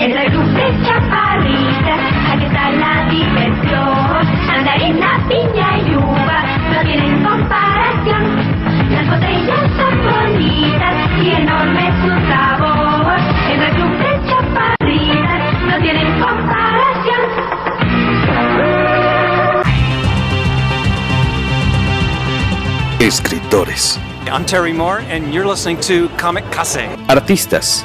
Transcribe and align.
Es 0.00 0.14
el 0.14 0.30
club 0.30 0.44
de 0.54 0.62
chaparritas, 0.84 2.00
aquí 2.30 2.44
está 2.44 2.70
la 2.70 3.08
diversión. 3.10 4.46
Mandarina, 4.46 5.26
piña 5.28 5.78
y 5.78 5.96
uva 5.96 6.44
no 6.72 6.80
tienen 6.84 7.22
comparación. 7.24 8.22
Las 8.92 9.08
botellas 9.08 9.70
son 9.76 9.94
bonitas 10.04 10.94
y 11.20 11.30
enorme 11.30 11.92
su 12.00 12.10
sabor. 12.30 13.18
Es 13.50 13.60
el 13.60 13.72
club 13.74 13.92
de 13.98 14.10
chaparritas, 14.28 15.40
no 15.66 15.76
tienen 15.82 16.20
comparación. 16.20 17.22
Escritores, 23.00 23.98
I'm 24.30 24.44
Terry 24.44 24.72
Moore, 24.72 25.02
and 25.10 25.34
you're 25.34 25.46
listening 25.46 25.80
to 25.80 26.08
Comic 26.16 26.44
Case. 26.52 26.88
artistas, 27.08 27.84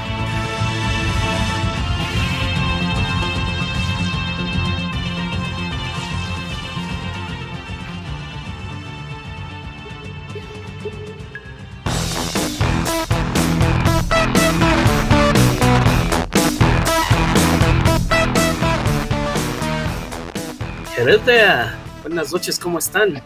Heredia, 21.11 21.77
buenas 22.03 22.31
noches, 22.31 22.57
¿cómo 22.57 22.79
están? 22.79 23.21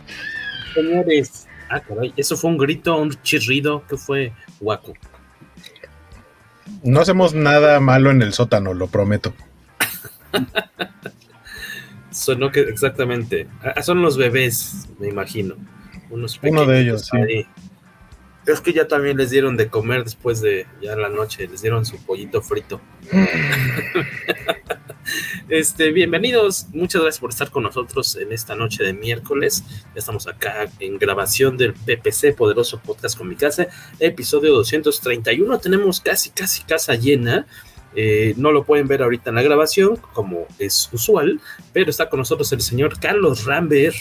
Señores, 0.73 1.45
ah, 1.69 1.79
caray, 1.79 2.11
eso 2.17 2.35
fue 2.35 2.49
un 2.49 2.57
grito, 2.57 2.97
un 2.97 3.11
chirrido, 3.21 3.83
¿qué 3.87 3.95
fue, 3.95 4.33
guaco? 4.59 4.93
No 6.81 7.01
hacemos 7.01 7.35
nada 7.35 7.79
malo 7.79 8.09
en 8.09 8.23
el 8.23 8.33
sótano, 8.33 8.73
lo 8.73 8.87
prometo. 8.87 9.35
Sonó 12.09 12.51
que 12.51 12.61
exactamente, 12.61 13.47
ah, 13.61 13.79
son 13.83 14.01
los 14.01 14.17
bebés, 14.17 14.87
me 14.97 15.09
imagino. 15.09 15.53
Unos 16.09 16.39
Uno 16.41 16.65
de 16.65 16.81
ellos, 16.81 17.05
sí. 17.05 17.17
ahí. 17.17 17.47
Es 18.47 18.61
que 18.61 18.73
ya 18.73 18.87
también 18.87 19.17
les 19.17 19.29
dieron 19.29 19.57
de 19.57 19.67
comer 19.67 20.05
después 20.05 20.41
de 20.41 20.65
ya 20.81 20.95
la 20.95 21.09
noche, 21.09 21.47
les 21.47 21.61
dieron 21.61 21.85
su 21.85 22.03
pollito 22.03 22.41
frito. 22.41 22.81
Este, 25.49 25.91
bienvenidos, 25.91 26.67
muchas 26.73 27.01
gracias 27.01 27.19
por 27.19 27.29
estar 27.29 27.51
con 27.51 27.63
nosotros 27.63 28.15
en 28.15 28.31
esta 28.31 28.55
noche 28.55 28.83
de 28.83 28.93
miércoles. 28.93 29.63
Ya 29.67 29.99
estamos 29.99 30.27
acá 30.27 30.67
en 30.79 30.97
grabación 30.97 31.57
del 31.57 31.73
PPC, 31.73 32.35
Poderoso 32.35 32.79
Podcast 32.79 33.17
con 33.17 33.27
mi 33.27 33.35
casa, 33.35 33.67
episodio 33.99 34.53
231. 34.53 35.59
Tenemos 35.59 36.01
casi, 36.01 36.31
casi 36.31 36.63
casa 36.63 36.95
llena. 36.95 37.45
Eh, 37.95 38.33
no 38.37 38.51
lo 38.51 38.65
pueden 38.65 38.87
ver 38.87 39.03
ahorita 39.03 39.29
en 39.29 39.35
la 39.35 39.43
grabación, 39.43 39.97
como 40.13 40.47
es 40.59 40.89
usual, 40.91 41.39
pero 41.71 41.89
está 41.89 42.09
con 42.09 42.19
nosotros 42.19 42.51
el 42.51 42.61
señor 42.61 42.99
Carlos 42.99 43.45
Rambert, 43.45 43.95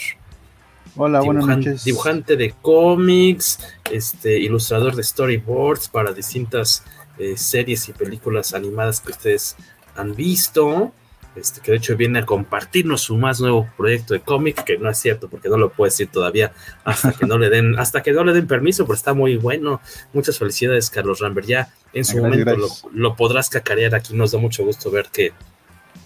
Hola, 0.97 1.19
buenas 1.21 1.45
noches. 1.45 1.83
dibujante 1.83 2.37
de 2.37 2.53
cómics, 2.61 3.59
este, 3.91 4.39
ilustrador 4.39 4.95
de 4.95 5.03
storyboards 5.03 5.89
para 5.89 6.13
distintas 6.13 6.83
eh, 7.17 7.35
series 7.37 7.89
y 7.89 7.93
películas 7.93 8.53
animadas 8.53 9.01
que 9.01 9.11
ustedes 9.11 9.57
han 9.95 10.15
visto. 10.15 10.93
Este, 11.35 11.59
que 11.59 11.71
de 11.71 11.77
hecho 11.77 11.97
viene 11.97 12.19
a 12.19 12.25
compartirnos 12.25 13.01
su 13.01 13.17
más 13.17 13.41
nuevo 13.41 13.69
proyecto 13.75 14.13
de 14.13 14.21
cómic, 14.21 14.63
que 14.63 14.77
no 14.77 14.89
es 14.89 14.97
cierto, 14.97 15.27
porque 15.27 15.49
no 15.49 15.57
lo 15.57 15.69
puede 15.69 15.89
decir 15.89 16.07
todavía 16.07 16.53
hasta 16.85 17.11
que 17.11 17.25
no 17.25 17.37
le 17.37 17.49
den, 17.49 17.77
hasta 17.79 18.01
que 18.01 18.13
no 18.13 18.23
le 18.23 18.31
den 18.31 18.47
permiso, 18.47 18.85
pero 18.85 18.95
está 18.95 19.13
muy 19.13 19.35
bueno. 19.35 19.81
Muchas 20.13 20.39
felicidades, 20.39 20.89
Carlos 20.89 21.19
Rambert. 21.19 21.45
Ya 21.47 21.73
en 21.91 22.05
su 22.05 22.17
Gracias, 22.17 22.23
momento 22.23 22.51
lo, 22.51 22.67
gracias. 22.67 22.93
lo 22.93 23.15
podrás 23.15 23.49
cacarear 23.49 23.95
aquí. 23.95 24.15
Nos 24.15 24.31
da 24.31 24.39
mucho 24.39 24.63
gusto 24.63 24.89
ver 24.89 25.07
que, 25.11 25.33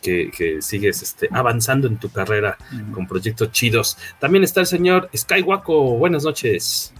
que, 0.02 0.32
que 0.36 0.62
sigues 0.64 1.04
este, 1.04 1.30
avanzando 1.32 1.88
en 1.88 1.98
tu 1.98 2.10
carrera 2.10 2.58
con 2.92 3.08
proyectos 3.08 3.52
chidos. 3.52 3.98
También 4.20 4.44
está 4.44 4.62
el 4.62 4.68
señor 4.68 5.10
Skywaco. 5.16 5.98
Buenas 5.98 6.24
noches. 6.24 6.92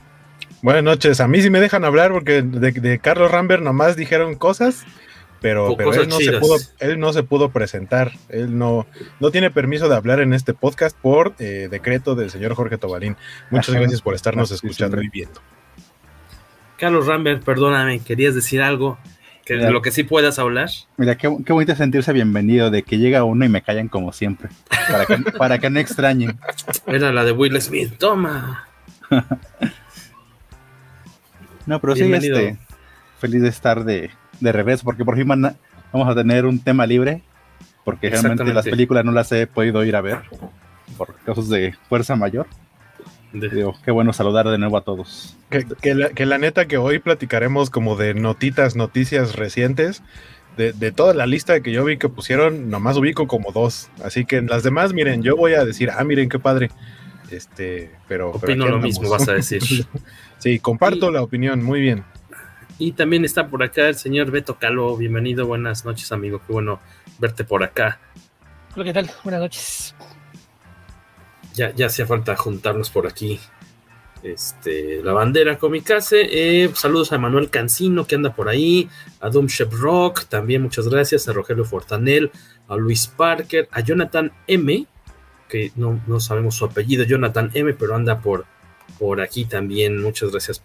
Buenas 0.62 0.84
noches. 0.84 1.20
A 1.22 1.28
mí 1.28 1.42
sí 1.42 1.50
me 1.50 1.62
dejan 1.62 1.86
hablar 1.86 2.12
porque 2.12 2.42
de, 2.42 2.72
de 2.72 3.00
Carlos 3.00 3.32
Rambert 3.32 3.64
nomás 3.64 3.96
dijeron 3.96 4.36
cosas, 4.36 4.84
pero, 5.42 5.76
pero 5.78 5.94
él, 5.94 6.10
no 6.10 6.18
se 6.18 6.34
pudo, 6.34 6.56
él 6.80 7.00
no 7.00 7.14
se 7.14 7.24
pudo 7.24 7.52
presentar. 7.52 8.12
Él 8.30 8.58
no, 8.58 8.88
no 9.20 9.32
tiene 9.32 9.52
permiso 9.52 9.90
de 9.90 9.96
hablar 9.96 10.20
en 10.20 10.34
este 10.34 10.54
podcast 10.54 10.98
por 10.98 11.36
eh, 11.40 11.68
decreto 11.70 12.16
del 12.16 12.30
señor 12.30 12.56
Jorge 12.56 12.78
Tobalín. 12.78 13.16
Muchas 13.50 13.70
Ajá. 13.70 13.80
gracias 13.80 14.02
por 14.02 14.16
estarnos 14.16 14.52
escuchando 14.52 14.98
sí. 15.00 15.06
y 15.06 15.10
viendo. 15.10 15.42
Carlos 16.78 17.08
Rambert, 17.08 17.44
perdóname, 17.44 18.00
querías 18.00 18.36
decir 18.36 18.62
algo. 18.62 18.98
Que 19.46 19.56
de 19.56 19.72
lo 19.72 19.82
que 19.82 19.90
sí 19.90 20.04
puedas 20.04 20.38
hablar. 20.38 20.70
Mira, 20.98 21.18
qué, 21.18 21.36
qué 21.44 21.54
bonito 21.54 21.76
sentirse 21.76 22.14
bienvenido 22.14 22.70
de 22.70 22.84
que 22.84 23.00
llega 23.00 23.24
uno 23.24 23.46
y 23.46 23.50
me 23.50 23.64
callan 23.64 23.88
como 23.88 24.14
siempre. 24.14 24.50
Para 24.88 25.06
que, 25.08 25.18
para 25.40 25.58
que 25.58 25.72
no 25.72 25.80
extrañen. 25.80 26.40
Era 26.86 27.12
la 27.12 27.26
de 27.26 27.32
Will 27.32 27.60
Smith. 27.60 27.98
Toma. 27.98 28.68
No, 31.70 31.80
pero 31.80 31.96
sí, 31.96 32.12
este, 32.12 32.58
feliz 33.20 33.44
de 33.44 33.50
estar 33.50 33.84
de, 33.84 34.10
de 34.40 34.52
revés, 34.52 34.82
porque 34.84 35.04
por 35.06 35.16
fin 35.16 35.28
van 35.28 35.46
a- 35.46 35.56
vamos 35.92 36.08
a 36.10 36.16
tener 36.16 36.46
un 36.46 36.60
tema 36.60 36.86
libre. 36.86 37.22
Porque 37.86 38.10
realmente 38.10 38.54
las 38.54 38.66
películas 38.66 39.04
no 39.06 39.12
las 39.12 39.32
he 39.32 39.48
podido 39.48 39.84
ir 39.84 39.96
a 39.96 40.02
ver 40.02 40.20
por 40.98 41.16
casos 41.26 41.50
de 41.50 41.74
fuerza 41.88 42.16
mayor. 42.16 42.46
De- 43.34 43.50
Digo, 43.50 43.74
qué 43.84 43.92
bueno 43.92 44.12
saludar 44.14 44.48
de 44.50 44.58
nuevo 44.58 44.78
a 44.78 44.82
todos. 44.82 45.36
Que, 45.50 45.66
que 45.82 45.96
la, 45.96 46.10
que 46.10 46.26
la 46.26 46.38
neta 46.38 46.68
que 46.68 46.78
hoy 46.78 47.00
platicaremos 47.00 47.70
como 47.70 47.96
de 47.96 48.14
notitas, 48.14 48.76
noticias 48.76 49.36
recientes. 49.36 50.04
De, 50.58 50.74
de 50.74 50.92
toda 50.92 51.14
la 51.14 51.26
lista 51.26 51.62
que 51.62 51.72
yo 51.72 51.86
vi 51.86 51.98
que 51.98 52.10
pusieron, 52.10 52.70
nomás 52.70 52.98
ubico 52.98 53.28
como 53.28 53.52
dos. 53.54 53.90
Así 54.04 54.26
que 54.26 54.38
en 54.38 54.48
las 54.48 54.62
demás, 54.64 54.94
miren, 54.94 55.24
yo 55.24 55.38
voy 55.38 55.54
a 55.54 55.64
decir, 55.64 55.90
ah, 55.96 56.04
miren 56.04 56.28
qué 56.28 56.38
padre. 56.38 56.70
Este, 57.32 57.92
pero. 58.08 58.32
pero 58.34 58.38
Opino 58.38 58.52
aquí 58.52 58.58
lo 58.58 58.66
andamos. 58.66 58.84
mismo, 58.84 59.10
vas 59.10 59.28
a 59.30 59.34
decir. 59.34 59.62
Sí, 60.40 60.58
comparto 60.60 61.10
Y- 61.10 61.14
la 61.14 61.22
opinión, 61.22 61.64
muy 61.64 61.82
bien. 61.82 62.04
Y 62.80 62.94
también 62.94 63.26
está 63.26 63.50
por 63.50 63.62
acá 63.62 63.90
el 63.90 63.96
señor 63.96 64.32
Beto 64.32 64.58
Calvo. 64.58 64.96
Bienvenido, 64.96 65.46
buenas 65.46 65.84
noches, 65.84 66.14
amigo. 66.14 66.42
Qué 66.48 66.54
bueno 66.54 66.80
verte 67.20 67.44
por 67.44 67.62
acá. 67.62 68.00
Hola, 68.74 68.86
¿qué 68.86 68.94
tal? 68.94 69.12
Buenas 69.22 69.42
noches. 69.42 69.96
Ya, 71.56 71.76
ya 71.76 71.88
hacía 71.88 72.08
falta 72.08 72.38
juntarnos 72.38 72.90
por 72.90 73.06
aquí. 73.06 73.38
Este, 74.24 75.04
la 75.04 75.12
bandera 75.12 75.58
Comicase. 75.58 76.22
Eh, 76.32 76.72
saludos 76.74 77.12
a 77.12 77.18
Manuel 77.18 77.50
Cancino 77.50 78.08
que 78.08 78.16
anda 78.16 78.34
por 78.34 78.48
ahí. 78.48 78.90
A 79.20 79.30
Doom 79.30 79.48
Shep 79.48 79.74
Rock. 79.74 80.24
También 80.30 80.62
muchas 80.62 80.88
gracias. 80.88 81.28
A 81.28 81.34
Rogelio 81.34 81.66
Fortanel. 81.66 82.32
A 82.70 82.78
Luis 82.78 83.08
Parker. 83.08 83.68
A 83.72 83.82
Jonathan 83.82 84.32
M. 84.48 84.88
Que 85.50 85.74
no, 85.76 86.02
no 86.08 86.22
sabemos 86.22 86.56
su 86.56 86.64
apellido. 86.64 87.04
Jonathan 87.04 87.52
M. 87.54 87.74
Pero 87.74 87.94
anda 87.94 88.22
por, 88.22 88.46
por 88.98 89.20
aquí 89.20 89.44
también. 89.44 90.02
Muchas 90.02 90.32
gracias 90.32 90.64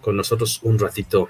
con 0.00 0.16
nosotros 0.16 0.60
un 0.62 0.78
ratito 0.78 1.28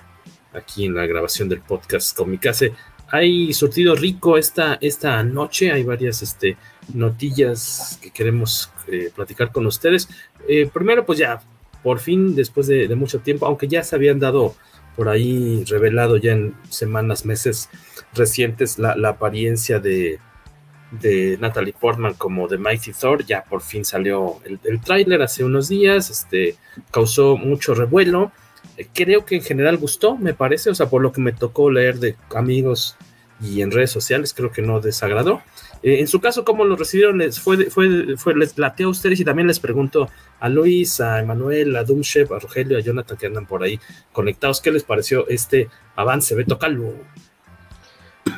aquí 0.52 0.86
en 0.86 0.94
la 0.94 1.06
grabación 1.06 1.48
del 1.48 1.60
podcast 1.60 2.16
Comicase. 2.16 2.72
Hay 3.08 3.52
surtido 3.52 3.94
rico 3.94 4.38
esta, 4.38 4.78
esta 4.80 5.22
noche. 5.24 5.72
Hay 5.72 5.82
varias 5.82 6.22
este, 6.22 6.56
notillas 6.94 7.98
que 8.00 8.10
queremos 8.10 8.70
eh, 8.88 9.10
platicar 9.14 9.50
con 9.52 9.66
ustedes. 9.66 10.08
Eh, 10.48 10.70
primero, 10.72 11.04
pues 11.04 11.18
ya, 11.18 11.42
por 11.82 11.98
fin, 11.98 12.34
después 12.34 12.66
de, 12.66 12.94
mucho 12.94 13.20
tiempo, 13.20 13.46
aunque 13.46 13.68
ya 13.68 13.82
se 13.82 13.96
habían 13.96 14.20
dado 14.20 14.54
por 14.96 15.08
ahí 15.08 15.64
revelado 15.64 16.16
ya 16.16 16.32
en 16.32 16.54
semanas, 16.68 17.24
meses 17.24 17.68
recientes 18.14 18.78
la, 18.78 18.96
la 18.96 19.10
apariencia 19.10 19.78
de, 19.78 20.18
de 20.90 21.38
Natalie 21.40 21.74
Portman 21.78 22.14
como 22.14 22.48
de 22.48 22.58
Mighty 22.58 22.92
Thor, 22.92 23.24
ya 23.24 23.44
por 23.44 23.62
fin 23.62 23.84
salió 23.84 24.40
el, 24.44 24.58
el 24.64 24.80
tráiler 24.80 25.22
hace 25.22 25.44
unos 25.44 25.68
días, 25.68 26.10
este, 26.10 26.56
causó 26.90 27.36
mucho 27.36 27.74
revuelo. 27.74 28.32
Creo 28.94 29.24
que 29.24 29.36
en 29.36 29.42
general 29.42 29.76
gustó, 29.76 30.16
me 30.16 30.34
parece, 30.34 30.70
o 30.70 30.74
sea, 30.74 30.86
por 30.86 31.02
lo 31.02 31.12
que 31.12 31.20
me 31.20 31.32
tocó 31.32 31.70
leer 31.70 31.98
de 31.98 32.16
amigos 32.34 32.96
y 33.42 33.62
en 33.62 33.70
redes 33.70 33.90
sociales, 33.90 34.34
creo 34.34 34.52
que 34.52 34.62
no 34.62 34.80
desagradó. 34.80 35.42
Eh, 35.82 36.00
en 36.00 36.08
su 36.08 36.20
caso, 36.20 36.44
¿cómo 36.44 36.64
lo 36.64 36.76
recibieron? 36.76 37.18
¿Les 37.18 37.40
fue, 37.40 37.70
fue, 37.70 37.88
les 38.36 38.54
a 38.58 38.88
ustedes? 38.88 39.20
Y 39.20 39.24
también 39.24 39.48
les 39.48 39.60
pregunto 39.60 40.08
a 40.38 40.48
Luis, 40.48 41.00
a 41.00 41.20
Emanuel, 41.20 41.74
a 41.76 41.84
Doomshep, 41.84 42.30
a 42.32 42.38
Rogelio, 42.38 42.76
a 42.78 42.80
Jonathan 42.80 43.16
que 43.16 43.26
andan 43.26 43.46
por 43.46 43.62
ahí 43.62 43.80
conectados. 44.12 44.60
¿Qué 44.60 44.70
les 44.70 44.84
pareció 44.84 45.26
este 45.28 45.68
avance? 45.96 46.34
Beto 46.34 46.58
Calvo. 46.58 46.94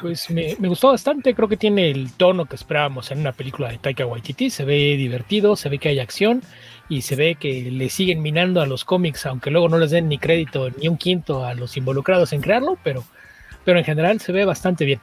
Pues 0.01 0.31
me, 0.31 0.57
me, 0.59 0.69
gustó 0.69 0.89
bastante, 0.89 1.35
creo 1.35 1.49
que 1.49 1.57
tiene 1.57 1.91
el 1.91 2.13
tono 2.13 2.47
que 2.47 2.55
esperábamos 2.55 3.11
en 3.11 3.19
una 3.19 3.33
película 3.33 3.69
de 3.69 3.79
Taika 3.79 4.07
Waititi, 4.07 4.49
se 4.49 4.65
ve 4.65 4.97
divertido, 4.97 5.55
se 5.57 5.69
ve 5.69 5.79
que 5.79 5.89
hay 5.89 5.99
acción 5.99 6.43
y 6.93 7.01
se 7.01 7.17
ve 7.17 7.37
que 7.37 7.71
le 7.71 7.89
siguen 7.89 8.21
minando 8.21 8.61
a 8.61 8.67
los 8.67 8.85
cómics, 8.85 9.25
aunque 9.25 9.51
luego 9.51 9.67
no 9.71 9.79
les 9.79 9.91
den 9.91 10.11
ni 10.11 10.19
crédito 10.19 10.69
ni 10.69 10.89
un 10.89 10.99
quinto 10.99 11.43
a 11.43 11.55
los 11.55 11.79
involucrados 11.79 12.35
en 12.35 12.43
crearlo, 12.43 12.77
pero, 12.85 13.03
pero 13.65 13.79
en 13.79 13.85
general 13.87 14.21
se 14.21 14.31
ve 14.31 14.45
bastante 14.45 14.85
bien. 14.85 15.01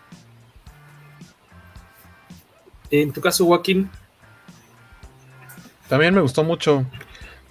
En 2.91 3.11
tu 3.11 3.21
caso, 3.21 3.43
Joaquín. 3.43 3.89
También 5.87 6.13
me 6.13 6.21
gustó 6.21 6.43
mucho. 6.43 6.85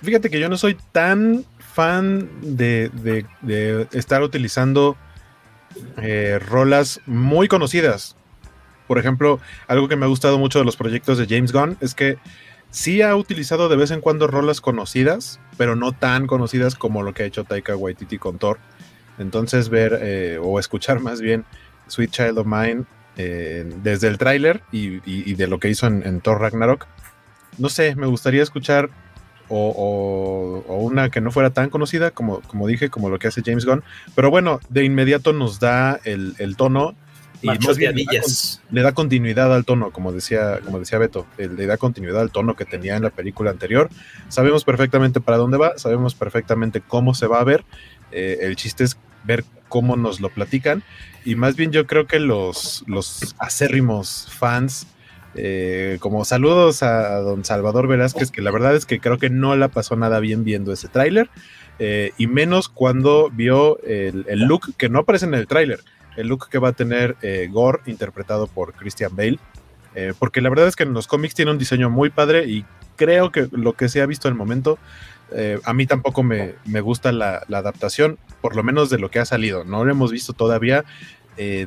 Fíjate 0.03 0.31
que 0.31 0.39
yo 0.39 0.49
no 0.49 0.57
soy 0.57 0.77
tan 0.93 1.45
fan 1.59 2.31
de, 2.41 2.91
de, 2.91 3.27
de 3.41 3.89
estar 3.91 4.23
utilizando 4.23 4.97
eh, 6.01 6.39
rolas 6.39 7.01
muy 7.07 7.49
conocidas. 7.49 8.15
Por 8.87 9.01
ejemplo, 9.01 9.41
algo 9.67 9.89
que 9.89 9.97
me 9.97 10.05
ha 10.05 10.09
gustado 10.09 10.39
mucho 10.39 10.61
de 10.61 10.65
los 10.65 10.77
proyectos 10.77 11.19
de 11.19 11.27
James 11.27 11.51
Gunn 11.51 11.77
es 11.81 11.97
que 11.97 12.19
sí 12.71 13.03
ha 13.03 13.15
utilizado 13.17 13.69
de 13.69 13.77
vez 13.77 13.91
en 13.91 14.01
cuando 14.01 14.27
rolas 14.27 14.61
conocidas, 14.61 15.41
pero 15.57 15.77
no 15.77 15.93
tan 15.93 16.27
conocidas 16.27 16.75
como 16.75 17.03
lo 17.03 17.15
que 17.15 17.23
ha 17.23 17.27
hecho 17.27 17.45
Taika 17.45 17.77
Waititi 17.77 18.19
con 18.19 18.39
Thor. 18.39 18.59
Entonces 19.19 19.69
ver 19.69 19.99
eh, 20.01 20.39
o 20.41 20.59
escuchar 20.59 21.01
más 21.01 21.21
bien 21.21 21.45
Sweet 21.89 22.11
Child 22.11 22.39
of 22.39 22.47
Mine 22.47 22.85
eh, 23.17 23.69
desde 23.83 24.09
el 24.09 24.19
tráiler 24.19 24.63
y, 24.71 25.35
de 25.35 25.47
lo 25.49 25.59
que 25.59 25.69
hizo 25.69 25.87
en, 25.87 26.21
Thor 26.21 26.41
Ragnarok. 26.41 26.87
No 27.59 27.69
sé, 27.69 27.97
me 27.97 28.07
gustaría 28.07 28.43
escuchar 28.43 28.91
o, 29.49 30.63
una 30.69 31.11
que 31.11 31.21
no 31.21 31.33
fuera 31.33 31.51
tan 31.51 31.71
conocida, 31.71 32.11
como, 32.13 32.41
como 32.43 32.67
dije, 32.67 32.91
como 32.91 33.09
lo 33.09 33.19
que 33.19 33.29
hace 33.29 33.43
James 33.45 33.65
Gunn. 33.65 33.83
Pero 34.15 34.31
bueno, 34.31 34.61
de 34.69 34.85
inmediato 34.85 35.33
nos 35.33 35.59
da 35.59 35.99
el 36.05 36.55
tono 36.57 36.95
y 37.43 37.47
más 37.47 37.77
bien 37.77 37.95
le, 37.95 38.05
da, 38.05 38.23
le, 38.71 38.83
da, 38.83 38.93
continuidad 38.93 39.55
al 39.55 39.65
tono, 39.65 39.91
como 39.91 40.13
decía, 40.13 40.61
como 40.65 40.81
decía 40.81 40.99
Beto, 40.99 41.27
le 41.37 41.67
da 41.67 41.77
continuidad 41.77 42.21
al 42.21 42.31
tono 42.31 42.57
que 42.57 42.65
tenía 42.65 42.97
en 42.97 43.03
la 43.03 43.11
película 43.11 43.51
anterior. 43.51 43.89
Sabemos 44.29 44.65
perfectamente 44.65 45.21
para 45.21 45.39
dónde 45.39 45.57
va, 45.57 45.79
sabemos 45.79 46.15
perfectamente 46.15 46.81
cómo 46.81 47.15
se 47.15 47.27
va 47.27 47.41
a 47.41 47.45
ver. 47.45 47.65
Eh, 48.11 48.39
el 48.43 48.57
chiste 48.57 48.85
es 48.85 48.99
ver 49.25 49.45
cómo 49.69 49.97
nos 49.97 50.21
lo 50.21 50.31
platican. 50.31 50.83
Y 51.25 51.37
más 51.37 51.55
bien 51.57 51.71
yo 51.71 51.87
creo 51.87 52.07
que 52.07 52.19
los, 52.19 52.83
los 52.87 53.37
acérrimos 53.39 54.29
fans, 54.31 54.87
eh, 55.35 55.99
como 56.01 56.25
saludos 56.25 56.83
a, 56.83 57.21
don 57.21 57.45
Salvador 57.45 57.87
Velázquez, 57.87 58.31
que 58.31 58.43
la 58.43 58.51
verdad 58.51 58.75
es 58.75 58.87
que 58.87 58.99
creo 58.99 59.19
que 59.19 59.31
no 59.31 59.55
la 59.55 59.69
pasó 59.69 59.95
nada 59.95 60.19
bien 60.19 60.43
viendo 60.43 60.73
ese 60.73 60.89
tráiler. 60.89 61.31
Eh, 61.79 62.13
y 62.19 62.27
menos 62.27 62.69
cuando 62.69 63.31
vio 63.31 63.81
el, 63.85 64.25
el 64.29 64.41
look 64.41 64.75
que 64.77 64.89
no 64.89 65.01
aparece 65.01 65.27
en 65.27 65.35
el 65.35 65.47
tráiler 65.47 65.79
el 66.19 66.27
look 66.27 66.49
que 66.51 66.59
va 66.59 66.69
a 66.69 66.73
tener 66.73 67.17
eh, 67.23 67.49
Gore, 67.51 67.81
interpretado 67.87 68.49
por 68.49 68.75
Christian 68.75 69.15
Bale. 69.15 69.39
Eh, 69.95 70.13
porque 70.19 70.41
la 70.41 70.51
verdad 70.51 70.67
es 70.67 70.77
que 70.77 70.83
en 70.83 70.93
los 70.93 71.07
cómics 71.07 71.35
tiene 71.35 71.53
un 71.53 71.59
diseño 71.59 71.91
muy 71.91 72.11
padre 72.11 72.45
y 72.47 72.65
creo 72.97 73.31
que 73.33 73.49
lo 73.53 73.73
que 73.75 73.89
se 73.89 74.03
ha 74.03 74.07
visto 74.07 74.27
en 74.27 74.33
el 74.33 74.39
momento, 74.39 74.79
eh, 75.31 75.61
a 75.65 75.73
mí 75.73 75.87
tampoco 75.87 76.25
me, 76.25 76.57
me 76.67 76.81
gusta 76.81 77.13
la, 77.13 77.45
adaptación, 77.53 78.19
por 78.41 78.57
lo 78.57 78.65
menos 78.65 78.91
de 78.91 78.99
lo 78.99 79.11
que 79.11 79.21
ha 79.21 79.25
salido. 79.25 79.65
No 79.65 79.85
lo 79.85 79.93
hemos 79.93 80.11
visto 80.13 80.33
todavía 80.33 80.85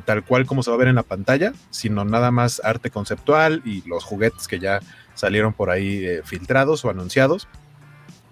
tal 0.04 0.22
cual 0.22 0.44
como 0.44 0.62
se 0.62 0.70
va 0.70 0.74
a 0.74 0.78
ver 0.78 0.88
en 0.88 0.96
la 0.96 1.02
pantalla, 1.02 1.54
sino 1.70 2.04
nada 2.04 2.30
más 2.30 2.60
arte 2.62 2.90
conceptual 2.90 3.62
y 3.64 3.82
los 3.88 4.04
juguetes 4.04 4.46
que 4.46 4.58
ya 4.58 4.80
salieron 5.14 5.54
por 5.54 5.70
ahí 5.70 6.20
filtrados 6.24 6.84
o 6.84 6.90
anunciados. 6.90 7.48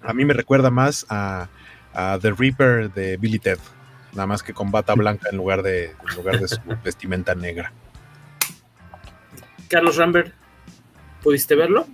A 0.02 0.12
mí 0.12 0.26
me 0.26 0.34
recuerda 0.34 0.70
más 0.70 1.06
a, 1.08 1.49
a 1.94 2.19
The 2.20 2.32
Reaper 2.32 2.93
de 2.93 3.17
Billy 3.17 3.38
Ted 3.38 3.58
nada 4.12 4.27
más 4.27 4.43
que 4.43 4.53
con 4.53 4.71
bata 4.71 4.95
blanca 4.95 5.29
en 5.31 5.37
lugar 5.37 5.62
de, 5.62 5.87
en 5.87 6.17
lugar 6.17 6.41
de 6.41 6.49
su 6.49 6.61
vestimenta 6.85 7.35
negra. 7.35 7.73
Carlos 9.69 9.97
Rambert, 9.97 10.35
¿pudiste 11.23 11.55
verlo? 11.55 11.87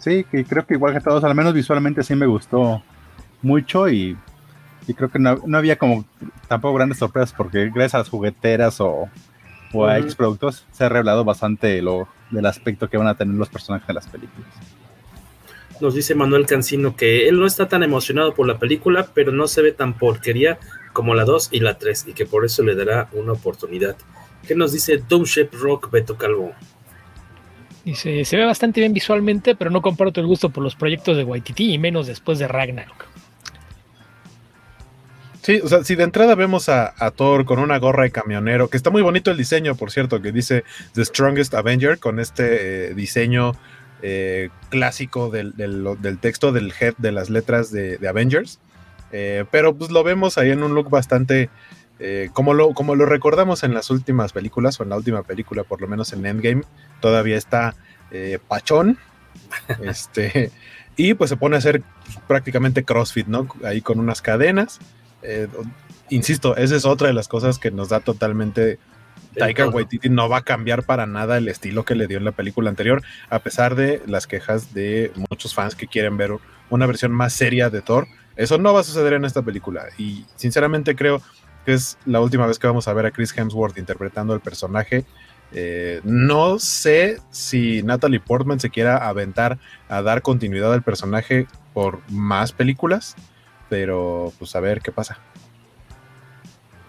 Sí, 0.00 0.24
que 0.30 0.44
creo 0.44 0.66
que 0.66 0.74
igual 0.74 0.94
que 0.94 1.00
todos, 1.00 1.22
al 1.24 1.34
menos 1.34 1.54
visualmente 1.54 2.02
sí 2.02 2.14
me 2.14 2.26
gustó 2.26 2.82
mucho 3.42 3.88
y, 3.88 4.16
y 4.86 4.94
creo 4.94 5.10
que 5.10 5.18
no, 5.18 5.38
no, 5.46 5.58
había 5.58 5.76
como 5.76 6.04
tampoco 6.48 6.74
grandes 6.74 6.98
sorpresas 6.98 7.32
porque 7.36 7.66
gracias 7.66 7.94
a 7.94 7.98
las 7.98 8.08
jugueteras 8.08 8.80
o, 8.80 9.08
o 9.72 9.86
a 9.86 9.92
uh 9.92 9.98
-huh. 9.98 10.00
X 10.00 10.14
productos 10.14 10.66
se 10.72 10.84
ha 10.84 10.88
revelado 10.88 11.24
bastante 11.24 11.80
lo 11.82 12.08
del 12.30 12.46
aspecto 12.46 12.88
que 12.88 12.96
van 12.96 13.08
a 13.08 13.14
tener 13.14 13.34
los 13.34 13.48
personajes 13.48 13.86
de 13.86 13.94
las 13.94 14.06
películas. 14.06 14.48
Nos 15.80 15.94
dice 15.94 16.14
Manuel 16.14 16.46
Cancino 16.46 16.94
que 16.94 17.28
él 17.28 17.38
no 17.38 17.46
está 17.46 17.68
tan 17.68 17.82
emocionado 17.82 18.34
por 18.34 18.46
la 18.46 18.58
película, 18.58 19.08
pero 19.14 19.32
no 19.32 19.46
se 19.48 19.62
ve 19.62 19.72
tan 19.72 19.94
porquería 19.94 20.58
como 21.00 21.14
la 21.14 21.24
2 21.24 21.48
y 21.52 21.60
la 21.60 21.78
3 21.78 22.08
y 22.08 22.12
que 22.12 22.26
por 22.26 22.44
eso 22.44 22.62
le 22.62 22.74
dará 22.74 23.08
una 23.12 23.32
oportunidad. 23.32 23.96
¿Qué 24.46 24.54
nos 24.54 24.70
dice 24.70 25.02
Doomship 25.08 25.48
Rock 25.54 25.90
Beto 25.90 26.18
Calvo? 26.18 26.52
Dice, 27.86 28.22
se 28.26 28.36
ve 28.36 28.44
bastante 28.44 28.80
bien 28.80 28.92
visualmente, 28.92 29.54
pero 29.54 29.70
no 29.70 29.80
comparto 29.80 30.20
el 30.20 30.26
gusto 30.26 30.50
por 30.50 30.62
los 30.62 30.74
proyectos 30.74 31.16
de 31.16 31.24
Waititi 31.24 31.72
y 31.72 31.78
menos 31.78 32.06
después 32.06 32.38
de 32.38 32.48
Ragnarok. 32.48 33.06
Sí, 35.40 35.62
o 35.64 35.68
sea, 35.68 35.84
si 35.84 35.94
de 35.94 36.04
entrada 36.04 36.34
vemos 36.34 36.68
a, 36.68 36.92
a, 36.98 37.10
Thor 37.12 37.46
con 37.46 37.60
una 37.60 37.78
gorra 37.78 38.02
de 38.02 38.10
camionero, 38.10 38.68
que 38.68 38.76
está 38.76 38.90
muy 38.90 39.00
bonito 39.00 39.30
el 39.30 39.38
diseño, 39.38 39.76
por 39.76 39.90
cierto, 39.90 40.20
que 40.20 40.32
dice 40.32 40.64
The 40.92 41.06
Strongest 41.06 41.54
Avenger, 41.54 41.98
con 41.98 42.20
este 42.20 42.90
eh, 42.90 42.94
diseño 42.94 43.52
eh, 44.02 44.50
clásico 44.68 45.30
del, 45.30 45.56
del, 45.56 45.96
del, 45.98 46.18
texto 46.18 46.52
del 46.52 46.74
head 46.78 46.92
de 46.98 47.12
las 47.12 47.30
letras 47.30 47.72
de, 47.72 47.96
de 47.96 48.06
Avengers. 48.06 48.60
Eh, 49.12 49.44
pero 49.50 49.74
pues 49.74 49.90
lo 49.90 50.04
vemos 50.04 50.38
ahí 50.38 50.50
en 50.50 50.62
un 50.62 50.74
look 50.74 50.88
bastante 50.88 51.50
eh, 51.98 52.30
como, 52.32 52.54
lo, 52.54 52.72
como 52.72 52.94
lo 52.94 53.06
recordamos 53.06 53.62
en 53.62 53.74
las 53.74 53.90
últimas 53.90 54.32
películas, 54.32 54.80
o 54.80 54.82
en 54.82 54.90
la 54.90 54.96
última 54.96 55.22
película, 55.22 55.64
por 55.64 55.80
lo 55.80 55.88
menos 55.88 56.12
en 56.12 56.24
Endgame, 56.24 56.62
todavía 57.00 57.36
está 57.36 57.74
eh, 58.10 58.38
pachón. 58.46 58.98
este, 59.82 60.50
y 60.96 61.14
pues 61.14 61.30
se 61.30 61.36
pone 61.36 61.56
a 61.56 61.58
hacer 61.58 61.82
prácticamente 62.26 62.84
CrossFit, 62.84 63.26
¿no? 63.26 63.48
Ahí 63.64 63.80
con 63.80 63.98
unas 63.98 64.22
cadenas. 64.22 64.80
Insisto, 66.08 66.56
esa 66.56 66.76
es 66.76 66.84
otra 66.84 67.08
de 67.08 67.14
las 67.14 67.28
cosas 67.28 67.58
que 67.58 67.70
nos 67.70 67.90
da 67.90 68.00
totalmente. 68.00 68.78
Taika 69.36 69.68
Waititi 69.68 70.08
no 70.08 70.28
va 70.28 70.38
a 70.38 70.42
cambiar 70.42 70.82
para 70.82 71.06
nada 71.06 71.38
el 71.38 71.46
estilo 71.46 71.84
que 71.84 71.94
le 71.94 72.08
dio 72.08 72.18
en 72.18 72.24
la 72.24 72.32
película 72.32 72.68
anterior, 72.68 73.02
a 73.28 73.38
pesar 73.38 73.76
de 73.76 74.02
las 74.06 74.26
quejas 74.26 74.74
de 74.74 75.12
muchos 75.30 75.54
fans 75.54 75.76
que 75.76 75.86
quieren 75.86 76.16
ver 76.16 76.32
una 76.68 76.86
versión 76.86 77.12
más 77.12 77.32
seria 77.32 77.70
de 77.70 77.80
Thor. 77.80 78.08
Eso 78.40 78.56
no 78.56 78.72
va 78.72 78.80
a 78.80 78.84
suceder 78.84 79.12
en 79.12 79.26
esta 79.26 79.42
película. 79.42 79.88
Y 79.98 80.24
sinceramente 80.36 80.96
creo 80.96 81.20
que 81.66 81.74
es 81.74 81.98
la 82.06 82.22
última 82.22 82.46
vez 82.46 82.58
que 82.58 82.66
vamos 82.66 82.88
a 82.88 82.94
ver 82.94 83.04
a 83.04 83.10
Chris 83.10 83.36
Hemsworth 83.36 83.76
interpretando 83.76 84.32
el 84.32 84.40
personaje. 84.40 85.04
Eh, 85.52 86.00
no 86.04 86.58
sé 86.58 87.18
si 87.30 87.82
Natalie 87.82 88.18
Portman 88.18 88.58
se 88.58 88.70
quiera 88.70 88.96
aventar 89.08 89.58
a 89.90 90.00
dar 90.00 90.22
continuidad 90.22 90.72
al 90.72 90.82
personaje 90.82 91.48
por 91.74 92.00
más 92.08 92.52
películas, 92.52 93.14
pero 93.68 94.32
pues 94.38 94.56
a 94.56 94.60
ver 94.60 94.80
qué 94.80 94.90
pasa. 94.90 95.18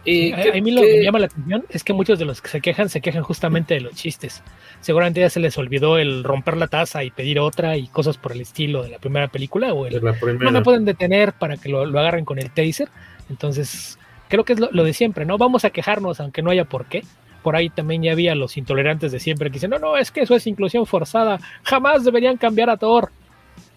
Y 0.04 0.32
a, 0.32 0.58
a, 0.58 0.62
mí 0.62 0.72
lo 0.72 0.82
que 0.82 0.98
me 0.98 1.04
llama 1.04 1.20
la 1.20 1.28
atención 1.28 1.66
es 1.70 1.84
que 1.84 1.94
muchos 1.94 2.18
de 2.18 2.26
los 2.26 2.42
que 2.42 2.50
se 2.50 2.62
quejan 2.62 2.90
se 2.90 3.02
quejan 3.02 3.22
justamente 3.22 3.76
de 3.76 3.82
los 3.82 3.94
chistes. 3.94 4.42
Seguramente 4.80 5.20
ya 5.20 5.30
se 5.30 5.40
les 5.40 5.58
olvidó 5.58 5.98
el 6.00 6.24
romper 6.24 6.58
la 6.58 6.68
taza 6.68 7.04
y 7.04 7.12
pedir 7.12 7.40
otra 7.40 7.78
y 7.78 7.88
cosas 7.88 8.18
por 8.18 8.32
el 8.32 8.42
estilo 8.42 8.84
de 8.84 8.90
la 8.90 8.98
primera 8.98 9.28
película 9.28 9.74
o 9.74 9.86
el 9.86 10.02
no 10.02 10.52
me 10.52 10.62
pueden 10.62 10.86
detener 10.86 11.34
para 11.34 11.58
que 11.58 11.70
lo, 11.70 11.86
lo, 11.86 12.00
agarren 12.00 12.26
con 12.26 12.40
el 12.40 12.50
taser. 12.50 12.90
Entonces, 13.30 14.00
creo 14.28 14.44
que 14.44 14.54
es 14.54 14.60
lo, 14.60 14.70
lo, 14.72 14.84
de 14.84 14.94
siempre, 14.94 15.26
¿no? 15.26 15.38
Vamos 15.38 15.66
a 15.66 15.70
quejarnos 15.70 16.20
aunque 16.20 16.42
no 16.42 16.50
haya 16.50 16.66
por 16.66 16.86
qué. 16.86 17.04
Por 17.44 17.56
ahí 17.56 17.70
también 17.70 18.02
ya 18.02 18.12
había 18.12 18.34
los 18.34 18.58
intolerantes 18.58 19.12
de 19.12 19.20
siempre 19.20 19.50
que 19.50 19.56
dicen, 19.56 19.70
no, 19.70 19.80
no, 19.80 19.98
es 19.98 20.12
que 20.12 20.22
eso 20.22 20.36
es 20.36 20.46
inclusión 20.48 20.86
forzada, 20.86 21.40
jamás 21.64 22.04
deberían 22.04 22.38
cambiar 22.38 22.70
a 22.70 22.78
Thor. 22.78 23.12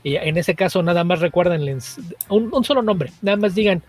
Y 0.02 0.16
en 0.16 0.36
ese 0.36 0.54
caso 0.54 0.82
nada 0.82 1.02
más 1.02 1.20
recuerden 1.20 1.62
un, 2.28 2.50
un 2.52 2.64
solo 2.64 2.82
nombre, 2.82 3.10
nada 3.22 3.38
más 3.38 3.54
digan 3.54 3.82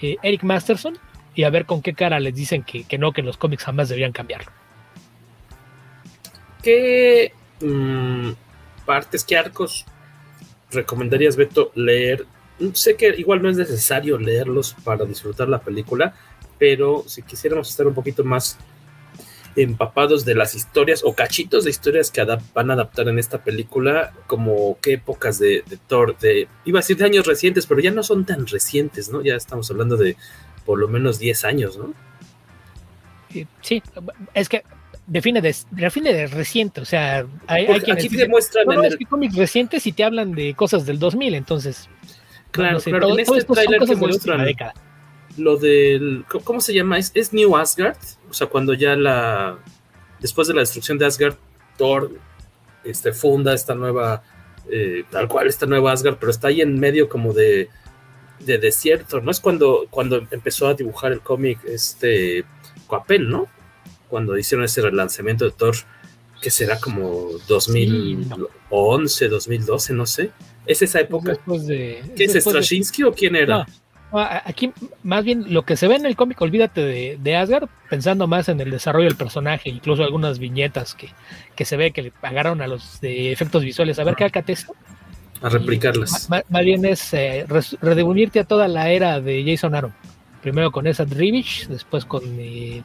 eh, 0.00 0.16
Eric 0.22 0.42
Masterson 0.42 0.98
y 1.38 1.44
a 1.44 1.50
ver 1.50 1.66
con 1.66 1.82
qué 1.82 1.94
cara 1.94 2.18
les 2.18 2.34
dicen 2.34 2.64
que, 2.64 2.82
que 2.82 2.98
no, 2.98 3.12
que 3.12 3.22
los 3.22 3.36
cómics 3.36 3.62
jamás 3.62 3.88
deberían 3.88 4.10
cambiarlo. 4.10 4.50
¿Qué 6.60 7.32
mmm, 7.60 8.30
partes, 8.84 9.22
qué 9.22 9.36
arcos 9.36 9.86
recomendarías, 10.72 11.36
Beto, 11.36 11.70
leer? 11.76 12.26
Sé 12.72 12.96
que 12.96 13.14
igual 13.16 13.40
no 13.40 13.48
es 13.50 13.56
necesario 13.56 14.18
leerlos 14.18 14.74
para 14.82 15.04
disfrutar 15.04 15.48
la 15.48 15.60
película, 15.60 16.12
pero 16.58 17.04
si 17.06 17.22
quisiéramos 17.22 17.70
estar 17.70 17.86
un 17.86 17.94
poquito 17.94 18.24
más 18.24 18.58
empapados 19.54 20.24
de 20.24 20.34
las 20.34 20.56
historias 20.56 21.02
o 21.04 21.14
cachitos 21.14 21.62
de 21.62 21.70
historias 21.70 22.10
que 22.10 22.26
van 22.52 22.70
a 22.70 22.74
adaptar 22.74 23.06
en 23.06 23.20
esta 23.20 23.44
película, 23.44 24.12
como 24.26 24.76
qué 24.82 24.94
épocas 24.94 25.38
de, 25.38 25.62
de 25.68 25.76
Thor, 25.86 26.18
de, 26.18 26.48
iba 26.64 26.80
a 26.80 26.82
decir 26.82 26.96
de 26.96 27.04
años 27.04 27.28
recientes, 27.28 27.66
pero 27.66 27.80
ya 27.80 27.92
no 27.92 28.02
son 28.02 28.24
tan 28.24 28.44
recientes, 28.48 29.08
¿no? 29.08 29.22
Ya 29.22 29.36
estamos 29.36 29.70
hablando 29.70 29.96
de 29.96 30.16
por 30.68 30.78
lo 30.78 30.86
menos 30.86 31.18
10 31.18 31.46
años, 31.46 31.78
¿no? 31.78 31.94
sí, 33.62 33.82
es 34.34 34.48
que 34.50 34.62
define 35.06 35.40
de, 35.40 35.56
define 35.70 36.12
de 36.12 36.26
reciente, 36.26 36.82
o 36.82 36.84
sea, 36.84 37.24
hay, 37.46 37.66
Porque 37.66 37.82
quienes 37.84 38.04
aquí 38.04 38.08
te 38.10 38.16
dicen, 38.16 38.30
muestran 38.30 38.66
no, 38.66 38.74
no, 38.74 38.82
es 38.84 38.96
que 38.96 39.06
cómics 39.06 39.34
recientes 39.34 39.86
y 39.86 39.92
te 39.92 40.04
hablan 40.04 40.32
de 40.32 40.52
cosas 40.54 40.84
del 40.84 40.98
2000, 40.98 41.34
entonces. 41.34 41.88
Claro, 42.50 42.74
no 42.74 42.80
sé, 42.80 42.90
claro, 42.90 43.06
todo- 43.08 43.18
en 43.18 43.20
este 43.38 43.44
tráiler 43.54 43.80
que 43.80 43.86
de 43.86 43.96
muestran 43.96 44.44
década. 44.44 44.74
lo 45.38 45.56
del, 45.56 46.26
¿cómo- 46.28 46.44
¿cómo 46.44 46.60
se 46.60 46.74
llama? 46.74 46.98
¿Es, 46.98 47.12
es 47.14 47.32
New 47.32 47.56
Asgard? 47.56 47.96
O 48.28 48.34
sea, 48.34 48.46
cuando 48.48 48.74
ya 48.74 48.94
la, 48.94 49.56
después 50.20 50.48
de 50.48 50.52
la 50.54 50.60
destrucción 50.60 50.98
de 50.98 51.06
Asgard, 51.06 51.36
Thor 51.78 52.10
este, 52.84 53.12
funda 53.14 53.54
esta 53.54 53.74
nueva, 53.74 54.22
eh, 54.70 55.04
tal 55.10 55.28
cual, 55.28 55.46
esta 55.46 55.64
nueva 55.64 55.92
Asgard, 55.92 56.16
pero 56.18 56.30
está 56.30 56.48
ahí 56.48 56.60
en 56.60 56.78
medio 56.78 57.08
como 57.08 57.32
de, 57.32 57.70
de 58.40 58.58
desierto, 58.58 59.20
¿no? 59.20 59.30
Es 59.30 59.40
cuando, 59.40 59.86
cuando 59.90 60.26
empezó 60.30 60.68
a 60.68 60.74
dibujar 60.74 61.12
el 61.12 61.20
cómic 61.20 61.58
este 61.66 62.44
Coapel, 62.86 63.28
¿no? 63.28 63.46
Cuando 64.08 64.36
hicieron 64.38 64.64
ese 64.64 64.80
relanzamiento 64.82 65.44
de 65.44 65.50
Thor, 65.52 65.74
que 66.40 66.50
será 66.50 66.78
como 66.78 67.28
2011, 67.48 69.28
2012, 69.28 69.92
no 69.94 70.06
sé. 70.06 70.30
¿Es 70.66 70.82
esa 70.82 71.00
época? 71.00 71.30
Después 71.30 71.66
de, 71.66 72.02
¿Qué 72.16 72.24
es 72.24 72.32
de- 72.32 72.40
Straczynski 72.40 73.02
o 73.04 73.12
quién 73.12 73.36
era? 73.36 73.66
No, 74.10 74.20
aquí 74.44 74.72
más 75.02 75.24
bien 75.24 75.52
lo 75.52 75.64
que 75.64 75.76
se 75.76 75.88
ve 75.88 75.96
en 75.96 76.06
el 76.06 76.16
cómic, 76.16 76.40
olvídate 76.40 76.80
de, 76.82 77.18
de 77.20 77.36
Asgard, 77.36 77.68
pensando 77.90 78.26
más 78.26 78.48
en 78.48 78.60
el 78.60 78.70
desarrollo 78.70 79.06
del 79.06 79.16
personaje, 79.16 79.68
incluso 79.68 80.02
algunas 80.02 80.38
viñetas 80.38 80.94
que, 80.94 81.10
que 81.56 81.64
se 81.64 81.76
ve 81.76 81.90
que 81.92 82.02
le 82.02 82.10
pagaron 82.10 82.62
a 82.62 82.66
los 82.66 83.00
de 83.00 83.32
efectos 83.32 83.62
visuales. 83.64 83.98
A 83.98 84.04
ver, 84.04 84.14
cálcate 84.16 84.52
esto. 84.52 84.74
A 85.42 85.48
replicarlas. 85.48 86.28
Más, 86.28 86.44
más 86.48 86.64
bien 86.64 86.84
es 86.84 87.12
eh, 87.14 87.46
a 88.40 88.44
toda 88.44 88.68
la 88.68 88.90
era 88.90 89.20
de 89.20 89.44
Jason 89.46 89.74
Aaron. 89.74 89.94
Primero 90.42 90.70
con 90.70 90.86
esa 90.86 91.04
Rivich, 91.04 91.66
después 91.68 92.04
con 92.04 92.22
eh, 92.38 92.82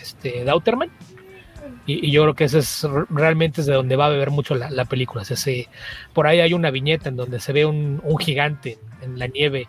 este 0.00 0.44
Dauterman. 0.44 0.90
Y, 1.86 2.06
y 2.08 2.10
yo 2.10 2.22
creo 2.22 2.34
que 2.34 2.44
ese 2.44 2.58
es 2.58 2.86
realmente 3.10 3.60
es 3.60 3.66
de 3.66 3.74
donde 3.74 3.96
va 3.96 4.06
a 4.06 4.10
beber 4.10 4.30
mucho 4.30 4.54
la, 4.54 4.70
la 4.70 4.84
película. 4.86 5.22
O 5.22 5.24
sea, 5.24 5.36
se- 5.36 5.68
por 6.12 6.26
ahí 6.26 6.40
hay 6.40 6.54
una 6.54 6.70
viñeta 6.70 7.08
en 7.10 7.16
donde 7.16 7.40
se 7.40 7.52
ve 7.52 7.66
un, 7.66 8.00
un 8.04 8.18
gigante 8.18 8.78
en 9.02 9.18
la 9.18 9.26
nieve 9.26 9.68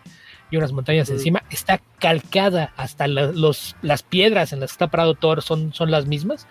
y 0.50 0.56
unas 0.56 0.72
montañas 0.72 1.10
encima. 1.10 1.42
Está 1.50 1.80
calcada 1.98 2.72
hasta 2.76 3.06
la- 3.06 3.32
los, 3.32 3.76
las 3.82 4.02
piedras 4.02 4.52
en 4.52 4.60
las 4.60 4.70
que 4.70 4.74
está 4.74 4.86
parado 4.88 5.14
Thor 5.14 5.42
son, 5.42 5.72
son 5.74 5.90
las 5.90 6.06
mismas. 6.06 6.46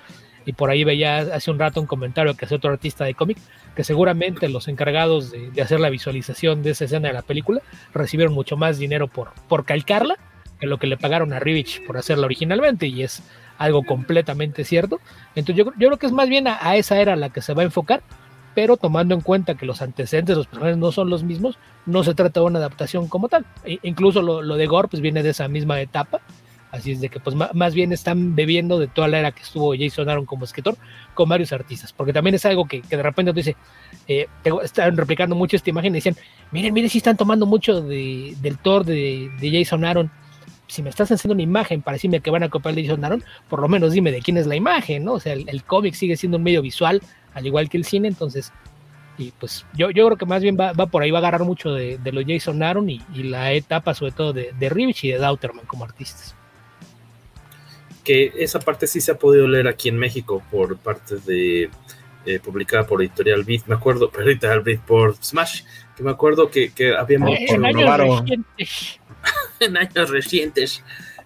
Y 0.46 0.54
por 0.54 0.70
ahí 0.70 0.84
veía 0.84 1.18
hace 1.18 1.50
un 1.52 1.58
rato 1.60 1.82
un 1.82 1.88
comentario 1.88 2.36
que 2.36 2.46
hace 2.46 2.56
otro 2.56 2.72
artista 2.72 3.04
de 3.06 3.16
cómic, 3.16 3.38
que 3.76 3.84
seguramente 3.84 4.48
los 4.48 4.68
encargados 4.68 5.32
de, 5.32 5.50
de 5.52 5.62
hacer 5.62 5.80
la 5.80 5.90
visualización 5.90 6.62
de 6.64 6.72
esa 6.72 6.86
escena 6.86 7.08
de 7.08 7.14
la 7.14 7.22
película 7.24 7.62
recibieron 7.94 8.34
mucho 8.34 8.56
más 8.58 8.78
dinero 8.78 9.08
por, 9.08 9.32
por 9.48 9.66
calcarla 9.66 10.16
que 10.60 10.68
lo 10.68 10.78
que 10.78 10.88
le 10.88 10.98
pagaron 10.98 11.34
a 11.34 11.40
Rivich 11.40 11.86
por 11.86 11.98
hacerla 11.98 12.26
originalmente. 12.26 12.88
Y 12.88 13.04
es 13.04 13.24
algo 13.58 13.84
completamente 13.84 14.64
cierto. 14.64 15.00
Entonces 15.36 15.66
yo, 15.66 15.72
yo 15.78 15.88
creo 15.88 15.98
que 15.98 16.06
es 16.06 16.12
más 16.12 16.30
bien 16.30 16.48
a, 16.48 16.58
a 16.62 16.76
esa 16.76 17.00
era 17.00 17.16
la 17.16 17.30
que 17.30 17.42
se 17.42 17.54
va 17.54 17.64
a 17.64 17.66
enfocar, 17.66 18.02
pero 18.54 18.78
tomando 18.78 19.16
en 19.16 19.22
cuenta 19.22 19.56
que 19.56 19.66
los 19.66 19.82
antecedentes 19.82 20.34
de 20.34 20.38
los 20.38 20.48
personajes 20.48 20.78
no 20.78 20.92
son 20.92 21.10
los 21.10 21.24
mismos, 21.24 21.58
no 21.86 22.04
se 22.04 22.14
trata 22.14 22.40
de 22.40 22.46
una 22.46 22.60
adaptación 22.60 23.08
como 23.10 23.28
tal. 23.28 23.46
E- 23.66 23.80
incluso 23.84 24.22
lo, 24.22 24.42
lo 24.42 24.56
de 24.56 24.68
Gore 24.68 24.88
pues 24.88 25.02
viene 25.02 25.24
de 25.24 25.32
esa 25.32 25.48
misma 25.50 25.82
etapa. 25.82 26.22
Así 26.76 26.92
es 26.92 27.00
de 27.00 27.10
que 27.10 27.20
pues 27.20 27.36
más 27.36 27.74
bien 27.74 27.94
están 27.94 28.36
bebiendo 28.36 28.78
de 28.78 28.88
toda 28.88 29.08
la 29.08 29.20
era 29.20 29.32
que 29.32 29.44
estuvo 29.44 29.74
Jason 29.78 30.10
Aaron 30.10 30.26
como 30.26 30.44
escritor 30.44 30.76
con 31.14 31.30
varios 31.30 31.54
artistas, 31.54 31.94
porque 31.94 32.12
también 32.12 32.36
es 32.36 32.46
algo 32.46 32.66
que, 32.68 32.82
que 32.82 32.98
de 32.98 33.04
repente 33.04 33.32
te 33.32 33.40
dice, 33.40 33.56
eh, 34.08 34.28
están 34.62 34.98
replicando 34.98 35.36
mucho 35.36 35.56
esta 35.56 35.70
imagen 35.70 35.94
y 35.94 36.00
decían, 36.00 36.16
miren, 36.52 36.74
miren 36.74 36.90
si 36.90 36.98
están 36.98 37.16
tomando 37.16 37.46
mucho 37.46 37.82
de, 37.82 38.36
del 38.42 38.58
Thor 38.58 38.84
de, 38.84 39.32
de 39.40 39.52
Jason 39.52 39.86
Aaron, 39.86 40.12
si 40.68 40.84
me 40.84 40.90
estás 40.90 41.12
haciendo 41.12 41.34
una 41.34 41.44
imagen 41.44 41.82
para 41.82 41.96
decirme 41.96 42.20
que 42.20 42.30
van 42.30 42.44
a 42.44 42.50
copiar 42.50 42.76
Jason 42.76 43.06
Aaron, 43.06 43.24
por 43.50 43.62
lo 43.62 43.70
menos 43.70 43.94
dime 43.94 44.12
de 44.12 44.22
quién 44.22 44.36
es 44.36 44.48
la 44.48 44.56
imagen, 44.56 45.06
¿no? 45.06 45.14
O 45.14 45.20
sea, 45.20 45.34
el, 45.34 45.48
el 45.48 45.64
cómic 45.64 45.94
sigue 45.94 46.18
siendo 46.18 46.38
un 46.38 46.44
medio 46.44 46.62
visual, 46.62 47.02
al 47.34 47.46
igual 47.46 47.70
que 47.70 47.78
el 47.78 47.86
cine, 47.86 48.10
entonces, 48.10 48.52
y 49.18 49.32
pues 49.32 49.66
yo, 49.78 49.92
yo 49.92 50.06
creo 50.08 50.18
que 50.18 50.26
más 50.26 50.42
bien 50.42 50.58
va, 50.60 50.74
va 50.74 50.88
por 50.88 51.04
ahí, 51.04 51.12
va 51.12 51.20
a 51.20 51.22
agarrar 51.22 51.46
mucho 51.46 51.74
de, 51.74 51.98
de 52.00 52.12
los 52.12 52.26
Jason 52.28 52.62
Aaron 52.62 52.90
y, 52.90 53.02
y 53.14 53.24
la 53.24 53.54
etapa 53.54 53.94
sobre 53.94 54.12
todo 54.12 54.34
de, 54.34 54.52
de 54.60 54.70
Rivich 54.70 55.06
y 55.06 55.12
de 55.12 55.20
Dauterman 55.20 55.66
como 55.66 55.86
artistas. 55.86 56.36
Que 58.06 58.32
esa 58.38 58.60
parte 58.60 58.88
sí 58.88 59.02
se 59.02 59.12
ha 59.12 59.18
podido 59.18 59.48
leer 59.48 59.68
aquí 59.68 59.90
en 59.90 59.98
México 59.98 60.42
por 60.50 60.78
parte 60.78 61.18
de 61.26 61.70
eh, 62.26 62.40
publicada 62.40 62.88
por 62.88 63.02
Editorial 63.02 63.44
Beat, 63.44 63.66
me 63.68 63.76
acuerdo, 63.76 64.10
por 64.10 64.24
Editorial 64.24 64.62
Beat 64.62 64.80
por 64.82 65.16
Smash, 65.22 65.64
que 65.98 66.04
me 66.04 66.12
acuerdo 66.12 66.50
que, 66.50 66.72
que 66.72 66.96
habíamos 66.96 67.32
Eh, 67.32 67.48
en 67.50 67.66
años 67.66 67.98
recientes. 67.98 69.00
en 69.60 69.78
años 69.78 70.10
recientes 70.10 70.84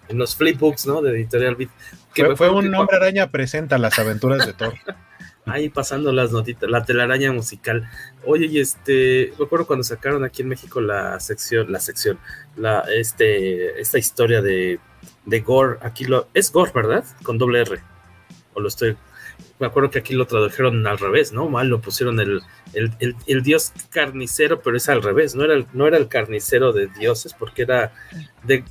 en 0.08 0.18
los 0.18 0.34
flipbooks, 0.34 0.86
¿no? 0.86 1.02
De 1.02 1.12
Editorial 1.12 1.54
Beat. 1.54 1.70
Que 2.12 2.34
Fue, 2.34 2.50
un 2.50 2.70
que 2.70 2.76
hombre 2.76 2.96
araña 2.96 3.30
presenta 3.30 3.78
las 3.78 3.98
aventuras 3.98 4.44
de 4.46 4.52
Thor. 4.52 4.74
ahí 5.46 5.68
pasando 5.68 6.12
las 6.12 6.32
notitas, 6.32 6.68
la 6.68 6.84
telaraña 6.84 7.32
musical. 7.32 7.88
Oye, 8.24 8.46
y 8.46 8.58
este, 8.58 9.32
me 9.38 9.44
acuerdo 9.44 9.66
cuando 9.66 9.84
sacaron 9.84 10.24
aquí 10.24 10.42
en 10.42 10.48
México 10.48 10.80
la 10.80 11.18
sección, 11.20 11.70
la 11.70 11.80
sección, 11.80 12.18
la, 12.56 12.84
este, 12.94 13.80
esta 13.80 13.98
historia 13.98 14.42
de, 14.42 14.80
de 15.26 15.40
Gore, 15.40 15.78
aquí 15.82 16.04
lo, 16.04 16.28
es 16.34 16.50
Gore, 16.52 16.72
¿verdad? 16.74 17.04
Con 17.22 17.38
doble 17.38 17.60
R, 17.62 17.78
o 18.54 18.60
lo 18.60 18.68
estoy, 18.68 18.96
me 19.58 19.66
acuerdo 19.66 19.90
que 19.90 19.98
aquí 20.00 20.14
lo 20.14 20.26
tradujeron 20.26 20.86
al 20.86 20.98
revés, 20.98 21.32
¿no? 21.32 21.48
Mal 21.48 21.68
lo 21.68 21.80
pusieron 21.80 22.18
el, 22.20 22.42
el, 22.72 22.92
el- 23.00 23.16
el 23.26 23.42
dios 23.42 23.72
carnicero, 23.90 24.60
pero 24.60 24.76
es 24.76 24.88
al 24.88 25.02
revés, 25.02 25.34
no 25.34 25.44
era, 25.44 25.54
el, 25.54 25.66
no 25.72 25.86
era 25.86 25.96
el 25.98 26.08
carnicero 26.08 26.72
de 26.72 26.86
dioses, 26.88 27.34
porque 27.38 27.62
era 27.62 27.92
de, 28.44 28.64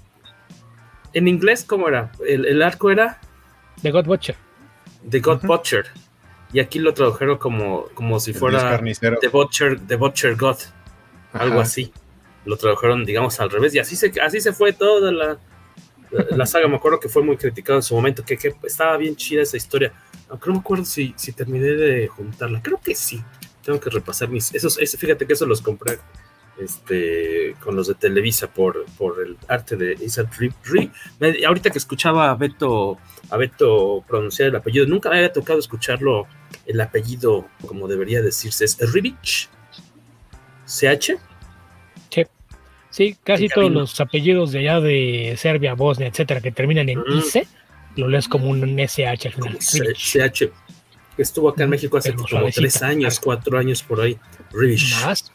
en 1.14 1.28
inglés, 1.28 1.64
¿cómo 1.64 1.88
era? 1.88 2.12
El, 2.28 2.46
el 2.46 2.62
arco 2.62 2.92
era 2.92 3.20
The 3.82 3.92
God 3.92 4.08
Watcher. 4.08 4.36
The 5.10 5.20
God 5.22 5.42
Butcher. 5.44 5.86
Y 6.52 6.60
aquí 6.60 6.80
lo 6.80 6.94
tradujeron 6.94 7.38
como, 7.38 7.86
como 7.94 8.20
si 8.20 8.32
El 8.32 8.38
fuera. 8.38 8.80
The 9.22 9.28
Butcher, 9.30 9.80
The 9.88 9.96
Butcher 9.96 10.36
God. 10.36 10.58
Algo 11.32 11.62
así. 11.62 11.94
Lo 12.46 12.58
tradujeron, 12.58 13.06
digamos, 13.06 13.40
al 13.40 13.50
revés. 13.50 13.74
Y 13.76 13.80
así 13.80 13.96
se, 13.96 14.12
así 14.22 14.42
se 14.42 14.52
fue 14.52 14.74
toda 14.74 15.12
la, 15.12 15.38
la 16.32 16.46
saga. 16.46 16.68
Me 16.68 16.76
acuerdo 16.76 17.00
que 17.00 17.10
fue 17.10 17.24
muy 17.24 17.38
criticado 17.38 17.80
en 17.80 17.84
su 17.84 17.96
momento, 17.96 18.24
que, 18.26 18.38
estaba 18.64 18.98
bien 18.98 19.16
chida 19.16 19.42
esa 19.44 19.58
historia. 19.58 19.94
Aunque 20.30 20.48
no 20.50 20.54
me 20.56 20.60
acuerdo 20.62 20.86
si, 20.86 21.14
si 21.18 21.32
terminé 21.34 21.68
de 21.68 22.08
juntarla. 22.08 22.62
Creo 22.62 22.80
que 22.84 22.96
sí. 22.96 23.24
Tengo 23.64 23.80
que 23.80 23.90
repasar 23.90 24.30
mis. 24.30 24.54
Esos, 24.54 24.78
ese- 24.80 24.98
fíjate 24.98 25.26
que 25.28 25.34
eso 25.34 25.46
los 25.46 25.62
compré 25.62 26.00
este, 26.60 27.56
con 27.64 27.76
los 27.76 27.88
de 27.88 27.96
Televisa 27.96 28.48
por, 28.52 28.86
por 28.98 29.22
el 29.26 29.38
arte 29.48 29.76
de 29.78 29.94
Isaac 30.02 30.30
Ri- 30.38 30.54
Ri- 30.66 30.92
Me- 31.20 31.46
Ahorita 31.46 31.70
que 31.70 31.78
escuchaba 31.78 32.30
a 32.32 32.36
Beto, 32.36 32.98
a 33.30 33.38
Beto 33.38 34.04
pronunciar 34.08 34.50
el 34.50 34.56
apellido, 34.56 34.86
nunca 34.86 35.10
me 35.10 35.18
había 35.18 35.32
tocado 35.32 35.58
escucharlo 35.60 36.28
el 36.66 36.82
apellido 36.82 37.48
como 37.66 37.88
debería 37.88 38.22
decirse. 38.22 38.66
¿Es 38.66 38.78
Rivich? 38.92 39.50
¿CH? 40.66 41.18
Sí, 43.00 43.16
casi 43.24 43.48
Sí, 43.48 43.54
todos 43.56 43.72
los 43.72 44.02
apellidos 44.02 44.52
de 44.52 44.60
allá 44.60 44.82
de 44.82 45.36
Serbia, 45.38 45.74
Bosnia, 45.74 46.10
etcétera, 46.10 46.42
que 46.42 46.52
terminan 46.52 46.90
en 46.90 47.00
Ujú. 47.00 47.10
IC, 47.34 47.48
lo 47.96 48.10
lees 48.10 48.28
como 48.28 48.50
un 48.50 48.78
SH 48.78 49.28
al 49.30 49.34
final. 49.36 49.58
CH. 49.58 50.52
Estuvo 51.18 51.48
acá 51.48 51.64
en 51.64 51.70
México 51.70 51.96
hace 51.96 52.10
Pero 52.10 52.18
como 52.18 52.28
suavecita. 52.28 52.60
tres 52.62 52.82
años, 52.84 53.22
cuatro 53.22 53.58
años 53.58 53.84
por 53.84 54.02
ahí. 54.02 54.18
Rivich. 54.52 54.94
Más. 55.06 55.32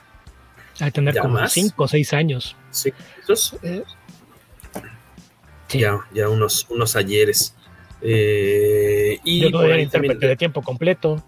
Hay 0.79 0.89
que 0.89 0.93
tener 0.93 1.15
¿Ya 1.15 1.23
como 1.23 1.35
más? 1.37 1.55
cinco 1.55 1.85
o 1.85 1.89
seis 1.89 2.13
años. 2.13 2.55
Sí. 2.71 2.93
Entonces, 3.21 3.59
Eh, 3.63 3.83
sí. 5.69 5.79
ya, 5.79 6.01
ya 6.13 6.29
unos, 6.29 6.67
unos 6.69 6.97
ayeres. 6.97 7.55
Eh, 8.03 9.21
y 9.25 9.41
Yo 9.41 9.51
todavía 9.51 9.77
era 9.77 9.83
intérprete 9.85 10.27
de 10.27 10.37
tiempo 10.37 10.61
completo. 10.61 11.25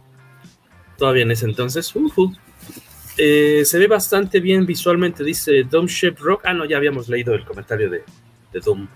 todavía 0.99 1.23
en 1.23 1.31
ese 1.31 1.47
entonces. 1.47 1.97
ujú. 1.97 2.35
Eh, 3.19 3.65
se 3.65 3.79
ve 3.79 3.87
bastante 3.87 4.41
bien 4.41 4.67
visualmente, 4.67 5.25
dice 5.25 5.65
Dome 5.65 5.89
Shape 5.89 6.19
Rock. 6.21 6.43
Ah, 6.45 6.55
no, 6.55 6.65
ya 6.65 6.77
habíamos 6.77 7.09
leído 7.09 7.35
el 7.35 7.45
comentario 7.45 7.89
de, 7.89 8.05
de 8.53 8.61
Doom. 8.61 8.89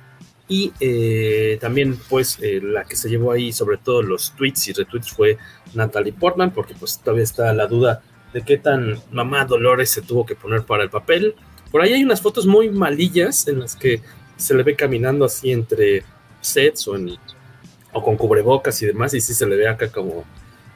Y 0.48 0.72
eh, 0.80 1.58
también, 1.60 1.96
pues, 2.08 2.38
eh, 2.42 2.60
la 2.60 2.84
que 2.84 2.96
se 2.96 3.08
llevó 3.08 3.30
ahí, 3.30 3.52
sobre 3.52 3.76
todo 3.76 4.02
los 4.02 4.34
tweets 4.34 4.68
y 4.68 4.72
retweets, 4.72 5.10
fue 5.10 5.38
Natalie 5.74 6.12
Portman, 6.12 6.52
porque 6.52 6.74
pues 6.74 6.98
todavía 6.98 7.22
está 7.22 7.52
la 7.54 7.68
duda 7.68 8.02
de 8.32 8.42
qué 8.42 8.58
tan 8.58 8.98
mamá 9.12 9.44
Dolores 9.44 9.90
se 9.90 10.02
tuvo 10.02 10.26
que 10.26 10.34
poner 10.34 10.62
para 10.62 10.82
el 10.82 10.90
papel. 10.90 11.36
Por 11.70 11.82
ahí 11.82 11.92
hay 11.92 12.02
unas 12.02 12.20
fotos 12.20 12.46
muy 12.46 12.68
malillas 12.68 13.46
en 13.46 13.60
las 13.60 13.76
que 13.76 14.02
se 14.36 14.54
le 14.54 14.64
ve 14.64 14.74
caminando 14.74 15.24
así 15.24 15.52
entre 15.52 16.02
sets 16.40 16.88
o 16.88 18.02
con 18.02 18.16
cubrebocas 18.16 18.82
y 18.82 18.86
demás, 18.86 19.14
y 19.14 19.20
sí 19.20 19.34
se 19.34 19.46
le 19.46 19.56
ve 19.56 19.68
acá 19.68 19.90
como 19.92 20.24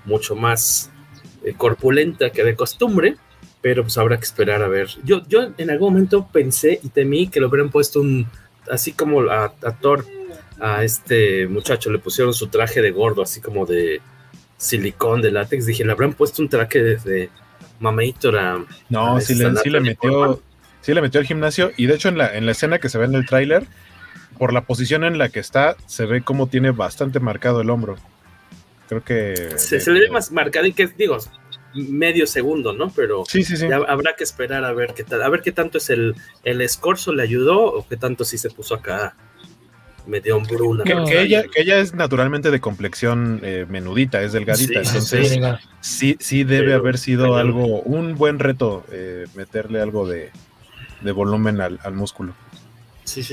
mucho 0.05 0.37
más 0.37 0.91
eh, 1.45 1.55
corpulenta 1.57 2.31
que 2.31 2.45
de 2.45 2.55
costumbre, 2.55 3.17
pero 3.65 3.83
pues 3.83 3.97
habrá 3.97 4.19
que 4.19 4.25
esperar 4.25 4.63
a 4.63 4.69
ver. 4.69 4.91
Yo, 5.05 5.23
yo 5.27 5.55
en 5.57 5.71
algún 5.71 5.95
momento 5.95 6.29
pensé 6.31 6.81
y 6.83 6.91
temí 6.91 7.29
que 7.29 7.41
le 7.41 7.47
hubieran 7.47 7.71
puesto 7.71 8.03
un, 8.03 8.29
así 8.71 8.93
como 8.93 9.23
a, 9.23 9.45
a 9.47 9.73
Thor, 9.81 10.05
a 10.61 10.85
este 10.85 11.47
muchacho 11.47 11.91
le 11.91 11.99
pusieron 11.99 12.35
su 12.35 12.49
traje 12.49 12.83
de 12.83 12.91
gordo, 12.91 13.23
así 13.23 13.41
como 13.41 13.65
de 13.65 14.03
silicón, 14.59 15.23
de 15.23 15.31
látex, 15.31 15.65
dije, 15.65 15.83
le 15.83 15.93
habrán 15.93 16.13
puesto 16.13 16.43
un 16.43 16.51
traje 16.51 16.83
de, 16.83 16.97
de 16.97 17.31
a... 17.81 18.65
No, 18.91 19.17
a 19.17 19.21
sí 19.23 19.35
le, 19.35 19.57
sí 19.57 19.71
le 19.71 19.81
metió, 19.81 20.43
sí 20.83 20.93
le 20.93 21.01
metió 21.01 21.21
al 21.21 21.27
gimnasio. 21.27 21.73
Y 21.79 21.87
de 21.87 21.95
hecho, 21.95 22.11
en 22.11 22.19
la, 22.19 22.37
en 22.37 22.45
la 22.45 22.53
escena 22.53 22.79
que 22.79 22.91
se 22.91 22.99
ve 22.99 23.07
en 23.07 23.15
el 23.15 23.25
tráiler, 23.25 23.65
por 24.37 24.53
la 24.53 24.61
posición 24.67 25.05
en 25.05 25.17
la 25.17 25.31
que 25.31 25.41
está, 25.41 25.75
se 25.87 26.05
ve 26.05 26.21
como 26.21 26.49
tiene 26.49 26.71
bastante 26.71 27.19
marcado 27.19 27.63
el 27.63 27.71
hombro. 27.71 27.97
Creo 28.91 29.03
que. 29.03 29.55
Se, 29.57 29.91
le 29.91 30.01
ve 30.01 30.11
más 30.11 30.31
marcado 30.31 30.67
y 30.67 30.75
que 30.75 30.87
digo, 30.87 31.17
medio 31.75 32.27
segundo, 32.27 32.73
¿no? 32.73 32.91
Pero 32.95 33.25
sí, 33.29 33.43
sí, 33.43 33.57
sí. 33.57 33.67
habrá 33.67 34.15
que 34.17 34.25
esperar 34.25 34.65
a 34.65 34.73
ver 34.73 34.95
qué 34.95 35.05
tal, 35.05 35.23
a 35.23 35.29
ver 35.29 35.43
qué 35.43 35.53
tanto 35.53 35.79
es 35.79 35.91
el, 35.91 36.15
el 36.45 36.61
escorzo 36.61 37.13
le 37.13 37.23
ayudó 37.23 37.63
o 37.65 37.87
qué 37.87 37.97
tanto 37.97 38.25
sí 38.25 38.39
se 38.39 38.51
puso 38.51 38.75
acá 38.75 39.17
medio 40.07 40.37
hombruna. 40.37 40.85
Que, 40.85 40.95
que, 41.07 41.23
ella, 41.23 41.45
que 41.45 41.63
ella 41.63 41.79
es 41.79 41.95
naturalmente 41.95 42.51
de 42.51 42.61
complexión 42.61 43.41
eh, 43.43 43.67
menudita, 43.69 44.23
es 44.23 44.33
delgadita, 44.33 44.81
entonces 44.81 45.39
sí, 45.81 46.17
sí, 46.21 46.45
debe 46.45 46.75
haber 46.75 46.99
sido 46.99 47.37
algo, 47.37 47.81
un 47.83 48.17
buen 48.17 48.39
reto 48.39 48.85
eh, 48.93 49.27
meterle 49.35 49.81
algo 49.81 50.07
de, 50.07 50.31
de 51.01 51.13
volumen 51.13 51.61
al, 51.61 51.81
al 51.83 51.95
músculo 51.95 52.35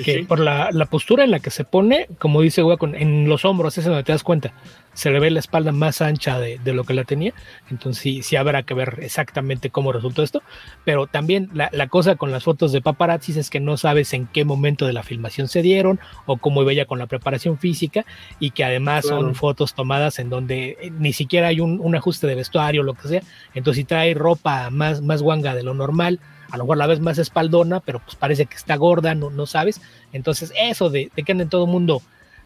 que 0.04 0.26
por 0.28 0.40
la, 0.40 0.70
postura 0.90 1.24
en 1.24 1.32
la 1.32 1.40
que 1.40 1.50
se 1.50 1.64
pone, 1.64 2.08
como 2.20 2.42
dice 2.42 2.64
Hugo, 2.64 2.78
en 2.94 3.28
los 3.30 3.46
hombros, 3.46 3.78
es 3.78 3.86
donde 3.86 4.04
te 4.04 4.12
das 4.12 4.24
cuenta, 4.24 4.54
se 4.94 5.10
le 5.10 5.20
ve 5.20 5.32
la 5.32 5.40
espalda 5.40 5.72
más 5.72 6.02
ancha 6.02 6.40
de, 6.40 6.60
lo 6.74 6.84
que 6.84 6.94
la 6.94 7.04
tenía, 7.04 7.34
entonces 7.70 8.02
sí, 8.02 8.24
sí, 8.24 8.36
habrá 8.36 8.64
que 8.64 8.74
ver 8.74 9.00
exactamente 9.02 9.70
cómo 9.70 9.92
resultó 9.92 10.24
esto, 10.24 10.42
pero 10.84 11.08
también 11.08 11.50
la, 11.54 11.70
cosa 11.88 12.16
con 12.16 12.32
las 12.32 12.44
fotos 12.44 12.72
de 12.72 12.82
paparazzi 12.82 13.38
es 13.38 13.50
que 13.50 13.60
no 13.60 13.78
sabes 13.78 14.14
en 14.14 14.28
qué 14.28 14.46
momento 14.46 14.86
de 14.86 14.94
la 14.94 15.04
filmación 15.04 15.48
se 15.48 15.62
dieron 15.62 16.00
o 16.26 16.38
cómo 16.38 16.62
iba 16.62 16.72
ella 16.72 16.86
con 16.86 17.00
la 17.00 17.08
preparación 17.08 17.58
física 17.58 18.06
y 18.40 18.52
que 18.52 18.64
además 18.64 19.06
son 19.06 19.36
fotos 19.36 19.74
tomadas 19.74 20.20
en 20.20 20.30
donde 20.30 20.78
eh, 20.82 20.92
ni 20.92 21.14
siquiera 21.14 21.48
hay 21.48 21.60
un, 21.60 21.80
un 21.82 21.96
ajuste 21.96 22.28
de 22.28 22.36
vestuario 22.36 22.82
o 22.82 22.84
lo 22.84 22.94
que 22.94 23.08
sea, 23.08 23.22
entonces 23.54 23.82
si 23.82 23.86
trae 23.86 24.14
ropa 24.14 24.70
más, 24.70 25.02
más 25.02 25.22
guanga 25.22 25.56
de 25.56 25.64
lo 25.64 25.74
normal, 25.74 26.20
a 26.52 26.58
lo 26.58 26.66
mejor 26.66 26.78
la 26.78 26.88
ves 26.88 27.00
más 27.00 27.18
espaldona, 27.18 27.80
pero 27.80 28.00
pues 28.00 28.16
parece 28.16 28.46
que 28.46 28.56
está 28.56 28.76
gorda, 28.76 29.16
no, 29.16 29.30
no 29.30 29.46
sabes. 29.46 29.82
Entonces, 30.12 30.54
eso 30.56 30.90
de, 30.90 31.10
que 31.16 31.32
anden 31.32 31.50
todo 31.50 31.66
mundo 31.66 32.02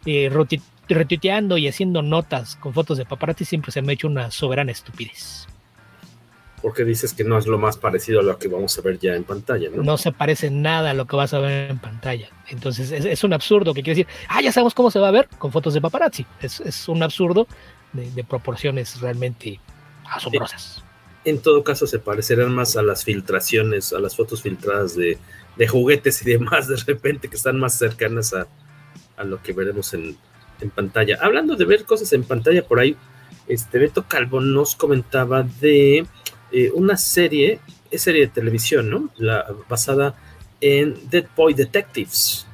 eh, 0.05 0.29
retuiteando 0.93 1.57
y 1.57 1.67
haciendo 1.67 2.01
notas 2.01 2.55
con 2.57 2.73
fotos 2.73 2.97
de 2.97 3.05
paparazzi 3.05 3.45
siempre 3.45 3.71
se 3.71 3.81
me 3.81 3.91
ha 3.91 3.93
hecho 3.93 4.07
una 4.07 4.31
soberana 4.31 4.71
estupidez. 4.71 5.47
Porque 6.61 6.83
dices 6.83 7.13
que 7.13 7.23
no 7.23 7.37
es 7.37 7.45
lo 7.45 7.59
más 7.59 7.77
parecido 7.77 8.21
a 8.21 8.23
lo 8.23 8.39
que 8.39 8.47
vamos 8.47 8.77
a 8.77 8.81
ver 8.81 8.97
ya 8.97 9.15
en 9.15 9.23
pantalla, 9.23 9.69
¿no? 9.69 9.83
No 9.83 9.97
se 9.97 10.11
parece 10.11 10.49
nada 10.49 10.91
a 10.91 10.93
lo 10.93 11.05
que 11.05 11.15
vas 11.15 11.33
a 11.33 11.39
ver 11.39 11.69
en 11.69 11.79
pantalla. 11.79 12.29
Entonces 12.47 12.91
es, 12.91 13.23
un 13.23 13.33
absurdo 13.33 13.73
que 13.73 13.83
quiere 13.83 13.99
decir, 13.99 14.13
ah, 14.29 14.41
ya 14.41 14.51
sabemos 14.51 14.73
cómo 14.73 14.89
se 14.89 14.99
va 14.99 15.09
a 15.09 15.11
ver 15.11 15.27
con 15.37 15.51
fotos 15.51 15.73
de 15.73 15.81
paparazzi. 15.81 16.25
Es, 16.41 16.87
un 16.87 17.03
absurdo 17.03 17.47
de, 17.93 18.23
proporciones 18.23 18.99
realmente 18.99 19.59
asombrosas 20.05 20.83
en 21.25 21.39
todo 21.39 21.63
caso 21.63 21.87
se 21.87 21.99
parecerán 21.99 22.53
más 22.53 22.77
a 22.77 22.83
las 22.83 23.03
filtraciones, 23.03 23.91
a 23.91 23.99
las 23.99 24.15
fotos 24.15 24.43
filtradas 24.43 24.95
de, 24.95 25.17
juguetes 25.67 26.21
y 26.21 26.25
demás 26.25 26.67
de 26.67 26.75
repente 26.77 27.27
que 27.27 27.35
están 27.35 27.59
más 27.59 27.77
cercanas 27.77 28.33
a, 28.33 28.47
lo 29.23 29.41
que 29.41 29.53
veremos 29.53 29.93
en, 29.93 30.15
pantalla. 30.69 31.17
Hablando 31.21 31.55
de 31.55 31.65
ver 31.65 31.85
cosas 31.85 32.11
en 32.13 32.23
pantalla 32.23 32.65
por 32.65 32.79
ahí, 32.79 32.95
este 33.47 33.79
Beto 33.79 34.05
Calvo 34.07 34.41
nos 34.41 34.75
comentaba 34.75 35.43
de 35.43 36.05
eh, 36.51 36.71
una 36.73 36.97
serie, 36.97 37.59
es 37.91 38.01
serie 38.01 38.21
de 38.21 38.27
televisión, 38.27 38.89
¿no? 38.89 39.09
La, 39.17 39.45
basada 39.69 40.15
en 40.61 40.95
Dead 41.09 41.25
Boy 41.35 41.53
Detectives, 41.53 42.47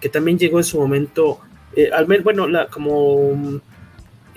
que 0.00 0.08
también 0.08 0.38
llegó 0.38 0.58
en 0.58 0.64
su 0.64 0.78
momento, 0.78 1.40
eh, 1.74 1.90
al 1.92 2.06
menos, 2.06 2.24
bueno, 2.24 2.46
la, 2.48 2.68
como 2.68 3.60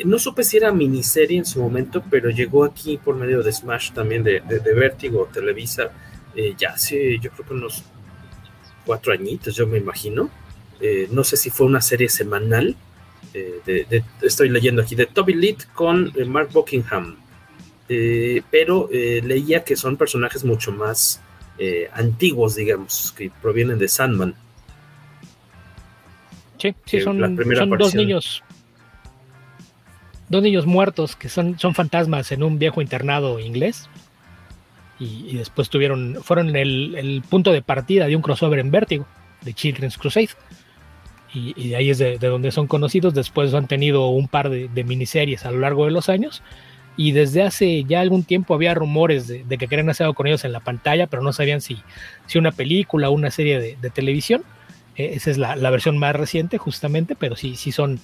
no 0.04 0.20
supe 0.20 0.44
si 0.44 0.58
era 0.58 0.72
miniserie 0.72 1.38
en 1.38 1.46
su 1.46 1.62
momento, 1.62 2.04
pero 2.10 2.30
llegó 2.30 2.64
aquí 2.64 2.98
por 2.98 3.16
medio 3.16 3.44
de 3.44 3.54
Smash 3.54 3.92
también 3.92 4.24
de, 4.24 4.42
de, 4.42 4.74
Vértigo, 4.74 5.30
Televisa, 5.32 5.92
eh, 6.36 6.56
ya 6.58 6.70
hace 6.70 7.20
yo 7.20 7.30
creo 7.32 7.48
que 7.48 7.54
unos 7.54 7.84
cuatro 8.86 9.14
añitos, 9.14 9.56
yo 9.56 9.68
me 9.68 9.78
imagino. 9.78 10.30
No 11.12 11.24
sé 11.24 11.38
si 11.38 11.52
fue 11.52 11.68
una 11.68 11.80
serie 11.80 12.10
semanal, 12.10 12.76
eh, 13.34 14.04
estoy 14.22 14.50
leyendo 14.50 14.82
aquí, 14.82 14.96
de 14.96 15.06
Toby 15.06 15.34
Lee 15.34 15.58
con 15.74 16.14
Mark 16.28 16.50
Buckingham, 16.52 17.18
pero 18.50 18.90
leía 18.92 19.64
que 19.64 19.76
son 19.76 19.98
personajes 19.98 20.44
mucho 20.44 20.72
más 20.72 21.22
antiguos, 21.94 22.56
digamos, 22.56 23.14
que 23.18 23.32
provienen 23.42 23.78
de 23.78 23.88
Sandman. 23.88 24.36
Sí, 26.58 26.76
sí, 26.86 27.02
son, 27.02 27.20
son 27.20 27.70
dos 27.78 27.96
niños 27.96 28.44
dos 30.32 30.42
niños 30.42 30.66
muertos 30.66 31.16
que 31.18 31.28
son, 31.30 31.60
son 31.60 31.76
fantasmas 31.76 32.32
en 32.32 32.42
un 32.42 32.58
viejo 32.58 32.82
internado 32.82 33.40
inglés. 33.40 33.90
Y, 34.98 35.36
después 35.36 35.70
tuvieron, 35.70 36.20
fueron 36.22 36.56
el, 36.56 36.94
el, 36.96 37.24
punto 37.28 37.52
de 37.52 37.64
partida 37.64 38.06
de 38.06 38.16
un 38.16 38.22
crossover 38.22 38.60
en 38.60 38.70
Vértigo, 38.70 39.08
de 39.42 39.54
Children's 39.54 39.98
Crusade. 39.98 40.30
Y, 41.34 41.70
de 41.70 41.76
ahí 41.76 41.90
es 41.90 41.98
de, 41.98 42.18
donde 42.18 42.52
son 42.52 42.68
conocidos. 42.68 43.14
Después 43.14 43.54
han 43.54 43.68
tenido 43.68 44.08
un 44.08 44.28
par 44.28 44.50
de, 44.50 44.84
miniseries 44.84 45.46
a 45.46 45.52
lo 45.52 45.60
largo 45.60 45.86
de 45.86 45.92
los 45.92 46.10
años. 46.10 46.42
Y 46.98 47.14
desde 47.14 47.42
hace 47.44 47.86
ya 47.86 48.02
algún 48.02 48.24
tiempo 48.24 48.54
había 48.54 48.74
rumores 48.74 49.28
de, 49.28 49.58
que 49.58 49.68
querían 49.68 49.90
hacer 49.90 50.06
algo 50.06 50.16
con 50.16 50.28
ellos 50.28 50.44
en 50.44 50.52
la 50.52 50.60
pantalla, 50.60 51.08
pero 51.08 51.24
no 51.24 51.32
sabían 51.32 51.62
si, 51.62 51.78
si 52.28 52.38
una 52.38 52.52
película 52.52 53.10
o 53.10 53.14
una 53.14 53.32
serie 53.32 53.60
de, 53.60 53.90
televisión. 53.90 54.44
E, 54.98 55.14
esa 55.16 55.32
es 55.32 55.38
la, 55.38 55.56
la, 55.56 55.70
versión 55.70 55.98
más 55.98 56.16
reciente, 56.16 56.58
justamente, 56.58 57.16
pero 57.16 57.36
sí, 57.38 57.56
sí 57.56 57.72
son 57.72 58.00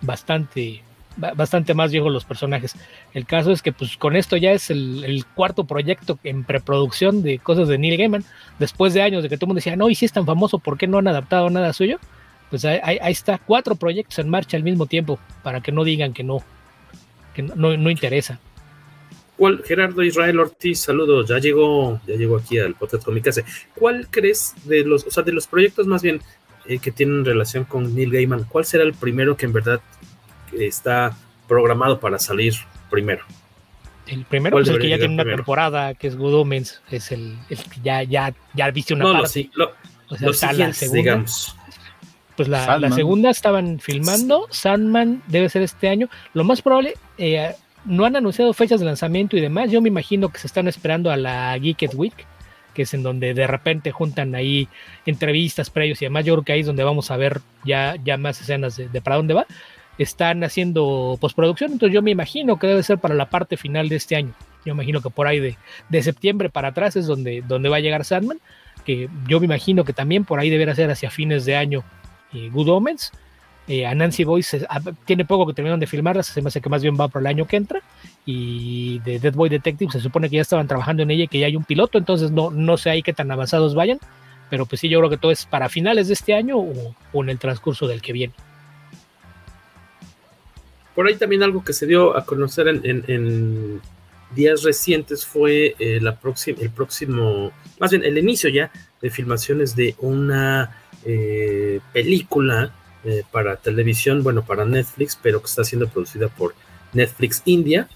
bastante, 0.00 0.82
bastante 1.16 1.74
más 1.74 1.90
viejos 1.92 2.12
los 2.12 2.24
personajes. 2.24 2.74
El 3.14 3.26
caso 3.26 3.52
es 3.52 3.62
que 3.62 3.72
pues 3.72 3.96
con 3.96 4.16
esto 4.16 4.36
ya 4.36 4.52
es 4.52 4.70
el, 4.70 5.24
cuarto 5.34 5.64
proyecto 5.64 6.18
en 6.24 6.44
preproducción 6.44 7.22
de 7.22 7.38
cosas 7.38 7.68
de 7.68 7.78
Neil 7.78 7.96
Gaiman, 7.96 8.24
después 8.58 8.94
de 8.94 9.02
años 9.02 9.22
de 9.22 9.28
que 9.28 9.36
todo 9.36 9.46
el 9.46 9.48
mundo 9.48 9.58
decía, 9.58 9.76
no, 9.76 9.88
y 9.88 9.94
si 9.94 10.04
es 10.04 10.12
tan 10.12 10.26
famoso, 10.26 10.58
¿por 10.58 10.78
qué 10.78 10.86
no 10.86 10.98
han 10.98 11.08
adaptado 11.08 11.48
nada 11.50 11.72
suyo? 11.72 11.98
Pues 12.52 12.66
ahí, 12.66 12.98
está, 13.10 13.38
cuatro 13.38 13.76
proyectos 13.76 14.18
en 14.18 14.28
marcha 14.28 14.58
al 14.58 14.62
mismo 14.62 14.84
tiempo, 14.84 15.18
para 15.42 15.62
que 15.62 15.72
no 15.72 15.84
digan 15.84 16.12
que 16.12 16.22
no, 16.22 16.44
que 17.32 17.40
no, 17.40 17.54
no, 17.78 17.90
interesa. 17.90 18.40
¿Cuál, 19.38 19.62
Gerardo 19.64 20.02
Israel 20.02 20.38
Ortiz, 20.38 20.80
saludos, 20.80 21.30
ya 21.30 21.38
llegó, 21.38 21.98
ya 22.06 22.14
llegó 22.14 22.36
aquí 22.36 22.58
al 22.58 22.74
podcast 22.74 23.06
Comicase. 23.06 23.46
¿Cuál 23.74 24.06
crees 24.10 24.52
de 24.64 24.84
los, 24.84 25.06
o 25.06 25.10
sea, 25.10 25.22
de 25.22 25.32
los 25.32 25.46
proyectos 25.46 25.86
más 25.86 26.02
bien 26.02 26.20
eh, 26.66 26.78
que 26.78 26.92
tienen 26.92 27.24
relación 27.24 27.64
con 27.64 27.94
Neil 27.94 28.12
Gaiman, 28.12 28.44
cuál 28.44 28.66
será 28.66 28.84
el 28.84 28.92
primero 28.92 29.34
que 29.34 29.46
en 29.46 29.54
verdad 29.54 29.80
está 30.52 31.16
programado 31.48 32.00
para 32.00 32.18
salir 32.18 32.52
primero. 32.90 33.24
El 34.06 34.26
primero 34.26 34.58
es 34.58 34.68
pues, 34.68 34.76
el 34.76 34.82
que 34.82 34.90
ya 34.90 34.98
tiene 34.98 35.14
una 35.14 35.24
temporada, 35.24 35.94
que 35.94 36.06
es 36.06 36.18
Good 36.18 36.34
Omens, 36.34 36.82
es 36.90 37.12
el, 37.12 37.38
que 37.48 37.80
ya, 37.82 38.02
ya, 38.02 38.34
ya 38.52 38.70
viste 38.70 38.92
una 38.92 39.10
parte. 39.10 39.48
o 40.26 40.32
sea, 40.34 40.52
la 40.52 40.70
segunda, 40.74 40.98
digamos. 40.98 41.56
Pues 42.36 42.48
la, 42.48 42.78
la, 42.78 42.90
segunda 42.90 43.30
estaban 43.30 43.78
filmando, 43.78 44.46
Sandman 44.50 45.22
debe 45.26 45.48
ser 45.48 45.62
este 45.62 45.88
año. 45.88 46.08
Lo 46.32 46.44
más 46.44 46.62
probable, 46.62 46.94
eh, 47.18 47.54
no 47.84 48.04
han 48.04 48.16
anunciado 48.16 48.52
fechas 48.54 48.80
de 48.80 48.86
lanzamiento 48.86 49.36
y 49.36 49.40
demás. 49.40 49.70
Yo 49.70 49.82
me 49.82 49.88
imagino 49.88 50.30
que 50.30 50.38
se 50.38 50.46
están 50.46 50.66
esperando 50.66 51.10
a 51.10 51.16
la 51.16 51.58
Geeked 51.58 51.94
Week, 51.94 52.26
que 52.72 52.82
es 52.82 52.94
en 52.94 53.02
donde 53.02 53.34
de 53.34 53.46
repente 53.46 53.90
juntan 53.92 54.34
ahí 54.34 54.68
entrevistas, 55.04 55.68
previos 55.68 56.00
y 56.00 56.06
demás. 56.06 56.24
Yo 56.24 56.34
creo 56.34 56.44
que 56.44 56.52
ahí 56.52 56.60
es 56.60 56.66
donde 56.66 56.84
vamos 56.84 57.10
a 57.10 57.16
ver 57.16 57.42
ya, 57.64 57.96
ya 58.02 58.16
más 58.16 58.40
escenas 58.40 58.76
de 58.76 59.02
para 59.02 59.16
dónde 59.16 59.34
va 59.34 59.46
están 59.98 60.42
haciendo 60.44 61.16
postproducción, 61.20 61.72
entonces 61.72 61.94
yo 61.94 62.02
me 62.02 62.10
imagino 62.10 62.58
que 62.58 62.66
debe 62.66 62.82
ser 62.82 62.98
para 62.98 63.14
la 63.14 63.28
parte 63.28 63.56
final 63.56 63.88
de 63.88 63.96
este 63.96 64.16
año. 64.16 64.32
Yo 64.64 64.72
imagino 64.72 65.00
que 65.00 65.10
por 65.10 65.26
ahí 65.26 65.40
de, 65.40 65.56
de 65.88 66.02
septiembre 66.02 66.48
para 66.48 66.68
atrás 66.68 66.96
es 66.96 67.06
donde, 67.06 67.42
donde 67.46 67.68
va 67.68 67.76
a 67.76 67.80
llegar 67.80 68.04
Sandman, 68.04 68.38
que 68.84 69.08
yo 69.26 69.40
me 69.40 69.46
imagino 69.46 69.84
que 69.84 69.92
también 69.92 70.24
por 70.24 70.38
ahí 70.38 70.50
deberá 70.50 70.74
ser 70.74 70.90
hacia 70.90 71.10
fines 71.10 71.44
de 71.44 71.56
año 71.56 71.84
eh, 72.34 72.50
Good 72.52 72.68
Omens. 72.68 73.12
Eh, 73.68 73.86
a 73.86 73.94
Nancy 73.94 74.24
Boyce 74.24 74.66
tiene 75.04 75.24
poco 75.24 75.46
que 75.46 75.54
terminaron 75.54 75.78
de 75.78 75.86
filmarla, 75.86 76.24
se 76.24 76.42
me 76.42 76.48
hace 76.48 76.60
que 76.60 76.68
más 76.68 76.82
bien 76.82 76.96
va 76.98 77.06
por 77.06 77.22
el 77.22 77.28
año 77.28 77.46
que 77.46 77.56
entra. 77.56 77.80
Y 78.26 78.98
de 79.00 79.20
Dead 79.20 79.34
Boy 79.34 79.48
Detective 79.48 79.92
se 79.92 80.00
supone 80.00 80.28
que 80.28 80.36
ya 80.36 80.42
estaban 80.42 80.66
trabajando 80.66 81.04
en 81.04 81.10
ella 81.10 81.24
y 81.24 81.28
que 81.28 81.38
ya 81.38 81.46
hay 81.46 81.56
un 81.56 81.64
piloto, 81.64 81.96
entonces 81.96 82.32
no, 82.32 82.50
no 82.50 82.76
sé 82.76 82.90
ahí 82.90 83.02
qué 83.02 83.12
tan 83.12 83.30
avanzados 83.30 83.74
vayan, 83.74 84.00
pero 84.50 84.66
pues 84.66 84.80
sí, 84.80 84.88
yo 84.88 84.98
creo 84.98 85.10
que 85.10 85.16
todo 85.16 85.30
es 85.30 85.46
para 85.46 85.68
finales 85.68 86.08
de 86.08 86.14
este 86.14 86.34
año 86.34 86.58
o 86.58 87.22
en 87.22 87.30
el 87.30 87.38
transcurso 87.38 87.86
del 87.86 88.02
que 88.02 88.12
viene. 88.12 88.34
Por 90.94 91.06
ahí 91.06 91.16
también 91.16 91.42
algo 91.42 91.64
que 91.64 91.72
se 91.72 91.86
dio 91.86 92.16
a 92.16 92.24
conocer 92.24 92.68
en, 92.68 93.80
días 94.34 94.62
recientes 94.62 95.26
fue 95.26 95.74
eh, 95.78 96.00
la 96.00 96.18
el 96.46 96.70
próximo, 96.70 97.52
más 97.78 97.90
bien 97.90 98.02
el 98.02 98.16
inicio 98.16 98.48
ya 98.48 98.70
de 99.00 99.10
filmaciones 99.10 99.76
de 99.76 99.94
una 99.98 100.81
eh, 101.04 101.80
película 101.92 102.72
eh, 103.04 103.22
para 103.30 103.56
televisión, 103.56 104.22
bueno, 104.22 104.44
para 104.44 104.64
Netflix, 104.64 105.18
pero 105.20 105.40
que 105.40 105.46
está 105.46 105.64
siendo 105.64 105.88
producida 105.88 106.28
por 106.28 106.54
Netflix 106.92 107.42
India. 107.44 107.88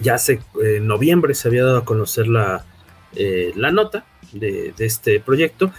Ya 0.00 0.14
hace 0.14 0.40
en 0.62 0.86
noviembre 0.86 1.34
se 1.34 1.48
había 1.48 1.64
dado 1.64 1.78
a 1.78 1.84
conocer 1.84 2.28
la, 2.28 2.64
la 3.56 3.70
nota 3.72 4.06
de, 4.32 4.74
este 4.78 5.20
proyecto. 5.20 5.72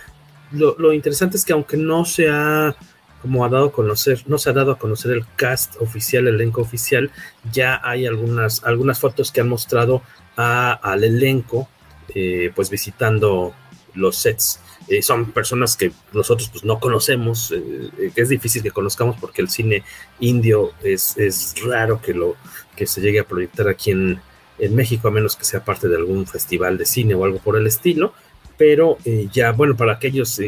Lo, 0.52 0.94
interesante 0.94 1.38
es 1.38 1.46
que 1.46 1.54
aunque 1.54 1.78
no 1.78 2.06
se 2.06 2.30
ha 2.30 2.76
como 3.22 3.46
ha 3.46 3.50
dado 3.50 3.68
a 3.68 3.72
conocer, 3.72 4.22
no 4.28 4.38
se 4.38 4.50
ha 4.50 4.54
dado 4.54 4.74
a 4.74 4.78
conocer 4.78 5.12
el 5.12 5.26
cast 5.38 5.82
oficial, 5.82 6.28
el 6.28 6.36
elenco 6.36 6.60
oficial, 6.60 7.10
ya 7.54 7.80
hay 7.82 8.06
algunas, 8.06 8.66
algunas 8.66 9.00
fotos 9.00 9.32
que 9.32 9.40
han 9.40 9.48
mostrado 9.48 10.02
al 10.36 11.04
elenco, 11.06 11.70
eh, 12.14 12.52
pues 12.54 12.70
visitando 12.70 13.54
los 13.94 14.18
sets. 14.18 14.60
Eh, 14.88 15.02
son 15.02 15.32
personas 15.32 15.78
que 15.78 15.92
nosotros 16.14 16.50
pues 16.50 16.64
no 16.64 16.80
conocemos, 16.80 17.52
eh, 17.52 18.12
que 18.14 18.22
es 18.22 18.30
difícil 18.30 18.64
que 18.64 18.72
conozcamos 18.72 19.18
porque 19.20 19.42
el 19.42 19.50
cine 19.50 19.84
indio 20.20 20.72
es, 20.84 21.18
es 21.18 21.56
raro 21.66 22.02
que, 22.02 22.14
lo, 22.14 22.36
que 22.76 22.86
se 22.88 23.02
llegue 23.02 23.20
a 23.20 23.28
proyectar 23.28 23.68
aquí 23.68 23.92
en, 23.92 24.20
en 24.60 24.76
México, 24.76 25.08
a 25.08 25.12
menos 25.12 25.36
que 25.36 25.46
sea 25.46 25.64
parte 25.64 25.88
de 25.88 25.96
algún 25.96 26.28
festival 26.28 26.78
de 26.78 26.86
cine 26.86 27.16
o 27.16 27.26
algo 27.26 27.40
por 27.40 27.58
el 27.58 27.68
estilo, 27.68 28.14
pero 28.58 28.98
ya, 29.32 29.52
bueno, 29.52 29.76
para 29.76 29.94
aquellos 29.94 30.40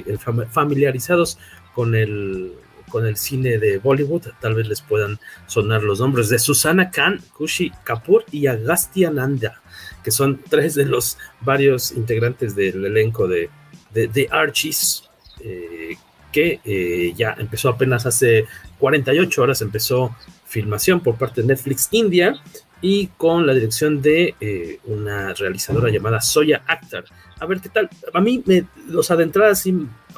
familiarizados 0.51 1.39
con 1.73 1.95
el, 1.95 2.53
con 2.89 3.05
el 3.05 3.17
cine 3.17 3.57
de 3.57 3.77
Bollywood, 3.77 4.27
tal 4.39 4.55
vez 4.55 4.67
les 4.67 4.81
puedan 4.81 5.19
sonar 5.47 5.83
los 5.83 5.99
nombres 5.99 6.29
de 6.29 6.39
Susana 6.39 6.91
Khan, 6.91 7.19
Kushi 7.33 7.71
Kapoor 7.83 8.25
y 8.31 8.47
Agastya 8.47 9.11
Nanda, 9.11 9.61
que 10.03 10.11
son 10.11 10.41
tres 10.49 10.75
de 10.75 10.85
los 10.85 11.17
varios 11.41 11.91
integrantes 11.91 12.55
del 12.55 12.85
elenco 12.85 13.27
de, 13.27 13.49
de, 13.95 14.27
Archies, 14.29 15.03
eh, 15.39 15.95
que 16.31 16.59
eh, 16.65 17.13
ya 17.15 17.35
empezó 17.37 17.69
apenas 17.69 18.05
hace 18.05 18.45
48 18.79 19.41
horas, 19.41 19.61
empezó 19.61 20.15
filmación 20.45 20.99
por 20.99 21.15
parte 21.15 21.41
de 21.41 21.47
Netflix 21.47 21.87
India 21.91 22.35
y 22.81 23.07
con 23.07 23.47
la 23.47 23.53
dirección 23.53 24.01
de 24.01 24.35
eh, 24.39 24.79
una 24.85 25.33
realizadora 25.33 25.89
llamada 25.89 26.19
Soya 26.19 26.61
Akhtar. 26.67 27.05
A 27.39 27.45
ver 27.45 27.61
qué 27.61 27.69
tal. 27.69 27.89
A 28.13 28.19
mí, 28.19 28.43
me, 28.45 28.65
los 28.87 29.09
adentradas, 29.11 29.63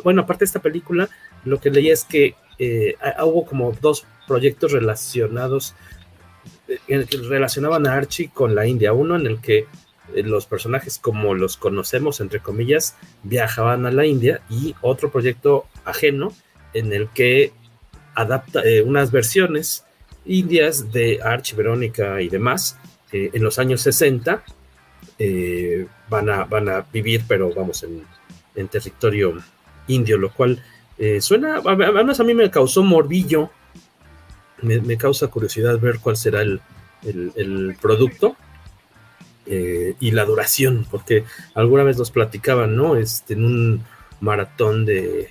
bueno, 0.03 0.23
aparte 0.23 0.39
de 0.39 0.45
esta 0.45 0.61
película, 0.61 1.07
lo 1.45 1.61
que 1.61 1.69
leí 1.69 1.89
es 1.89 2.03
que 2.03 2.35
hubo 3.23 3.45
como 3.45 3.71
dos 3.79 4.05
proyectos 4.27 4.71
relacionados 4.71 5.75
en 6.87 7.01
el 7.01 7.07
que 7.07 7.17
relacionaban 7.17 7.85
a 7.85 7.93
Archie 7.93 8.31
con 8.33 8.55
la 8.55 8.65
India. 8.65 8.91
Uno 8.91 9.15
en 9.15 9.27
el 9.27 9.39
que 9.39 9.67
los 10.15 10.45
personajes 10.45 10.99
como 10.99 11.33
los 11.33 11.57
conocemos, 11.57 12.21
entre 12.21 12.39
comillas, 12.39 12.95
viajaban 13.23 13.85
a 13.85 13.91
la 13.91 14.05
India 14.05 14.41
y 14.49 14.75
otro 14.81 15.11
proyecto 15.11 15.65
ajeno 15.85 16.33
en 16.73 16.93
el 16.93 17.09
que 17.09 17.53
adapta 18.15 18.61
unas 18.85 19.11
versiones 19.11 19.85
indias 20.25 20.91
de 20.91 21.19
Archie, 21.23 21.55
Verónica 21.55 22.21
y 22.21 22.29
demás 22.29 22.77
en 23.11 23.43
los 23.43 23.59
años 23.59 23.81
60 23.81 24.43
van, 26.09 26.29
a, 26.29 26.45
van 26.45 26.69
a 26.69 26.81
vivir, 26.81 27.23
pero 27.27 27.53
vamos, 27.53 27.83
en, 27.83 28.05
territorio 28.67 29.37
indio, 29.87 30.17
lo 30.17 30.31
cual 30.31 30.63
eh, 30.97 31.21
suena, 31.21 31.61
además 31.63 32.19
a 32.19 32.23
mí 32.23 32.33
me 32.33 32.49
causó 32.49 32.83
morbillo, 32.83 33.51
me, 34.61 34.97
causa 34.97 35.27
curiosidad 35.27 35.79
ver 35.79 35.99
cuál 35.99 36.17
será 36.17 36.41
el, 36.41 36.59
producto 37.79 38.35
eh, 39.49 39.95
y 39.99 40.11
la 40.11 40.25
duración, 40.25 40.85
porque 40.89 41.23
alguna 41.53 41.83
vez 41.83 41.97
nos 41.97 42.11
platicaban, 42.11 42.75
¿no? 42.75 42.95
Este, 42.95 43.33
en 43.33 43.45
un 43.45 43.83
maratón 44.19 44.85
de, 44.85 45.29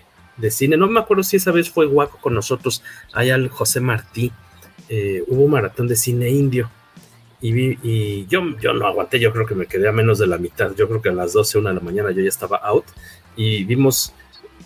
cine, 0.51 0.77
no 0.77 0.87
me 0.87 1.01
acuerdo 1.01 1.23
si 1.23 1.37
esa 1.37 1.51
vez 1.51 1.71
fue 1.71 1.87
guaco 1.87 2.19
con 2.21 2.35
nosotros, 2.35 2.83
allá 3.13 3.35
el 3.35 3.49
José 3.49 3.81
Martí, 3.81 4.33
eh, 4.89 5.23
hubo 5.27 5.45
un 5.45 5.51
maratón 5.51 5.89
de 5.89 5.97
cine 5.97 6.31
indio. 6.31 6.71
Y, 7.41 7.53
vi, 7.53 7.79
y 7.83 8.27
yo, 8.27 8.43
yo 8.61 8.73
no 8.73 8.87
aguanté, 8.87 9.21
yo 9.21 9.33
creo 9.33 9.47
que 9.47 9.55
me 9.55 9.67
quedé 9.67 9.89
a 9.89 9.93
menos 9.93 10.19
de 10.19 10.27
la 10.27 10.39
mitad. 10.39 10.75
Yo 10.75 10.89
creo 10.89 11.03
que 11.03 11.11
a 11.11 11.13
las 11.13 11.33
12, 11.35 11.59
una 11.59 11.71
de 11.71 11.77
la 11.77 11.83
mañana 11.83 12.11
yo 12.11 12.23
ya 12.23 12.29
estaba 12.29 12.57
out. 12.59 12.87
Y 13.37 13.65
vimos 13.65 14.15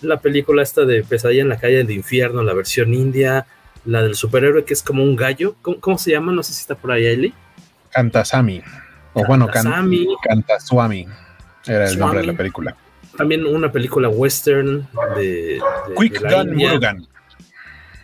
la 0.03 0.21
película 0.21 0.63
esta 0.63 0.85
de 0.85 1.03
Pesadilla 1.03 1.43
en 1.43 1.49
la 1.49 1.59
calle 1.59 1.79
del 1.79 1.91
infierno, 1.91 2.43
la 2.43 2.55
versión 2.55 2.95
india, 2.95 3.47
la 3.85 4.03
del 4.03 4.15
superhéroe 4.15 4.65
que 4.65 4.75
es 4.75 4.83
como 4.83 5.03
un 5.03 5.17
gallo. 5.17 5.57
¿Cómo, 5.63 5.99
se 5.99 6.13
llama? 6.13 6.33
No 6.33 6.43
sé 6.43 6.53
si 6.53 6.61
está 6.61 6.75
por 6.75 6.93
ahí, 6.93 7.07
Eli. 7.07 7.35
Kantasami. 7.91 8.63
O 9.15 9.25
bueno, 9.25 9.49
Kantaswami. 9.49 11.07
Era 11.67 11.89
el 11.89 11.99
nombre 11.99 12.21
de 12.21 12.27
la 12.27 12.33
película. 12.35 12.77
También 13.17 13.45
una 13.45 13.71
película 13.71 14.09
western 14.09 14.89
de. 15.17 15.61
Quick 15.99 16.21
Gun 16.23 16.55
Murugan. 16.55 17.07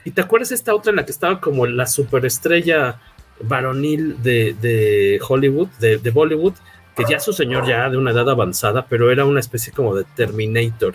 ¿Y 0.05 0.11
te 0.11 0.21
acuerdas 0.21 0.53
esta 0.53 0.75
otra 0.75 0.91
en 0.91 0.97
la 0.97 1.05
que 1.05 1.13
estaba 1.13 1.41
como 1.41 1.67
la 1.67 1.87
superestrella 1.87 3.01
varonil 3.41 4.23
de, 4.23 5.21
Hollywood, 5.27 5.69
de, 5.81 5.99
de 5.99 6.11
Bollywood? 6.11 6.55
Que 6.95 7.05
ya 7.09 7.21
su 7.21 7.33
señor 7.33 7.67
ya 7.67 7.91
de 7.91 7.99
una 7.99 8.13
edad 8.13 8.31
avanzada, 8.31 8.87
pero 8.87 9.11
era 9.11 9.27
una 9.27 9.41
especie 9.41 9.73
como 9.73 9.95
de 9.95 10.05
Terminator 10.17 10.95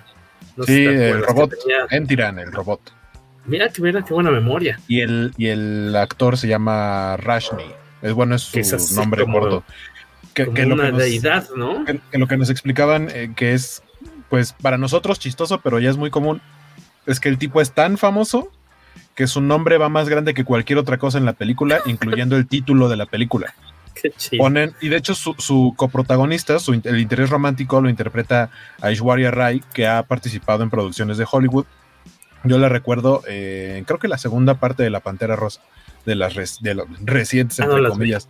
sí, 0.66 0.86
el 0.86 1.24
robot. 1.24 1.54
Entiran, 1.90 2.40
el 2.40 2.52
robot. 2.52 2.94
Mira 3.46 3.70
que 3.70 3.82
mira 3.82 4.04
qué 4.04 4.14
buena 4.14 4.32
memoria. 4.32 4.80
Y 4.88 5.02
el, 5.02 5.34
y 5.38 5.48
el 5.48 5.96
actor 5.96 6.38
se 6.38 6.48
llama 6.48 7.18
Rashni. 7.18 7.66
Es 8.02 8.14
bueno, 8.14 8.36
es 8.36 8.44
su 8.44 8.96
nombre 8.96 9.24
gordo. 9.24 9.64
Que, 10.34 10.44
una 10.44 10.92
deidad, 10.92 11.50
¿no? 11.56 11.84
Que, 11.86 12.00
lo 12.18 12.28
que 12.28 12.38
nos 12.38 12.50
explicaban, 12.50 13.10
eh, 13.12 13.34
que 13.36 13.54
es, 13.54 13.84
pues, 14.30 14.54
para 14.54 14.78
nosotros 14.78 15.20
chistoso, 15.20 15.60
pero 15.62 15.80
ya 15.80 15.90
es 15.90 15.98
muy 15.98 16.10
común, 16.10 16.42
es 17.06 17.20
que 17.20 17.30
el 17.30 17.38
tipo 17.38 17.62
es 17.62 17.74
tan 17.74 17.98
famoso 17.98 18.52
que 19.16 19.28
su 19.28 19.42
nombre 19.42 19.78
va 19.78 19.90
más 19.90 20.10
grande 20.10 20.34
que 20.34 20.46
cualquier 20.46 20.80
otra 20.80 20.98
cosa 20.98 21.18
en 21.18 21.26
la 21.26 21.34
película, 21.34 21.82
incluyendo 21.86 22.38
el 22.38 22.48
título 22.48 22.90
de 22.90 22.98
la 22.98 23.06
película. 23.06 23.54
Ponen, 24.38 24.74
y 24.82 24.90
de 24.90 24.98
hecho 24.98 25.14
su, 25.14 25.74
coprotagonista, 25.76 26.60
su, 26.60 26.74
el 26.74 27.00
interés 27.00 27.30
romántico 27.30 27.82
lo 27.82 27.90
interpreta 27.90 28.50
Aishwarya 28.82 29.32
Rai, 29.32 29.62
que 29.74 29.86
ha 29.86 30.04
participado 30.04 30.64
en 30.64 30.70
producciones 30.70 31.18
de 31.18 31.28
Hollywood. 31.30 31.66
Yo 32.44 32.58
la 32.58 32.70
recuerdo, 32.70 33.22
eh, 33.28 33.84
creo 33.86 34.00
que 34.00 34.08
la 34.08 34.18
segunda 34.18 34.56
parte 34.56 34.82
de 34.82 34.90
La 34.90 35.02
Pantera 35.02 35.36
Rosa, 35.36 35.62
de 36.06 36.16
las 36.16 36.34
de 36.62 36.84
recientes, 37.04 37.60
ah, 37.60 37.64
entre 37.64 37.90
comillas, 37.90 38.30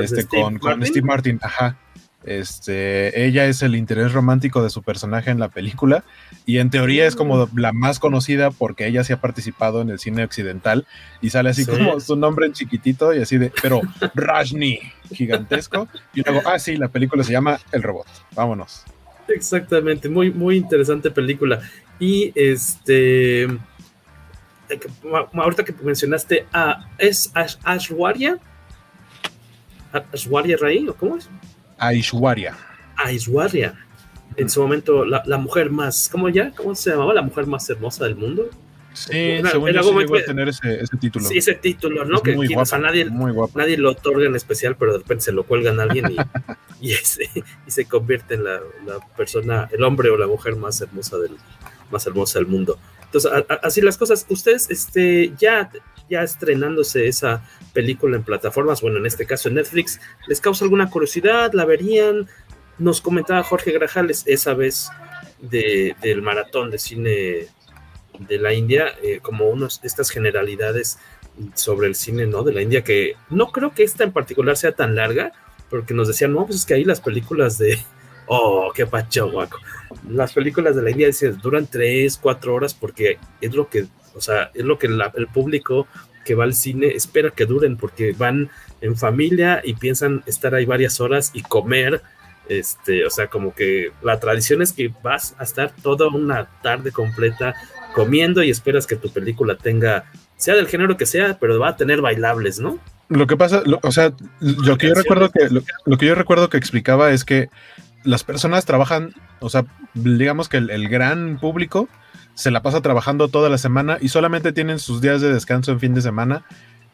este, 0.00 0.26
con, 0.26 0.58
con 0.58 0.84
Steve 0.84 1.06
Martin, 1.06 1.38
ajá. 1.42 1.78
Este, 2.24 3.24
ella 3.24 3.46
es 3.46 3.62
el 3.62 3.76
interés 3.76 4.12
romántico 4.12 4.62
de 4.62 4.70
su 4.70 4.82
personaje 4.82 5.30
en 5.30 5.38
la 5.38 5.48
película 5.48 6.04
y 6.44 6.58
en 6.58 6.68
teoría 6.68 7.06
es 7.06 7.14
como 7.14 7.48
la 7.54 7.72
más 7.72 8.00
conocida 8.00 8.50
porque 8.50 8.86
ella 8.86 9.04
sí 9.04 9.12
ha 9.12 9.20
participado 9.20 9.80
en 9.80 9.88
el 9.88 9.98
cine 10.00 10.24
occidental 10.24 10.84
y 11.22 11.30
sale 11.30 11.50
así 11.50 11.64
como 11.64 12.00
su 12.00 12.16
nombre 12.16 12.46
en 12.46 12.52
chiquitito 12.52 13.14
y 13.14 13.22
así 13.22 13.38
de, 13.38 13.52
pero 13.62 13.80
Rajni, 14.14 14.80
gigantesco. 15.12 15.88
Y 16.12 16.22
luego, 16.22 16.42
ah, 16.44 16.58
sí, 16.58 16.76
la 16.76 16.88
película 16.88 17.22
se 17.22 17.32
llama 17.32 17.58
El 17.72 17.82
Robot. 17.82 18.08
Vámonos. 18.34 18.84
Exactamente, 19.28 20.08
muy, 20.08 20.32
muy 20.32 20.56
interesante 20.56 21.10
película. 21.10 21.60
Y 22.00 22.32
este, 22.34 23.46
ahorita 25.34 25.64
que 25.64 25.74
mencionaste, 25.82 26.46
a 26.52 26.88
¿es 26.98 27.32
Ashwarya? 27.64 28.38
¿Ashwarya 30.12 30.56
Rai 30.56 30.88
o 30.88 30.94
cómo 30.94 31.16
es? 31.16 31.28
Aishwarya. 31.78 32.56
Aishwarya. 32.96 33.74
En 34.36 34.48
su 34.48 34.60
momento, 34.60 35.04
la, 35.04 35.38
mujer 35.38 35.70
más, 35.70 36.08
¿cómo 36.08 36.28
ya? 36.28 36.52
¿Cómo 36.52 36.74
se 36.74 36.90
llamaba? 36.90 37.14
La 37.14 37.22
mujer 37.22 37.46
más 37.46 37.68
hermosa 37.70 38.04
del 38.04 38.16
mundo. 38.16 38.48
Sí, 38.92 39.40
según 39.50 39.72
yo 39.72 39.82
sí 39.82 40.16
a 40.16 40.24
tener 40.24 40.48
ese, 40.48 40.84
título. 41.00 41.24
Sí, 41.24 41.38
ese 41.38 41.54
título, 41.54 42.04
¿no? 42.04 42.20
que 42.20 42.34
muy 42.34 42.48
nadie, 42.80 43.06
nadie 43.54 43.76
lo 43.76 43.90
otorga 43.92 44.26
en 44.26 44.34
especial, 44.34 44.76
pero 44.76 44.92
de 44.92 44.98
repente 44.98 45.26
se 45.26 45.32
lo 45.32 45.44
cuelgan 45.44 45.78
a 45.78 45.84
alguien 45.84 46.16
y, 46.80 46.90
y, 46.90 46.94
se 47.70 47.84
convierte 47.86 48.34
en 48.34 48.44
la, 48.44 48.60
persona, 49.16 49.68
el 49.72 49.84
hombre 49.84 50.10
o 50.10 50.16
la 50.16 50.26
mujer 50.26 50.56
más 50.56 50.80
hermosa 50.80 51.16
del, 51.18 51.36
más 51.90 52.06
hermosa 52.06 52.38
del 52.38 52.48
mundo. 52.48 52.78
Entonces, 53.08 53.30
así 53.62 53.80
las 53.80 53.96
cosas. 53.96 54.26
Ustedes, 54.28 54.70
este, 54.70 55.32
ya, 55.38 55.70
ya 56.10 56.22
estrenándose 56.22 57.08
esa 57.08 57.42
película 57.72 58.16
en 58.16 58.22
plataformas, 58.22 58.82
bueno, 58.82 58.98
en 58.98 59.06
este 59.06 59.26
caso 59.26 59.48
en 59.48 59.54
Netflix, 59.54 60.00
¿les 60.26 60.40
causa 60.40 60.64
alguna 60.64 60.90
curiosidad? 60.90 61.52
¿La 61.52 61.64
verían? 61.64 62.28
Nos 62.78 63.00
comentaba 63.00 63.42
Jorge 63.42 63.72
Grajales 63.72 64.24
esa 64.26 64.54
vez 64.54 64.90
del 65.40 66.22
maratón 66.22 66.70
de 66.70 66.78
cine 66.78 67.48
de 68.18 68.38
la 68.38 68.52
India, 68.52 68.88
eh, 69.02 69.20
como 69.22 69.48
unas 69.48 69.80
estas 69.82 70.10
generalidades 70.10 70.98
sobre 71.54 71.86
el 71.86 71.94
cine, 71.94 72.26
¿no? 72.26 72.42
De 72.42 72.52
la 72.52 72.62
India, 72.62 72.82
que 72.82 73.16
no 73.30 73.52
creo 73.52 73.72
que 73.72 73.84
esta 73.84 74.04
en 74.04 74.12
particular 74.12 74.56
sea 74.56 74.72
tan 74.72 74.94
larga, 74.94 75.32
porque 75.70 75.94
nos 75.94 76.08
decían, 76.08 76.32
no, 76.32 76.44
pues 76.44 76.56
es 76.56 76.66
que 76.66 76.74
ahí 76.74 76.84
las 76.84 77.00
películas 77.00 77.58
de, 77.58 77.78
oh, 78.26 78.72
qué 78.74 78.86
pacho, 78.86 79.30
guaco. 79.30 79.58
Las 80.08 80.32
películas 80.32 80.76
de 80.76 80.82
la 80.82 80.90
India 80.90 81.08
duran 81.42 81.66
tres, 81.66 82.16
cuatro 82.16 82.54
horas, 82.54 82.74
porque 82.74 83.18
es 83.40 83.54
lo 83.54 83.68
que, 83.68 83.86
o 84.14 84.20
sea, 84.20 84.50
es 84.54 84.64
lo 84.64 84.78
que 84.78 84.86
el 84.86 85.26
público 85.28 85.86
que 86.24 86.34
va 86.34 86.44
al 86.44 86.54
cine 86.54 86.88
espera 86.88 87.30
que 87.30 87.46
duren, 87.46 87.76
porque 87.76 88.12
van 88.12 88.50
en 88.80 88.96
familia 88.96 89.60
y 89.64 89.74
piensan 89.74 90.22
estar 90.26 90.54
ahí 90.54 90.66
varias 90.66 91.00
horas 91.00 91.30
y 91.34 91.42
comer 91.42 92.02
este, 92.48 93.04
o 93.04 93.10
sea, 93.10 93.28
como 93.28 93.54
que 93.54 93.92
la 94.02 94.18
tradición 94.18 94.62
es 94.62 94.72
que 94.72 94.92
vas 95.02 95.34
a 95.38 95.44
estar 95.44 95.72
toda 95.82 96.08
una 96.08 96.48
tarde 96.62 96.92
completa 96.92 97.54
comiendo 97.94 98.42
y 98.42 98.50
esperas 98.50 98.86
que 98.86 98.96
tu 98.96 99.10
película 99.10 99.56
tenga, 99.56 100.04
sea 100.36 100.54
del 100.54 100.66
género 100.66 100.96
que 100.96 101.06
sea, 101.06 101.38
pero 101.38 101.58
va 101.58 101.70
a 101.70 101.76
tener 101.76 102.00
bailables, 102.00 102.58
¿no? 102.58 102.78
Lo 103.08 103.26
que 103.26 103.36
pasa, 103.36 103.62
o 103.82 103.92
sea, 103.92 104.12
lo 104.40 104.76
que 104.76 104.88
yo 104.88 104.94
recuerdo 104.94 105.30
que 105.30 105.48
lo, 105.48 105.98
que 105.98 106.06
yo 106.06 106.14
recuerdo 106.14 106.50
que 106.50 106.58
explicaba 106.58 107.12
es 107.12 107.24
que 107.24 107.48
las 108.08 108.24
personas 108.24 108.64
trabajan, 108.64 109.12
o 109.40 109.50
sea, 109.50 109.66
digamos 109.92 110.48
que 110.48 110.56
el, 110.56 110.88
gran 110.88 111.38
público 111.38 111.88
se 112.34 112.50
la 112.50 112.62
pasa 112.62 112.80
trabajando 112.80 113.28
toda 113.28 113.50
la 113.50 113.58
semana 113.58 113.98
y 114.00 114.08
solamente 114.08 114.52
tienen 114.52 114.78
sus 114.78 115.02
días 115.02 115.20
de 115.20 115.30
descanso 115.30 115.72
en 115.72 115.80
fin 115.80 115.92
de 115.92 116.00
semana. 116.00 116.44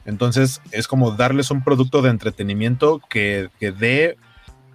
Entonces 0.06 0.60
es 0.72 0.88
como 0.88 1.12
darles 1.12 1.52
un 1.52 1.62
producto 1.62 2.02
de 2.02 2.10
entretenimiento 2.10 3.00
que, 3.08 3.48
que 3.60 3.70
dé 3.70 4.16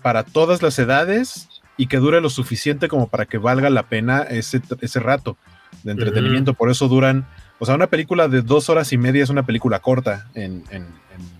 para 0.01 0.23
todas 0.23 0.61
las 0.61 0.79
edades 0.79 1.49
y 1.75 1.87
que 1.87 1.97
dure 1.97 2.21
lo 2.21 2.29
suficiente 2.29 2.87
como 2.87 3.07
para 3.07 3.25
que 3.25 3.37
valga 3.37 3.69
la 3.69 3.89
pena 3.89 4.21
ese, 4.21 4.61
ese 4.79 4.99
rato 5.01 5.35
de 5.83 5.91
entretenimiento. 5.91 6.53
Por 6.53 6.69
eso 6.69 6.87
duran, 6.87 7.27
o 7.59 7.65
sea, 7.65 7.75
una 7.75 7.87
película 7.87 8.29
de 8.29 8.43
dos 8.43 8.69
horas 8.69 8.93
y 8.93 8.97
media 8.97 9.23
es 9.23 9.29
una 9.29 9.45
película 9.45 9.79
corta 9.79 10.29
en, 10.35 10.63
en, 10.71 10.87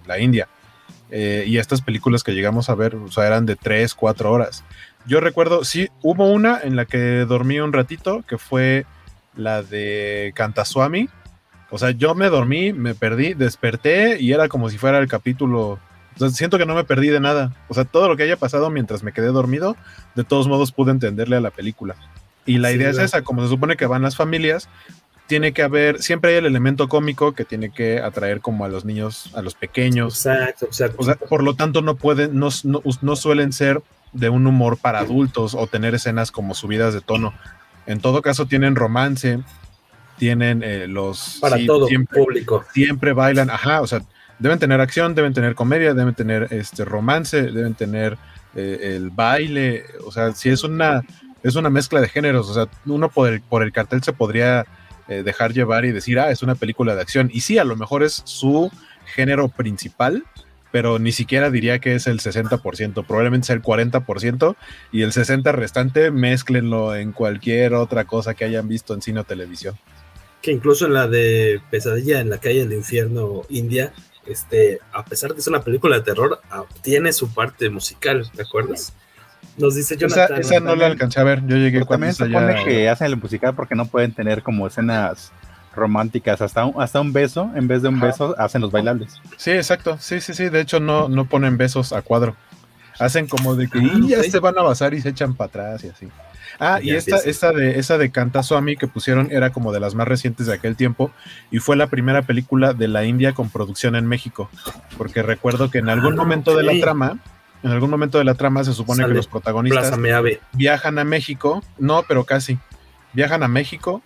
la 0.06 0.20
India. 0.20 0.50
Eh, 1.12 1.46
y 1.48 1.58
estas 1.58 1.82
películas 1.82 2.24
que 2.24 2.34
llegamos 2.34 2.70
a 2.70 2.76
ver, 2.76 2.96
o 2.96 3.10
sea, 3.10 3.26
eran 3.26 3.46
de 3.46 3.56
tres, 3.56 3.96
cuatro 3.96 4.32
horas. 4.32 4.64
Yo 5.06 5.20
recuerdo, 5.20 5.64
sí, 5.64 5.90
hubo 6.02 6.30
una 6.32 6.60
en 6.62 6.76
la 6.76 6.86
que 6.86 7.26
dormí 7.26 7.60
un 7.60 7.74
ratito, 7.74 8.24
que 8.28 8.38
fue 8.38 8.86
la 9.36 9.64
de 9.64 10.32
Kantaswami. 10.36 11.10
O 11.72 11.78
sea, 11.78 11.92
yo 11.92 12.16
me 12.16 12.30
dormí, 12.30 12.74
me 12.74 12.96
perdí, 12.96 13.34
desperté 13.34 14.20
y 14.20 14.34
era 14.34 14.48
como 14.48 14.70
si 14.70 14.78
fuera 14.78 15.00
el 15.00 15.08
capítulo. 15.08 15.80
O 16.16 16.20
sea, 16.20 16.30
siento 16.30 16.58
que 16.58 16.66
no 16.66 16.76
me 16.76 16.84
perdí 16.84 17.10
de 17.10 17.20
nada. 17.20 17.56
O 17.68 17.74
sea, 17.74 17.86
todo 17.86 18.08
lo 18.08 18.18
que 18.18 18.24
haya 18.24 18.38
pasado 18.38 18.70
mientras 18.70 19.04
me 19.04 19.14
quedé 19.14 19.28
dormido, 19.28 19.76
de 20.16 20.24
todos 20.24 20.48
modos 20.48 20.72
pude 20.72 20.92
entenderle 20.92 21.38
a 21.38 21.42
la 21.42 21.52
película. 21.52 21.96
Y 22.46 22.58
la 22.58 22.72
idea 22.72 22.90
es 22.90 22.98
esa, 22.98 23.22
como 23.22 23.44
se 23.44 23.50
supone 23.50 23.78
que 23.78 23.86
van 23.86 24.02
las 24.02 24.16
familias, 24.16 24.70
tiene 25.30 25.54
que 25.54 25.62
haber, 25.62 26.02
siempre 26.02 26.32
hay 26.32 26.38
el 26.38 26.48
elemento 26.48 26.90
cómico 26.90 27.34
que 27.34 27.46
tiene 27.46 27.70
que 27.70 28.00
atraer 28.00 28.42
como 28.42 28.66
a 28.66 28.68
los 28.68 28.84
niños, 28.84 29.30
a 29.36 29.44
los 29.44 29.54
pequeños. 29.54 30.26
Exacto, 30.26 30.66
exacto. 30.66 30.98
O 31.00 31.04
sea, 31.04 31.16
por 31.16 31.44
lo 31.44 31.54
tanto, 31.54 31.84
no 31.84 31.96
pueden, 31.96 32.40
no, 32.40 32.50
no, 32.64 33.16
suelen 33.16 33.54
ser 33.54 33.84
de 34.14 34.30
un 34.30 34.48
humor 34.48 34.78
para 34.78 35.00
adultos 35.00 35.56
o 35.56 35.68
tener 35.68 35.96
escenas 35.96 36.32
como 36.32 36.54
subidas 36.54 36.94
de 36.94 37.02
tono. 37.02 37.34
En 37.86 38.00
todo 38.00 38.22
caso, 38.22 38.46
tienen 38.46 38.76
romance, 38.76 39.40
tienen 40.18 40.62
eh, 40.64 40.88
los... 40.88 41.38
Para 41.42 41.58
todo 41.66 41.88
siempre, 41.88 42.20
público. 42.22 42.66
Siempre 42.74 43.14
bailan, 43.14 43.50
ajá, 43.50 43.82
o 43.82 43.88
sea, 43.88 44.02
deben 44.38 44.60
tener 44.60 44.82
acción, 44.82 45.16
deben 45.16 45.34
tener 45.34 45.56
comedia, 45.56 45.94
deben 45.94 46.16
tener 46.16 46.48
este 46.52 46.86
romance, 46.86 47.42
deben 47.42 47.74
tener 47.74 48.18
eh, 48.56 48.96
el 48.96 49.10
baile, 49.10 49.86
o 50.06 50.12
sea, 50.12 50.34
si 50.34 50.50
es 50.50 50.64
una 50.64 51.04
es 51.44 51.56
una 51.56 51.70
mezcla 51.70 52.02
de 52.02 52.10
géneros, 52.10 52.50
o 52.50 52.54
sea, 52.54 52.68
uno 52.86 53.10
por 53.10 53.30
el, 53.30 53.42
por 53.42 53.64
el 53.64 53.72
cartel 53.72 54.04
se 54.04 54.14
podría 54.14 54.66
eh, 55.08 55.24
dejar 55.24 55.54
llevar 55.54 55.86
y 55.86 55.92
decir, 55.92 56.20
ah, 56.20 56.32
es 56.32 56.44
una 56.44 56.56
película 56.56 56.96
de 56.96 57.02
acción, 57.02 57.30
y 57.34 57.42
sí, 57.42 57.58
a 57.58 57.64
lo 57.64 57.76
mejor 57.76 58.04
es 58.04 58.22
su 58.26 58.72
género 59.06 59.48
principal, 59.48 60.26
pero 60.72 61.00
ni 61.00 61.12
siquiera 61.12 61.50
diría 61.50 61.80
que 61.80 61.96
es 61.96 62.08
el 62.08 62.20
60%, 62.20 63.06
probablemente 63.06 63.48
sea 63.48 63.56
el 63.56 63.62
40%, 63.62 64.56
y 64.92 65.02
el 65.02 65.12
60% 65.12 65.52
restante 65.52 66.12
mezclenlo 66.12 66.96
en 66.96 67.12
cualquier 67.12 67.74
otra 67.74 68.06
cosa 68.06 68.34
que 68.34 68.46
hayan 68.46 68.68
visto 68.68 68.94
en 68.94 69.02
cine 69.02 69.22
o 69.22 69.24
televisión. 69.24 69.76
Que 70.42 70.52
incluso 70.52 70.86
en 70.86 70.94
la 70.94 71.08
de 71.08 71.62
Pesadilla 71.70 72.22
en 72.22 72.30
la 72.30 72.38
calle 72.38 72.66
del 72.66 72.78
infierno 72.78 73.42
India, 73.50 73.94
este, 74.26 74.80
a 74.94 75.04
pesar 75.04 75.30
de 75.30 75.36
que 75.36 75.42
es 75.42 75.48
una 75.48 75.64
película 75.64 75.98
de 75.98 76.04
terror, 76.04 76.40
ah, 76.52 76.64
tiene 76.82 77.12
su 77.14 77.34
parte 77.34 77.70
musical, 77.70 78.30
¿te 78.36 78.44
acuerdas? 78.44 78.94
Nos 79.58 79.76
dice 79.76 79.98
Jonathan. 79.98 80.40
Esa, 80.40 80.60
no 80.60 80.76
la 80.76 80.86
alcancé 80.86 81.20
a 81.20 81.24
ver. 81.24 81.42
Yo 81.46 81.58
llegué 81.58 81.84
cuando 81.84 82.06
también 82.08 82.14
se 82.14 82.26
supone 82.26 82.64
que 82.64 82.88
hacen 82.88 83.08
el 83.08 83.18
musical 83.18 83.56
porque 83.56 83.76
no 83.76 83.86
pueden 83.86 84.14
tener 84.14 84.42
como 84.42 84.68
escenas 84.68 85.34
románticas, 85.76 86.42
hasta 86.42 86.66
un, 86.66 86.82
hasta 86.82 87.02
un 87.02 87.14
beso, 87.14 87.50
en 87.56 87.68
vez 87.68 87.82
de 87.82 87.90
un 87.90 88.00
beso, 88.00 88.36
hacen 88.38 88.62
los 88.62 88.72
bailables. 88.72 89.22
Sí, 89.38 89.52
exacto. 89.52 89.98
Sí, 90.00 90.22
sí, 90.22 90.34
sí. 90.34 90.50
De 90.50 90.62
hecho, 90.62 90.80
no, 90.80 91.10
no 91.10 91.26
ponen 91.26 91.58
besos 91.58 91.94
a 91.94 92.02
cuadro. 92.02 92.36
Hacen 93.00 93.28
como 93.28 93.56
de 93.56 93.70
que 93.70 93.80
ah, 93.80 94.00
ya 94.06 94.24
se 94.24 94.40
van 94.40 94.58
a 94.58 94.62
basar 94.62 94.94
y 94.94 95.02
se 95.02 95.10
echan 95.10 95.34
para 95.34 95.48
atrás 95.48 95.84
y 95.86 95.90
así. 95.90 96.08
Ah, 96.60 96.80
y 96.82 96.92
esta, 96.92 97.18
esta 97.18 97.54
de 97.54 97.80
esa 97.80 97.98
de 97.98 98.12
Kantaswami 98.12 98.76
que 98.76 98.88
pusieron 98.88 99.30
era 99.32 99.52
como 99.52 99.72
de 99.72 99.80
las 99.80 99.96
más 99.96 100.08
recientes 100.08 100.48
de 100.48 100.54
aquel 100.54 100.76
tiempo 100.76 101.10
y 101.52 101.60
fue 101.60 101.78
la 101.78 101.88
primera 101.88 102.24
película 102.24 102.74
de 102.74 102.90
la 102.90 103.06
India 103.06 103.34
con 103.34 103.50
producción 103.50 103.96
en 103.96 104.06
México, 104.06 104.50
porque 104.98 105.24
recuerdo 105.24 105.72
que 105.72 105.78
en 105.78 105.88
algún 105.88 106.14
ah, 106.14 106.18
momento 106.18 106.58
de 106.58 106.64
la 106.64 106.78
trama 106.82 107.20
en 107.64 107.72
algún 107.72 107.90
momento 107.90 108.18
de 108.18 108.24
la 108.24 108.36
trama 108.36 108.64
se 108.64 108.74
supone 108.74 109.06
que 109.06 109.14
los 109.14 109.28
protagonistas 109.28 109.98
viajan 110.54 111.00
a 111.00 111.04
México, 111.04 111.64
no, 111.78 112.04
pero 112.04 112.24
casi, 112.24 112.58
viajan 113.14 113.44
a 113.44 113.48
México, 113.48 114.02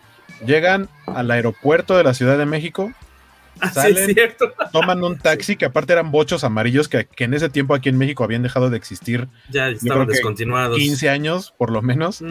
llegan 0.46 0.90
al 1.06 1.32
aeropuerto 1.32 1.98
de 1.98 2.04
la 2.04 2.14
Ciudad 2.14 2.38
de 2.38 2.46
México, 2.46 2.92
ah, 3.60 3.70
salen, 3.70 4.16
toman 4.72 5.04
un 5.04 5.18
taxi 5.18 5.56
que 5.56 5.66
aparte 5.66 5.94
eran 5.94 6.12
bochos 6.12 6.44
amarillos 6.44 6.88
que, 6.88 7.08
en 7.18 7.34
ese 7.34 7.50
tiempo 7.50 7.74
aquí 7.76 7.90
en 7.90 7.98
México 7.98 8.24
habían 8.24 8.44
dejado 8.44 8.70
de 8.70 8.78
existir. 8.78 9.28
Ya 9.50 9.70
estaban 9.70 10.08
descontinuados. 10.08 10.78
15 10.78 11.10
años, 11.10 11.54
por 11.58 11.72
lo 11.72 11.82
menos. 11.82 12.24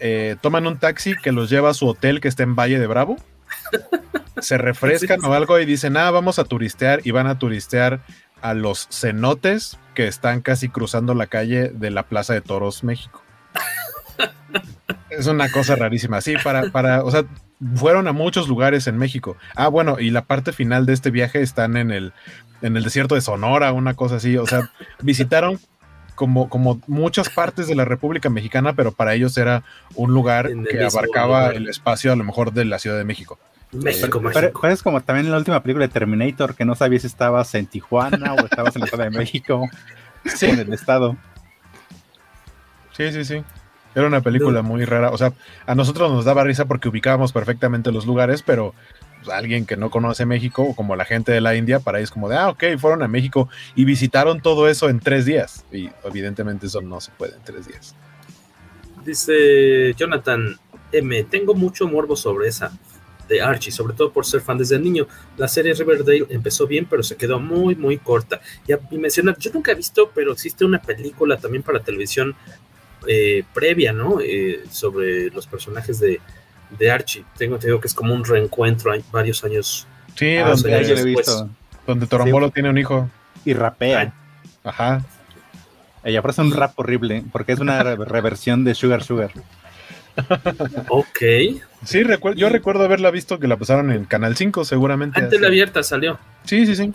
Eh, 0.00 0.36
toman 0.40 0.66
un 0.66 0.78
taxi 0.78 1.14
que 1.16 1.32
los 1.32 1.50
lleva 1.50 1.70
a 1.70 1.74
su 1.74 1.86
hotel 1.86 2.20
que 2.20 2.28
está 2.28 2.42
en 2.42 2.56
Valle 2.56 2.78
de 2.78 2.86
Bravo. 2.86 3.16
se 4.40 4.58
refrescan 4.58 5.24
o 5.24 5.34
algo 5.34 5.58
y 5.58 5.66
dicen, 5.66 5.96
ah, 5.96 6.10
vamos 6.10 6.38
a 6.38 6.44
turistear 6.44 7.00
y 7.04 7.10
van 7.10 7.26
a 7.26 7.38
turistear 7.38 8.00
a 8.40 8.54
los 8.54 8.88
cenotes 8.90 9.78
que 9.94 10.06
están 10.06 10.40
casi 10.40 10.68
cruzando 10.68 11.14
la 11.14 11.26
calle 11.26 11.68
de 11.68 11.90
la 11.90 12.04
Plaza 12.04 12.32
de 12.32 12.40
Toros, 12.40 12.84
México. 12.84 13.22
es 15.20 15.26
una 15.26 15.50
cosa 15.50 15.76
rarísima. 15.76 16.20
Sí, 16.20 16.34
para, 16.42 16.70
para, 16.70 17.04
o 17.04 17.10
sea, 17.10 17.24
fueron 17.74 18.08
a 18.08 18.12
muchos 18.12 18.48
lugares 18.48 18.86
en 18.86 18.96
México. 18.98 19.36
Ah, 19.54 19.68
bueno, 19.68 19.98
y 20.00 20.10
la 20.10 20.24
parte 20.24 20.52
final 20.52 20.86
de 20.86 20.94
este 20.94 21.10
viaje 21.10 21.42
están 21.42 21.76
en 21.76 21.90
el, 21.90 22.12
en 22.62 22.76
el 22.76 22.84
desierto 22.84 23.14
de 23.14 23.20
Sonora, 23.20 23.72
una 23.72 23.94
cosa 23.94 24.16
así. 24.16 24.36
O 24.36 24.46
sea, 24.46 24.70
visitaron 25.02 25.58
como, 26.14 26.48
como 26.48 26.80
muchas 26.86 27.28
partes 27.28 27.66
de 27.66 27.74
la 27.74 27.84
República 27.84 28.30
Mexicana, 28.30 28.74
pero 28.74 28.92
para 28.92 29.14
ellos 29.14 29.36
era 29.38 29.62
un 29.94 30.12
lugar 30.12 30.50
que 30.70 30.84
abarcaba 30.84 31.48
el 31.50 31.68
espacio 31.68 32.12
a 32.12 32.16
lo 32.16 32.24
mejor 32.24 32.52
de 32.52 32.64
la 32.64 32.78
Ciudad 32.78 32.96
de 32.96 33.04
México. 33.04 33.38
México, 33.72 34.20
pero, 34.34 34.52
es 34.68 34.82
como 34.82 35.00
también 35.00 35.26
en 35.26 35.32
la 35.32 35.38
última 35.38 35.62
película 35.62 35.86
de 35.86 35.92
Terminator, 35.92 36.56
que 36.56 36.64
no 36.64 36.74
sabías 36.74 37.02
si 37.02 37.06
estabas 37.06 37.54
en 37.54 37.66
Tijuana 37.66 38.34
o 38.34 38.44
estabas 38.44 38.74
en 38.74 38.80
la 38.80 38.88
Ciudad 38.88 39.04
de 39.04 39.16
México, 39.16 39.68
sí. 40.24 40.46
en 40.46 40.58
el 40.58 40.72
estado. 40.72 41.16
Sí, 42.96 43.12
sí, 43.12 43.24
sí. 43.24 43.44
Era 43.94 44.06
una 44.06 44.20
película 44.20 44.62
muy 44.62 44.84
rara. 44.84 45.10
O 45.10 45.18
sea, 45.18 45.32
a 45.66 45.74
nosotros 45.74 46.12
nos 46.12 46.24
daba 46.24 46.44
risa 46.44 46.66
porque 46.66 46.88
ubicábamos 46.88 47.32
perfectamente 47.32 47.90
los 47.90 48.06
lugares, 48.06 48.42
pero 48.42 48.74
pues, 49.22 49.34
alguien 49.34 49.66
que 49.66 49.76
no 49.76 49.90
conoce 49.90 50.26
México, 50.26 50.62
o 50.62 50.74
como 50.74 50.96
la 50.96 51.04
gente 51.04 51.32
de 51.32 51.40
la 51.40 51.56
India, 51.56 51.80
para 51.80 51.98
ellos 51.98 52.10
como 52.10 52.28
de, 52.28 52.36
ah, 52.36 52.50
ok, 52.50 52.64
fueron 52.78 53.02
a 53.02 53.08
México 53.08 53.48
y 53.74 53.84
visitaron 53.84 54.40
todo 54.40 54.68
eso 54.68 54.88
en 54.88 55.00
tres 55.00 55.24
días. 55.24 55.64
Y 55.72 55.90
evidentemente 56.04 56.66
eso 56.66 56.80
no 56.80 57.00
se 57.00 57.10
puede 57.12 57.34
en 57.34 57.42
tres 57.42 57.66
días. 57.66 57.96
Dice 59.04 59.94
Jonathan 59.94 60.56
M, 60.92 61.24
tengo 61.24 61.54
mucho 61.54 61.88
morbo 61.88 62.16
sobre 62.16 62.48
esa 62.48 62.72
de 63.28 63.40
Archie, 63.40 63.70
sobre 63.70 63.94
todo 63.94 64.12
por 64.12 64.26
ser 64.26 64.40
fan 64.40 64.58
desde 64.58 64.78
niño. 64.78 65.06
La 65.36 65.48
serie 65.48 65.72
Riverdale 65.72 66.26
empezó 66.30 66.66
bien, 66.66 66.86
pero 66.90 67.02
se 67.02 67.16
quedó 67.16 67.38
muy, 67.38 67.76
muy 67.76 67.98
corta. 67.98 68.40
Y, 68.66 68.72
y 68.94 68.98
mencionar, 68.98 69.38
yo 69.38 69.52
nunca 69.52 69.72
he 69.72 69.74
visto, 69.74 70.10
pero 70.14 70.32
existe 70.32 70.64
una 70.64 70.82
película 70.82 71.36
también 71.38 71.62
para 71.62 71.80
televisión 71.80 72.34
eh, 73.06 73.44
previa, 73.54 73.92
¿no? 73.92 74.20
Eh, 74.20 74.64
sobre 74.70 75.30
los 75.30 75.46
personajes 75.46 76.00
de, 76.00 76.20
de 76.78 76.90
Archie. 76.90 77.24
Tengo 77.36 77.56
entendido 77.56 77.80
que 77.80 77.88
es 77.88 77.94
como 77.94 78.14
un 78.14 78.24
reencuentro 78.24 78.92
hay 78.92 79.04
varios 79.10 79.44
años. 79.44 79.86
Sí, 80.14 80.36
donde, 80.36 80.76
he 80.76 81.04
visto. 81.04 81.48
donde 81.86 82.06
Torombolo 82.06 82.50
tiene 82.50 82.70
un 82.70 82.78
hijo. 82.78 83.08
Y 83.44 83.54
rapea. 83.54 84.12
Ajá. 84.64 85.02
Ella 86.04 86.22
parece 86.22 86.42
un 86.42 86.52
rap 86.52 86.78
horrible, 86.78 87.24
porque 87.32 87.52
es 87.52 87.58
una 87.58 87.82
reversión 87.96 88.64
de 88.64 88.74
Sugar 88.74 89.02
Sugar. 89.02 89.30
ok. 90.88 91.18
Sí, 91.84 92.02
yo 92.36 92.48
recuerdo 92.48 92.84
haberla 92.84 93.10
visto 93.10 93.38
que 93.38 93.48
la 93.48 93.56
pasaron 93.56 93.90
en 93.90 94.04
Canal 94.04 94.36
5, 94.36 94.64
seguramente. 94.64 95.20
Antes 95.20 95.40
la 95.40 95.48
abierta 95.48 95.82
salió. 95.82 96.18
Sí, 96.44 96.66
sí, 96.66 96.76
sí. 96.76 96.92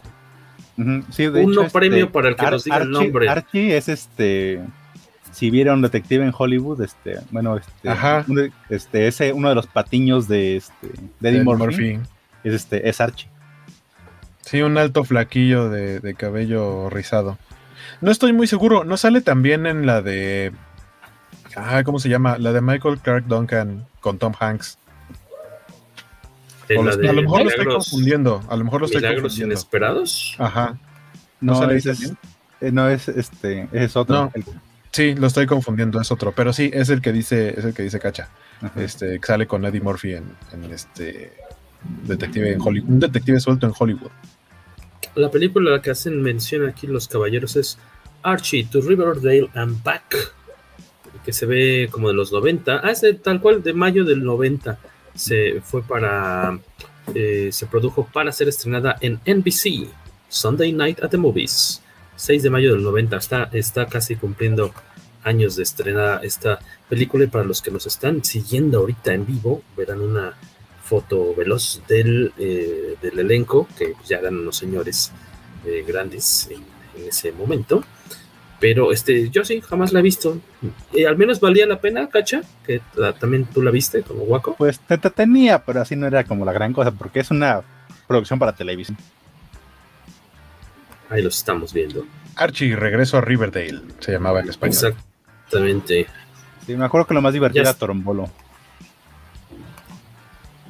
Uno 0.77 1.03
este, 1.09 1.69
premio 1.71 2.11
para 2.11 2.29
el 2.29 2.35
que 2.35 2.51
nos 2.51 2.63
diga 2.65 2.77
el 2.77 2.91
nombre. 2.91 3.29
Archie 3.29 3.77
es 3.77 3.87
este. 3.87 4.61
Si 5.35 5.49
vieron 5.49 5.81
Detective 5.81 6.23
en 6.23 6.33
Hollywood, 6.35 6.81
este, 6.81 7.19
bueno, 7.31 7.57
este, 7.57 8.51
este, 8.69 9.07
ese, 9.07 9.33
uno 9.33 9.49
de 9.49 9.55
los 9.55 9.67
patiños 9.67 10.29
de 10.29 10.55
este, 10.55 10.91
de 11.19 11.29
Eddie 11.29 11.43
Murphy, 11.43 11.99
es 12.45 12.53
este, 12.53 12.87
es 12.87 13.01
Archie. 13.01 13.29
Sí, 14.41 14.61
un 14.61 14.77
alto 14.77 15.03
flaquillo 15.03 15.69
de, 15.69 15.99
de 15.99 16.15
cabello 16.15 16.89
rizado. 16.89 17.37
No 17.99 18.11
estoy 18.11 18.31
muy 18.31 18.47
seguro, 18.47 18.85
¿no 18.85 18.95
sale 18.95 19.19
también 19.19 19.65
en 19.65 19.85
la 19.85 20.01
de 20.01 20.53
Ah, 21.55 21.83
¿cómo 21.83 21.99
se 21.99 22.09
llama? 22.09 22.37
La 22.37 22.51
de 22.51 22.61
Michael 22.61 22.99
Clark 22.99 23.25
Duncan 23.27 23.87
con 24.01 24.17
Tom 24.17 24.33
Hanks. 24.39 24.77
a 26.69 26.73
lo 26.73 27.21
mejor 27.21 27.43
lo 27.43 27.49
estoy 27.49 27.65
confundiendo. 27.65 28.41
A 28.49 28.55
lo 28.57 28.65
mejor 28.65 28.81
lo 28.81 28.87
estoy 28.87 29.01
confundiendo. 29.01 29.45
inesperados? 29.45 30.35
Ajá. 30.37 30.77
No, 31.39 31.65
no 31.65 31.71
es, 31.71 31.85
eh, 31.85 32.71
no 32.71 32.89
es 32.89 33.07
este, 33.07 33.67
es 33.71 33.95
otro. 33.95 34.31
Sí, 34.95 35.13
lo 35.13 35.27
estoy 35.27 35.45
confundiendo, 35.45 35.99
es 35.99 36.09
otro. 36.09 36.31
Pero 36.31 36.53
sí, 36.53 36.71
es 36.73 36.89
el 36.89 37.01
que 37.01 37.11
dice, 37.11 37.49
es 37.49 37.65
el 37.65 37.73
que 37.73 37.83
dice 37.83 37.99
Cacha. 37.99 38.29
Este, 38.77 39.19
que 39.19 39.27
sale 39.27 39.45
con 39.45 39.65
Eddie 39.65 39.81
Murphy 39.81 40.13
en, 40.13 40.23
en 40.53 40.71
este 40.71 41.33
detective 42.07 42.53
en 42.53 42.61
Hollywood, 42.61 42.89
un 42.89 42.99
detective 43.01 43.41
suelto 43.41 43.67
en 43.67 43.73
Hollywood. 43.77 44.11
La 45.15 45.29
película 45.29 45.81
que 45.81 45.91
hacen 45.91 46.21
mención 46.21 46.65
aquí 46.65 46.87
los 46.87 47.09
caballeros 47.09 47.57
es 47.57 47.77
Archie 48.23 48.69
to 48.71 48.79
Riverdale 48.79 49.49
and 49.53 49.83
Back 49.83 50.33
que 51.25 51.33
se 51.33 51.45
ve 51.45 51.89
como 51.91 52.07
de 52.07 52.13
los 52.13 52.31
90. 52.31 52.79
Ah, 52.81 52.91
es 52.91 53.03
tal 53.21 53.41
cual, 53.41 53.61
de 53.61 53.73
mayo 53.73 54.05
del 54.05 54.23
90. 54.23 54.77
Se 55.13 55.59
fue 55.59 55.83
para. 55.83 56.57
Eh, 57.13 57.49
se 57.51 57.65
produjo 57.65 58.07
para 58.13 58.31
ser 58.31 58.47
estrenada 58.47 58.95
en 59.01 59.19
NBC, 59.25 59.89
Sunday 60.29 60.71
Night 60.71 61.03
at 61.03 61.09
the 61.09 61.17
Movies. 61.17 61.81
6 62.15 62.43
de 62.43 62.49
mayo 62.49 62.73
del 62.73 62.83
90. 62.83 63.17
Está, 63.17 63.49
está 63.51 63.85
casi 63.87 64.15
cumpliendo 64.15 64.73
años 65.23 65.55
de 65.55 65.63
estrenada 65.63 66.19
esta 66.23 66.59
película 66.87 67.25
y 67.25 67.27
para 67.27 67.43
los 67.43 67.61
que 67.61 67.71
nos 67.71 67.85
están 67.87 68.23
siguiendo 68.23 68.79
ahorita 68.79 69.13
en 69.13 69.25
vivo 69.25 69.63
verán 69.75 70.01
una 70.01 70.33
foto 70.83 71.33
veloz 71.35 71.81
del, 71.87 72.31
eh, 72.37 72.95
del 73.01 73.19
elenco 73.19 73.67
que 73.75 73.93
ya 74.05 74.17
eran 74.17 74.37
unos 74.37 74.55
señores 74.55 75.11
eh, 75.65 75.83
grandes 75.85 76.47
en, 76.51 76.63
ese 77.07 77.33
momento. 77.33 77.83
Pero 78.57 78.93
este 78.93 79.29
yo 79.29 79.43
sí 79.43 79.59
jamás 79.59 79.91
la 79.91 79.99
he 79.99 80.01
visto. 80.01 80.39
Y 80.93 81.03
al 81.03 81.17
menos 81.17 81.41
valía 81.41 81.65
la 81.65 81.81
pena 81.81 82.07
cacha 82.07 82.41
que 82.65 82.81
también 83.19 83.45
tú 83.45 83.61
la 83.61 83.69
viste 83.69 84.01
como 84.01 84.21
guaco. 84.21 84.55
Pues 84.57 84.79
te 84.79 84.97
tenía 84.97 85.65
pero 85.65 85.81
así 85.81 85.97
no 85.97 86.07
era 86.07 86.23
como 86.23 86.45
la 86.45 86.53
gran 86.53 86.71
cosa 86.71 86.91
porque 86.91 87.19
es 87.19 87.31
una 87.31 87.63
producción 88.07 88.39
para 88.39 88.55
televisión 88.55 88.97
ahí 91.09 91.21
los 91.21 91.37
estamos 91.37 91.73
viendo 91.73 92.05
Archie 92.35 92.75
regreso 92.75 93.17
a 93.17 93.21
Riverdale 93.21 93.81
se 93.99 94.11
llamaba 94.11 94.39
en 94.41 94.49
español 94.49 94.75
exactamente 94.75 96.07
sí 96.65 96.75
me 96.75 96.85
acuerdo 96.85 97.07
que 97.07 97.13
lo 97.13 97.21
más 97.21 97.33
divertido 97.33 97.63
era 97.63 97.73
Torombolo 97.73 98.29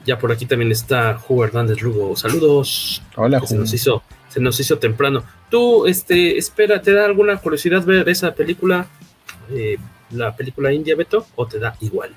ya 0.05 0.19
por 0.19 0.31
aquí 0.31 0.45
también 0.45 0.71
está 0.71 1.19
Hugo 1.27 1.45
Hernández 1.45 1.81
Lugo. 1.81 2.15
Saludos. 2.15 3.01
Hola, 3.15 3.41
Se 3.41 3.55
nos 3.55 3.73
hizo, 3.73 4.03
se 4.29 4.39
nos 4.39 4.59
hizo 4.59 4.77
temprano. 4.77 5.23
Tú, 5.49 5.87
este, 5.87 6.37
espera, 6.37 6.81
¿te 6.81 6.93
da 6.93 7.05
alguna 7.05 7.37
curiosidad 7.37 7.83
ver 7.83 8.07
esa 8.07 8.33
película, 8.33 8.87
eh, 9.49 9.77
la 10.11 10.35
película 10.35 10.71
india, 10.71 10.95
Beto, 10.95 11.25
o 11.35 11.47
te 11.47 11.57
da 11.57 11.75
igual? 11.81 12.15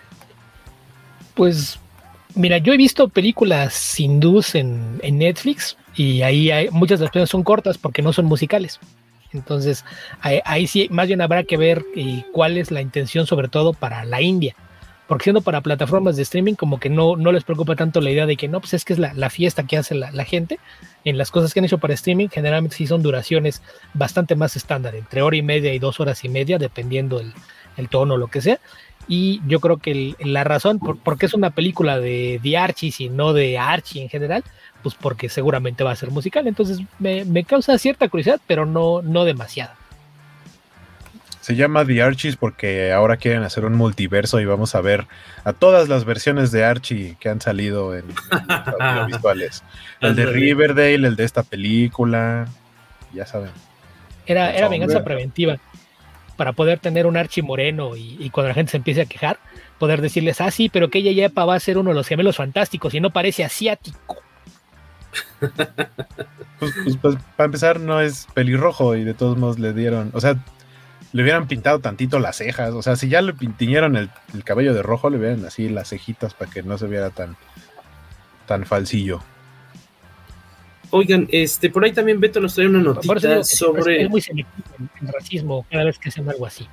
Pues, 1.35 1.79
mira, 2.35 2.59
yo 2.59 2.75
he 2.75 2.77
visto 2.77 3.09
películas 3.09 3.99
hindús 3.99 4.55
en, 4.55 5.01
en 5.03 5.19
Netflix 5.19 5.77
y 5.99 6.23
ahí 6.23 6.51
hay, 6.51 6.71
muchas 6.71 6.99
de 6.99 7.05
las 7.05 7.11
películas 7.11 7.31
son 7.31 7.43
cortas 7.43 7.77
porque 7.77 8.01
no 8.03 8.13
son 8.13 8.25
musicales. 8.25 8.81
Entonces, 9.33 9.85
ahí, 10.21 10.67
sí, 10.67 10.89
más 10.91 11.07
bien 11.07 11.21
habrá 11.21 11.45
que 11.45 11.59
ver 11.59 11.85
eh, 11.95 12.25
cuál 12.33 12.57
es 12.57 12.71
la 12.71 12.81
intención, 12.81 13.27
sobre 13.27 13.49
todo 13.49 13.75
para 13.75 14.05
la 14.05 14.23
India 14.23 14.57
porque 15.09 15.25
siendo 15.25 15.41
para 15.41 15.63
plataformas 15.63 16.17
de 16.17 16.23
streaming, 16.23 16.53
como 16.53 16.79
que 16.79 16.91
no, 16.91 17.17
no 17.17 17.33
les 17.33 17.43
preocupa 17.43 17.75
tanto 17.75 18.03
la 18.03 18.11
idea 18.11 18.27
de 18.27 18.37
que 18.37 18.47
no, 18.47 18.61
pues 18.61 18.75
es 18.75 18.85
que 18.85 18.93
es 18.93 18.99
la, 18.99 19.31
fiesta 19.31 19.67
que 19.67 19.79
hace 19.79 19.95
la, 19.95 20.25
gente. 20.27 20.61
En 21.03 21.17
las 21.17 21.31
cosas 21.31 21.53
que 21.53 21.61
han 21.61 21.65
hecho 21.65 21.79
para 21.79 21.95
streaming, 21.95 22.29
generalmente 22.29 22.77
sí 22.77 22.87
son 22.87 23.03
duraciones 23.03 23.63
bastante 23.95 24.37
más 24.37 24.55
estándar, 24.55 24.95
entre 24.95 25.23
hora 25.23 25.35
y 25.35 25.41
media 25.41 25.73
y 25.73 25.79
dos 25.79 25.99
horas 25.99 26.23
y 26.25 26.29
media, 26.29 26.59
dependiendo 26.59 27.21
el, 27.21 27.33
el 27.79 27.89
tono 27.89 28.15
o 28.15 28.17
lo 28.19 28.27
que 28.27 28.43
sea. 28.43 28.61
Y 29.09 29.41
yo 29.47 29.61
creo 29.61 29.79
que 29.79 30.15
la 30.21 30.45
razón 30.45 30.79
por, 30.79 30.99
es 31.21 31.33
una 31.33 31.51
película 31.51 31.99
de, 31.99 32.39
de 32.43 32.59
Archie 32.59 32.93
y 32.99 33.09
no 33.09 33.33
de 33.33 33.57
Archie 33.57 34.03
en 34.03 34.11
general, 34.11 34.45
pues 34.83 34.95
porque 34.95 35.29
seguramente 35.29 35.85
va 35.85 35.93
a 35.93 35.97
ser 35.97 36.11
musical. 36.11 36.47
Entonces 36.47 36.81
me, 36.99 37.25
me 37.25 37.45
causa 37.45 37.77
cierta 37.79 38.09
curiosidad, 38.09 38.41
pero 38.47 38.67
no, 38.67 39.03
no 39.03 39.25
demasiada. 39.25 39.77
Se 41.41 41.57
llama 41.57 41.87
The 41.87 42.03
Archies 42.03 42.37
porque 42.37 42.93
ahora 42.93 43.17
quieren 43.17 43.43
hacer 43.43 43.65
un 43.65 43.75
multiverso 43.75 44.39
y 44.39 44.45
vamos 44.45 44.75
a 44.75 44.83
ver 44.83 45.07
a 45.45 45.55
todas 45.55 45.89
las 45.89 46.05
versiones 46.05 46.53
de 46.53 46.63
Archie 46.63 47.17
que 47.19 47.31
han 47.31 47.41
salido 47.41 47.95
en, 47.95 48.05
en 48.81 49.07
visuales. 49.07 49.65
El 50.01 50.15
de 50.15 50.27
Riverdale, 50.27 51.09
el 51.09 51.17
de 51.17 51.25
esta 51.25 51.43
película, 51.43 52.47
ya 53.15 53.25
saben. 53.25 53.51
Era, 54.27 54.55
era 54.55 54.69
venganza 54.69 55.03
preventiva 55.03 55.59
para 56.39 56.53
poder 56.53 56.79
tener 56.79 57.07
un 57.07 57.17
Archie 57.17 57.43
moreno 57.43 57.97
y, 57.97 58.31
cuando 58.31 58.49
la 58.49 58.55
gente 58.55 58.71
se 58.71 58.77
empiece 58.77 59.01
a 59.01 59.07
quejar, 59.07 59.39
poder 59.79 60.01
decirles, 60.01 60.41
ah, 60.41 60.53
sí, 60.53 60.69
pero 60.69 60.89
que 60.89 60.99
ella 60.99 61.11
ya 61.13 61.29
va 61.45 61.55
a 61.55 61.61
ser 61.61 61.79
uno 61.79 61.91
de 61.91 61.97
los 61.97 62.07
gemelos 62.07 62.37
fantásticos 62.37 62.95
y 62.95 63.01
no 63.01 63.11
parece 63.11 63.43
asiático. 63.43 64.23
Pues, 66.59 66.73
pues, 66.83 66.97
pues, 67.01 67.17
para 67.37 67.47
empezar, 67.47 67.79
no 67.79 68.01
es 68.01 68.27
pelirrojo 68.35 68.97
y 68.97 69.05
de 69.05 69.15
todos 69.15 69.39
modos 69.39 69.61
le 69.61 69.73
dieron, 69.73 70.11
o 70.13 70.21
sea, 70.21 70.37
le 71.13 71.23
hubieran 71.23 71.47
pintado 71.49 71.79
tantito 71.79 72.19
las 72.19 72.37
cejas. 72.37 72.75
O 72.75 72.83
sea, 72.83 72.97
si 72.97 73.09
ya 73.09 73.23
le 73.23 73.33
tiñeron 73.33 73.97
el, 73.97 74.11
cabello 74.45 74.75
de 74.75 74.83
rojo, 74.83 75.11
le 75.11 75.19
hubieran 75.19 75.45
así 75.45 75.69
las 75.69 75.89
cejitas 75.91 76.35
para 76.35 76.51
que 76.51 76.63
no 76.63 76.77
se 76.79 76.87
viera 76.87 77.11
tan, 77.11 77.37
tan 78.47 78.67
falsillo. 78.67 79.23
Oigan, 80.91 81.29
este, 81.31 81.71
por 81.71 81.85
ahí 81.85 81.93
también 81.93 82.19
Beto 82.19 82.41
nos 82.41 82.55
trae 82.55 82.67
una 82.67 82.81
notita 82.81 83.45
sobre. 83.45 84.03
Es 84.03 84.11
muy 84.11 84.21
selectivo 84.21 84.69
en, 85.01 85.13
racismo 85.13 85.67
cada 85.71 85.85
vez 85.85 85.99
que 85.99 86.09
hacen 86.09 86.29
algo 86.29 86.47
así. 86.47 86.67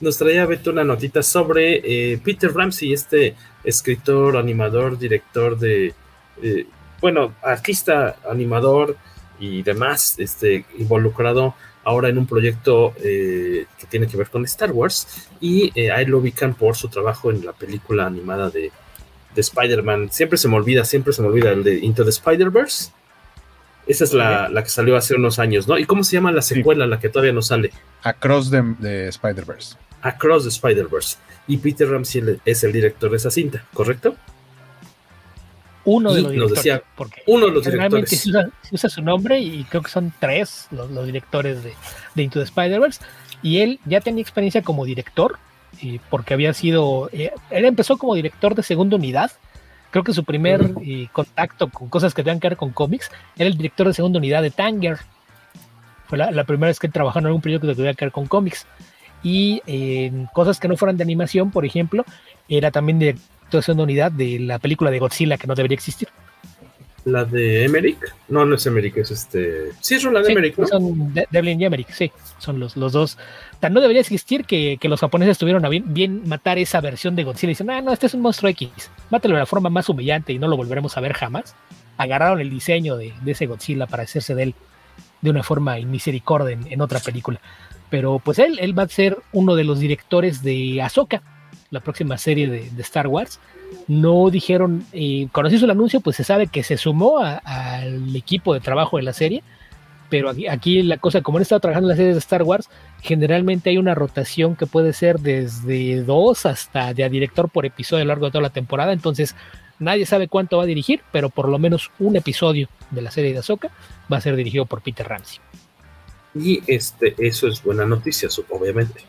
Nos 0.00 0.16
traía 0.16 0.46
Beto 0.46 0.70
una 0.70 0.84
notita 0.84 1.22
sobre 1.22 2.12
eh, 2.12 2.18
Peter 2.18 2.52
Ramsey, 2.52 2.92
este 2.92 3.34
escritor, 3.64 4.36
animador, 4.36 4.96
director 4.96 5.58
de. 5.58 5.92
Eh, 6.42 6.66
bueno, 7.00 7.34
artista, 7.42 8.16
animador 8.28 8.96
y 9.38 9.62
demás, 9.62 10.16
este, 10.18 10.64
involucrado 10.78 11.54
ahora 11.82 12.08
en 12.08 12.18
un 12.18 12.26
proyecto 12.26 12.94
eh, 13.02 13.66
que 13.78 13.86
tiene 13.86 14.06
que 14.06 14.16
ver 14.16 14.28
con 14.28 14.44
Star 14.44 14.70
Wars 14.70 15.28
y 15.40 15.72
eh, 15.74 15.90
a 15.90 16.00
él 16.02 16.10
lo 16.10 16.18
ubican 16.18 16.54
por 16.54 16.76
su 16.76 16.88
trabajo 16.88 17.30
en 17.30 17.44
la 17.44 17.52
película 17.52 18.06
animada 18.06 18.50
de, 18.50 18.70
de 19.34 19.40
Spider-Man. 19.40 20.10
Siempre 20.12 20.36
se 20.36 20.48
me 20.48 20.56
olvida, 20.56 20.84
siempre 20.84 21.12
se 21.12 21.22
me 21.22 21.28
olvida 21.28 21.50
el 21.50 21.64
de 21.64 21.78
Into 21.78 22.04
the 22.04 22.10
Spider-Verse. 22.10 22.92
Esa 23.86 24.04
es 24.04 24.12
la, 24.12 24.48
la, 24.48 24.62
que 24.62 24.68
salió 24.68 24.96
hace 24.96 25.14
unos 25.14 25.38
años, 25.38 25.66
¿no? 25.66 25.78
¿Y 25.78 25.84
cómo 25.84 26.04
se 26.04 26.12
llama 26.12 26.30
la 26.30 26.42
secuela, 26.42 26.86
la 26.86 27.00
que 27.00 27.08
todavía 27.08 27.32
no 27.32 27.42
sale? 27.42 27.72
Across 28.02 28.50
the, 28.50 28.62
the 28.80 29.08
Spider-Verse. 29.08 29.76
Across 30.02 30.44
the 30.44 30.50
Spider-Verse. 30.50 31.16
Y 31.48 31.56
Peter 31.56 31.90
Ramsey 31.90 32.38
es 32.44 32.62
el 32.62 32.72
director 32.72 33.10
de 33.10 33.16
esa 33.16 33.30
cinta, 33.30 33.64
¿correcto? 33.72 34.14
Uno 35.84 36.12
de 36.12 36.22
los 36.22 36.32
directores. 36.32 36.82
porque 36.94 37.22
uno 37.26 37.46
de 37.46 37.52
los 37.52 37.64
directores. 37.64 38.10
Se 38.10 38.30
usa, 38.30 38.50
usa, 38.70 38.90
su 38.90 39.02
nombre 39.02 39.40
y 39.40 39.64
creo 39.64 39.82
que 39.82 39.90
son 39.90 40.12
tres 40.18 40.68
los, 40.70 40.90
los 40.90 41.06
directores 41.06 41.62
de, 41.62 41.72
de, 42.14 42.22
Into 42.22 42.38
the 42.38 42.44
Spider-Verse. 42.44 43.00
Y 43.42 43.60
él 43.60 43.80
ya 43.86 44.00
tenía 44.00 44.20
experiencia 44.20 44.62
como 44.62 44.84
director, 44.84 45.38
y 45.80 45.98
porque 45.98 46.34
había 46.34 46.52
sido. 46.52 47.08
Eh, 47.12 47.32
él 47.50 47.64
empezó 47.64 47.96
como 47.96 48.14
director 48.14 48.54
de 48.54 48.62
segunda 48.62 48.96
unidad. 48.96 49.30
Creo 49.90 50.04
que 50.04 50.12
su 50.12 50.24
primer 50.24 50.74
eh, 50.84 51.08
contacto 51.12 51.68
con 51.68 51.88
cosas 51.88 52.14
que 52.14 52.22
tengan 52.22 52.38
que 52.38 52.48
ver 52.50 52.56
con 52.56 52.70
cómics 52.70 53.10
era 53.36 53.48
el 53.48 53.56
director 53.56 53.88
de 53.88 53.94
segunda 53.94 54.18
unidad 54.18 54.42
de 54.42 54.50
Tanger. 54.50 54.98
Fue 56.06 56.18
la, 56.18 56.30
la 56.30 56.44
primera 56.44 56.68
vez 56.68 56.78
que 56.78 56.88
trabajó 56.88 57.18
en 57.18 57.26
algún 57.26 57.40
proyecto 57.40 57.66
que 57.66 57.74
tuviera 57.74 57.94
que 57.94 58.04
ver 58.04 58.12
con 58.12 58.26
cómics. 58.26 58.66
Y 59.22 59.62
en 59.66 60.26
cosas 60.26 60.60
que 60.60 60.68
no 60.68 60.76
fueran 60.76 60.96
de 60.96 61.02
animación, 61.02 61.50
por 61.50 61.64
ejemplo, 61.64 62.04
era 62.48 62.70
también 62.70 62.98
director 62.98 63.39
de 63.50 63.82
unidad 63.82 64.12
de 64.12 64.38
la 64.40 64.58
película 64.58 64.90
de 64.90 64.98
Godzilla 64.98 65.36
que 65.36 65.46
no 65.46 65.54
debería 65.54 65.74
existir. 65.74 66.08
¿La 67.04 67.24
de 67.24 67.64
Emmerich? 67.64 67.98
No, 68.28 68.44
no 68.44 68.56
es 68.56 68.66
Emmerich, 68.66 68.96
es 68.98 69.10
este. 69.10 69.70
Sí, 69.80 69.94
es 69.94 70.04
la 70.04 70.20
de 70.20 70.32
Emmerich, 70.32 70.58
¿no? 70.58 70.66
Son 70.66 71.14
Devlin 71.30 71.60
y 71.60 71.64
Emmerich, 71.64 71.90
sí, 71.90 72.12
son 72.38 72.60
los, 72.60 72.76
los 72.76 72.92
dos. 72.92 73.16
Tan 73.58 73.72
no 73.72 73.80
debería 73.80 74.00
existir 74.00 74.44
que, 74.44 74.78
los 74.82 75.00
japoneses 75.00 75.38
tuvieron 75.38 75.64
a 75.64 75.68
bien, 75.68 76.28
matar 76.28 76.58
esa 76.58 76.80
versión 76.80 77.16
de 77.16 77.24
Godzilla 77.24 77.50
y 77.50 77.54
dicen, 77.54 77.70
ah, 77.70 77.80
no, 77.80 77.92
este 77.92 78.06
es 78.06 78.14
un 78.14 78.20
monstruo 78.20 78.50
X, 78.50 78.90
mátelo 79.08 79.34
de 79.34 79.40
la 79.40 79.46
forma 79.46 79.70
más 79.70 79.88
humillante 79.88 80.32
y 80.32 80.38
no 80.38 80.48
lo 80.48 80.56
volveremos 80.56 80.96
a 80.96 81.00
ver 81.00 81.14
jamás. 81.14 81.54
Agarraron 81.96 82.40
el 82.40 82.50
diseño 82.50 82.96
de, 82.96 83.14
ese 83.24 83.46
Godzilla 83.46 83.86
para 83.86 84.02
hacerse 84.02 84.34
de 84.34 84.42
él 84.42 84.54
de 85.22 85.30
una 85.30 85.42
forma 85.42 85.76
misericordia 85.76 86.52
en, 86.52 86.70
en, 86.70 86.80
otra 86.82 87.00
película. 87.00 87.40
Pero 87.88 88.20
pues 88.22 88.38
él, 88.38 88.58
él 88.60 88.78
va 88.78 88.84
a 88.84 88.88
ser 88.88 89.18
uno 89.32 89.54
de 89.54 89.64
los 89.64 89.80
directores 89.80 90.42
de 90.42 90.80
Ahsoka, 90.82 91.22
la 91.70 91.80
próxima 91.80 92.18
serie 92.18 92.48
de, 92.48 92.82
Star 92.82 93.06
Wars. 93.06 93.40
No 93.86 94.30
dijeron, 94.30 94.84
eh, 94.92 95.28
cuando 95.32 95.50
se 95.50 95.56
hizo 95.56 95.64
el 95.64 95.70
anuncio, 95.70 96.00
pues 96.00 96.16
se 96.16 96.24
sabe 96.24 96.48
que 96.48 96.62
se 96.62 96.76
sumó 96.76 97.18
al 97.18 98.14
equipo 98.14 98.52
de 98.54 98.60
trabajo 98.60 98.96
de 98.96 99.04
la 99.04 99.12
serie, 99.12 99.42
pero 100.10 100.28
aquí, 100.50 100.82
la 100.82 100.98
cosa, 100.98 101.22
como 101.22 101.38
han 101.38 101.42
estado 101.42 101.60
trabajando 101.60 101.86
en 101.86 101.90
las 101.90 101.96
series 101.96 102.16
de 102.16 102.18
Star 102.18 102.42
Wars, 102.42 102.68
generalmente 103.00 103.70
hay 103.70 103.78
una 103.78 103.94
rotación 103.94 104.56
que 104.56 104.66
puede 104.66 104.92
ser 104.92 105.20
desde 105.20 106.02
dos 106.02 106.46
hasta 106.46 106.92
de 106.92 107.08
director 107.08 107.48
por 107.48 107.64
episodio 107.64 108.02
a 108.02 108.04
lo 108.04 108.08
largo 108.08 108.26
de 108.26 108.32
toda 108.32 108.42
la 108.42 108.50
temporada, 108.50 108.92
entonces 108.92 109.36
nadie 109.78 110.04
sabe 110.06 110.26
cuánto 110.26 110.56
va 110.56 110.64
a 110.64 110.66
dirigir, 110.66 111.02
pero 111.12 111.30
por 111.30 111.48
lo 111.48 111.60
menos 111.60 111.92
un 112.00 112.16
episodio 112.16 112.68
de 112.90 113.02
la 113.02 113.12
serie 113.12 113.32
de 113.32 113.38
Ahsoka 113.38 113.70
va 114.12 114.16
a 114.16 114.20
ser 114.20 114.34
dirigido 114.34 114.66
por 114.66 114.82
Peter 114.82 115.06
Ramsey. 115.06 115.38
Y 116.34 116.60
este, 116.66 117.14
eso 117.18 117.46
es 117.46 117.62
buena 117.62 117.86
noticia, 117.86 118.28
obviamente. 118.50 119.02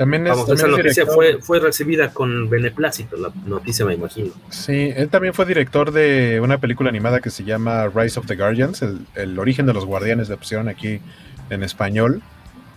También 0.00 0.26
es, 0.26 0.38
esa 0.48 0.66
noticia 0.66 1.04
fue, 1.04 1.42
fue 1.42 1.60
recibida 1.60 2.14
con 2.14 2.48
beneplácito, 2.48 3.18
la 3.18 3.30
noticia 3.44 3.84
me 3.84 3.92
imagino. 3.92 4.32
Sí, 4.48 4.94
él 4.96 5.10
también 5.10 5.34
fue 5.34 5.44
director 5.44 5.92
de 5.92 6.40
una 6.42 6.56
película 6.56 6.88
animada 6.88 7.20
que 7.20 7.28
se 7.28 7.44
llama 7.44 7.86
Rise 7.94 8.18
of 8.18 8.24
the 8.24 8.34
Guardians, 8.34 8.82
el, 9.14 9.38
origen 9.38 9.66
de 9.66 9.74
los 9.74 9.84
guardianes 9.84 10.28
de 10.28 10.32
opción 10.32 10.70
aquí 10.70 11.02
en 11.50 11.62
español. 11.62 12.22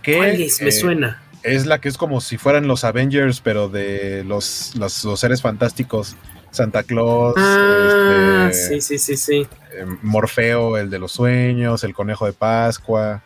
Que, 0.02 0.44
es? 0.44 0.60
Me 0.60 0.68
eh, 0.68 0.72
suena. 0.72 1.22
Es 1.42 1.64
la 1.64 1.80
que 1.80 1.88
es 1.88 1.96
como 1.96 2.20
si 2.20 2.36
fueran 2.36 2.68
los 2.68 2.84
Avengers, 2.84 3.40
pero 3.40 3.70
de 3.70 4.22
los, 4.24 4.74
los, 4.76 4.92
seres 5.18 5.40
fantásticos. 5.40 6.16
Santa 6.50 6.82
Claus, 6.82 7.36
ah, 7.38 8.48
este, 8.50 8.82
sí, 8.82 8.98
sí, 8.98 8.98
sí, 8.98 9.16
sí. 9.16 9.48
Eh, 9.72 9.86
Morfeo, 10.02 10.76
el 10.76 10.90
de 10.90 10.98
los 10.98 11.12
sueños, 11.12 11.84
el 11.84 11.94
conejo 11.94 12.26
de 12.26 12.34
Pascua, 12.34 13.22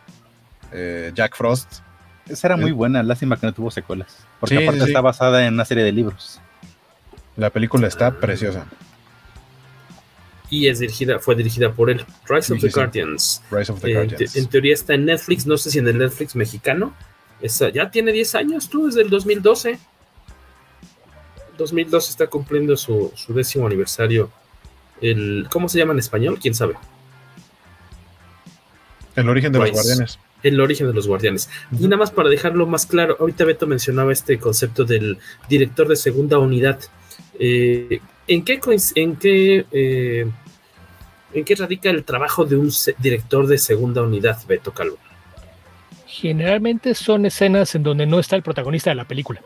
eh, 0.71 1.11
Jack 1.13 1.35
Frost 1.35 1.81
esa 2.29 2.47
era 2.47 2.57
muy 2.57 2.71
buena, 2.71 3.03
lástima 3.03 3.37
que 3.37 3.45
no 3.45 3.53
tuvo 3.53 3.71
secuelas. 3.71 4.25
Porque 4.39 4.63
aparte 4.63 4.83
está 4.83 5.01
basada 5.01 5.45
en 5.45 5.53
una 5.53 5.65
serie 5.65 5.83
de 5.83 5.91
libros. 5.91 6.39
La 7.35 7.49
película 7.49 7.87
está 7.87 8.11
preciosa. 8.11 8.65
y 10.49 10.67
es 10.67 10.79
dirigida, 10.79 11.19
fue 11.19 11.35
dirigida 11.35 11.71
por 11.71 11.89
él, 11.89 12.05
Rise 12.27 12.53
of 12.53 12.61
the 12.61 12.69
Guardians. 12.69 13.41
en 14.35 14.47
teoría 14.47 14.73
está 14.73 14.95
en 14.95 15.05
Netflix, 15.05 15.45
no 15.45 15.57
sé 15.57 15.71
si 15.71 15.79
en 15.79 15.87
el 15.87 15.97
Netflix 15.97 16.35
mexicano. 16.35 16.93
ya 17.73 17.91
tiene 17.91 18.11
10 18.11 18.35
años, 18.35 18.69
tú, 18.69 18.87
desde 18.87 19.01
el 19.01 19.09
2012. 19.09 19.79
2012 21.57 22.09
está 22.09 22.27
cumpliendo 22.27 22.75
su, 22.77 23.13
décimo 23.29 23.67
aniversario. 23.67 24.31
El, 25.01 25.47
¿Cómo 25.51 25.69
se 25.69 25.77
llama 25.77 25.93
en 25.93 25.99
español? 25.99 26.39
¿Quién 26.41 26.53
sabe? 26.53 26.75
El 29.15 29.29
origen 29.29 29.51
de 29.51 29.59
los 29.59 29.71
guardianes. 29.71 30.19
El 30.43 30.59
origen 30.59 30.87
de 30.87 30.93
los 30.93 31.07
guardianes. 31.07 31.49
Y 31.77 31.83
nada 31.83 31.97
más 31.97 32.11
para 32.11 32.29
dejarlo 32.29 32.65
más 32.65 32.85
claro, 32.85 33.17
ahorita 33.19 33.45
Beto 33.45 33.67
mencionaba 33.67 34.13
este 34.13 34.39
concepto 34.39 34.85
del 34.85 35.17
director 35.49 35.87
de 35.87 35.95
segunda 35.95 36.39
unidad. 36.39 36.79
Eh, 37.37 37.99
¿En 38.27 38.43
qué, 38.43 38.59
en 38.95 39.15
qué, 39.15 39.65
eh, 39.71 40.27
en 41.33 41.43
qué 41.45 41.55
radica 41.55 41.89
el 41.89 42.03
trabajo 42.03 42.45
de 42.45 42.55
un 42.55 42.71
director 42.99 43.47
de 43.47 43.57
segunda 43.57 44.01
unidad, 44.01 44.37
Beto 44.47 44.71
Calvo? 44.71 44.97
Generalmente 46.05 46.95
son 46.95 47.25
escenas 47.25 47.75
en 47.75 47.83
donde 47.83 48.05
no 48.05 48.19
está 48.19 48.35
el 48.35 48.43
protagonista 48.43 48.91
de 48.91 48.95
la 48.95 49.05
película. 49.05 49.41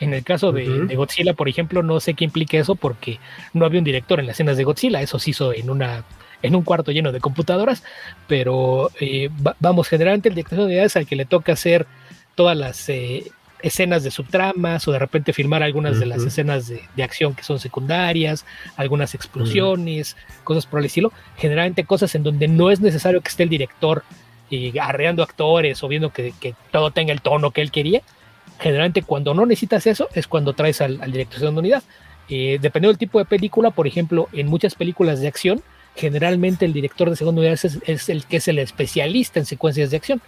En 0.00 0.12
el 0.12 0.24
caso 0.24 0.52
de, 0.52 0.94
Godzilla, 0.94 1.34
por 1.34 1.48
ejemplo, 1.48 1.82
no 1.82 2.00
sé 2.00 2.14
qué 2.14 2.24
implica 2.24 2.58
eso 2.58 2.74
porque 2.74 3.20
no 3.52 3.64
había 3.64 3.78
un 3.78 3.84
director 3.84 4.20
en 4.20 4.26
las 4.26 4.36
escenas 4.36 4.56
de 4.56 4.64
Godzilla. 4.64 5.00
Eso 5.00 5.18
se 5.18 5.30
hizo 5.30 5.52
en 5.52 5.70
una 5.70 6.04
en 6.44 6.54
un 6.54 6.62
cuarto 6.62 6.92
lleno 6.92 7.10
de 7.10 7.20
computadoras, 7.20 7.82
pero 8.28 8.90
eh, 9.00 9.30
vamos, 9.60 9.88
generalmente 9.88 10.28
el 10.28 10.34
director 10.34 10.58
de 10.58 10.64
unidad 10.66 10.84
es 10.84 10.96
al 10.96 11.06
que 11.06 11.16
le 11.16 11.24
toca 11.24 11.54
hacer 11.54 11.86
todas 12.34 12.54
las 12.54 12.86
eh, 12.90 13.24
escenas 13.62 14.04
de 14.04 14.10
subtramas 14.10 14.86
o 14.86 14.92
de 14.92 14.98
repente 14.98 15.32
filmar 15.32 15.62
algunas 15.62 15.98
de 15.98 16.04
las 16.04 16.22
escenas 16.22 16.68
de, 16.68 17.02
acción 17.02 17.34
que 17.34 17.42
son 17.42 17.58
secundarias, 17.58 18.44
algunas 18.76 19.14
explosiones, 19.14 20.18
cosas 20.44 20.66
por 20.66 20.80
el 20.80 20.86
estilo. 20.86 21.12
Generalmente 21.38 21.84
cosas 21.84 22.14
en 22.14 22.22
donde 22.22 22.46
no 22.46 22.70
es 22.70 22.80
necesario 22.80 23.22
que 23.22 23.30
esté 23.30 23.44
el 23.44 23.48
director 23.48 24.04
y 24.50 24.78
arreando 24.78 25.22
actores 25.22 25.82
o 25.82 25.88
viendo 25.88 26.10
que, 26.10 26.34
todo 26.70 26.90
tenga 26.90 27.14
el 27.14 27.22
tono 27.22 27.52
que 27.52 27.62
él 27.62 27.70
quería. 27.70 28.02
Generalmente 28.60 29.02
cuando 29.02 29.32
no 29.32 29.46
necesitas 29.46 29.86
eso 29.86 30.08
es 30.12 30.26
cuando 30.26 30.52
traes 30.52 30.82
al, 30.82 31.00
director 31.10 31.40
de 31.40 31.48
unidad. 31.48 31.82
Eh, 32.28 32.58
dependiendo 32.60 32.92
del 32.92 32.98
tipo 32.98 33.18
de 33.18 33.24
película, 33.24 33.70
por 33.70 33.86
ejemplo, 33.86 34.28
en 34.34 34.46
muchas 34.46 34.74
películas 34.74 35.20
de 35.20 35.28
acción, 35.28 35.62
generalmente 35.96 36.64
el 36.64 36.72
director 36.72 37.08
de 37.08 37.16
segunda 37.16 37.40
unidad 37.40 37.58
es, 37.62 38.08
el 38.08 38.24
que 38.24 38.38
es 38.38 38.48
el 38.48 38.58
especialista 38.58 39.38
en 39.38 39.46
secuencias 39.46 39.90
de 39.90 39.96
acción. 39.96 40.22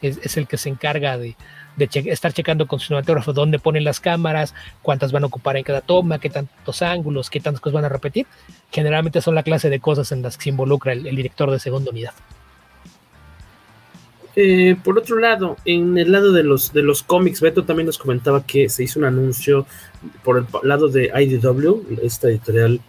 Es, 0.00 0.36
el 0.36 0.48
que 0.48 0.56
se 0.56 0.68
encarga 0.68 1.16
de, 1.16 1.36
estar 1.78 2.32
checando 2.32 2.66
con 2.66 2.80
su 2.80 2.88
cinematógrafo 2.88 3.32
dónde 3.32 3.60
ponen 3.60 3.84
las 3.84 4.00
cámaras, 4.00 4.52
cuántas 4.82 5.12
van 5.12 5.22
a 5.22 5.26
ocupar 5.26 5.56
en 5.56 5.62
cada 5.62 5.80
toma, 5.80 6.18
qué 6.18 6.28
tantos 6.28 6.82
ángulos, 6.82 7.30
qué 7.30 7.38
tantas 7.38 7.60
cosas 7.60 7.74
van 7.74 7.84
a 7.84 7.88
repetir. 7.88 8.26
Generalmente 8.72 9.20
son 9.20 9.36
la 9.36 9.44
clase 9.44 9.70
de 9.70 9.78
cosas 9.78 10.10
en 10.10 10.22
las 10.22 10.36
que 10.36 10.44
se 10.44 10.50
involucra 10.50 10.92
el, 10.92 11.04
director 11.04 11.52
de 11.52 11.60
segunda 11.60 11.92
unidad. 11.92 12.14
Eh, 14.34 14.74
por 14.82 14.98
otro 14.98 15.20
lado, 15.20 15.56
en 15.64 15.96
el 15.96 16.10
lado 16.10 16.32
de 16.32 16.42
los, 16.42 16.72
de 16.72 16.82
los 16.82 17.04
cómics, 17.04 17.40
Beto 17.40 17.64
también 17.64 17.86
nos 17.86 17.98
comentaba 17.98 18.44
que 18.44 18.68
se 18.68 18.82
hizo 18.82 18.98
un 18.98 19.04
anuncio 19.04 19.66
por 20.24 20.38
el 20.38 20.46
lado 20.64 20.88
de 20.88 21.12
IDW, 21.14 22.00
esta 22.02 22.28
editorial 22.28 22.80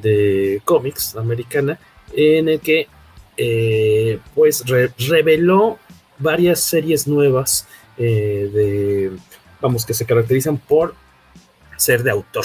de 0.00 0.60
cómics 0.64 1.16
americana, 1.16 1.78
en 2.14 2.48
el 2.48 2.60
que 2.60 2.88
eh, 3.36 4.18
pues 4.34 4.64
reveló 4.66 5.78
varias 6.18 6.60
series 6.60 7.06
nuevas 7.06 7.66
eh, 7.96 8.50
de, 8.52 9.12
vamos, 9.60 9.86
que 9.86 9.94
se 9.94 10.04
caracterizan 10.04 10.58
por 10.58 10.94
ser 11.76 12.02
de 12.02 12.10
autor. 12.10 12.44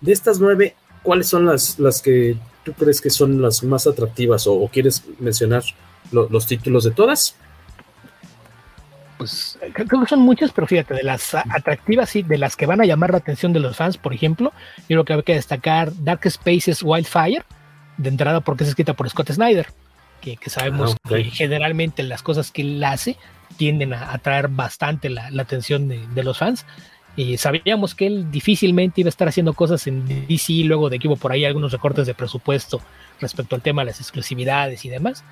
De 0.00 0.12
estas 0.12 0.38
nueve, 0.38 0.74
¿cuáles 1.02 1.28
son 1.28 1.46
las, 1.46 1.78
las 1.78 2.02
que 2.02 2.36
tú 2.64 2.72
crees 2.72 3.00
que 3.00 3.10
son 3.10 3.40
las 3.40 3.62
más 3.62 3.86
atractivas 3.86 4.46
o, 4.46 4.68
quieres 4.72 5.02
mencionar 5.18 5.64
los 6.12 6.46
títulos 6.46 6.84
de 6.84 6.90
todas? 6.92 7.36
Pues 9.18 9.58
creo 9.72 10.00
que 10.00 10.06
son 10.06 10.20
muchas, 10.20 10.52
pero 10.52 10.66
fíjate, 10.66 10.94
de 10.94 11.02
las 11.02 11.34
atractivas 11.34 12.14
y 12.16 12.22
de 12.22 12.38
las 12.38 12.56
que 12.56 12.66
van 12.66 12.80
a 12.80 12.84
llamar 12.84 13.10
la 13.10 13.18
atención 13.18 13.52
de 13.52 13.60
los 13.60 13.76
fans, 13.76 13.96
por 13.96 14.12
ejemplo, 14.12 14.52
yo 14.88 15.02
creo 15.02 15.04
que 15.04 15.12
hay 15.12 15.22
que 15.22 15.34
destacar 15.34 15.92
Dark 16.02 16.28
Spaces 16.30 16.82
Wildfire, 16.82 17.44
de 17.96 18.08
entrada 18.08 18.40
porque 18.40 18.64
es 18.64 18.70
escrita 18.70 18.94
por 18.94 19.08
Scott 19.08 19.30
Snyder, 19.32 19.68
que, 20.20 20.38
sabemos 20.46 20.96
ah, 21.04 21.08
que 21.08 21.24
generalmente 21.24 22.02
las 22.02 22.22
cosas 22.22 22.50
que 22.50 22.62
él 22.62 22.82
hace 22.82 23.16
tienden 23.56 23.92
a 23.94 24.12
atraer 24.12 24.48
bastante 24.48 25.08
la, 25.08 25.30
atención 25.38 25.88
de, 25.88 26.22
los 26.22 26.38
fans. 26.38 26.66
Y 27.14 27.38
sabíamos 27.38 27.94
que 27.94 28.08
él 28.08 28.30
difícilmente 28.30 29.00
iba 29.00 29.08
a 29.08 29.10
estar 29.10 29.28
haciendo 29.28 29.54
cosas 29.54 29.86
en 29.86 30.06
DC, 30.26 30.52
luego 30.64 30.90
de 30.90 30.98
que 30.98 31.08
hubo 31.08 31.16
por 31.16 31.32
ahí 31.32 31.44
algunos 31.44 31.72
recortes 31.72 32.06
de 32.06 32.14
presupuesto 32.14 32.82
respecto 33.20 33.54
al 33.54 33.62
tema 33.62 33.82
de 33.82 33.86
las 33.86 34.00
exclusividades 34.00 34.84
y 34.84 34.90
demás 34.90 35.24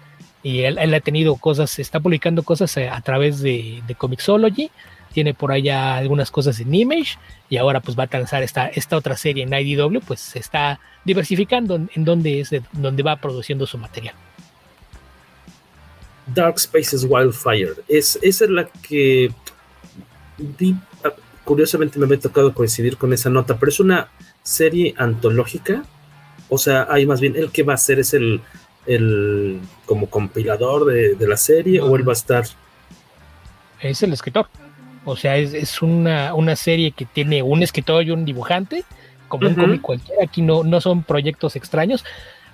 y 0.44 0.60
él, 0.60 0.94
ha 0.94 1.00
tenido 1.00 1.34
cosas, 1.36 1.78
está 1.78 2.00
publicando 2.00 2.42
cosas 2.42 2.76
eh, 2.76 2.88
a, 2.88 3.00
través 3.00 3.40
de, 3.40 3.82
de, 3.86 3.94
Comixology, 3.94 4.70
tiene 5.14 5.32
por 5.32 5.50
allá 5.50 5.96
algunas 5.96 6.30
cosas 6.30 6.60
en 6.60 6.74
Image 6.74 7.16
y 7.48 7.56
ahora 7.56 7.80
pues 7.80 7.98
va 7.98 8.04
a 8.04 8.18
lanzar 8.18 8.42
esta, 8.42 8.66
esta 8.68 8.96
otra 8.96 9.16
serie 9.16 9.44
en 9.44 9.54
IDW, 9.54 10.00
pues 10.06 10.20
se 10.20 10.38
está 10.38 10.78
diversificando 11.04 11.76
en, 11.76 12.04
donde 12.04 12.40
es 12.40 12.50
donde 12.72 13.02
va 13.02 13.16
produciendo 13.16 13.66
su 13.66 13.78
material. 13.78 14.14
Dark 16.26 16.58
Spaces 16.60 17.06
Wildfire, 17.08 17.76
es, 17.88 18.18
esa 18.20 18.44
es 18.44 18.50
la 18.50 18.66
que 18.66 19.30
ah, 21.04 21.12
curiosamente 21.42 21.98
me 21.98 22.04
había 22.04 22.20
tocado 22.20 22.52
coincidir 22.52 22.98
con 22.98 23.14
esa 23.14 23.30
nota, 23.30 23.56
pero 23.56 23.70
es 23.70 23.80
una 23.80 24.08
serie 24.42 24.94
antológica, 24.98 25.84
o 26.50 26.58
sea, 26.58 26.86
hay 26.90 27.06
más 27.06 27.22
bien 27.22 27.34
el 27.34 27.50
que 27.50 27.62
va 27.62 27.72
a 27.72 27.78
ser 27.78 27.98
es 27.98 28.12
el 28.12 28.42
el 28.86 29.60
como 29.86 30.08
compilador 30.08 30.86
de, 30.86 31.26
la 31.26 31.36
serie 31.36 31.80
o 31.80 31.96
él 31.96 32.06
va 32.06 32.12
a 32.12 32.14
estar? 32.14 32.44
Es 33.80 34.02
el 34.02 34.12
escritor. 34.12 34.48
O 35.04 35.16
sea, 35.16 35.36
es, 35.36 35.82
una, 35.82 36.56
serie 36.56 36.92
que 36.92 37.04
tiene 37.04 37.42
un 37.42 37.62
escritor 37.62 38.04
y 38.04 38.10
un 38.10 38.24
dibujante, 38.24 38.84
como 39.28 39.48
un 39.48 39.54
cómic 39.54 39.82
cualquiera. 39.82 40.24
Aquí 40.24 40.40
no, 40.40 40.64
no 40.64 40.80
son 40.80 41.02
proyectos 41.02 41.56
extraños. 41.56 42.04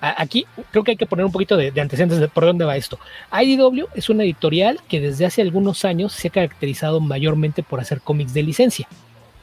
aquí 0.01 0.47
creo 0.73 0.83
que 0.83 0.93
hay 0.93 0.97
que 0.97 1.07
poner 1.07 1.25
un 1.25 1.33
poquito 1.33 1.57
de, 1.57 1.69
antecedentes 1.81 2.19
de 2.19 2.29
por 2.29 2.45
dónde 2.45 2.65
va 2.65 2.77
esto. 2.77 2.99
IDW 3.33 3.87
es 3.95 4.11
una 4.11 4.25
editorial 4.25 4.81
que 4.89 5.01
desde 5.01 5.27
hace 5.27 5.43
algunos 5.43 5.85
años 5.85 6.13
se 6.13 6.29
ha 6.29 6.33
caracterizado 6.33 7.01
mayormente 7.01 7.63
por 7.63 7.81
hacer 7.81 8.01
cómics 8.01 8.35
de 8.35 8.43
licencia. 8.43 8.89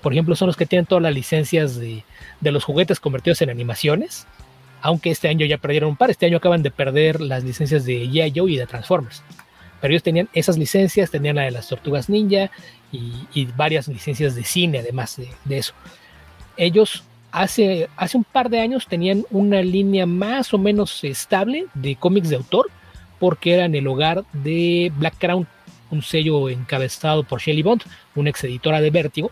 Por 0.01 0.11
ejemplo, 0.11 0.35
son 0.35 0.47
los 0.47 0.57
que 0.57 0.65
tienen 0.65 0.85
todas 0.85 1.01
las 1.01 1.13
licencias 1.13 1.77
de, 1.77 2.03
de 2.41 2.51
los 2.51 2.63
juguetes 2.63 2.99
convertidos 2.99 3.41
en 3.41 3.49
animaciones 3.49 4.27
aunque 4.81 5.11
este 5.11 5.27
año 5.27 5.45
ya 5.45 5.57
perdieron 5.57 5.89
un 5.89 5.95
par, 5.95 6.09
este 6.09 6.25
año 6.25 6.37
acaban 6.37 6.63
de 6.63 6.71
perder 6.71 7.21
las 7.21 7.43
licencias 7.43 7.85
de 7.85 8.07
G.I. 8.07 8.33
Joe 8.35 8.51
y 8.51 8.57
de 8.57 8.67
Transformers. 8.67 9.23
Pero 9.81 9.91
ellos 9.91 10.03
tenían 10.03 10.29
esas 10.33 10.57
licencias, 10.57 11.11
tenían 11.11 11.35
la 11.35 11.43
de 11.43 11.51
las 11.51 11.67
Tortugas 11.67 12.09
Ninja 12.09 12.49
y, 12.91 13.45
varias 13.55 13.87
licencias 13.87 14.35
de 14.35 14.43
cine 14.43 14.79
además 14.79 15.17
de, 15.17 15.57
eso. 15.57 15.73
Ellos 16.55 17.03
hace, 17.31 17.87
hace 17.95 18.17
un 18.17 18.23
par 18.23 18.49
de 18.49 18.59
años 18.59 18.87
tenían 18.87 19.25
una 19.29 19.61
línea 19.61 20.05
más 20.05 20.53
o 20.53 20.57
menos 20.57 21.03
estable 21.03 21.65
de 21.73 21.95
cómics 21.95 22.29
de 22.29 22.37
autor 22.37 22.71
porque 23.19 23.53
eran 23.53 23.75
el 23.75 23.87
hogar 23.87 24.23
de 24.33 24.91
Black 24.97 25.15
Crown, 25.17 25.47
un 25.89 26.01
sello 26.01 26.49
encabezado 26.49 27.23
por 27.23 27.41
Shelley 27.41 27.63
Bond, 27.63 27.83
una 28.15 28.29
ex 28.29 28.43
editora 28.43 28.81
de 28.81 28.89
Vértigo, 28.89 29.31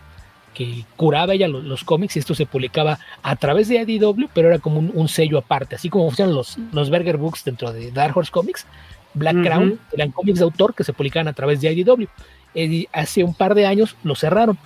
que 0.56 0.86
curaba 0.96 1.34
ella 1.34 1.48
los, 1.48 1.84
cómics 1.84 2.16
y 2.16 2.18
esto 2.18 2.34
se 2.34 2.46
publicaba 2.46 2.98
a 3.22 3.36
través 3.36 3.68
de 3.68 3.76
IDW, 3.76 4.26
pero 4.32 4.48
era 4.48 4.58
como 4.58 4.78
un, 4.78 5.08
sello 5.08 5.36
aparte, 5.36 5.74
así 5.74 5.90
como 5.90 6.06
funcionan 6.06 6.34
los, 6.34 6.56
los 6.72 6.88
Berger 6.88 7.18
Books 7.18 7.44
dentro 7.44 7.74
de 7.74 7.92
Dark 7.92 8.16
Horse 8.16 8.32
Comics. 8.32 8.66
Black 9.12 9.42
Crown 9.42 9.78
eran 9.92 10.12
cómics 10.12 10.38
de 10.38 10.44
autor 10.44 10.74
que 10.74 10.82
se 10.82 10.94
publicaban 10.94 11.28
a 11.28 11.34
través 11.34 11.60
de 11.60 11.70
IDW. 11.70 12.06
Y 12.54 12.88
hace 12.90 13.22
un 13.22 13.34
par 13.34 13.54
de 13.54 13.66
años 13.66 13.96
lo 14.02 14.14
cerraron. 14.14 14.56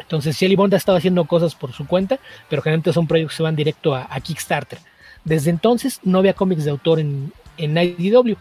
Entonces 0.00 0.36
Shelly 0.36 0.56
Bond 0.56 0.74
ha 0.74 0.78
estado 0.78 0.98
haciendo 0.98 1.24
cosas 1.26 1.54
por 1.54 1.72
su 1.72 1.86
cuenta, 1.86 2.18
pero 2.48 2.60
generalmente 2.60 2.92
son 2.92 3.06
proyectos 3.06 3.34
que 3.34 3.36
se 3.36 3.42
van 3.44 3.54
directo 3.54 3.94
a, 3.94 4.08
Kickstarter. 4.20 4.80
Desde 5.24 5.50
entonces 5.50 6.00
no 6.02 6.18
había 6.18 6.34
cómics 6.34 6.64
de 6.64 6.72
autor 6.72 6.98
en, 6.98 7.32
en 7.56 7.76
IDW 7.78 8.34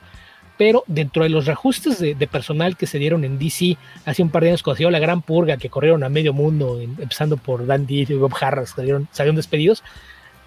pero 0.58 0.84
dentro 0.88 1.24
de 1.24 1.30
los 1.30 1.46
reajustes 1.46 2.00
de, 2.00 2.28
personal 2.28 2.76
que 2.76 2.88
se 2.88 2.98
dieron 2.98 3.24
en 3.24 3.38
DC 3.38 3.78
hace 4.06 4.24
un 4.24 4.30
par 4.30 4.44
de 4.44 4.50
años, 4.50 4.64
cuando 4.64 4.78
se 4.78 4.92
la 4.92 5.00
gran 5.00 5.22
purga 5.22 5.58
que 5.58 5.70
corrieron 5.70 6.04
a 6.04 6.10
medio 6.10 6.34
mundo, 6.34 6.82
empezando 6.82 7.38
por 7.38 7.66
Dan 7.66 7.86
Didio 7.86 8.16
y 8.16 8.20
Bob 8.20 8.34
Harras, 8.40 8.74
que 8.74 8.82
salieron 9.12 9.36
despedidos, 9.36 9.84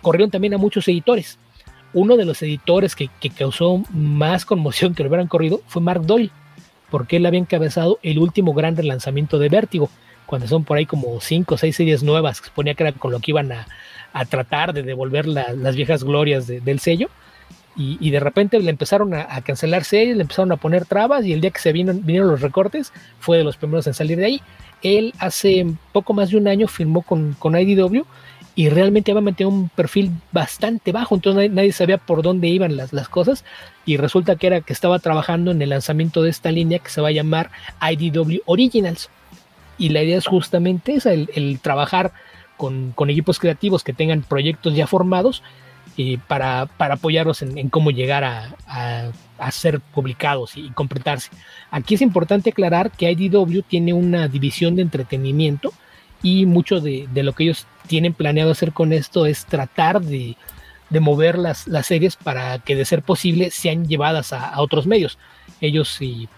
corrieron 0.03 0.31
también 0.31 0.55
a 0.55 0.59
muchos 0.59 0.89
editores. 0.89 1.39
Uno 1.93 2.17
de 2.17 2.25
los 2.25 2.43
editores 2.43 2.97
que, 2.97 3.09
causó 3.37 3.83
más 3.91 4.45
conmoción 4.45 4.95
que 4.95 5.03
lo 5.03 5.09
hubieran 5.09 5.29
corrido 5.29 5.61
fue 5.67 5.81
Mark 5.81 6.03
Doyle, 6.03 6.31
porque 6.91 7.17
él 7.17 7.27
había 7.27 7.41
encabezado 7.41 7.99
el 8.03 8.19
último 8.19 8.53
gran 8.53 8.77
relanzamiento 8.77 9.39
de 9.39 9.49
Vértigo, 9.49 9.91
cuando 10.27 10.49
son 10.49 10.65
por 10.65 10.77
ahí 10.77 10.87
como 10.87 11.21
cinco 11.21 11.55
o 11.55 11.59
seis 11.59 11.77
series 11.77 12.03
nuevas 12.03 12.41
que 12.41 12.51
se 12.55 12.75
que 12.75 12.83
era 12.83 12.93
con 12.93 13.13
lo 13.13 13.21
que 13.21 13.31
iban 13.31 13.51
a, 13.53 13.67
tratar 14.29 14.73
de 14.73 14.83
devolver 14.83 15.27
las 15.27 15.77
viejas 15.77 16.03
glorias 16.03 16.49
del 16.49 16.81
sello 16.81 17.11
y, 17.77 18.11
de 18.11 18.21
repente 18.21 18.59
le 18.61 18.71
empezaron 18.71 19.15
a, 19.15 19.41
cancelar 19.43 19.85
series, 19.85 20.17
le 20.17 20.23
empezaron 20.23 20.53
a 20.53 20.57
poner 20.57 20.85
trabas 20.85 21.25
y 21.25 21.33
el 21.33 21.41
día 21.41 21.51
que 21.51 21.61
se 21.61 21.73
vino, 21.73 21.95
vinieron 21.95 22.29
los 22.29 22.43
recortes 22.43 22.93
fue 23.21 23.39
de 23.39 23.45
los 23.45 23.57
primeros 23.57 23.87
en 23.87 23.95
salir 23.95 24.19
de 24.19 24.27
ahí. 24.27 24.43
Él 24.83 25.15
hace 25.19 25.67
poco 25.93 26.13
más 26.13 26.31
de 26.31 26.37
un 26.37 26.49
año 26.49 26.69
firmó 26.69 27.03
con, 27.03 27.35
con 27.39 27.59
IDW 27.59 28.03
y 28.55 28.69
realmente 28.69 29.13
había 29.13 29.23
mantenido 29.23 29.57
un 29.57 29.69
perfil 29.71 30.11
bastante 30.33 30.93
bajo, 30.93 31.15
entonces 31.15 31.51
nadie, 31.51 31.73
sabía 31.73 31.97
por 31.97 32.23
dónde 32.23 32.49
iban 32.49 32.77
las, 32.77 32.93
las, 32.93 33.09
cosas 33.09 33.45
y 33.87 33.97
resulta 33.97 34.37
que 34.37 34.49
era 34.49 34.61
que 34.61 34.73
estaba 34.73 34.99
trabajando 34.99 35.51
en 35.53 35.63
el 35.63 35.71
lanzamiento 35.71 36.23
de 36.23 36.31
esta 36.31 36.51
línea 36.51 36.81
que 36.81 36.91
se 36.91 37.01
va 37.01 37.09
a 37.09 37.13
llamar 37.13 37.51
IDW 37.81 38.41
Originals 38.47 39.09
y 39.81 39.89
la 39.89 40.03
idea 40.03 40.19
es 40.19 40.27
justamente 40.27 40.95
esa, 40.95 41.13
el, 41.13 41.59
trabajar 41.61 42.13
con, 42.59 42.95
equipos 43.09 43.39
creativos 43.39 43.83
que 43.83 43.95
tengan 43.95 44.23
proyectos 44.23 44.75
ya 44.75 44.87
formados 44.87 45.43
para, 46.29 46.67
para, 46.67 46.95
apoyarlos 46.95 47.43
en, 47.43 47.69
cómo 47.69 47.91
llegar 47.91 48.25
a, 48.25 49.11
ser 49.51 49.81
publicados 49.81 50.57
y, 50.57 50.71
completarse. 50.71 51.31
Aquí 51.71 51.95
es 51.95 52.03
importante 52.03 52.51
aclarar 52.51 52.91
que 52.91 53.11
IDW 53.11 53.63
tiene 53.63 53.93
una 53.93 54.29
división 54.29 54.77
de 54.77 54.83
entretenimiento 54.83 55.73
y 56.23 56.47
mucho 56.47 56.81
de, 56.81 57.09
lo 57.15 57.33
que 57.33 57.45
ellos 57.45 57.67
tienen 57.87 58.13
planeado 58.13 58.51
hacer 58.51 58.73
con 58.73 58.93
esto 58.93 59.27
es 59.27 59.47
tratar 59.47 60.01
de, 60.01 60.37
mover 60.91 61.39
las, 61.39 61.67
las, 61.67 61.87
series 61.87 62.17
para 62.17 62.59
que 62.59 62.77
de 62.77 62.85
ser 62.85 63.03
posible 63.03 63.51
sean 63.51 63.87
llevadas 63.87 64.33
a, 64.33 64.61
otros 64.61 64.87
medios. 64.87 65.19
Ellos 65.61 65.89
sí, 65.89 66.29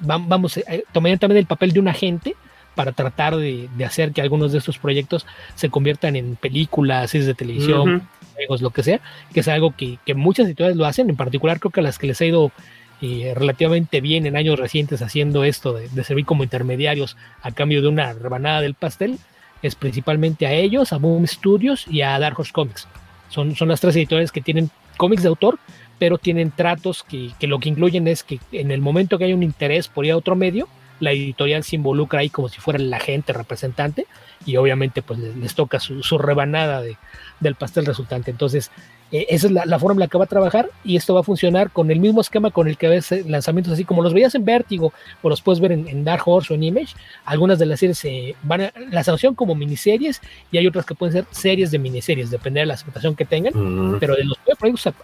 vamos, 0.00 0.56
eh, 0.56 0.84
tomarían 0.92 1.18
también 1.18 1.38
el 1.38 1.46
papel 1.46 1.72
de 1.72 1.80
un 1.80 1.88
agente 1.88 2.36
para 2.74 2.92
tratar 2.92 3.36
de, 3.36 3.68
hacer 3.84 4.12
que 4.12 4.22
algunos 4.22 4.52
de 4.52 4.58
estos 4.58 4.78
proyectos 4.78 5.26
se 5.54 5.68
conviertan 5.68 6.16
en 6.16 6.36
películas, 6.36 7.10
series 7.10 7.26
de 7.26 7.34
televisión, 7.34 8.08
juegos, 8.32 8.62
lo 8.62 8.70
que 8.70 8.82
sea, 8.82 9.00
que 9.32 9.40
es 9.40 9.48
algo 9.48 9.74
que, 9.76 9.98
muchas 10.14 10.46
editoriales 10.46 10.76
lo 10.76 10.86
hacen, 10.86 11.08
en 11.10 11.16
particular 11.16 11.60
creo 11.60 11.70
que 11.70 11.80
a 11.80 11.82
las 11.82 11.98
que 11.98 12.06
les 12.06 12.20
ha 12.20 12.24
ido 12.24 12.52
eh, 13.00 13.32
relativamente 13.36 14.00
bien 14.00 14.26
en 14.26 14.36
años 14.36 14.58
recientes 14.58 15.02
haciendo 15.02 15.44
esto 15.44 15.72
de, 15.74 16.04
servir 16.04 16.24
como 16.24 16.44
intermediarios 16.44 17.16
a 17.42 17.50
cambio 17.52 17.82
de 17.82 17.88
una 17.88 18.12
rebanada 18.12 18.60
del 18.60 18.74
pastel, 18.74 19.18
es 19.62 19.74
principalmente 19.74 20.46
a 20.46 20.52
ellos, 20.52 20.92
a 20.92 20.98
Boom 20.98 21.26
Studios 21.26 21.86
y 21.88 22.02
a 22.02 22.18
Dark 22.18 22.38
Horse 22.38 22.52
Comics. 22.52 22.88
Son, 23.28 23.54
son 23.54 23.68
las 23.68 23.80
tres 23.80 23.96
editoriales 23.96 24.32
que 24.32 24.40
tienen 24.40 24.70
cómics 24.96 25.22
de 25.22 25.28
autor, 25.28 25.58
pero 25.98 26.18
tienen 26.18 26.50
tratos 26.50 27.04
que, 27.04 27.30
que 27.38 27.46
lo 27.46 27.60
que 27.60 27.68
incluyen 27.68 28.08
es 28.08 28.24
que 28.24 28.40
en 28.50 28.70
el 28.70 28.80
momento 28.80 29.18
que 29.18 29.24
hay 29.24 29.32
un 29.32 29.42
interés 29.42 29.88
por 29.88 30.04
ir 30.04 30.12
a 30.12 30.16
otro 30.16 30.34
medio, 30.34 30.68
la 31.02 31.12
editorial 31.12 31.64
se 31.64 31.76
involucra 31.76 32.20
ahí 32.20 32.30
como 32.30 32.48
si 32.48 32.60
fuera 32.60 32.78
el 32.78 32.92
agente 32.92 33.32
representante 33.32 34.06
y 34.46 34.56
obviamente 34.56 35.02
pues 35.02 35.18
les, 35.18 35.54
toca 35.54 35.80
su, 35.80 36.18
rebanada 36.18 36.80
de, 36.80 36.96
del 37.40 37.54
pastel 37.54 37.86
resultante. 37.86 38.30
Entonces, 38.30 38.70
eh, 39.10 39.26
esa 39.28 39.46
es 39.46 39.52
la, 39.52 39.78
forma 39.78 39.94
en 39.94 40.00
la 40.00 40.08
que 40.08 40.18
va 40.18 40.24
a 40.24 40.28
trabajar 40.28 40.70
y 40.84 40.96
esto 40.96 41.14
va 41.14 41.20
a 41.20 41.22
funcionar 41.22 41.70
con 41.70 41.90
el 41.90 42.00
mismo 42.00 42.20
esquema 42.20 42.50
con 42.50 42.66
el 42.66 42.78
que 42.78 42.88
ves 42.88 43.12
eh, 43.12 43.24
lanzamientos 43.26 43.72
así 43.74 43.84
como 43.84 44.02
los 44.02 44.14
veías 44.14 44.34
en 44.34 44.44
Vértigo 44.44 44.92
o 45.20 45.28
los 45.28 45.42
puedes 45.42 45.60
ver 45.60 45.72
en, 45.72 46.04
Dark 46.04 46.22
Horse 46.26 46.52
o 46.52 46.56
en 46.56 46.62
Image. 46.62 46.94
Algunas 47.24 47.58
de 47.58 47.66
las 47.66 47.80
series 47.80 47.98
se 47.98 48.34
van 48.42 48.62
a 48.62 48.72
la 48.90 49.04
sanción 49.04 49.34
como 49.34 49.54
miniseries 49.54 50.20
y 50.50 50.58
hay 50.58 50.66
otras 50.66 50.86
que 50.86 50.94
pueden 50.94 51.12
ser 51.12 51.26
series 51.30 51.70
de 51.70 51.78
miniseries, 51.78 52.30
depende 52.30 52.60
de 52.60 52.66
la 52.66 52.74
aceptación 52.74 53.14
que 53.14 53.24
tengan, 53.24 53.52
pero 54.00 54.14
de 54.16 54.24
los 54.24 54.38
proyectos 54.58 54.94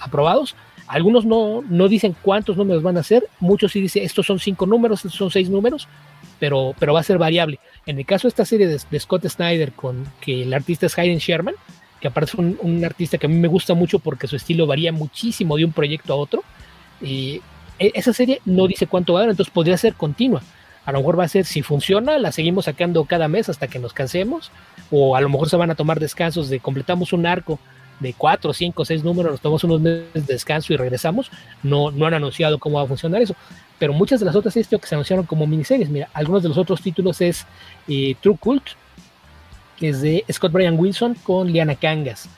aprobados 0.00 0.54
algunos 0.86 1.24
no, 1.24 1.62
no 1.68 1.88
dicen 1.88 2.14
cuántos 2.22 2.56
números 2.56 2.82
van 2.82 2.96
a 2.96 3.02
ser, 3.02 3.26
muchos 3.40 3.72
sí 3.72 3.80
dicen 3.80 4.04
estos 4.04 4.26
son 4.26 4.38
cinco 4.38 4.66
números, 4.66 5.04
estos 5.04 5.18
son 5.18 5.30
seis 5.30 5.50
números, 5.50 5.88
pero, 6.38 6.74
pero 6.78 6.94
va 6.94 7.00
a 7.00 7.04
ser 7.04 7.18
variable. 7.18 7.58
En 7.86 7.98
el 7.98 8.06
caso 8.06 8.26
de 8.26 8.30
esta 8.30 8.44
serie 8.44 8.66
de, 8.66 9.00
Scott 9.00 9.26
Snyder, 9.26 9.72
con 9.72 10.06
que 10.20 10.42
el 10.42 10.54
artista 10.54 10.86
es 10.86 10.98
Hayden 10.98 11.18
Sherman, 11.18 11.54
que 12.00 12.08
aparte 12.08 12.32
es 12.32 12.34
un, 12.34 12.84
artista 12.84 13.18
que 13.18 13.26
a 13.26 13.28
mí 13.28 13.36
me 13.36 13.48
gusta 13.48 13.74
mucho 13.74 13.98
porque 13.98 14.26
su 14.26 14.36
estilo 14.36 14.66
varía 14.66 14.92
muchísimo 14.92 15.56
de 15.56 15.64
un 15.64 15.72
proyecto 15.72 16.12
a 16.12 16.16
otro, 16.16 16.42
y 17.00 17.40
e, 17.78 17.92
esa 17.94 18.12
serie 18.12 18.40
no 18.44 18.66
dice 18.66 18.86
cuánto 18.86 19.14
va 19.14 19.20
a 19.20 19.22
dar, 19.22 19.30
entonces 19.30 19.52
podría 19.52 19.76
ser 19.76 19.94
continua. 19.94 20.42
A 20.84 20.92
lo 20.92 20.98
mejor 20.98 21.18
va 21.18 21.24
a 21.24 21.28
ser, 21.28 21.44
si 21.46 21.62
funciona, 21.62 22.16
la 22.18 22.30
seguimos 22.30 22.66
sacando 22.66 23.04
cada 23.06 23.26
mes 23.26 23.48
hasta 23.48 23.66
que 23.66 23.78
nos 23.78 23.92
cansemos, 23.92 24.52
o 24.90 25.16
a 25.16 25.20
lo 25.20 25.28
mejor 25.28 25.48
se 25.48 25.56
van 25.56 25.70
a 25.70 25.74
tomar 25.74 25.98
descansos 25.98 26.48
de 26.48 26.60
completamos 26.60 27.12
un 27.12 27.26
arco 27.26 27.58
de 28.00 28.12
cuatro, 28.12 28.52
cinco, 28.52 28.84
seis 28.84 29.02
números, 29.02 29.32
nos 29.32 29.40
tomamos 29.40 29.64
unos 29.64 29.80
meses 29.80 30.26
de 30.26 30.34
descanso 30.34 30.72
y 30.72 30.76
regresamos. 30.76 31.30
No, 31.62 31.90
no 31.90 32.06
han 32.06 32.14
anunciado 32.14 32.58
cómo 32.58 32.78
va 32.78 32.84
a 32.84 32.86
funcionar 32.86 33.22
eso. 33.22 33.34
Pero 33.78 33.92
muchas 33.92 34.20
de 34.20 34.26
las 34.26 34.36
otras 34.36 34.54
series 34.54 34.68
que 34.68 34.86
se 34.86 34.94
anunciaron 34.94 35.26
como 35.26 35.46
miniseries, 35.46 35.90
mira, 35.90 36.08
algunos 36.14 36.42
de 36.42 36.48
los 36.48 36.58
otros 36.58 36.80
títulos 36.80 37.20
es 37.20 37.46
eh, 37.88 38.14
True 38.20 38.36
Cult, 38.38 38.64
que 39.76 39.90
es 39.90 40.00
de 40.00 40.24
Scott 40.32 40.52
Brian 40.52 40.78
Wilson 40.78 41.14
con 41.22 41.52
Liana 41.52 41.74
Kangas. 41.74 42.28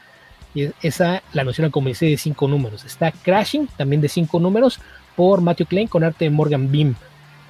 Y 0.55 0.71
esa 0.83 1.23
la 1.33 1.43
anunciaron 1.43 1.71
como 1.71 1.85
miniserie 1.85 2.17
de 2.17 2.19
cinco 2.19 2.49
números. 2.49 2.85
Está 2.85 3.13
Crashing, 3.13 3.69
también 3.77 4.01
de 4.01 4.09
cinco 4.09 4.41
números, 4.41 4.81
por 5.15 5.41
Matthew 5.41 5.67
Klein 5.67 5.89
con 5.89 6.03
arte 6.03 6.25
de 6.25 6.31
Morgan 6.31 6.73
Beam. 6.73 6.97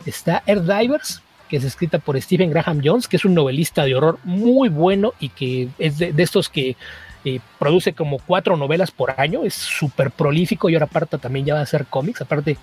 Está 0.04 0.42
Air 0.46 0.62
Divers, 0.62 1.22
que 1.48 1.56
es 1.56 1.64
escrita 1.64 1.98
por 1.98 2.20
Stephen 2.20 2.50
Graham 2.50 2.82
Jones, 2.84 3.08
que 3.08 3.16
es 3.16 3.24
un 3.24 3.34
novelista 3.34 3.84
de 3.84 3.94
horror 3.94 4.18
muy 4.24 4.68
bueno 4.68 5.14
y 5.18 5.30
que 5.30 5.68
es 5.78 5.98
de 5.98 6.22
estos 6.22 6.50
que 6.50 6.76
produce 7.58 7.92
como 7.92 8.18
cuatro 8.18 8.56
novelas 8.56 8.90
por 8.90 9.20
año, 9.20 9.44
es 9.44 9.54
súper 9.54 10.10
prolífico 10.10 10.68
y 10.68 10.74
ahora 10.74 10.86
aparte 10.86 11.18
también 11.18 11.46
ya 11.46 11.54
va 11.54 11.60
a 11.60 11.64
hacer 11.64 11.86
cómics, 11.86 12.20
aparte 12.20 12.56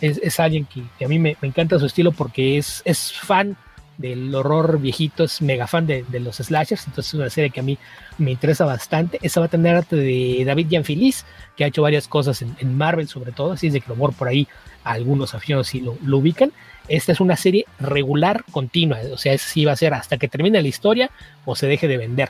es, 0.00 0.40
alguien 0.40 0.66
que, 0.66 1.04
a 1.04 1.08
mí 1.08 1.18
me, 1.18 1.36
encanta 1.42 1.78
su 1.78 1.86
estilo 1.86 2.12
porque 2.12 2.58
es, 2.58 2.82
es 2.84 3.12
fan 3.12 3.56
del 3.98 4.34
horror 4.34 4.80
viejito, 4.80 5.24
es 5.24 5.40
mega 5.40 5.66
fan 5.66 5.86
de, 5.86 6.04
los 6.20 6.36
slashers, 6.36 6.86
entonces 6.86 7.14
es 7.14 7.20
una 7.20 7.30
serie 7.30 7.50
que 7.50 7.60
a 7.60 7.62
mí 7.62 7.78
me 8.18 8.32
interesa 8.32 8.64
bastante. 8.64 9.18
Esa 9.22 9.40
va 9.40 9.46
a 9.46 9.50
tener 9.50 9.76
arte 9.76 9.96
de 9.96 10.42
David 10.44 10.68
Gianfilis, 10.68 11.24
que 11.56 11.64
ha 11.64 11.68
hecho 11.68 11.82
varias 11.82 12.08
cosas 12.08 12.42
en, 12.42 12.76
Marvel 12.76 13.08
sobre 13.08 13.32
todo, 13.32 13.52
así 13.52 13.68
es 13.68 13.72
de 13.72 13.80
que 13.80 13.88
lo 13.88 13.96
por 14.12 14.28
ahí 14.28 14.48
algunos 14.82 15.34
aficionados 15.34 15.68
sí 15.68 15.80
lo, 15.80 15.96
lo, 16.04 16.18
ubican. 16.18 16.52
Esta 16.88 17.12
es 17.12 17.20
una 17.20 17.36
serie 17.36 17.64
regular, 17.78 18.44
continua, 18.50 18.98
o 19.12 19.16
sea, 19.16 19.38
sí 19.38 19.64
va 19.64 19.72
a 19.72 19.76
ser 19.76 19.94
hasta 19.94 20.18
que 20.18 20.28
termine 20.28 20.60
la 20.60 20.68
historia 20.68 21.10
o 21.44 21.56
se 21.56 21.66
deje 21.66 21.88
de 21.88 21.96
vender. 21.96 22.28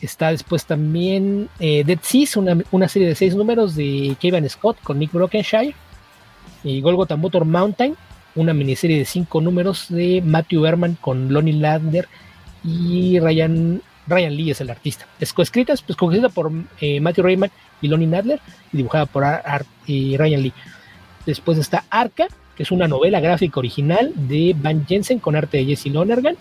Está 0.00 0.30
después 0.30 0.64
también 0.64 1.48
eh, 1.60 1.84
Dead 1.84 1.98
Seas, 2.02 2.36
una, 2.36 2.88
serie 2.88 3.08
de 3.08 3.14
seis 3.14 3.36
números 3.36 3.76
de 3.76 4.16
Kevin 4.20 4.48
Scott 4.48 4.78
con 4.82 4.98
Nick 4.98 5.12
Brokenshire. 5.12 5.74
Y 6.64 6.80
Golgotha 6.80 7.16
Motor 7.16 7.44
Mountain, 7.44 7.96
una 8.34 8.54
miniserie 8.54 8.98
de 8.98 9.04
cinco 9.04 9.40
números 9.40 9.86
de 9.88 10.22
Matthew 10.24 10.62
Berman 10.62 10.96
con 11.00 11.32
Lonnie 11.32 11.54
Lander 11.54 12.08
y 12.64 13.18
Ryan, 13.18 13.82
Ryan 14.06 14.36
Lee 14.36 14.50
es 14.50 14.60
el 14.60 14.70
artista. 14.70 15.06
Es 15.18 15.32
coescrita, 15.32 15.74
pues 15.86 15.96
coescrita 15.96 16.28
por 16.28 16.50
eh, 16.80 17.00
Matthew 17.00 17.24
Rayman 17.24 17.50
y 17.80 17.88
Lonnie 17.88 18.06
Nadler 18.06 18.40
y 18.72 18.78
dibujada 18.78 19.06
por 19.06 19.24
Ryan 19.24 20.42
Lee. 20.42 20.52
Después 21.26 21.58
está 21.58 21.84
Arca, 21.90 22.28
que 22.56 22.62
es 22.62 22.70
una 22.70 22.88
novela 22.88 23.20
gráfica 23.20 23.60
original 23.60 24.12
de 24.14 24.54
Van 24.56 24.86
Jensen 24.86 25.18
con 25.18 25.36
arte 25.36 25.58
de 25.58 25.64
Jesse 25.66 25.86
Lonergan 25.86 26.36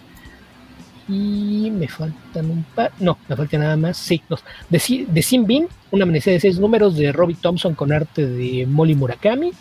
y 1.08 1.70
me 1.72 1.88
faltan 1.88 2.50
un 2.50 2.64
par. 2.76 2.92
No, 3.00 3.18
me 3.28 3.36
falta 3.36 3.58
nada 3.58 3.76
más. 3.76 3.98
Sí, 3.98 4.22
dos. 4.30 4.44
De, 4.70 5.06
de 5.08 5.22
Sin 5.22 5.46
Bean, 5.46 5.68
una 5.92 6.06
miniserie 6.06 6.36
de 6.36 6.42
seis 6.42 6.60
números 6.60 6.96
de 6.96 7.12
Robbie 7.12 7.38
Thompson 7.40 7.76
con 7.76 7.92
arte 7.92 8.26
de 8.26 8.66
Molly 8.66 8.96
Murakami. 8.96 9.52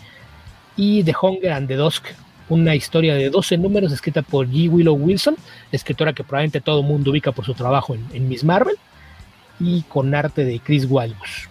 Y 0.75 1.03
The 1.03 1.13
Hunger 1.19 1.51
and 1.51 1.67
the 1.67 1.75
Dusk, 1.75 2.05
una 2.49 2.75
historia 2.75 3.15
de 3.15 3.29
12 3.29 3.57
números 3.57 3.91
escrita 3.91 4.21
por 4.21 4.47
G. 4.47 4.69
Willow 4.69 4.95
Wilson, 4.95 5.35
escritora 5.71 6.13
que 6.13 6.23
probablemente 6.23 6.61
todo 6.61 6.81
el 6.81 6.85
mundo 6.85 7.11
ubica 7.11 7.31
por 7.31 7.45
su 7.45 7.53
trabajo 7.53 7.95
en, 7.95 8.27
Miss 8.27 8.43
Marvel. 8.43 8.75
Y 9.59 9.83
con 9.83 10.15
arte 10.15 10.43
de 10.43 10.59
Chris 10.59 10.85
Walbus. 10.89 11.47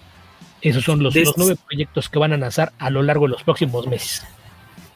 Esos 0.62 0.85
son 0.85 1.03
los, 1.03 1.14
los 1.14 1.39
nueve 1.39 1.57
proyectos 1.68 2.09
que 2.09 2.18
van 2.18 2.33
a 2.33 2.37
lanzar 2.37 2.73
a 2.79 2.91
lo 2.91 3.03
largo 3.03 3.27
de 3.27 3.31
los 3.31 3.45
próximos 3.45 3.87
meses. 3.87 4.25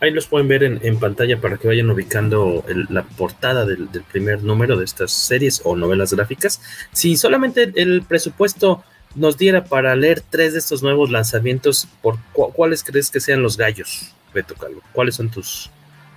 Ahí 0.04 0.10
los 0.10 0.26
pueden 0.26 0.48
ver 0.48 0.62
en, 0.64 0.98
pantalla 0.98 1.40
para 1.40 1.56
que 1.56 1.66
vayan 1.66 1.88
ubicando 1.88 2.62
la 2.90 3.04
portada 3.04 3.64
del, 3.64 3.88
primer 4.12 4.42
número 4.42 4.76
de 4.76 4.84
estas 4.84 5.12
series 5.12 5.62
o 5.64 5.76
novelas 5.76 6.12
gráficas. 6.12 6.60
Si 6.92 7.16
solamente 7.16 7.72
el 7.76 8.02
presupuesto 8.02 8.84
nos 9.14 9.36
diera 9.36 9.64
para 9.64 9.94
leer 9.96 10.20
tres 10.20 10.52
de 10.52 10.58
estos 10.58 10.82
nuevos 10.82 11.10
lanzamientos, 11.10 11.88
¿por 12.02 12.18
cuáles 12.32 12.82
crees 12.82 13.10
que 13.10 13.20
sean 13.20 13.42
los 13.42 13.56
gallos, 13.56 14.12
Beto 14.32 14.54
Calvo? 14.54 14.80
¿Cuáles 14.92 15.16
son 15.16 15.30
tus...? 15.30 15.70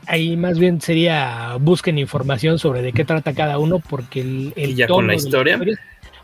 Ahí 0.05 0.37
más 0.37 0.57
bien 0.57 0.79
sería 0.79 1.57
busquen 1.59 1.97
información 1.97 2.59
sobre 2.59 2.81
de 2.81 2.93
qué 2.93 3.03
trata 3.03 3.33
cada 3.33 3.59
uno, 3.59 3.79
porque 3.79 4.21
el, 4.21 4.53
el 4.55 4.69
¿Y 4.69 4.75
ya 4.75 4.87
con 4.87 5.05
la 5.05 5.15
historia 5.15 5.59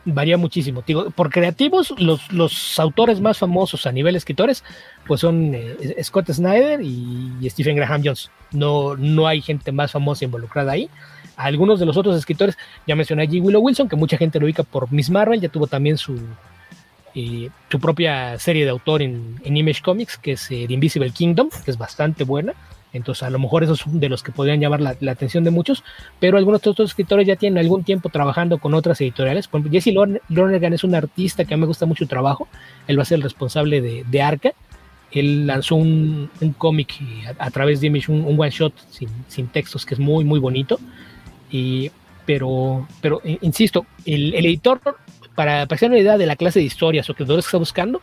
varía 0.06 0.38
muchísimo. 0.38 0.84
Digo, 0.86 1.12
por 1.12 1.30
creativos, 1.30 1.94
los, 1.98 2.32
los 2.32 2.80
autores 2.80 3.22
más 3.22 3.38
famosos 3.38 3.86
a 3.86 3.92
nivel 3.92 4.16
escritores, 4.16 4.64
pues 5.08 5.22
son 5.22 5.54
eh, 5.56 5.96
Scott 6.04 6.32
Snyder 6.32 6.82
y, 6.82 7.50
Stephen 7.50 7.76
Graham 7.76 8.02
Jones. 8.04 8.32
No, 8.52 8.96
no 8.96 9.28
hay 9.28 9.42
gente 9.42 9.72
más 9.72 9.92
famosa 9.92 10.26
involucrada 10.26 10.74
ahí. 10.74 10.90
Algunos 11.36 11.80
de 11.80 11.86
los 11.86 11.98
otros 11.98 12.16
escritores, 12.16 12.58
ya 12.86 12.96
mencioné 12.96 13.24
a 13.24 13.26
G. 13.26 13.42
Willow 13.42 13.62
Wilson, 13.62 13.90
que 13.90 13.96
mucha 13.96 14.18
gente 14.18 14.40
lo 14.40 14.46
ubica 14.46 14.64
por 14.64 14.92
Miss 14.92 15.10
Marvel, 15.10 15.42
ya 15.42 15.50
tuvo 15.50 15.68
también 15.68 15.98
su, 15.98 16.20
eh, 17.16 17.50
su 17.70 17.80
propia 17.80 18.40
serie 18.40 18.64
de 18.64 18.72
autor 18.72 19.02
en, 19.02 19.40
Image 19.44 19.82
Comics, 19.82 20.18
que 20.18 20.34
es 20.34 20.50
eh, 20.52 20.66
The 20.68 20.74
Invisible 20.74 21.12
Kingdom, 21.12 21.50
que 21.64 21.72
es 21.72 21.78
bastante 21.78 22.24
buena. 22.24 22.54
Entonces, 22.94 23.24
a 23.24 23.30
lo 23.32 23.40
mejor 23.40 23.64
esos 23.64 23.84
de 23.88 24.08
los 24.08 24.22
que 24.22 24.32
podrían 24.32 24.60
llamar 24.60 24.80
la, 24.80 25.12
atención 25.12 25.44
de 25.44 25.50
muchos, 25.50 25.84
pero 26.20 26.38
algunos 26.38 26.66
otros 26.66 26.92
escritores 26.92 27.26
ya 27.26 27.36
tienen 27.36 27.58
algún 27.58 27.84
tiempo 27.84 28.10
trabajando 28.10 28.60
con 28.60 28.76
otras 28.76 29.02
editoriales. 29.02 29.50
Jesse 29.72 29.94
Lonergan 30.30 30.74
es 30.74 30.84
un 30.84 30.94
artista 30.94 31.44
que 31.44 31.56
a 31.56 31.58
mí 31.58 31.62
me 31.62 31.68
gusta 31.68 31.88
mucho 31.88 32.06
su 32.06 32.08
trabajo. 32.08 32.48
Él 32.88 32.98
va 32.98 33.02
a 33.02 33.06
ser 33.06 33.18
el 33.18 33.24
responsable 33.24 33.82
de, 33.82 34.22
Arca. 34.22 34.54
Él 35.12 35.48
lanzó 35.48 35.76
un, 35.76 36.30
cómic 36.58 36.94
a, 37.40 37.50
través 37.50 37.82
de 37.82 37.88
Image, 37.88 38.12
un, 38.12 38.40
one 38.40 38.52
shot 38.52 38.74
sin, 39.28 39.48
textos 39.48 39.88
que 39.88 39.96
es 39.96 40.00
muy, 40.00 40.24
muy 40.24 40.40
bonito. 40.40 40.80
Y, 41.50 41.90
pero, 42.28 42.88
pero 43.02 43.22
insisto, 43.42 43.88
el, 44.06 44.36
editor 44.36 44.80
para, 45.36 45.66
para 45.66 45.88
una 45.88 46.00
idea 46.00 46.18
de 46.18 46.26
la 46.26 46.36
clase 46.36 46.60
de 46.60 46.66
historias 46.66 47.10
o 47.10 47.14
que 47.14 47.26
que 47.26 47.38
está 47.38 47.58
buscando, 47.58 48.02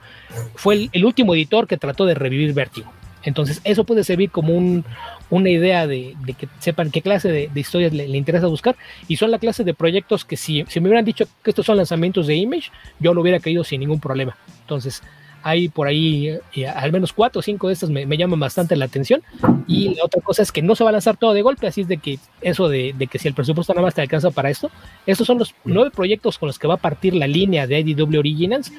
fue 0.55 0.89
el, 0.93 1.05
último 1.05 1.35
editor 1.35 1.67
que 1.67 1.77
trató 1.77 2.07
de 2.07 2.15
revivir 2.15 2.53
Vértigo. 2.53 2.93
Entonces, 3.23 3.61
eso 3.65 3.85
puede 3.85 4.03
servir 4.03 4.31
como 4.31 4.55
un, 4.55 4.85
una 5.29 5.51
idea 5.51 5.87
de, 5.87 6.17
que 6.39 6.49
sepan 6.59 6.91
qué 6.91 7.03
clase 7.03 7.31
de, 7.31 7.51
historias 7.55 7.93
le, 7.93 8.07
interesa 8.17 8.47
buscar. 8.47 8.77
Y 9.09 9.17
son 9.17 9.31
la 9.31 9.39
clase 9.39 9.63
de 9.63 9.75
proyectos 9.75 10.25
que 10.25 10.37
si, 10.37 10.65
si 10.69 10.81
me 10.81 10.89
hubieran 10.89 11.05
dicho 11.05 11.27
que 11.43 11.51
estos 11.51 11.67
son 11.67 11.77
lanzamientos 11.77 12.27
de 12.27 12.37
Image, 12.37 12.71
yo 12.99 13.13
lo 13.13 13.21
hubiera 13.21 13.39
creído 13.39 13.63
sin 13.63 13.81
ningún 13.81 14.01
problema. 14.01 14.37
Entonces, 14.63 15.03
hay 15.43 15.69
por 15.69 15.87
ahí 15.87 16.39
eh, 16.55 16.67
al 16.67 16.93
menos 16.93 17.13
cuatro 17.13 17.41
o 17.41 17.43
cinco 17.43 17.69
de 17.69 17.75
estas 17.75 17.91
me, 17.91 18.07
llaman 18.17 18.41
bastante 18.41 18.77
la 18.77 18.85
atención. 18.87 19.23
Y 19.67 19.95
la 19.95 20.05
otra 20.05 20.21
cosa 20.21 20.43
es 20.43 20.53
que 20.53 20.63
no 20.63 20.75
se 20.75 20.85
va 20.85 20.91
a 20.91 20.93
lanzar 20.93 21.17
todo 21.17 21.33
de 21.33 21.43
golpe, 21.43 21.67
así 21.67 21.83
es 21.83 21.89
de 21.89 21.99
que 21.99 22.19
eso 22.41 22.69
de, 22.69 22.95
que 23.11 23.19
si 23.19 23.29
el 23.29 23.35
presupuesto 23.35 23.73
nada 23.73 23.85
más 23.85 23.95
te 23.95 24.03
alcanza 24.03 24.31
para 24.31 24.51
esto, 24.51 24.71
estos 25.07 25.27
son 25.27 25.39
los 25.39 25.55
nueve 25.65 25.91
proyectos 25.91 26.39
con 26.39 26.47
los 26.47 26.59
que 26.59 26.69
va 26.69 26.75
a 26.75 26.79
partir 26.79 27.15
la 27.15 27.27
línea 27.27 27.67
de 27.67 27.81
IDW 27.81 28.19
Originals, 28.19 28.73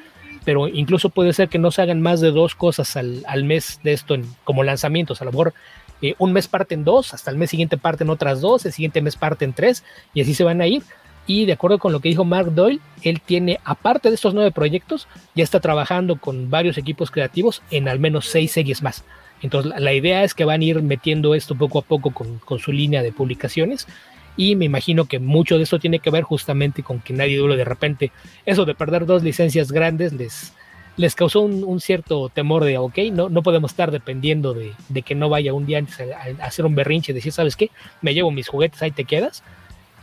pero 0.44 0.68
incluso 0.68 1.10
puede 1.10 1.34
ser 1.34 1.50
que 1.50 1.60
no 1.60 1.72
se 1.72 1.82
hagan 1.82 2.02
más 2.02 2.20
de 2.22 2.32
dos 2.32 2.56
cosas 2.56 2.96
al, 2.98 3.44
mes 3.44 3.80
de 3.84 3.94
esto 3.94 4.16
como 4.44 4.64
lanzamientos. 4.64 5.22
A 5.22 5.26
lo 5.26 5.32
mejor 5.32 5.54
eh, 6.02 6.16
un 6.18 6.34
mes 6.34 6.48
parten 6.48 6.84
dos, 6.84 7.14
hasta 7.14 7.32
el 7.32 7.38
mes 7.38 7.50
siguiente 7.50 7.78
parten 7.78 8.10
otras 8.10 8.42
dos, 8.42 8.66
el 8.66 8.74
siguiente 8.74 9.02
mes 9.02 9.16
parten 9.16 9.54
tres, 9.54 9.84
y 10.14 10.22
así 10.22 10.34
se 10.34 10.44
van 10.44 10.62
a 10.62 10.68
ir 10.68 10.84
y 11.32 11.46
de 11.46 11.54
acuerdo 11.54 11.80
con 11.80 11.94
lo 11.94 12.02
que 12.02 12.10
dijo 12.10 12.26
Mark 12.26 12.54
Doyle, 12.54 12.82
él 13.04 13.22
tiene, 13.22 13.60
aparte 13.64 14.10
de 14.10 14.16
estos 14.16 14.34
nueve 14.34 14.52
proyectos, 14.52 15.08
ya 15.34 15.46
está 15.46 15.62
trabajando 15.62 16.18
con 16.18 16.50
varios 16.50 16.78
equipos 16.78 17.10
creativos 17.10 17.62
en 17.72 17.88
al 17.88 18.00
menos 18.00 18.26
seis 18.26 18.52
series 18.52 18.82
más. 18.82 19.06
Entonces 19.42 19.72
la 19.80 19.94
idea 19.94 20.26
es 20.26 20.34
que 20.34 20.44
van 20.44 20.60
a 20.60 20.64
ir 20.66 20.82
metiendo 20.82 21.34
esto 21.34 21.56
poco 21.56 21.80
a 21.80 21.84
poco 21.84 22.12
con, 22.12 22.60
su 22.60 22.74
línea 22.74 23.02
de 23.02 23.14
publicaciones 23.14 23.88
y 24.36 24.58
me 24.58 24.66
imagino 24.66 25.06
que 25.06 25.20
mucho 25.20 25.58
de 25.58 25.64
esto 25.64 25.80
tiene 25.80 26.00
que 26.00 26.10
ver 26.10 26.24
justamente 26.24 26.84
con 26.84 27.00
que 27.00 27.14
nadie 27.14 27.38
duele 27.38 27.56
de 27.56 27.66
repente. 27.66 28.12
Eso 28.46 28.66
de 28.66 28.76
perder 28.76 29.06
dos 29.06 29.24
licencias 29.24 29.72
grandes 29.72 30.12
les, 30.12 30.54
les 30.98 31.16
causó 31.16 31.42
un, 31.42 31.80
cierto 31.80 32.28
temor 32.28 32.66
de, 32.66 32.78
ok, 32.78 32.98
no, 33.14 33.30
no 33.30 33.42
podemos 33.42 33.72
estar 33.72 33.90
dependiendo 33.90 34.54
de, 34.54 35.02
que 35.02 35.16
no 35.16 35.30
vaya 35.30 35.54
un 35.54 35.66
día 35.66 35.78
antes 35.78 35.98
a, 36.02 36.44
a, 36.44 36.46
hacer 36.46 36.66
un 36.66 36.76
berrinche 36.76 37.14
y 37.14 37.16
decir, 37.16 37.32
¿sabes 37.32 37.56
qué? 37.56 37.72
Me 38.02 38.14
llevo 38.14 38.32
mis 38.32 38.50
juguetes, 38.50 38.82
ahí 38.82 38.92
te 38.92 39.06
quedas 39.06 39.44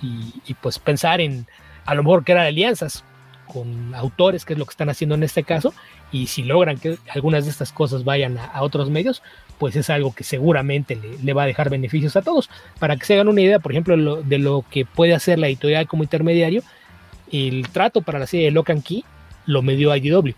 y, 0.02 0.54
pues 0.54 0.78
pensar 0.78 1.20
en 1.20 1.46
a 1.84 1.94
lo 1.94 2.02
mejor 2.02 2.24
crear 2.24 2.46
alianzas 2.46 3.04
con 3.46 3.94
autores, 3.94 4.44
que 4.44 4.52
es 4.52 4.58
lo 4.58 4.66
que 4.66 4.72
están 4.72 4.90
haciendo 4.90 5.14
en 5.14 5.22
este 5.22 5.42
caso, 5.42 5.72
y 6.12 6.26
si 6.26 6.42
logran 6.42 6.78
que 6.78 6.98
algunas 7.10 7.44
de 7.44 7.50
estas 7.50 7.72
cosas 7.72 8.04
vayan 8.04 8.38
a, 8.38 8.62
otros 8.62 8.90
medios, 8.90 9.22
pues 9.58 9.74
es 9.74 9.88
algo 9.90 10.14
que 10.14 10.22
seguramente 10.22 10.98
le, 11.22 11.32
va 11.32 11.44
a 11.44 11.46
dejar 11.46 11.70
beneficios 11.70 12.14
a 12.16 12.22
todos. 12.22 12.50
Para 12.78 12.96
que 12.96 13.06
se 13.06 13.14
hagan 13.14 13.28
una 13.28 13.40
idea, 13.40 13.58
por 13.58 13.72
ejemplo, 13.72 14.22
de 14.22 14.38
lo 14.38 14.64
que 14.70 14.84
puede 14.84 15.14
hacer 15.14 15.38
la 15.38 15.48
editorial 15.48 15.88
como 15.88 16.02
intermediario, 16.02 16.62
el 17.32 17.68
trato 17.70 18.02
para 18.02 18.18
la 18.18 18.26
serie 18.26 18.46
de 18.46 18.52
Locan 18.52 18.82
Key 18.82 19.04
lo 19.46 19.62
medió 19.62 19.94
IDW. 19.96 20.34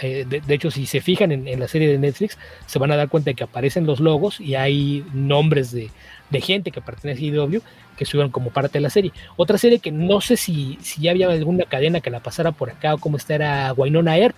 Eh, 0.00 0.24
de, 0.26 0.54
hecho, 0.54 0.70
si 0.70 0.86
se 0.86 1.00
fijan 1.00 1.32
en, 1.32 1.46
en, 1.46 1.60
la 1.60 1.68
serie 1.68 1.88
de 1.88 1.98
Netflix, 1.98 2.38
se 2.66 2.78
van 2.78 2.90
a 2.90 2.96
dar 2.96 3.08
cuenta 3.08 3.30
de 3.30 3.34
que 3.34 3.44
aparecen 3.44 3.86
los 3.86 4.00
logos 4.00 4.40
y 4.40 4.54
hay 4.54 5.04
nombres 5.12 5.70
de, 5.70 5.90
de 6.32 6.40
gente 6.40 6.70
que 6.70 6.80
pertenece 6.80 7.22
a 7.22 7.26
IDW 7.26 7.60
que 7.96 8.04
estuvieron 8.04 8.32
como 8.32 8.50
parte 8.50 8.78
de 8.78 8.80
la 8.80 8.90
serie. 8.90 9.12
Otra 9.36 9.58
serie 9.58 9.78
que 9.78 9.92
no 9.92 10.20
sé 10.20 10.36
si, 10.36 10.78
si 10.82 11.02
ya 11.02 11.12
había 11.12 11.30
alguna 11.30 11.64
cadena 11.64 12.00
que 12.00 12.10
la 12.10 12.20
pasara 12.20 12.52
por 12.52 12.70
acá 12.70 12.94
o 12.94 12.98
cómo 12.98 13.16
está 13.16 13.34
era 13.34 13.72
Wynonna 13.74 14.16
Earp, 14.18 14.36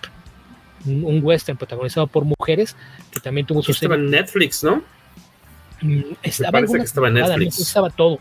un, 0.85 1.23
western 1.23 1.57
protagonizado 1.57 2.05
por 2.05 2.25
mujeres 2.25 2.75
que 3.11 3.19
también 3.19 3.47
tuvo 3.47 3.63
su 3.63 3.71
estaba 3.71 3.95
en 3.95 4.11
Netflix, 4.11 4.63
¿no? 4.63 4.83
Mm, 5.81 6.01
estaba, 6.21 6.61
que 6.61 6.77
estaba 6.77 7.07
en 7.07 7.15
Netflix. 7.15 7.59
Estaba 7.59 7.89
todo. 7.89 8.19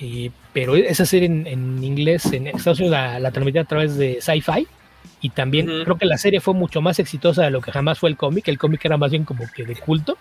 Eh, 0.00 0.30
pero 0.54 0.76
esa 0.76 1.04
serie 1.04 1.26
en, 1.26 1.84
inglés 1.84 2.24
en 2.32 2.46
Estados 2.46 2.78
Unidos 2.78 2.92
la, 2.92 3.20
la 3.20 3.30
transmitía 3.32 3.62
a 3.62 3.66
través 3.66 3.96
de 3.96 4.18
Sci-Fi 4.22 4.66
y 5.20 5.30
también 5.30 5.66
creo 5.84 5.98
que 5.98 6.06
la 6.06 6.16
serie 6.16 6.40
fue 6.40 6.54
mucho 6.54 6.80
más 6.80 6.98
exitosa 6.98 7.42
de 7.42 7.50
lo 7.50 7.60
que 7.60 7.70
jamás 7.70 7.98
fue 7.98 8.08
el 8.08 8.16
cómic. 8.16 8.48
El 8.48 8.58
cómic 8.58 8.82
era 8.84 8.96
más 8.96 9.10
bien 9.10 9.24
como 9.24 9.44
que 9.54 9.64
de 9.64 9.76
culto 9.76 10.16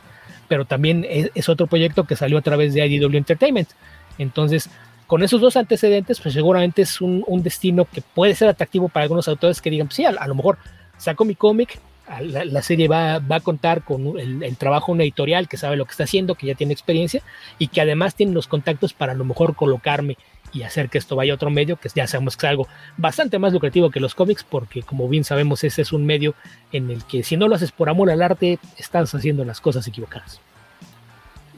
pero 0.50 0.66
también 0.66 1.06
es, 1.08 1.48
otro 1.48 1.68
proyecto 1.68 2.04
que 2.04 2.18
salió 2.18 2.40
a 2.40 2.42
través 2.42 2.74
de 2.74 2.86
IDW 2.86 3.16
Entertainment. 3.16 3.70
Entonces, 4.18 4.70
con 5.08 5.24
esos 5.24 5.40
dos 5.40 5.56
antecedentes, 5.56 6.20
pues 6.20 6.34
seguramente 6.34 6.82
es 6.82 7.00
un, 7.00 7.24
destino 7.42 7.86
que 7.86 8.02
puede 8.02 8.36
ser 8.36 8.50
atractivo 8.50 8.90
para 8.90 9.04
algunos 9.04 9.30
autores 9.30 9.62
que 9.62 9.70
digan, 9.70 9.88
pues 9.88 9.96
sí, 9.96 10.06
a, 10.06 10.28
lo 10.28 10.36
mejor 10.36 10.58
saco 10.98 11.24
mi 11.24 11.36
cómic, 11.36 11.80
la, 12.22 12.62
serie 12.64 12.88
va, 12.88 13.16
a 13.16 13.40
contar 13.40 13.84
con 13.84 14.20
el, 14.20 14.58
trabajo 14.58 14.88
de 14.88 14.94
un 14.94 15.02
editorial 15.02 15.48
que 15.48 15.58
sabe 15.58 15.78
lo 15.78 15.86
que 15.86 15.92
está 15.92 16.04
haciendo, 16.06 16.36
que 16.36 16.48
ya 16.48 16.56
tiene 16.56 16.74
experiencia 16.74 17.22
y 17.60 17.68
que 17.68 17.82
además 17.82 18.16
tiene 18.16 18.34
los 18.34 18.48
contactos 18.48 18.94
para 18.94 19.12
a 19.12 19.16
lo 19.16 19.26
mejor 19.26 19.56
colocarme 19.56 20.18
y 20.54 20.64
hacer 20.64 20.90
que 20.90 20.98
esto 20.98 21.16
vaya 21.16 21.34
a 21.34 21.36
otro 21.36 21.50
medio, 21.50 21.78
que 21.78 21.90
ya 21.94 22.08
sabemos 22.08 22.38
que 22.38 22.46
es 22.46 22.50
algo 22.52 22.68
bastante 22.98 23.40
más 23.40 23.54
lucrativo 23.54 23.90
que 23.90 24.00
los 24.00 24.16
cómics, 24.16 24.44
porque 24.44 24.84
como 24.84 25.08
bien 25.08 25.24
sabemos 25.24 25.64
ese 25.64 25.82
es 25.82 25.94
un 25.94 26.06
medio 26.06 26.36
en 26.72 26.90
el 26.90 27.04
que 27.06 27.24
si 27.24 27.38
no 27.38 27.48
lo 27.48 27.56
haces 27.56 27.72
por 27.72 27.90
amor 27.90 28.10
al 28.10 28.22
arte, 28.22 28.60
estás 28.78 29.14
haciendo 29.14 29.46
las 29.46 29.62
cosas 29.62 29.88
equivocadas. 29.88 30.40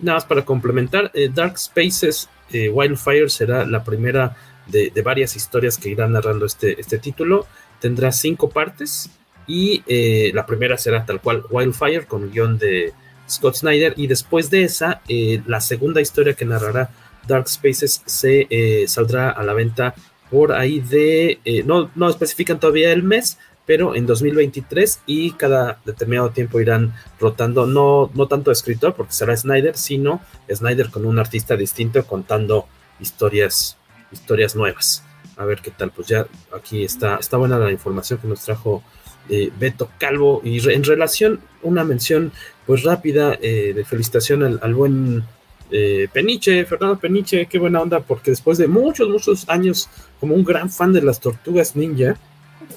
Nada 0.02 0.18
más 0.18 0.26
para 0.26 0.44
complementar, 0.44 1.12
eh, 1.14 1.30
Dark 1.34 1.58
Spaces 1.60 2.28
eh, 2.52 2.70
Wildfire 2.70 3.30
será 3.30 3.66
la 3.66 3.84
primera 3.84 4.36
de, 4.68 4.92
varias 5.04 5.36
historias 5.36 5.78
que 5.78 5.90
irán 5.90 6.14
narrando 6.14 6.46
este, 6.46 6.80
este 6.80 6.98
título. 6.98 7.46
Tendrá 7.80 8.12
cinco 8.12 8.50
partes 8.50 9.10
y 9.48 9.84
eh, 9.88 10.32
la 10.34 10.46
primera 10.46 10.78
será 10.78 11.06
tal 11.06 11.22
cual 11.22 11.44
Wildfire 11.50 12.06
con 12.06 12.32
guion 12.32 12.58
de 12.58 12.94
Scott 13.30 13.56
Snyder 13.56 13.94
y 13.96 14.08
después 14.08 14.50
de 14.50 14.64
esa, 14.64 15.02
la 15.08 15.62
segunda 15.62 16.02
historia 16.02 16.34
que 16.34 16.46
narrará 16.46 16.90
Dark 17.28 17.48
Spaces 17.48 18.02
se 18.06 18.48
eh, 18.50 18.88
saldrá 18.88 19.30
a 19.32 19.44
la 19.44 19.54
venta 19.54 19.94
por 20.30 20.54
ahí 20.54 20.80
de, 20.80 21.40
eh, 21.44 21.64
no, 21.64 21.92
no 21.96 22.10
especifican 22.10 22.60
todavía 22.60 22.92
el 22.92 23.04
mes, 23.04 23.38
pero 23.66 23.96
en 23.96 24.06
2023 24.06 25.02
y 25.06 25.32
cada 25.34 25.80
determinado 25.86 26.32
tiempo 26.32 26.60
irán 26.60 26.94
rotando, 27.20 27.68
no, 27.68 28.10
no 28.14 28.28
tanto 28.28 28.52
escritor, 28.52 28.96
porque 28.96 29.14
será 29.14 29.36
Snyder, 29.36 29.78
sino 29.78 30.22
Snyder 30.50 30.90
con 30.90 31.06
un 31.06 31.20
artista 31.20 31.56
distinto 31.56 32.06
contando 32.06 32.66
historias, 33.00 33.78
historias 34.12 34.56
nuevas. 34.56 35.04
A 35.38 35.46
ver 35.46 35.62
qué 35.62 35.72
tal, 35.72 35.92
pues 35.92 36.08
ya 36.08 36.26
aquí 36.56 36.84
está, 36.84 37.18
está 37.18 37.38
buena 37.38 37.58
la 37.58 37.72
información 37.72 38.20
que 38.20 38.28
nos 38.28 38.42
trajo 38.42 38.84
eh, 39.30 39.52
Beto 39.60 39.90
Calvo 39.98 40.42
y 40.44 40.68
en 40.70 40.84
relación, 40.84 41.40
una 41.62 41.84
mención 41.84 42.32
pues 42.66 42.84
rápida 42.84 43.32
de 43.32 43.86
felicitación 43.88 44.60
al 44.62 44.74
buen 44.74 45.24
eh, 45.72 46.10
Peniche, 46.12 46.66
Fernando 46.66 47.00
Peniche, 47.00 47.46
qué 47.46 47.58
buena 47.58 47.82
onda, 47.82 48.02
porque 48.02 48.32
después 48.32 48.58
de 48.58 48.68
muchos, 48.68 49.10
muchos 49.10 49.48
años, 49.50 49.90
como 50.20 50.36
un 50.36 50.44
gran 50.44 50.70
fan 50.70 50.92
de 50.94 51.02
las 51.02 51.20
tortugas 51.20 51.76
ninja, 51.76 52.18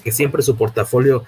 que 0.03 0.12
siempre 0.12 0.42
su 0.42 0.57
portafolio 0.57 1.24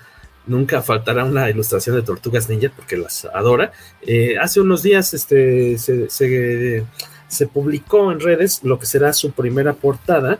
nunca 0.46 0.80
faltará 0.80 1.24
una 1.24 1.50
ilustración 1.50 1.96
de 1.96 2.02
tortugas 2.02 2.48
ninja, 2.48 2.70
porque 2.74 2.96
las 2.96 3.24
adora. 3.24 3.72
Eh, 4.02 4.36
hace 4.38 4.60
unos 4.60 4.82
días 4.82 5.12
este, 5.12 5.76
se, 5.78 7.46
publicó 7.52 8.12
en 8.12 8.20
redes 8.20 8.60
lo 8.62 8.78
que 8.78 8.86
será 8.86 9.12
su 9.12 9.32
primera 9.32 9.74
portada. 9.74 10.38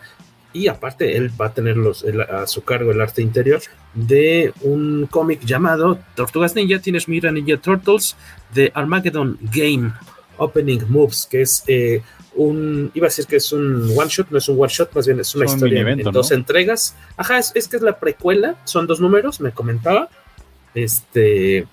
Y 0.52 0.68
aparte, 0.68 1.18
él 1.18 1.30
va 1.38 1.46
a 1.46 1.52
tener 1.52 1.76
a 2.30 2.46
su 2.46 2.64
cargo 2.64 2.90
el 2.90 3.00
arte 3.02 3.20
interior 3.20 3.60
de 3.92 4.54
un 4.62 5.06
cómic 5.10 5.44
llamado 5.44 5.98
Tortugas 6.14 6.54
Ninja, 6.54 6.78
Tienes 6.78 7.08
Mira 7.08 7.30
Ninja 7.30 7.58
Turtles, 7.58 8.16
de 8.54 8.70
Armageddon 8.74 9.36
Game 9.52 9.92
Opening 10.38 10.82
Moves, 10.88 11.26
que 11.30 11.42
es 11.42 11.62
eh, 11.66 12.02
un, 12.36 12.90
iba 12.94 13.06
a 13.06 13.08
decir 13.08 13.26
que 13.26 13.36
es 13.36 13.52
un 13.52 13.92
one 13.96 14.08
shot, 14.08 14.30
no 14.30 14.38
es 14.38 14.48
un 14.48 14.60
one 14.60 14.68
shot, 14.68 14.92
más 14.94 15.06
bien 15.06 15.20
es 15.20 15.34
una 15.34 15.46
historia 15.46 15.80
en, 15.80 16.02
dos 16.02 16.30
entregas. 16.30 16.94
Ajá, 17.16 17.38
es, 17.38 17.68
que 17.68 17.76
es 17.76 17.82
la 17.82 17.98
precuela, 17.98 18.56
son 18.64 18.86
dos 18.86 19.00
números, 19.00 19.40
me 19.40 19.52
comentaba, 19.52 20.08
este, 20.74 21.66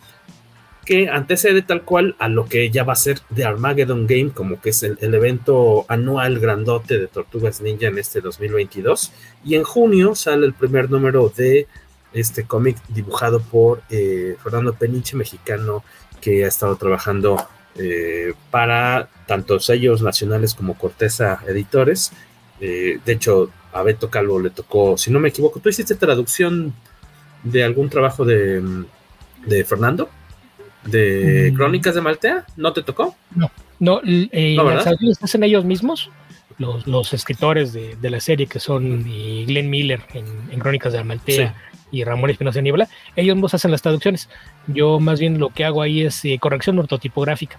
que 0.85 1.09
antecede 1.09 1.61
tal 1.61 1.83
cual 1.83 2.15
a 2.19 2.27
lo 2.27 2.45
que 2.45 2.69
ya 2.69 2.83
va 2.83 2.93
a 2.93 2.97
ser 2.97 3.19
The 3.33 3.45
Armageddon 3.45 4.07
Game, 4.07 4.31
como 4.31 4.59
que 4.59 4.69
es 4.69 4.83
el, 4.83 4.97
evento 5.01 5.85
anual 5.87 6.39
grandote 6.39 6.97
de 6.97 7.07
Tortugas 7.07 7.61
Ninja 7.61 7.87
en 7.87 7.97
este 7.97 8.21
2022. 8.21 9.11
Y 9.45 9.55
en 9.55 9.63
junio 9.63 10.15
sale 10.15 10.45
el 10.45 10.53
primer 10.53 10.89
número 10.89 11.31
de 11.35 11.67
este 12.13 12.45
cómic 12.45 12.77
dibujado 12.89 13.41
por 13.41 13.81
eh, 13.89 14.37
Fernando 14.41 14.73
Peniche, 14.73 15.17
mexicano, 15.17 15.83
que 16.21 16.45
ha 16.45 16.47
estado 16.47 16.75
trabajando 16.77 17.37
eh, 17.77 18.33
para 18.51 19.09
tanto 19.25 19.59
sellos 19.59 20.01
nacionales 20.01 20.53
como 20.53 20.77
Corteza 20.77 21.39
Editores. 21.47 22.11
Eh, 22.59 22.99
de 23.03 23.13
hecho, 23.13 23.49
a 23.71 23.81
Beto 23.83 24.09
Calvo 24.09 24.39
le 24.39 24.51
tocó, 24.51 24.97
si 24.97 25.11
no 25.11 25.19
me 25.19 25.29
equivoco, 25.29 25.59
¿tú 25.59 25.69
hiciste 25.69 25.95
traducción 25.95 26.73
de 27.43 27.63
algún 27.63 27.89
trabajo 27.89 28.25
de, 28.25 28.61
de 29.45 29.65
Fernando? 29.65 30.09
¿De 30.85 31.49
mm. 31.51 31.55
Crónicas 31.55 31.95
de 31.95 32.01
Maltea? 32.01 32.45
¿No 32.57 32.73
te 32.73 32.83
tocó? 32.83 33.15
No, 33.35 33.51
no, 33.79 34.01
eh, 34.05 34.55
las 34.55 34.87
hacen 35.21 35.43
ellos 35.43 35.65
mismos, 35.65 36.11
los, 36.57 37.13
escritores 37.13 37.73
de, 37.73 38.09
la 38.09 38.19
serie 38.19 38.47
que 38.47 38.59
son 38.59 39.03
Glenn 39.03 39.69
Miller 39.69 40.01
en, 40.13 40.59
Crónicas 40.59 40.93
de 40.93 41.03
Maltea 41.03 41.55
y 41.93 42.03
Ramón 42.03 42.29
Espinosa 42.29 42.59
Niebla, 42.59 42.89
ellos 43.15 43.37
nos 43.37 43.53
hacen 43.53 43.71
las 43.71 43.81
traducciones. 43.81 44.27
Yo 44.67 44.99
más 44.99 45.21
bien 45.21 45.39
lo 45.39 45.49
que 45.49 45.63
hago 45.63 45.81
ahí 45.81 46.01
es 46.01 46.25
eh, 46.25 46.37
corrección 46.41 46.77
ortotipográfica. 46.79 47.57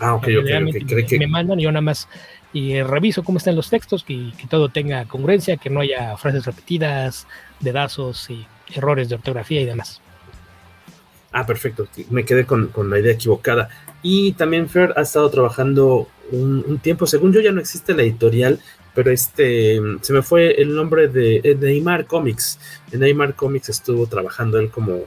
Ah, 0.00 0.14
ok, 0.14 0.28
ok, 0.40 1.12
Me 1.18 1.26
mandan 1.26 1.60
y 1.60 1.62
yo 1.62 1.72
nada 1.72 1.80
más 1.80 2.08
y 2.52 2.82
reviso 2.82 3.22
cómo 3.22 3.38
están 3.38 3.56
los 3.56 3.70
textos, 3.70 4.04
que, 4.04 4.32
que 4.36 4.46
todo 4.46 4.68
tenga 4.68 5.06
congruencia, 5.06 5.56
que 5.56 5.70
no 5.70 5.80
haya 5.80 6.16
frases 6.18 6.44
repetidas, 6.44 7.26
dedazos 7.60 8.28
y 8.28 8.46
errores 8.74 9.08
de 9.08 9.14
ortografía 9.14 9.62
y 9.62 9.64
demás. 9.64 10.02
Ah, 11.32 11.46
perfecto. 11.46 11.88
Me 12.10 12.24
quedé 12.24 12.44
con, 12.44 12.70
la 12.90 12.98
idea 12.98 13.14
equivocada. 13.14 13.70
Y 14.02 14.32
también 14.32 14.68
Fer 14.68 14.92
ha 14.96 15.02
estado 15.02 15.30
trabajando 15.30 16.08
un, 16.30 16.78
tiempo. 16.78 17.06
Según 17.06 17.32
yo 17.32 17.40
ya 17.40 17.52
no 17.52 17.60
existe 17.60 17.94
la 17.94 18.02
editorial, 18.02 18.60
pero 18.94 19.10
este 19.10 19.80
se 20.00 20.12
me 20.12 20.22
fue 20.22 20.60
el 20.60 20.74
nombre 20.74 21.08
de, 21.08 21.56
Neymar 21.60 22.06
Comics. 22.06 22.58
En 22.90 23.00
Neymar 23.00 23.34
Comics 23.34 23.68
estuvo 23.68 24.06
trabajando 24.06 24.58
él 24.58 24.70
como 24.70 25.00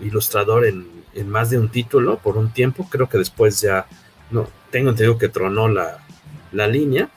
ilustrador 0.00 0.66
en, 0.66 0.86
más 1.26 1.50
de 1.50 1.58
un 1.58 1.68
título 1.68 2.18
por 2.18 2.36
un 2.36 2.52
tiempo. 2.52 2.86
Creo 2.90 3.08
que 3.08 3.18
después 3.18 3.60
ya 3.60 3.86
no 4.30 4.48
tengo 4.70 4.90
entendido 4.90 5.18
que 5.18 5.28
tronó 5.28 5.68
la, 5.68 5.98
la 6.52 6.66
línea. 6.66 7.08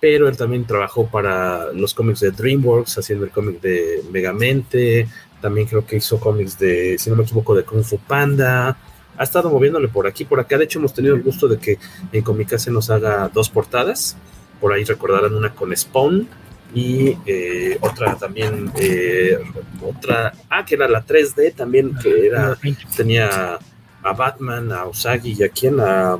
Pero 0.00 0.28
él 0.28 0.36
también 0.36 0.66
trabajó 0.66 1.06
para 1.06 1.72
los 1.72 1.94
cómics 1.94 2.18
de 2.18 2.32
DreamWorks, 2.32 2.98
haciendo 2.98 3.24
el 3.24 3.30
cómic 3.30 3.60
de 3.60 4.02
Megamente, 4.10 5.06
también 5.42 5.66
creo 5.66 5.84
que 5.84 5.96
hizo 5.96 6.18
cómics 6.18 6.58
de, 6.58 6.96
si 6.98 7.10
no 7.10 7.16
me 7.16 7.24
equivoco, 7.24 7.54
de 7.54 7.64
Kung 7.64 7.84
Fu 7.84 7.98
Panda. 7.98 8.76
Ha 9.16 9.22
estado 9.22 9.50
moviéndole 9.50 9.88
por 9.88 10.06
aquí, 10.06 10.24
por 10.24 10.40
acá. 10.40 10.56
De 10.56 10.64
hecho, 10.64 10.78
hemos 10.78 10.94
tenido 10.94 11.14
el 11.14 11.22
gusto 11.22 11.46
de 11.48 11.58
que 11.58 11.78
en 12.12 12.22
Comicase 12.22 12.70
nos 12.70 12.90
haga 12.90 13.28
dos 13.28 13.50
portadas. 13.50 14.16
Por 14.62 14.72
ahí 14.72 14.84
recordarán 14.84 15.34
una 15.34 15.52
con 15.52 15.76
Spawn 15.76 16.28
y 16.72 17.18
eh, 17.26 17.76
otra 17.80 18.14
también, 18.14 18.72
eh, 18.76 19.36
otra, 19.84 20.32
ah, 20.48 20.64
que 20.64 20.76
era 20.76 20.86
la 20.86 21.04
3D 21.04 21.52
también, 21.56 21.96
que 22.00 22.28
era, 22.28 22.56
tenía 22.96 23.58
a 24.02 24.12
Batman, 24.12 24.70
a 24.70 24.86
Usagi 24.86 25.34
y 25.36 25.42
a 25.42 25.48
quién, 25.48 25.80
a, 25.80 26.16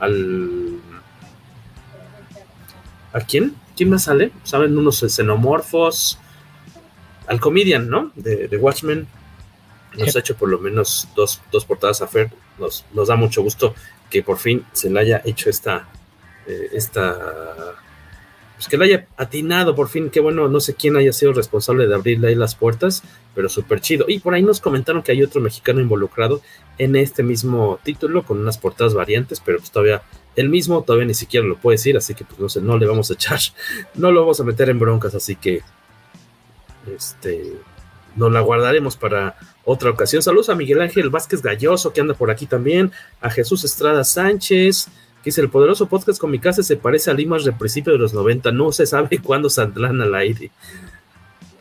al... 0.00 0.80
¿A 3.12 3.20
quién? 3.20 3.54
¿Quién 3.76 3.90
más 3.90 4.02
sale? 4.02 4.32
¿Saben? 4.42 4.76
Unos 4.76 4.98
xenomorfos, 4.98 6.18
al 7.28 7.38
comedian, 7.38 7.88
¿no? 7.88 8.10
De, 8.16 8.56
Watchmen. 8.56 9.06
Nos 9.96 10.16
ha 10.16 10.18
hecho 10.18 10.36
por 10.36 10.48
lo 10.48 10.58
menos 10.58 11.08
dos, 11.14 11.40
portadas 11.64 12.02
a 12.02 12.08
Fer. 12.08 12.30
Nos, 12.58 12.84
nos, 12.92 13.06
da 13.06 13.14
mucho 13.14 13.42
gusto 13.42 13.76
que 14.10 14.24
por 14.24 14.38
fin 14.38 14.66
se 14.72 14.90
le 14.90 14.98
haya 14.98 15.22
hecho 15.24 15.48
esta, 15.48 15.88
eh, 16.46 16.68
esta, 16.72 17.74
pues 18.56 18.68
que 18.68 18.78
le 18.78 18.86
haya 18.86 19.06
atinado 19.16 19.74
por 19.74 19.88
fin. 19.88 20.10
Qué 20.10 20.20
bueno, 20.20 20.48
no 20.48 20.60
sé 20.60 20.74
quién 20.74 20.96
haya 20.96 21.12
sido 21.12 21.32
responsable 21.32 21.86
de 21.86 21.94
abrirle 21.94 22.28
ahí 22.28 22.34
las 22.34 22.54
puertas, 22.54 23.02
pero 23.34 23.48
súper 23.48 23.80
chido. 23.80 24.06
Y 24.08 24.18
por 24.18 24.34
ahí 24.34 24.42
nos 24.42 24.60
comentaron 24.60 25.02
que 25.02 25.12
hay 25.12 25.22
otro 25.22 25.40
mexicano 25.40 25.80
involucrado 25.80 26.40
en 26.78 26.96
este 26.96 27.22
mismo 27.22 27.78
título 27.82 28.24
con 28.24 28.38
unas 28.38 28.58
portadas 28.58 28.94
variantes, 28.94 29.40
pero 29.44 29.58
pues 29.58 29.70
todavía 29.70 30.02
el 30.36 30.48
mismo 30.48 30.82
todavía 30.82 31.06
ni 31.06 31.14
siquiera 31.14 31.46
lo 31.46 31.56
puede 31.56 31.76
decir, 31.76 31.96
así 31.96 32.14
que 32.14 32.24
pues 32.24 32.38
no 32.38 32.48
sé, 32.48 32.60
no 32.60 32.76
le 32.76 32.86
vamos 32.86 33.10
a 33.10 33.14
echar, 33.14 33.40
no 33.94 34.10
lo 34.10 34.20
vamos 34.20 34.40
a 34.40 34.44
meter 34.44 34.68
en 34.68 34.78
broncas, 34.78 35.14
así 35.14 35.36
que 35.36 35.62
este, 36.94 37.54
nos 38.14 38.32
la 38.32 38.40
guardaremos 38.40 38.96
para 38.96 39.36
otra 39.64 39.90
ocasión. 39.90 40.22
Saludos 40.22 40.48
a 40.48 40.54
Miguel 40.54 40.80
Ángel 40.80 41.10
Vázquez 41.10 41.42
Galloso, 41.42 41.92
que 41.92 42.00
anda 42.00 42.14
por 42.14 42.30
aquí 42.30 42.46
también, 42.46 42.92
a 43.20 43.30
Jesús 43.30 43.64
Estrada 43.64 44.04
Sánchez, 44.04 44.88
que 45.26 45.30
dice, 45.30 45.40
el 45.40 45.50
poderoso 45.50 45.86
podcast 45.86 46.20
con 46.20 46.30
mi 46.30 46.38
casa 46.38 46.62
se 46.62 46.76
parece 46.76 47.10
a 47.10 47.14
Limas 47.14 47.44
de 47.44 47.52
principio 47.52 47.92
de 47.92 47.98
los 47.98 48.14
90, 48.14 48.52
no 48.52 48.70
se 48.70 48.86
sabe 48.86 49.18
cuándo 49.22 49.50
saldrán 49.50 50.00
al 50.00 50.14
aire. 50.14 50.50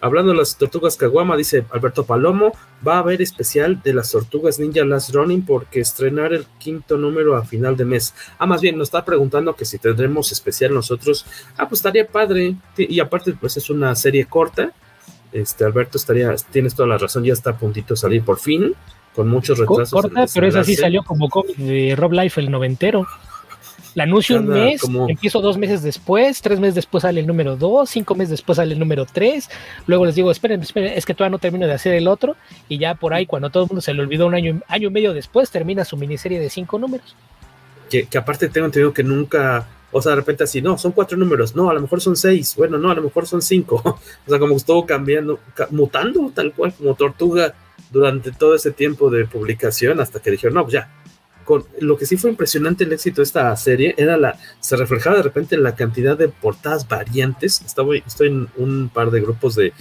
Hablando 0.01 0.33
de 0.33 0.37
las 0.37 0.55
tortugas 0.55 0.97
Caguama, 0.97 1.35
dice 1.35 1.65
Alberto 1.71 2.05
Palomo, 2.05 2.51
va 2.87 2.97
a 2.97 2.99
haber 2.99 3.23
especial 3.23 3.81
de 3.81 3.93
las 3.93 4.11
tortugas 4.11 4.59
ninja 4.59 4.85
Last 4.85 5.15
Running 5.15 5.43
porque 5.43 5.79
estrenar 5.79 6.31
el 6.31 6.45
quinto 6.59 6.97
número 6.97 7.35
a 7.35 7.43
final 7.43 7.75
de 7.75 7.85
mes. 7.85 8.13
Ah, 8.37 8.45
más 8.45 8.61
bien, 8.61 8.77
nos 8.77 8.89
está 8.89 9.03
preguntando 9.03 9.55
que 9.55 9.65
si 9.65 9.79
tendremos 9.79 10.31
especial 10.31 10.75
nosotros. 10.75 11.25
Ah, 11.57 11.67
pues 11.67 11.79
estaría 11.79 12.07
padre. 12.07 12.55
Y 12.77 12.99
aparte, 12.99 13.33
pues 13.33 13.57
es 13.57 13.69
una 13.71 13.95
serie 13.95 14.25
corta 14.25 14.73
este, 15.35 15.65
Alberto, 15.65 15.97
estaría, 15.97 16.33
tienes 16.49 16.75
toda 16.75 16.87
la 16.87 16.97
razón, 16.97 17.25
ya 17.25 17.33
está 17.33 17.49
a 17.49 17.57
puntito 17.57 17.93
de 17.93 17.97
salir 17.97 18.23
por 18.23 18.39
fin, 18.39 18.73
con 19.13 19.27
muchos 19.27 19.59
retrasos. 19.59 19.91
Corta, 19.91 20.25
pero 20.33 20.47
esa 20.47 20.63
sí 20.63 20.75
salió 20.75 21.03
como 21.03 21.27
cómic 21.29 21.57
de 21.57 21.93
Rob 21.97 22.13
Life, 22.13 22.39
el 22.39 22.49
noventero. 22.49 23.05
La 23.95 24.03
anuncio 24.03 24.37
un 24.37 24.47
mes, 24.47 24.81
empiezo 25.07 25.41
dos 25.41 25.57
meses 25.57 25.81
después, 25.81 26.41
tres 26.41 26.59
meses 26.59 26.75
después 26.75 27.01
sale 27.01 27.21
el 27.21 27.27
número 27.27 27.55
dos, 27.55 27.89
cinco 27.89 28.13
meses 28.13 28.29
después 28.29 28.57
sale 28.57 28.73
el 28.73 28.79
número 28.79 29.05
tres, 29.05 29.49
luego 29.87 30.05
les 30.05 30.15
digo, 30.15 30.29
esperen, 30.31 30.61
esperen, 30.61 30.93
es 30.93 31.05
que 31.05 31.13
todavía 31.13 31.31
no 31.31 31.39
termino 31.39 31.65
de 31.65 31.73
hacer 31.73 31.93
el 31.95 32.07
otro, 32.07 32.35
y 32.67 32.77
ya 32.77 32.95
por 32.95 33.13
ahí, 33.13 33.25
cuando 33.25 33.49
todo 33.49 33.63
el 33.63 33.69
mundo 33.69 33.81
se 33.81 33.93
le 33.93 34.01
olvidó 34.01 34.27
un 34.27 34.35
año, 34.35 34.61
año 34.67 34.89
y 34.89 34.91
medio 34.91 35.13
después, 35.13 35.49
termina 35.49 35.85
su 35.85 35.97
miniserie 35.97 36.39
de 36.39 36.49
cinco 36.49 36.77
números. 36.77 37.15
Que, 37.89 38.05
que 38.05 38.17
aparte 38.17 38.49
tengo 38.49 38.65
entendido 38.65 38.93
que 38.93 39.03
nunca 39.03 39.65
o 39.97 40.01
sea, 40.01 40.09
de 40.09 40.17
repente 40.17 40.43
así, 40.43 40.61
no, 40.61 40.77
son 40.77 40.91
cuatro 40.91 41.17
números, 41.17 41.55
no, 41.55 41.69
a 41.69 41.73
lo 41.73 41.79
mejor 41.79 42.01
son 42.01 42.17
seis, 42.17 42.53
bueno, 42.57 42.77
no, 42.77 42.91
a 42.91 42.95
lo 42.95 43.01
mejor 43.01 43.25
son 43.25 43.41
cinco. 43.41 43.81
o 44.27 44.29
sea, 44.29 44.37
como 44.39 44.57
estuvo 44.57 44.85
cambiando, 44.85 45.39
mutando 45.69 46.33
tal 46.35 46.51
cual 46.51 46.73
como 46.73 46.95
tortuga 46.95 47.53
durante 47.91 48.33
todo 48.33 48.55
ese 48.55 48.71
tiempo 48.71 49.09
de 49.09 49.23
publicación 49.23 50.01
hasta 50.01 50.19
que 50.19 50.31
dijeron, 50.31 50.55
no, 50.55 50.63
pues 50.63 50.73
ya. 50.73 50.89
Lo 51.79 51.97
que 51.97 52.05
sí 52.05 52.17
fue 52.17 52.31
impresionante 52.31 52.83
el 52.83 52.93
éxito 52.93 53.17
de 53.17 53.25
esta 53.25 53.55
serie 53.55 53.93
era 53.97 54.17
la, 54.17 54.39
se 54.59 54.75
reflejaba 54.75 55.17
de 55.17 55.23
repente 55.23 55.55
en 55.55 55.63
la 55.63 55.75
cantidad 55.75 56.17
de 56.17 56.29
portadas 56.29 56.87
variantes. 56.87 57.61
Estoy 57.61 58.03
en 58.27 58.47
un 58.57 58.89
par 58.89 59.11
de 59.11 59.21
grupos 59.21 59.55
de 59.55 59.73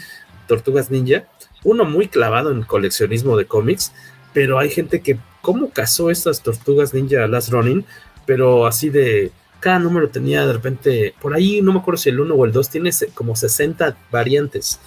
tortugas 0.47 0.91
ninja, 0.91 1.25
uno 1.63 1.85
muy 1.85 2.09
clavado 2.09 2.51
en 2.51 2.63
coleccionismo 2.63 3.37
de 3.37 3.47
cómics, 3.47 3.93
pero 4.33 4.59
hay 4.59 4.71
gente 4.71 5.01
que, 5.01 5.19
¿cómo 5.41 5.71
cazó 5.71 6.11
estas 6.11 6.43
tortugas 6.43 6.93
ninja 6.93 7.27
Last 7.27 7.51
Running? 7.51 7.85
Pero 8.27 8.67
así 8.67 8.91
de, 8.91 9.33
cada 9.65 9.79
número 9.79 10.11
tenía 10.11 10.47
de 10.47 10.53
repente, 10.53 11.15
por 11.23 11.35
ahí 11.35 11.63
no 11.63 11.73
me 11.73 11.79
acuerdo 11.79 11.97
si 11.97 12.11
el 12.11 12.21
1 12.21 12.35
o 12.35 12.45
el 12.45 12.53
2, 12.53 12.69
tiene 12.69 12.91
como 13.15 13.35
60 13.35 13.97
variantes. 14.11 14.79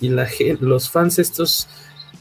Y 0.00 0.08
los 0.08 0.90
fans 0.90 1.20
estos 1.20 1.68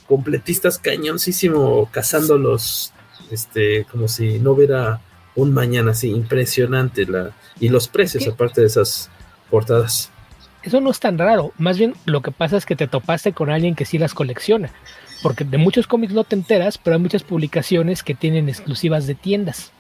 completistas 0.07 0.78
cañoncísimo 0.78 1.89
cazándolos, 1.91 2.92
este, 3.34 3.86
como 3.86 4.07
si 4.07 4.39
no 4.39 4.51
hubiera 4.51 5.01
un 5.36 5.53
mañana 5.53 5.91
así, 5.91 6.09
impresionante. 6.09 7.05
La, 7.05 7.31
y 7.59 7.69
los 7.69 7.88
precios 7.88 8.27
aparte 8.27 8.61
de 8.61 8.67
esas 8.67 9.09
portadas. 9.49 10.09
Eso 10.63 10.79
no 10.79 10.91
es 10.91 10.99
tan 10.99 11.17
raro, 11.17 11.51
más 11.57 11.77
bien 11.77 11.93
lo 12.05 12.21
que 12.21 12.31
pasa 12.31 12.55
es 12.55 12.65
que 12.65 12.77
te 12.77 12.88
topaste 12.88 13.34
con 13.34 13.49
alguien 13.49 13.75
que 13.75 13.84
sí 13.84 13.97
las 13.97 14.13
colecciona, 14.13 14.71
porque 15.21 15.43
de 15.43 15.57
muchos 15.57 15.88
cómics 15.88 16.13
no 16.13 16.23
te 16.23 16.36
enteras, 16.36 16.77
pero 16.77 16.95
hay 16.95 17.01
muchas 17.01 17.23
publicaciones 17.23 18.01
que 18.01 18.15
tienen 18.15 18.47
exclusivas 18.47 19.05
de 19.05 19.15
tiendas. 19.15 19.73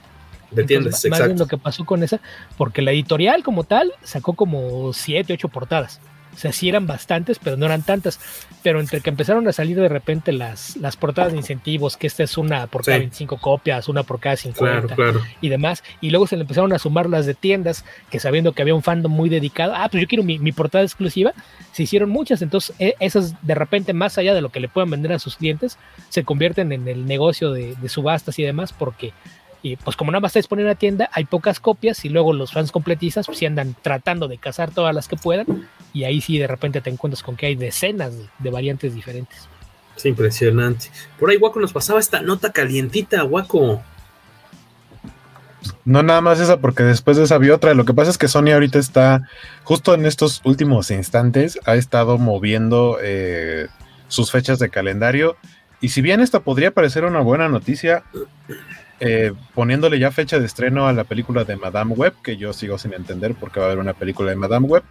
¿Me 0.51 0.63
Más 1.09 1.25
bien 1.25 1.39
lo 1.39 1.47
que 1.47 1.57
pasó 1.57 1.85
con 1.85 2.03
esa, 2.03 2.19
porque 2.57 2.81
la 2.81 2.91
editorial 2.91 3.43
como 3.43 3.63
tal 3.63 3.93
sacó 4.03 4.33
como 4.33 4.91
siete, 4.93 5.33
ocho 5.33 5.47
portadas. 5.47 6.01
O 6.33 6.37
sea, 6.37 6.51
sí 6.51 6.69
eran 6.69 6.87
bastantes, 6.87 7.39
pero 7.39 7.57
no 7.57 7.65
eran 7.65 7.83
tantas. 7.83 8.19
Pero 8.63 8.79
entre 8.79 9.01
que 9.01 9.09
empezaron 9.09 9.47
a 9.47 9.53
salir 9.53 9.79
de 9.79 9.89
repente 9.89 10.31
las, 10.31 10.75
las 10.77 10.97
portadas 10.97 11.31
de 11.31 11.37
incentivos, 11.37 11.97
que 11.97 12.07
esta 12.07 12.23
es 12.23 12.37
una 12.37 12.67
por 12.67 12.83
cada 12.83 12.97
25 12.97 13.37
copias, 13.37 13.87
una 13.87 14.03
por 14.03 14.19
cada 14.19 14.35
50 14.35 14.95
y 15.41 15.49
demás, 15.49 15.83
y 16.01 16.09
luego 16.09 16.27
se 16.27 16.35
le 16.35 16.41
empezaron 16.41 16.73
a 16.73 16.79
sumar 16.79 17.09
las 17.09 17.25
de 17.25 17.33
tiendas, 17.33 17.85
que 18.09 18.19
sabiendo 18.19 18.53
que 18.53 18.61
había 18.61 18.75
un 18.75 18.83
fandom 18.83 19.11
muy 19.11 19.29
dedicado, 19.29 19.73
ah, 19.75 19.87
pues 19.89 20.01
yo 20.01 20.07
quiero 20.07 20.23
mi, 20.23 20.39
mi 20.39 20.51
portada 20.51 20.83
exclusiva, 20.83 21.33
se 21.71 21.83
hicieron 21.83 22.09
muchas. 22.09 22.41
Entonces, 22.41 22.75
e, 22.79 22.95
esas 22.99 23.35
de 23.45 23.55
repente, 23.55 23.93
más 23.93 24.17
allá 24.17 24.33
de 24.33 24.41
lo 24.41 24.49
que 24.49 24.59
le 24.59 24.69
puedan 24.69 24.89
vender 24.89 25.13
a 25.13 25.19
sus 25.19 25.35
clientes, 25.35 25.77
se 26.09 26.23
convierten 26.23 26.71
en 26.71 26.87
el 26.87 27.05
negocio 27.05 27.51
de, 27.51 27.75
de 27.75 27.89
subastas 27.89 28.39
y 28.39 28.43
demás, 28.43 28.73
porque 28.73 29.13
y 29.63 29.77
pues 29.77 29.95
como 29.95 30.11
nada 30.11 30.19
más 30.19 30.29
está 30.29 30.39
disponible 30.39 30.69
en 30.69 30.75
la 30.75 30.79
tienda, 30.79 31.09
hay 31.13 31.23
pocas 31.23 31.61
copias 31.61 32.03
y 32.03 32.09
luego 32.09 32.33
los 32.33 32.51
fans 32.51 32.71
completistas 32.71 33.25
pues 33.25 33.37
sí 33.37 33.45
andan 33.45 33.75
tratando 33.81 34.27
de 34.27 34.37
cazar 34.37 34.71
todas 34.71 34.93
las 34.93 35.07
que 35.07 35.15
puedan 35.15 35.69
y 35.93 36.03
ahí 36.03 36.19
sí 36.19 36.37
de 36.37 36.47
repente 36.47 36.81
te 36.81 36.89
encuentras 36.89 37.23
con 37.23 37.37
que 37.37 37.45
hay 37.45 37.55
decenas 37.55 38.13
de, 38.39 38.49
variantes 38.51 38.93
diferentes. 38.93 39.47
Es 39.95 40.05
impresionante. 40.05 40.91
Por 41.17 41.29
ahí 41.29 41.37
Waco 41.37 41.61
nos 41.61 41.71
pasaba 41.71 42.01
esta 42.01 42.21
nota 42.21 42.51
calientita, 42.51 43.23
Waco. 43.23 43.81
No 45.85 46.03
nada 46.03 46.19
más 46.19 46.41
esa, 46.41 46.57
porque 46.59 46.83
después 46.83 47.15
de 47.15 47.23
esa 47.23 47.37
vi 47.37 47.49
otra. 47.49 47.73
Lo 47.73 47.85
que 47.85 47.93
pasa 47.93 48.11
es 48.11 48.17
que 48.17 48.27
Sony 48.27 48.51
ahorita 48.51 48.79
está, 48.79 49.29
justo 49.63 49.93
en 49.93 50.05
estos 50.05 50.41
últimos 50.43 50.91
instantes, 50.91 51.57
ha 51.65 51.75
estado 51.75 52.17
moviendo 52.17 52.97
eh, 53.01 53.67
sus 54.09 54.29
fechas 54.29 54.59
de 54.59 54.69
calendario. 54.69 55.37
Y 55.79 55.89
si 55.89 56.01
bien 56.01 56.19
esta 56.19 56.41
podría 56.41 56.71
parecer 56.71 57.05
una 57.05 57.21
buena 57.21 57.47
noticia, 57.47 58.03
eh, 59.05 59.33
poniéndole 59.53 59.99
ya 59.99 60.11
fecha 60.11 60.39
de 60.39 60.45
estreno 60.45 60.87
a 60.87 60.93
la 60.93 61.03
película 61.03 61.43
de 61.43 61.57
Madame 61.57 61.93
Web, 61.93 62.13
que 62.23 62.37
yo 62.37 62.53
sigo 62.53 62.77
sin 62.77 62.93
entender 62.93 63.35
por 63.35 63.51
qué 63.51 63.59
va 63.59 63.65
a 63.65 63.69
haber 63.69 63.79
una 63.79 63.93
película 63.93 64.29
de 64.29 64.37
Madame 64.37 64.65
Web, 64.65 64.83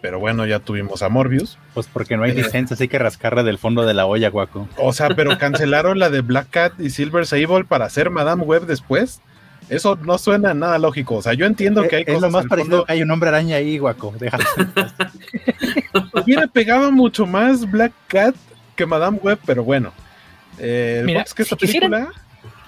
pero 0.00 0.18
bueno, 0.18 0.46
ya 0.46 0.60
tuvimos 0.60 1.02
a 1.02 1.10
Morbius. 1.10 1.58
Pues 1.74 1.86
porque 1.86 2.16
no 2.16 2.22
hay 2.22 2.30
eh, 2.30 2.36
licencia, 2.36 2.72
así 2.72 2.88
que 2.88 2.98
rascarla 2.98 3.42
del 3.42 3.58
fondo 3.58 3.84
de 3.84 3.92
la 3.92 4.06
olla, 4.06 4.30
guaco. 4.30 4.66
O 4.78 4.94
sea, 4.94 5.10
pero 5.10 5.36
cancelaron 5.36 5.98
la 5.98 6.08
de 6.08 6.22
Black 6.22 6.48
Cat 6.48 6.80
y 6.80 6.88
Silver 6.88 7.26
Sable 7.26 7.64
para 7.64 7.84
hacer 7.84 8.08
Madame 8.08 8.44
Web 8.44 8.64
después. 8.64 9.20
Eso 9.68 9.96
no 9.96 10.16
suena 10.16 10.54
nada 10.54 10.78
lógico. 10.78 11.16
O 11.16 11.22
sea, 11.22 11.34
yo 11.34 11.44
entiendo 11.44 11.86
que 11.86 11.96
hay 11.96 12.04
es 12.06 12.20
lo 12.20 12.30
más 12.30 12.46
parecido 12.46 12.84
hay 12.88 13.02
un 13.02 13.10
hombre 13.10 13.28
araña 13.28 13.56
ahí, 13.56 13.76
guaco. 13.76 14.14
Déjalo. 14.18 14.44
Hubiera 16.24 16.46
pegado 16.46 16.90
mucho 16.90 17.26
más 17.26 17.70
Black 17.70 17.92
Cat 18.08 18.34
que 18.74 18.86
Madame 18.86 19.18
Web, 19.22 19.38
pero 19.44 19.62
bueno. 19.62 19.92
Eh, 20.58 21.02
Mira, 21.04 21.22
es 21.22 21.34
que 21.34 21.42
esta 21.42 21.56
película. 21.56 22.10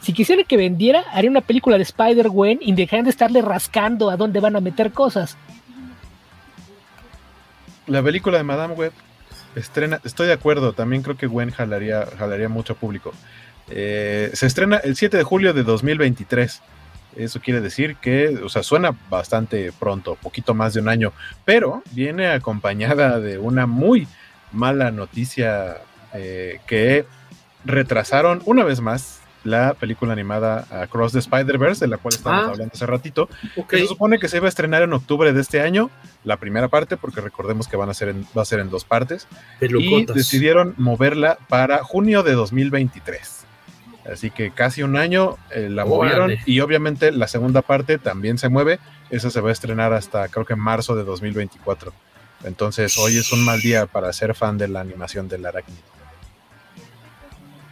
Si 0.03 0.12
quisiera 0.12 0.42
que 0.42 0.57
vendiera, 0.57 1.05
haría 1.12 1.30
una 1.30 1.42
película 1.42 1.76
de 1.76 1.84
Spider-Gwen 1.84 2.59
y 2.61 2.72
dejarían 2.72 3.05
de 3.05 3.11
estarle 3.11 3.40
rascando 3.40 4.11
a 4.11 4.16
dónde 4.16 4.40
van 4.40 4.57
a 4.57 4.61
meter 4.61 4.90
cosas. 4.90 5.36
La 7.86 8.03
película 8.03 8.38
de 8.38 8.44
Madame 8.44 8.74
Web 8.74 8.92
estrena, 9.55 10.00
estoy 10.05 10.26
de 10.26 10.32
acuerdo, 10.32 10.72
también 10.72 11.03
creo 11.03 11.16
que 11.16 11.26
Gwen 11.28 11.50
jalaría, 11.50 12.07
jalaría 12.18 12.48
mucho 12.48 12.74
público. 12.74 13.12
Eh, 13.70 14.30
se 14.34 14.46
estrena 14.46 14.78
el 14.78 14.96
7 14.96 15.16
de 15.16 15.22
julio 15.22 15.53
de 15.53 15.62
2023. 15.62 16.62
Eso 17.16 17.40
quiere 17.40 17.61
decir 17.61 17.96
que, 17.96 18.40
o 18.42 18.48
sea, 18.48 18.64
suena 18.64 18.96
bastante 19.09 19.70
pronto, 19.72 20.16
poquito 20.16 20.53
más 20.55 20.74
de 20.74 20.80
un 20.80 20.88
año, 20.88 21.12
pero 21.44 21.82
viene 21.92 22.28
acompañada 22.28 23.20
de 23.20 23.38
una 23.38 23.66
muy 23.66 24.09
mala 24.50 24.90
noticia 24.90 25.76
eh, 26.14 26.59
que 26.66 27.05
retrasaron 27.64 28.42
una 28.46 28.64
vez 28.64 28.80
más 28.80 29.22
la 29.45 29.74
película 29.74 30.12
animada 30.12 30.66
Across 30.70 31.12
the 31.12 31.18
Spider-Verse, 31.18 31.84
de 31.84 31.88
la 31.88 31.99
cual 31.99 32.14
estábamos 32.14 32.47
ah. 32.47 32.51
hablando 32.53 32.72
hace 32.74 32.86
ratito. 32.86 33.28
Que 33.68 33.78
se 33.78 33.86
supone 33.86 34.18
que 34.18 34.28
se 34.28 34.38
iba 34.38 34.47
a 34.47 34.49
estrenar 34.49 34.82
en 34.82 34.93
octubre 34.93 35.32
de 35.32 35.40
este 35.40 35.61
año, 35.61 35.90
la 36.24 36.36
primera 36.36 36.68
parte, 36.68 36.97
porque 36.97 37.20
recordemos 37.20 37.68
que 37.68 37.76
van 37.76 37.88
a 37.88 37.95
ser 37.95 38.09
en, 38.09 38.26
va 38.36 38.43
a 38.43 38.45
ser 38.45 38.61
en 38.61 38.70
dos 38.70 38.84
partes. 38.84 39.26
Y 39.61 40.07
decidieron 40.07 40.74
moverla 40.76 41.38
para 41.49 41.82
junio 41.84 42.22
de 42.22 42.32
2023. 42.32 43.47
Así 44.11 44.30
que 44.30 44.51
casi 44.51 44.82
un 44.82 44.97
año 44.97 45.36
eh, 45.51 45.68
la 45.70 45.84
movieron 45.84 46.32
y 46.45 46.61
obviamente 46.61 47.12
la 47.12 47.28
segunda 47.28 47.62
parte 47.62 47.99
también 47.99 48.38
se 48.38 48.49
mueve. 48.49 48.80
Esa 49.11 49.30
se 49.30 49.40
va 49.40 49.51
a 49.51 49.53
estrenar 49.53 49.93
hasta 49.93 50.28
creo 50.28 50.45
que 50.45 50.55
en 50.55 50.59
marzo 50.59 50.97
de 50.97 51.05
2024. 51.05 51.93
Entonces 52.45 52.99
hoy 52.99 53.16
es 53.16 53.32
un 53.32 53.45
mal 53.45 53.61
día 53.61 53.86
para 53.86 54.12
ser 54.12 54.34
fan 54.34 54.59
de 54.59 54.66
la 54.66 54.80
animación 54.80 55.28
del 55.28 55.47
Arachnid. 55.47 55.76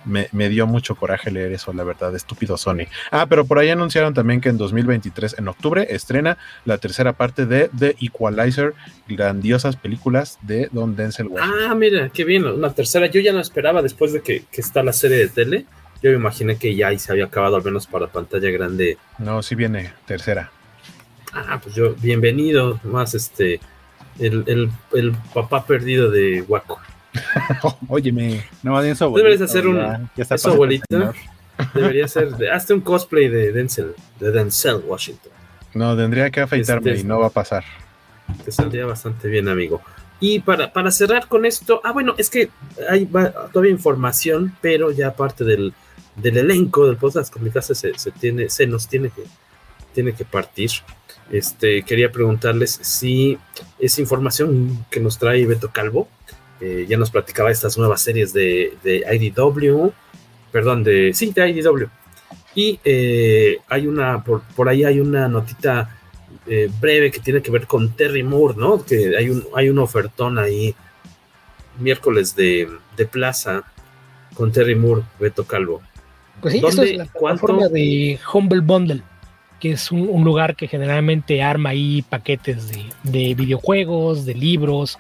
Me, 0.05 0.29
me, 0.33 0.49
dio 0.49 0.67
mucho 0.67 0.95
coraje 0.95 1.31
leer 1.31 1.53
eso, 1.53 1.73
la 1.73 1.85
verdad, 1.85 2.15
estúpido 2.15 2.57
Sony. 2.57 2.87
Ah, 3.11 3.27
pero 3.29 3.45
por 3.45 3.59
ahí 3.59 3.71
anunciaron 3.71 4.15
también 4.15 4.41
que 4.41 4.49
en 4.49 4.57
2023, 4.57 5.39
en 5.39 5.49
octubre, 5.49 5.87
estrena 5.91 6.39
la 6.65 6.79
tercera 6.79 7.13
parte 7.13 7.47
de 7.47 7.71
The 7.79 7.97
Equalizer, 8.01 8.75
grandiosas 9.09 9.77
películas 9.77 10.39
de 10.43 10.69
Don 10.73 10.97
Denzel 10.97 11.29
Washington. 11.29 11.61
Ah, 11.71 11.75
mira, 11.75 12.09
qué 12.09 12.25
bien, 12.25 12.47
una 12.47 12.73
tercera. 12.73 13.07
Yo 13.07 13.21
ya 13.21 13.33
no 13.33 13.41
esperaba 13.41 13.83
después 13.83 14.13
de 14.13 14.23
que, 14.23 14.45
que 14.51 14.61
está 14.61 14.83
la 14.83 14.93
serie 14.93 15.19
de 15.19 15.29
tele 15.29 15.67
yo 16.03 16.11
me 16.11 16.17
imaginé 16.17 16.57
que 16.57 16.75
ya 16.75 16.97
se 16.99 17.13
había 17.13 17.27
acabado, 17.27 17.57
al 17.57 17.65
menos 17.65 17.87
para 17.87 18.07
pantalla 18.07 18.51
grande. 18.51 18.97
No, 19.19 19.43
sí 19.43 19.55
viene, 19.55 19.93
tercera. 20.07 20.51
Ah, 21.33 21.61
pues 21.63 21.75
yo, 21.75 21.95
bienvenido, 21.95 22.81
más 22.85 23.15
este, 23.15 23.61
el, 24.19 24.71
papá 25.35 25.67
perdido 25.67 26.11
de 26.11 26.43
Waco. 26.49 26.81
Óyeme, 27.89 28.45
no, 28.63 28.81
de 28.81 28.91
eso 28.91 29.11
Deberías 29.11 29.43
hacer 29.43 29.67
un. 29.67 29.77
Ya, 30.17 30.35
eso, 30.35 30.51
abuelita. 30.51 31.13
Debería 31.75 32.09
ser. 32.09 32.31
De, 32.37 32.51
hazte 32.51 32.75
un 32.75 32.81
cosplay 32.81 33.29
de 33.29 33.53
Denzel, 33.53 33.95
de 34.19 34.31
Denzel 34.31 34.83
Washington. 34.87 35.33
No, 35.75 35.97
tendría 35.97 36.31
que 36.31 36.41
afeitarme 36.41 36.93
este, 36.93 37.03
y 37.03 37.05
no 37.05 37.21
va 37.21 37.27
a 37.27 37.31
pasar. 37.31 37.65
Te 38.45 38.53
saldría 38.53 38.87
bastante 38.87 39.29
bien, 39.29 39.49
amigo. 39.49 39.81
Y 40.21 40.41
para, 40.41 40.73
para 40.73 40.91
cerrar 40.91 41.29
con 41.29 41.47
esto, 41.47 41.81
ah, 41.83 41.93
bueno, 41.93 42.15
es 42.19 42.29
que 42.29 42.51
hay 42.89 43.07
todavía 43.07 43.71
información, 43.71 44.55
pero 44.61 44.91
ya 44.91 45.09
aparte 45.09 45.45
del, 45.45 45.73
del 46.17 46.37
elenco 46.37 46.87
del 46.87 46.97
podcast 46.97 47.33
con 47.33 47.51
se, 47.63 47.75
se, 47.75 48.11
tiene, 48.13 48.51
se 48.51 48.67
nos 48.67 48.87
tiene 48.87 49.11
que, 49.11 49.23
tiene 49.95 50.13
que 50.13 50.25
partir. 50.25 50.71
Este, 51.31 51.83
quería 51.85 52.11
preguntarles 52.11 52.79
si 52.83 53.39
esa 53.79 54.01
información 54.01 54.85
que 54.91 55.01
nos 55.01 55.19
trae 55.19 55.47
Beto 55.47 55.71
Calvo, 55.71 56.09
eh, 56.61 56.87
ya 56.89 56.97
nos 56.97 57.11
platicaba 57.11 57.51
estas 57.51 57.77
nuevas 57.79 58.03
series 58.03 58.33
de, 58.33 58.77
de 58.83 59.05
IDW, 59.11 59.91
perdón, 60.53 60.85
de, 60.85 61.13
sí, 61.15 61.33
de 61.33 61.49
IDW. 61.49 61.87
Y 62.55 62.81
eh, 62.85 63.59
hay 63.69 63.87
una, 63.87 64.23
por, 64.25 64.43
por, 64.57 64.69
ahí 64.69 64.85
hay 64.85 65.01
una 65.01 65.29
notita 65.29 65.97
eh, 66.47 66.71
breve 66.81 67.11
que 67.11 67.21
tiene 67.21 67.43
que 67.43 67.51
ver 67.51 67.67
con 67.67 67.95
Terry 67.97 68.23
Moore, 68.23 68.55
¿no? 68.57 68.85
Que 68.85 69.17
hay 69.17 69.31
un, 69.31 69.47
hay 69.55 69.69
un 69.69 69.79
ofertón 69.79 70.39
ahí, 70.39 70.75
miércoles 71.79 72.35
de, 72.35 72.69
de 72.97 73.07
plaza, 73.07 73.65
con 74.35 74.53
Terry 74.53 74.75
Moore, 74.75 75.03
Beto 75.19 75.45
Calvo. 75.45 75.81
Pues 76.41 76.55
sí, 76.55 76.63
esto 76.65 76.83
es 76.83 76.97
la 76.97 77.05
plataforma 77.05 77.69
de 77.69 78.19
Humble 78.33 78.61
Bundle, 78.61 79.03
que 79.61 79.73
es 79.73 79.93
un, 79.93 80.25
lugar 80.25 80.57
que 80.57 80.67
generalmente 80.67 81.43
arma 81.43 81.71
ahí 81.71 82.03
paquetes 82.03 82.71
de, 83.03 83.35
videojuegos, 83.35 84.25
de 84.25 84.35
libros, 84.35 84.99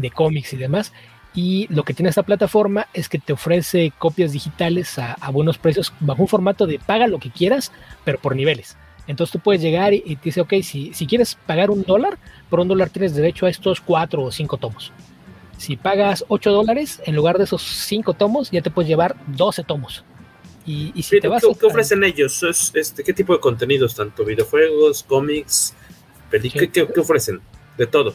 de 0.00 0.10
cómics 0.10 0.52
y 0.52 0.56
demás. 0.56 0.92
Y 1.34 1.66
lo 1.72 1.84
que 1.84 1.94
tiene 1.94 2.08
esta 2.08 2.22
plataforma 2.22 2.88
es 2.92 3.08
que 3.08 3.18
te 3.18 3.32
ofrece 3.32 3.92
copias 3.98 4.32
digitales 4.32 4.98
a, 4.98 5.16
buenos 5.30 5.58
precios 5.58 5.92
bajo 6.00 6.22
un 6.22 6.28
formato 6.28 6.66
de 6.66 6.78
paga 6.78 7.06
lo 7.06 7.18
que 7.18 7.30
quieras, 7.30 7.70
pero 8.04 8.18
por 8.18 8.34
niveles. 8.34 8.76
Entonces 9.06 9.32
tú 9.32 9.38
puedes 9.38 9.62
llegar 9.62 9.94
y, 9.94 10.00
te 10.00 10.24
dice, 10.24 10.40
ok, 10.40 10.54
si, 10.62 10.92
si 10.94 11.06
quieres 11.06 11.36
pagar 11.46 11.70
un 11.70 11.82
dólar, 11.82 12.18
por 12.50 12.60
un 12.60 12.68
dólar 12.68 12.90
tienes 12.90 13.14
derecho 13.14 13.46
a 13.46 13.50
estos 13.50 13.80
cuatro 13.80 14.24
o 14.24 14.32
cinco 14.32 14.56
tomos. 14.56 14.92
Si 15.58 15.76
pagas 15.76 16.24
ocho 16.28 16.52
dólares, 16.52 17.02
en 17.04 17.16
lugar 17.16 17.36
de 17.36 17.44
esos 17.44 17.62
cinco 17.62 18.14
tomos, 18.14 18.50
ya 18.50 18.62
te 18.62 18.70
puedes 18.70 18.88
llevar 18.88 19.16
12 19.26 19.64
tomos. 19.64 20.04
Y, 20.64 21.02
si 21.02 21.18
te 21.18 21.28
vas 21.28 21.42
¿qué, 21.42 21.66
ofrecen 21.66 22.04
ellos? 22.04 22.42
este, 22.74 23.02
¿Qué 23.02 23.12
tipo 23.14 23.32
de 23.32 23.40
contenidos? 23.40 23.94
¿Tanto 23.94 24.24
videojuegos, 24.24 25.02
cómics, 25.02 25.74
películas? 26.30 26.68
¿qué, 26.72 27.00
ofrecen? 27.00 27.40
De 27.78 27.86
todo. 27.86 28.14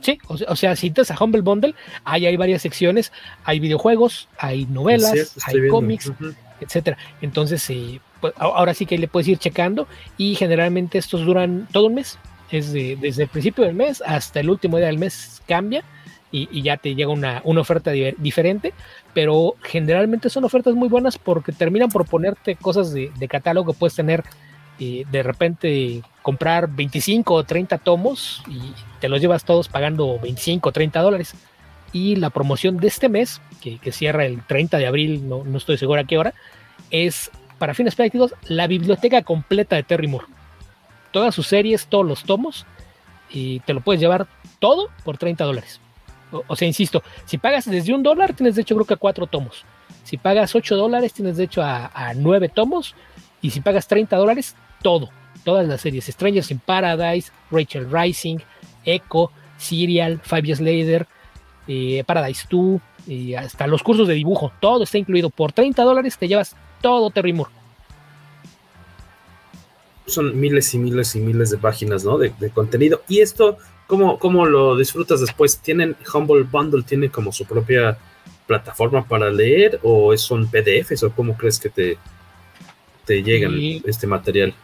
Sí, 0.00 0.18
o, 0.26 0.56
sea, 0.56 0.76
si 0.76 0.88
entras 0.88 1.10
a 1.10 1.22
Humble 1.22 1.42
Bundle, 1.42 1.74
ahí 2.04 2.26
hay 2.26 2.36
varias 2.36 2.62
secciones, 2.62 3.12
hay 3.44 3.60
videojuegos, 3.60 4.28
hay 4.38 4.66
novelas, 4.66 5.36
hay 5.46 5.68
cómics, 5.68 6.12
etcétera. 6.60 6.96
Entonces, 7.20 7.68
eh, 7.70 8.00
pues, 8.20 8.34
ahora 8.36 8.74
sí 8.74 8.86
que 8.86 8.98
le 8.98 9.08
puedes 9.08 9.28
ir 9.28 9.38
checando 9.38 9.86
y 10.16 10.34
generalmente 10.34 10.98
estos 10.98 11.24
duran 11.24 11.68
todo 11.72 11.86
un 11.86 11.94
mes. 11.94 12.18
Es 12.50 12.72
desde 12.72 13.22
el 13.22 13.28
principio 13.28 13.64
del 13.64 13.74
mes 13.74 14.02
hasta 14.04 14.40
el 14.40 14.50
último 14.50 14.76
día 14.76 14.88
del 14.88 14.98
mes 14.98 15.40
cambia 15.46 15.84
y, 16.32 16.62
ya 16.62 16.76
te 16.76 16.94
llega 16.94 17.10
una, 17.10 17.40
una 17.44 17.60
oferta 17.60 17.90
diferente, 17.90 18.72
pero 19.14 19.56
generalmente 19.62 20.30
son 20.30 20.44
ofertas 20.44 20.74
muy 20.74 20.88
buenas 20.88 21.18
porque 21.18 21.52
terminan 21.52 21.88
por 21.88 22.06
ponerte 22.06 22.56
cosas 22.56 22.92
de, 22.92 23.10
catálogo 23.28 23.72
que 23.72 23.78
puedes 23.78 23.94
tener 23.94 24.24
de 24.80 25.22
repente 25.22 26.02
comprar 26.22 26.68
25 26.68 27.34
o 27.34 27.44
30 27.44 27.78
tomos 27.78 28.42
y 28.48 28.72
te 28.98 29.10
los 29.10 29.20
llevas 29.20 29.44
todos 29.44 29.68
pagando 29.68 30.18
25 30.18 30.68
o 30.68 30.72
30 30.72 31.00
dólares. 31.00 31.34
Y 31.92 32.16
la 32.16 32.30
promoción 32.30 32.78
de 32.78 32.88
este 32.88 33.08
mes, 33.08 33.42
que, 33.60 33.78
cierra 33.92 34.24
el 34.24 34.42
30 34.42 34.78
de 34.78 34.86
abril, 34.86 35.28
no, 35.28 35.44
no, 35.44 35.58
estoy 35.58 35.76
seguro 35.76 36.00
a 36.00 36.04
qué 36.04 36.16
hora, 36.16 36.32
es 36.90 37.30
para 37.58 37.74
fines 37.74 37.94
prácticos 37.94 38.32
la 38.46 38.66
biblioteca 38.66 39.22
completa 39.22 39.76
de 39.76 39.82
Terry 39.82 40.06
Moore. 40.06 40.26
Todas 41.10 41.34
sus 41.34 41.46
series, 41.46 41.86
todos 41.86 42.06
los 42.06 42.22
tomos, 42.22 42.64
y 43.28 43.60
te 43.60 43.74
lo 43.74 43.80
puedes 43.82 44.00
llevar 44.00 44.28
todo 44.60 44.88
por 45.04 45.18
30 45.18 45.44
dólares. 45.44 45.80
O, 46.46 46.56
sea, 46.56 46.66
insisto, 46.66 47.02
si 47.26 47.38
pagas 47.38 47.68
desde 47.68 47.92
un 47.92 48.02
dólar, 48.02 48.34
tienes 48.34 48.54
derecho 48.54 48.76
creo 48.76 48.86
que 48.86 48.94
a 48.94 48.98
cuatro 48.98 49.26
tomos. 49.26 49.64
Si 50.04 50.16
pagas 50.16 50.54
8 50.54 50.76
dólares, 50.76 51.12
tienes 51.12 51.36
derecho 51.36 51.60
a, 51.62 51.90
a 51.92 52.14
9 52.14 52.48
tomos. 52.48 52.94
Y 53.42 53.50
si 53.50 53.60
pagas 53.60 53.88
30 53.88 54.16
dólares, 54.16 54.54
todo. 54.82 55.10
Todas 55.44 55.66
las 55.66 55.80
series. 55.80 56.06
Strangers 56.06 56.50
in 56.50 56.58
Paradise, 56.58 57.30
Rachel 57.50 57.86
Rising, 57.90 58.38
Echo, 58.84 59.30
Serial, 59.56 60.20
Five 60.22 60.42
Years 60.42 60.60
Later, 60.60 61.06
eh, 61.66 62.04
Paradise 62.06 62.46
2, 62.50 62.80
y 63.06 63.34
hasta 63.34 63.66
los 63.66 63.82
cursos 63.82 64.06
de 64.06 64.14
dibujo. 64.14 64.52
Todo 64.60 64.84
está 64.84 64.98
incluido. 64.98 65.30
Por 65.30 65.52
30 65.52 65.82
dólares 65.82 66.18
te 66.18 66.28
llevas 66.28 66.56
todo 66.80 67.10
Terry 67.10 67.32
Moore. 67.32 67.52
Son 70.06 70.38
miles 70.38 70.74
y 70.74 70.78
miles 70.78 71.14
y 71.14 71.20
miles 71.20 71.50
de 71.50 71.58
páginas, 71.58 72.04
¿no? 72.04 72.18
De, 72.18 72.32
de 72.38 72.50
contenido. 72.50 73.02
Y 73.08 73.20
esto 73.20 73.58
¿Cómo, 73.90 74.46
lo 74.46 74.76
disfrutas 74.76 75.20
después? 75.20 75.58
¿Tienen 75.58 75.96
Humble 76.14 76.44
Bundle, 76.44 76.84
tiene 76.84 77.10
como 77.10 77.32
su 77.32 77.44
propia 77.44 77.98
plataforma 78.46 79.04
para 79.04 79.30
leer 79.30 79.80
o 79.82 80.16
son 80.16 80.48
PDFs 80.48 81.02
o 81.02 81.10
cómo 81.10 81.36
crees 81.36 81.58
que 81.58 81.70
te, 81.70 81.98
te 83.04 83.22
llegan 83.22 83.54
este 83.84 84.06
material? 84.06 84.54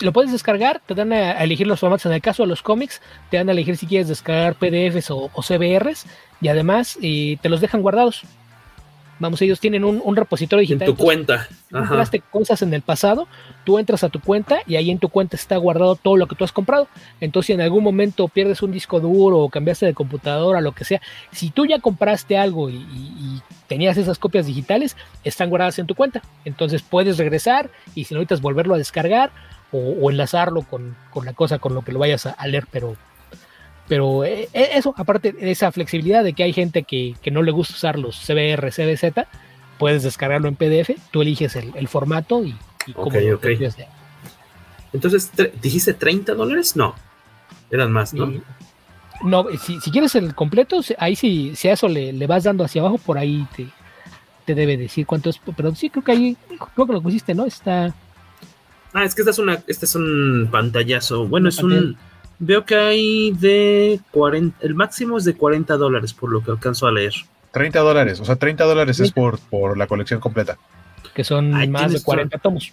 Lo 0.00 0.12
puedes 0.12 0.32
descargar, 0.32 0.80
te 0.84 0.94
dan 0.94 1.12
a 1.12 1.42
elegir 1.44 1.66
los 1.66 1.78
formatos. 1.78 2.06
En 2.06 2.12
el 2.12 2.20
caso 2.20 2.42
de 2.42 2.48
los 2.48 2.62
cómics, 2.62 3.00
te 3.30 3.36
dan 3.36 3.48
a 3.48 3.52
elegir 3.52 3.76
si 3.76 3.86
quieres 3.86 4.08
descargar 4.08 4.56
PDFs 4.56 5.10
o, 5.10 5.30
o 5.32 5.42
CBRs 5.42 6.06
y 6.40 6.48
además 6.48 6.98
eh, 7.00 7.36
te 7.40 7.48
los 7.48 7.60
dejan 7.60 7.82
guardados. 7.82 8.22
Vamos, 9.22 9.40
ellos 9.40 9.60
tienen 9.60 9.84
un, 9.84 10.16
repositorio 10.16 10.62
digital. 10.62 10.88
En 10.88 10.96
tu 10.96 11.00
cuenta. 11.00 11.46
Compraste 11.70 12.18
cosas 12.18 12.60
en 12.62 12.74
el 12.74 12.82
pasado, 12.82 13.28
tú 13.64 13.78
entras 13.78 14.02
a 14.02 14.08
tu 14.08 14.18
cuenta 14.18 14.62
y 14.66 14.74
ahí 14.74 14.90
en 14.90 14.98
tu 14.98 15.10
cuenta 15.10 15.36
está 15.36 15.56
guardado 15.58 15.94
todo 15.94 16.16
lo 16.16 16.26
que 16.26 16.34
tú 16.34 16.42
has 16.42 16.50
comprado. 16.50 16.88
Entonces, 17.20 17.46
si 17.46 17.52
en 17.52 17.60
algún 17.60 17.84
momento 17.84 18.26
pierdes 18.26 18.62
un 18.62 18.72
disco 18.72 18.98
duro 18.98 19.38
o 19.38 19.48
cambiaste 19.48 19.86
de 19.86 19.94
computadora, 19.94 20.60
lo 20.60 20.72
que 20.72 20.84
sea, 20.84 21.00
si 21.30 21.50
tú 21.50 21.66
ya 21.66 21.78
compraste 21.78 22.36
algo 22.36 22.68
y, 22.68 23.40
tenías 23.68 23.96
esas 23.96 24.18
copias 24.18 24.46
digitales, 24.46 24.96
están 25.22 25.50
guardadas 25.50 25.78
en 25.78 25.86
tu 25.86 25.94
cuenta. 25.94 26.20
Entonces, 26.44 26.82
puedes 26.82 27.16
regresar 27.16 27.70
y 27.94 28.04
si 28.04 28.14
necesitas 28.14 28.40
volverlo 28.40 28.74
a 28.74 28.78
descargar 28.78 29.30
o, 29.70 30.10
enlazarlo 30.10 30.62
con, 30.62 30.96
la 31.24 31.32
cosa 31.32 31.60
con 31.60 31.76
lo 31.76 31.82
que 31.82 31.92
lo 31.92 32.00
vayas 32.00 32.26
a 32.26 32.46
leer, 32.48 32.66
pero 32.72 32.96
pero 33.88 34.24
eh, 34.24 34.48
eh, 34.52 34.70
eso, 34.74 34.94
aparte 34.96 35.32
de 35.32 35.50
esa 35.50 35.72
flexibilidad 35.72 36.24
de 36.24 36.32
que 36.32 36.42
hay 36.42 36.52
gente 36.52 36.82
que, 36.84 37.14
no 37.30 37.42
le 37.42 37.52
gusta 37.52 37.74
usar 37.74 37.98
los 37.98 38.16
CBR, 38.16 38.70
CBZ, 38.70 39.26
puedes 39.78 40.02
descargarlo 40.02 40.48
en 40.48 40.56
PDF, 40.56 40.90
tú 41.10 41.22
eliges 41.22 41.56
el, 41.56 41.88
formato 41.88 42.44
y, 42.44 42.54
y 42.86 42.92
cómo 42.92 43.16
Entonces, 44.92 45.30
¿dijiste 45.60 45.94
30 45.94 46.34
dólares? 46.34 46.76
No, 46.76 46.94
eran 47.70 47.92
más, 47.92 48.14
¿no? 48.14 48.32
no, 49.24 49.46
si, 49.58 49.80
si, 49.80 49.90
quieres 49.90 50.14
el 50.14 50.34
completo, 50.34 50.80
ahí 50.98 51.16
si, 51.16 51.54
si 51.56 51.68
a 51.68 51.72
eso 51.72 51.88
le, 51.88 52.12
le, 52.12 52.26
vas 52.26 52.44
dando 52.44 52.64
hacia 52.64 52.80
abajo, 52.80 52.98
por 52.98 53.18
ahí 53.18 53.46
te, 53.56 53.68
te 54.44 54.54
debe 54.54 54.76
decir 54.76 55.06
cuánto 55.06 55.30
es. 55.30 55.40
Pero 55.56 55.74
sí, 55.74 55.90
creo 55.90 56.04
que 56.04 56.12
ahí, 56.12 56.36
creo 56.74 56.86
que 56.86 56.92
lo 56.92 57.02
pusiste, 57.02 57.34
¿no? 57.34 57.46
Está. 57.46 57.94
Ah, 58.92 59.04
es 59.04 59.14
que 59.14 59.22
esta 59.22 59.30
es 59.30 59.38
una, 59.38 59.62
este 59.66 59.86
es 59.86 59.94
un 59.94 60.48
pantallazo. 60.50 61.26
Bueno, 61.26 61.48
es 61.48 61.62
un. 61.62 61.96
Veo 62.44 62.64
que 62.64 62.74
hay 62.74 63.30
de 63.30 64.00
40, 64.10 64.66
el 64.66 64.74
máximo 64.74 65.16
es 65.16 65.24
de 65.24 65.36
40 65.36 65.76
dólares, 65.76 66.12
por 66.12 66.28
lo 66.28 66.42
que 66.42 66.50
alcanzo 66.50 66.88
a 66.88 66.90
leer. 66.90 67.12
30 67.52 67.78
dólares, 67.78 68.18
o 68.18 68.24
sea, 68.24 68.34
30 68.34 68.64
dólares 68.64 68.98
es 68.98 69.12
por, 69.12 69.38
por 69.38 69.78
la 69.78 69.86
colección 69.86 70.18
completa. 70.18 70.58
Que 71.14 71.22
son 71.22 71.52
más 71.70 71.92
de 71.92 72.02
40 72.02 72.36
tomos. 72.38 72.72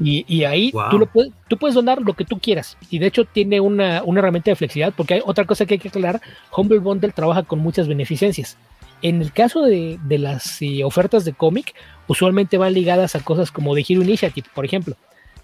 Y, 0.00 0.42
ahí 0.42 0.72
tú, 0.90 0.98
lo 0.98 1.06
puedes, 1.06 1.32
tú 1.46 1.56
puedes 1.56 1.76
donar 1.76 2.02
lo 2.02 2.14
que 2.14 2.24
tú 2.24 2.40
quieras. 2.40 2.76
Y 2.90 2.98
de 2.98 3.06
hecho 3.06 3.26
tiene 3.26 3.60
una, 3.60 4.02
una, 4.02 4.18
herramienta 4.18 4.50
de 4.50 4.56
flexibilidad, 4.56 4.92
porque 4.96 5.14
hay 5.14 5.22
otra 5.24 5.44
cosa 5.44 5.64
que 5.64 5.74
hay 5.74 5.78
que 5.78 5.88
aclarar, 5.88 6.20
Humble 6.54 6.80
Bundle 6.80 7.12
trabaja 7.12 7.44
con 7.44 7.60
muchas 7.60 7.86
beneficencias. 7.86 8.56
En 9.02 9.22
el 9.22 9.32
caso 9.32 9.62
de, 9.62 10.00
de 10.02 10.18
las 10.18 10.60
eh, 10.62 10.82
ofertas 10.82 11.24
de 11.24 11.32
cómic, 11.32 11.74
usualmente 12.08 12.58
van 12.58 12.74
ligadas 12.74 13.14
a 13.14 13.20
cosas 13.20 13.52
como 13.52 13.72
The 13.76 13.84
Hero 13.88 14.02
Initiative, 14.02 14.48
por 14.52 14.64
ejemplo. 14.64 14.96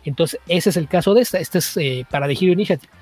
Entonces, 0.04 0.40
ese 0.48 0.70
es 0.70 0.76
el 0.76 0.88
caso 0.88 1.14
de 1.14 1.22
esta. 1.22 1.38
Este 1.38 1.58
es 1.58 1.76
eh, 1.76 2.06
para 2.10 2.26
The 2.26 2.32
Hero 2.32 2.52
Initiative. 2.52 2.92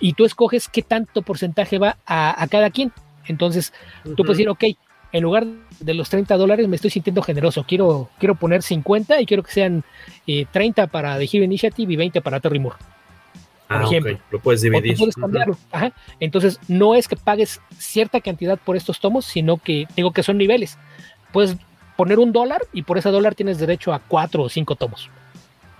Y 0.00 0.14
tú 0.14 0.24
escoges 0.24 0.68
qué 0.68 0.82
tanto 0.82 1.22
porcentaje 1.22 1.78
va 1.78 1.96
a, 2.06 2.46
cada 2.50 2.70
quien. 2.70 2.92
Entonces, 3.26 3.72
tú 4.02 4.16
puedes 4.16 4.38
decir, 4.38 4.48
ok, 4.48 4.64
en 5.12 5.22
lugar 5.22 5.46
de 5.78 5.94
los 5.94 6.08
30 6.08 6.36
dólares 6.36 6.66
me 6.68 6.76
estoy 6.76 6.90
sintiendo 6.90 7.22
generoso. 7.22 7.64
Quiero, 7.64 8.08
quiero 8.18 8.34
poner 8.34 8.62
50 8.62 9.20
y 9.20 9.26
quiero 9.26 9.42
que 9.42 9.52
sean 9.52 9.84
30 10.26 10.82
eh, 10.82 10.88
para 10.88 11.18
The 11.18 11.28
Hero 11.32 11.44
Initiative 11.44 11.92
y 11.92 11.96
20 11.96 12.20
para 12.20 12.40
Terry 12.40 12.58
Moore. 12.58 12.78
Por 13.68 13.76
ah, 13.76 13.84
ejemplo. 13.84 14.18
Lo 14.30 14.40
puedes 14.40 14.60
dividir. 14.62 14.96
puedes 14.96 15.14
cambiarlo. 15.14 15.56
Entonces, 16.18 16.58
no 16.68 16.94
es 16.94 17.06
que 17.06 17.16
pagues 17.16 17.60
cierta 17.78 18.20
cantidad 18.20 18.58
por 18.58 18.76
estos 18.76 19.00
tomos, 19.00 19.24
sino 19.24 19.58
que 19.58 19.86
digo 19.94 20.12
que 20.12 20.22
son 20.22 20.36
niveles. 20.36 20.78
Puedes 21.32 21.56
poner 21.96 22.18
un 22.18 22.32
dólar 22.32 22.62
y 22.72 22.82
por 22.82 22.98
ese 22.98 23.10
dólar 23.10 23.34
tienes 23.34 23.58
derecho 23.58 23.92
a 23.92 24.00
cuatro 24.00 24.42
o 24.42 24.48
cinco 24.48 24.76
tomos. 24.76 25.10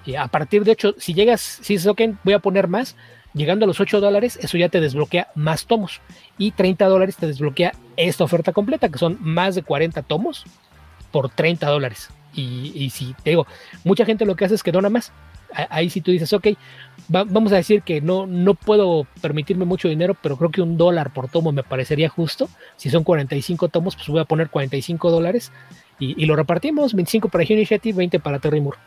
Y 0.05 0.17
a 0.17 0.27
partir 0.29 0.65
de 0.65 0.73
hecho, 0.73 0.95
si 0.99 1.15
llegas, 1.15 1.41
si 1.41 1.75
dices, 1.75 1.87
ok, 1.87 2.03
voy 2.25 2.35
a 2.35 2.41
poner 2.41 2.69
más, 2.69 2.97
llegando 3.35 3.65
a 3.65 3.69
los 3.69 3.81
8 3.81 4.01
dólares, 4.01 4.39
eso 4.43 4.59
ya 4.59 4.69
te 4.69 4.81
desbloquea 4.81 5.29
más 5.35 5.67
tomos. 5.67 6.01
Y 6.39 6.53
30 6.53 6.87
dólares 6.87 7.17
te 7.17 7.27
desbloquea 7.27 7.73
esta 7.97 8.25
oferta 8.25 8.53
completa, 8.53 8.89
que 8.89 8.99
son 8.99 9.19
más 9.21 9.55
de 9.55 9.63
40 9.63 10.03
tomos 10.03 10.45
por 11.11 11.29
30 11.29 11.69
dólares. 11.69 12.11
Y, 12.35 12.89
si 12.91 13.15
te 13.23 13.31
digo, 13.31 13.47
mucha 13.85 14.07
gente 14.07 14.25
lo 14.25 14.37
que 14.37 14.47
hace 14.47 14.55
es 14.55 14.63
que 14.63 14.73
dona 14.73 14.89
más. 14.89 15.13
Ahí 15.69 15.91
si 15.91 16.01
tú 16.01 16.11
dices, 16.11 16.33
ok, 16.33 16.49
vamos 17.09 17.53
a 17.53 17.57
decir 17.57 17.83
que 17.83 18.01
no, 18.01 18.27
no 18.27 18.55
puedo 18.55 19.07
permitirme 19.21 19.67
mucho 19.67 19.87
dinero, 19.87 20.17
pero 20.21 20.39
creo 20.39 20.51
que 20.51 20.63
un 20.63 20.79
dólar 20.79 21.13
por 21.13 21.29
tomo 21.29 21.53
me 21.53 21.63
parecería 21.63 22.09
justo. 22.09 22.49
Si 22.77 22.89
son 22.89 23.05
45 23.05 23.69
tomos, 23.69 23.97
pues 23.97 24.09
voy 24.09 24.21
a 24.21 24.25
poner 24.25 24.49
45 24.49 25.11
dólares 25.11 25.53
y, 25.99 26.27
lo 26.27 26.35
repartimos, 26.35 26.95
25 26.95 27.29
para 27.29 27.45
Initiative, 27.45 27.97
20 27.97 28.19
para 28.19 28.39
Terry 28.39 28.61
Moore. 28.61 28.79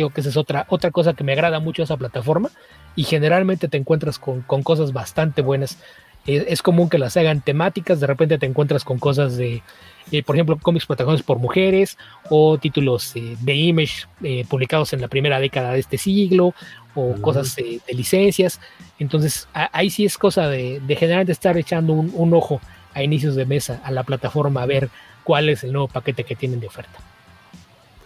Digo 0.00 0.08
que 0.08 0.22
esa 0.22 0.30
es 0.30 0.38
otra, 0.38 0.64
otra 0.70 0.90
cosa 0.90 1.12
que 1.12 1.24
me 1.24 1.32
agrada 1.32 1.60
mucho 1.60 1.82
de 1.82 1.84
esa 1.84 1.98
plataforma 1.98 2.48
y 2.96 3.04
generalmente 3.04 3.68
te 3.68 3.76
encuentras 3.76 4.18
con, 4.18 4.40
cosas 4.40 4.94
bastante 4.94 5.42
buenas. 5.42 5.76
Es, 6.24 6.62
común 6.62 6.88
que 6.88 6.96
las 6.96 7.18
hagan 7.18 7.42
temáticas, 7.42 8.00
de 8.00 8.06
repente 8.06 8.38
te 8.38 8.46
encuentras 8.46 8.82
con 8.82 8.98
cosas 8.98 9.36
de, 9.36 9.62
eh, 10.10 10.22
por 10.22 10.36
ejemplo, 10.36 10.58
cómics 10.58 10.86
protagonizados 10.86 11.26
por 11.26 11.38
mujeres 11.38 11.98
o 12.30 12.56
títulos 12.56 13.14
eh, 13.14 13.36
de 13.40 13.54
Image 13.54 14.06
eh, 14.22 14.46
publicados 14.48 14.94
en 14.94 15.02
la 15.02 15.08
primera 15.08 15.38
década 15.38 15.72
de 15.72 15.80
este 15.80 15.98
siglo 15.98 16.54
o 16.94 17.12
cosas 17.20 17.54
de 17.56 17.82
licencias. 17.92 18.58
Entonces, 18.98 19.48
ahí 19.52 19.90
sí 19.90 20.06
es 20.06 20.16
cosa 20.16 20.48
de, 20.48 20.80
de 20.80 20.96
generalmente 20.96 21.32
estar 21.32 21.58
echando 21.58 21.92
un, 21.92 22.10
un, 22.14 22.32
ojo 22.32 22.58
a 22.94 23.02
inicios 23.02 23.34
de 23.36 23.44
mesa 23.44 23.82
a 23.84 23.90
la 23.90 24.02
plataforma 24.02 24.62
a 24.62 24.66
ver 24.66 24.88
cuál 25.24 25.50
es 25.50 25.62
el 25.62 25.72
nuevo 25.72 25.88
paquete 25.88 26.24
que 26.24 26.36
tienen 26.36 26.58
de 26.58 26.68
oferta. 26.68 26.98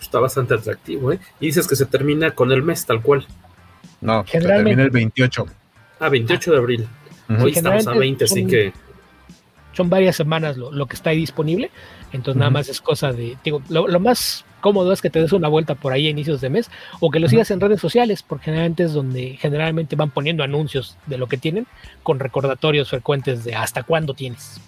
Está 0.05 0.21
bastante 0.21 0.53
atractivo, 0.53 1.13
¿eh? 1.13 1.19
Y 1.41 1.47
dices 1.47 1.67
que 1.67 1.77
se 1.77 1.87
termina 1.87 2.33
con 2.33 2.53
el 2.53 2.63
mes 2.63 2.85
tal 2.85 3.01
cual. 3.01 3.27
No, 4.03 4.25
se 4.27 4.39
termina 4.39 4.83
el 4.83 4.91
28. 4.91 5.47
Ah, 5.99 6.11
28 6.11 6.53
de 6.53 6.59
abril. 6.59 6.89
Hoy 7.41 7.53
estamos 7.53 7.87
a 7.87 7.95
20, 7.95 8.25
así 8.25 8.47
que... 8.47 8.73
Son 9.73 9.89
varias 9.89 10.15
semanas 10.15 10.57
lo, 10.57 10.87
que 10.87 10.95
está 10.95 11.11
ahí 11.11 11.17
disponible, 11.17 11.71
entonces 12.13 12.39
nada 12.39 12.51
más 12.51 12.69
es 12.69 12.81
cosa 12.81 13.13
de... 13.13 13.37
Digo, 13.43 13.63
lo, 13.71 13.99
más 13.99 14.45
cómodo 14.61 14.93
es 14.93 15.01
que 15.01 15.11
te 15.11 15.21
des 15.21 15.33
una 15.33 15.49
vuelta 15.49 15.75
por 15.75 15.93
ahí 15.93 16.07
a 16.07 16.11
inicios 16.11 16.41
de 16.43 16.51
mes 16.51 16.71
o 17.01 17.11
que 17.11 17.19
lo 17.19 17.29
sigas 17.29 17.51
en 17.51 17.61
redes 17.61 17.81
sociales, 17.81 18.23
porque 18.23 18.45
generalmente 18.45 18.85
es 18.85 18.93
donde 18.93 19.37
generalmente 19.41 19.97
van 19.97 20.11
poniendo 20.11 20.45
anuncios 20.45 20.97
de 21.07 21.17
lo 21.17 21.27
que 21.27 21.39
tienen 21.39 21.67
con 22.03 22.21
recordatorios 22.21 22.91
frecuentes 22.91 23.43
de 23.43 23.55
hasta 23.55 23.83
cuándo 23.83 24.13
tienes. 24.13 24.61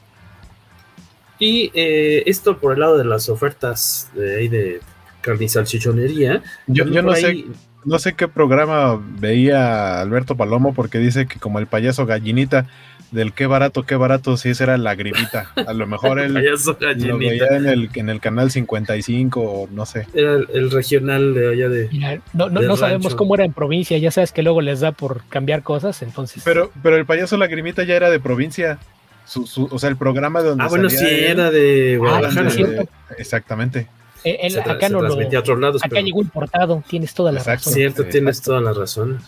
Y 1.39 1.71
eh, 1.75 2.23
esto 2.27 2.59
por 2.59 2.73
el 2.73 2.81
lado 2.81 2.97
de 2.97 3.05
las 3.05 3.29
ofertas 3.29 4.11
de 4.15 4.81
de 5.27 5.33
carnisalchichonería. 5.33 6.43
Yo, 6.67 6.85
yo 6.87 7.03
no 7.03 7.15
sé, 7.15 7.45
no 7.85 7.99
sé 7.99 8.15
qué 8.15 8.29
programa 8.29 9.01
veía 9.19 10.01
Alberto 10.01 10.37
Palomo 10.37 10.75
porque 10.75 10.99
dice 10.99 11.27
que 11.27 11.39
como 11.39 11.59
el 11.59 11.67
payaso 11.67 12.05
gallinita 12.05 12.67
del 13.13 13.33
qué 13.33 13.47
barato, 13.47 13.85
qué 13.85 13.95
barato, 13.95 14.37
si 14.37 14.51
esa 14.51 14.65
era 14.65 14.79
la 14.79 14.95
gripita. 14.95 15.53
A 15.55 15.73
lo 15.73 15.87
mejor 15.87 16.19
él 16.21 16.35
lo 16.35 17.19
veía 17.19 17.47
en 17.57 17.67
el, 17.67 17.91
en 17.95 18.09
el 18.09 18.21
canal 18.21 18.51
55 18.51 19.41
o 19.41 19.69
no 19.71 19.87
sé. 19.87 20.07
Era 20.15 20.35
el, 20.35 20.71
regional 20.71 21.35
de 21.35 21.53
allá 21.53 21.69
de. 21.69 22.21
no, 22.33 22.49
no, 22.49 22.77
sabemos 22.77 23.15
cómo 23.15 23.35
era 23.35 23.45
en 23.45 23.53
provincia, 23.53 23.97
ya 23.99 24.11
sabes 24.11 24.33
que 24.33 24.43
luego 24.43 24.61
les 24.61 24.81
da 24.81 24.93
por 24.93 25.23
cambiar 25.29 25.63
cosas, 25.63 26.03
entonces. 26.03 26.43
Pero, 26.45 26.73
pero 26.83 26.97
el 26.97 27.07
payaso 27.07 27.37
la 27.37 27.47
grimita 27.47 27.85
ya 27.85 27.95
era 27.95 28.11
de 28.11 28.21
provincia. 28.21 28.79
Su, 29.25 29.69
o 29.71 29.79
sea, 29.79 29.91
el 29.91 29.97
programa 29.97 30.41
donde. 30.41 30.65
Ah, 30.65 30.69
bueno, 30.69 30.89
sí, 30.89 31.05
era 31.05 31.51
de 31.51 31.97
Guadalajara. 31.99 32.51
exactamente. 33.19 33.89
Eh, 34.29 34.61
acá 34.65 34.89
no 34.89 35.03
lo. 35.03 35.17
Lados, 35.61 35.85
acá 35.85 36.01
llegó 36.01 36.21
importado, 36.21 36.83
tienes 36.89 37.15
toda 37.15 37.31
la 37.31 37.45
razón. 37.45 37.73
Cierto, 37.73 38.05
tienes 38.07 38.43
toda 38.43 38.61
la 38.61 38.73
razón. 38.73 39.21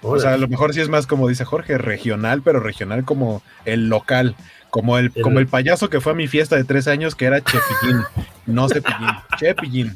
O 0.00 0.18
sea, 0.18 0.32
a 0.32 0.36
lo 0.38 0.48
mejor 0.48 0.72
sí 0.72 0.80
es 0.80 0.88
más 0.88 1.06
como 1.06 1.28
dice 1.28 1.44
Jorge, 1.44 1.76
regional, 1.76 2.40
pero 2.42 2.60
regional 2.60 3.04
como 3.04 3.42
el 3.66 3.90
local. 3.90 4.34
Como 4.70 4.96
el, 4.98 5.12
como 5.12 5.40
el 5.40 5.48
payaso 5.48 5.90
que 5.90 6.00
fue 6.00 6.12
a 6.12 6.14
mi 6.14 6.28
fiesta 6.28 6.54
de 6.54 6.62
tres 6.62 6.86
años 6.86 7.16
que 7.16 7.24
era 7.24 7.40
Chepillín. 7.40 8.02
no 8.46 8.68
Cepillín, 8.68 9.10
Chepillín. 9.36 9.94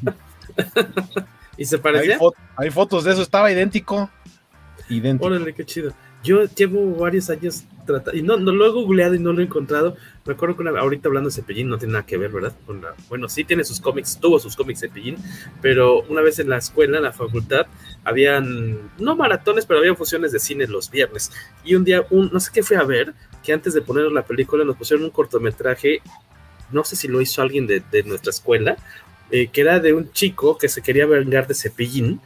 ¿Y 1.57 1.65
se 1.65 1.79
parecía? 1.79 2.19
Hay, 2.57 2.69
fotos 2.69 3.05
de 3.05 3.13
eso, 3.13 3.21
estaba 3.21 3.51
idéntico. 3.51 4.09
Idéntico. 4.89 5.27
Órale, 5.27 5.53
qué 5.53 5.65
chido. 5.65 5.93
Yo 6.25 6.45
llevo 6.45 6.95
varios 6.95 7.29
años 7.29 7.65
tratando, 7.85 8.17
y 8.17 8.23
no, 8.23 8.35
lo 8.37 8.65
he 8.65 8.69
googleado 8.71 9.13
y 9.13 9.19
no 9.19 9.31
lo 9.31 9.41
he 9.41 9.45
encontrado. 9.45 9.95
Me 10.25 10.33
acuerdo 10.33 10.57
que 10.57 10.67
ahorita 10.67 11.07
hablando 11.07 11.29
de 11.29 11.35
Cepillín 11.35 11.69
no 11.69 11.77
tiene 11.77 11.93
nada 11.93 12.05
que 12.07 12.17
ver, 12.17 12.31
¿verdad? 12.31 12.53
Con 12.65 12.81
la, 12.81 12.95
bueno, 13.09 13.29
sí 13.29 13.43
tiene 13.43 13.63
sus 13.63 13.79
cómics, 13.79 14.17
tuvo 14.19 14.39
sus 14.39 14.55
cómics 14.55 14.79
Cepillín, 14.79 15.17
pero 15.61 16.01
una 16.09 16.21
vez 16.21 16.39
en 16.39 16.49
la 16.49 16.57
escuela, 16.57 16.97
en 16.97 17.03
la 17.03 17.13
facultad, 17.13 17.67
habían, 18.03 18.89
no 18.97 19.15
maratones, 19.15 19.67
pero 19.67 19.79
había 19.81 19.93
funciones 19.93 20.31
de 20.31 20.39
cine 20.39 20.65
los 20.65 20.89
viernes. 20.89 21.31
Y 21.63 21.75
un 21.75 21.83
día, 21.83 22.03
un, 22.09 22.31
no 22.33 22.39
sé 22.39 22.49
qué 22.51 22.63
fue 22.63 22.77
a 22.77 22.83
ver, 22.83 23.13
que 23.43 23.53
antes 23.53 23.75
de 23.75 23.81
poner 23.83 24.11
la 24.11 24.25
película 24.25 24.65
nos 24.65 24.77
pusieron 24.77 25.05
un 25.05 25.11
cortometraje, 25.11 26.01
no 26.71 26.83
sé 26.83 26.95
si 26.95 27.07
lo 27.07 27.21
hizo 27.21 27.43
alguien 27.43 27.67
de, 27.67 27.83
nuestra 28.03 28.31
escuela, 28.31 28.77
eh, 29.29 29.47
que 29.47 29.61
era 29.61 29.79
de 29.79 29.93
un 29.93 30.11
chico 30.11 30.57
que 30.57 30.69
se 30.69 30.81
quería 30.81 31.05
vengar 31.05 31.45
de 31.45 31.53
Cepillín 31.53 32.19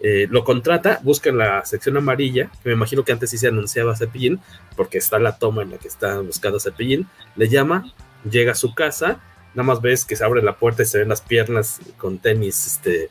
eh, 0.00 0.26
lo 0.30 0.44
contrata, 0.44 1.00
busca 1.02 1.30
en 1.30 1.38
la 1.38 1.64
sección 1.64 1.96
amarilla, 1.96 2.50
que 2.62 2.68
me 2.68 2.74
imagino 2.74 3.04
que 3.04 3.12
antes 3.12 3.30
sí 3.30 3.38
se 3.38 3.48
anunciaba 3.48 3.96
Cepillín, 3.96 4.40
porque 4.76 4.98
está 4.98 5.18
la 5.18 5.38
toma 5.38 5.62
en 5.62 5.70
la 5.70 5.78
que 5.78 5.88
está 5.88 6.20
buscando 6.20 6.60
Cepillín, 6.60 7.06
le 7.34 7.48
llama, 7.48 7.92
llega 8.30 8.52
a 8.52 8.56
su 8.56 8.74
casa, 8.74 9.20
nada 9.54 9.66
más 9.66 9.80
ves 9.80 10.04
que 10.04 10.16
se 10.16 10.24
abre 10.24 10.42
la 10.42 10.56
puerta 10.56 10.82
y 10.82 10.86
se 10.86 10.98
ven 10.98 11.08
las 11.08 11.22
piernas 11.22 11.80
con 11.96 12.18
tenis 12.18 12.66
este, 12.66 13.08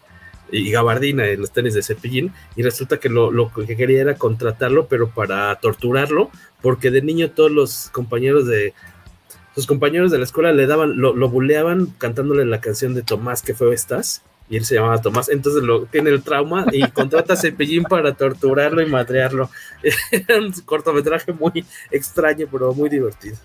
y 0.52 0.70
gabardina 0.70 1.26
en 1.26 1.42
los 1.42 1.52
tenis 1.52 1.74
de 1.74 1.82
Cepillín, 1.82 2.34
y 2.56 2.62
resulta 2.62 3.00
que 3.00 3.10
lo, 3.10 3.32
lo, 3.32 3.52
que 3.52 3.76
quería 3.76 4.02
era 4.02 4.16
contratarlo, 4.16 4.88
pero 4.88 5.10
para 5.10 5.56
torturarlo, 5.56 6.30
porque 6.62 6.92
de 6.92 7.02
niño 7.02 7.32
todos 7.32 7.52
los 7.52 7.90
compañeros 7.90 8.48
de... 8.48 8.74
Sus 9.56 9.68
compañeros 9.68 10.12
de 10.12 10.18
la 10.18 10.26
escuela 10.26 10.52
le 10.52 10.68
daban, 10.68 11.00
lo, 11.00 11.16
lo 11.16 11.30
buleaban 11.30 11.86
cantándole 11.98 12.44
la 12.44 12.60
canción 12.60 12.94
de 12.94 13.04
Tomás, 13.04 13.42
que 13.42 13.54
fue 13.54 13.74
estas, 13.74 14.22
y 14.50 14.58
él 14.58 14.66
se 14.66 14.76
llamaba 14.76 15.02
Tomás, 15.02 15.30
entonces 15.30 15.64
lo, 15.64 15.86
tiene 15.86 16.12
el 16.12 16.22
trauma 16.22 16.66
y 16.72 16.82
contrata 16.92 17.34
a 17.34 17.38
Cepillín 17.38 17.84
para 17.84 18.14
torturarlo 18.14 18.82
y 18.82 18.86
madrearlo. 18.86 19.50
Era 20.12 20.40
un 20.40 20.52
cortometraje 20.66 21.34
muy 21.34 21.66
extraño, 21.92 22.48
pero 22.52 22.74
muy 22.74 22.90
divertido. 22.90 23.38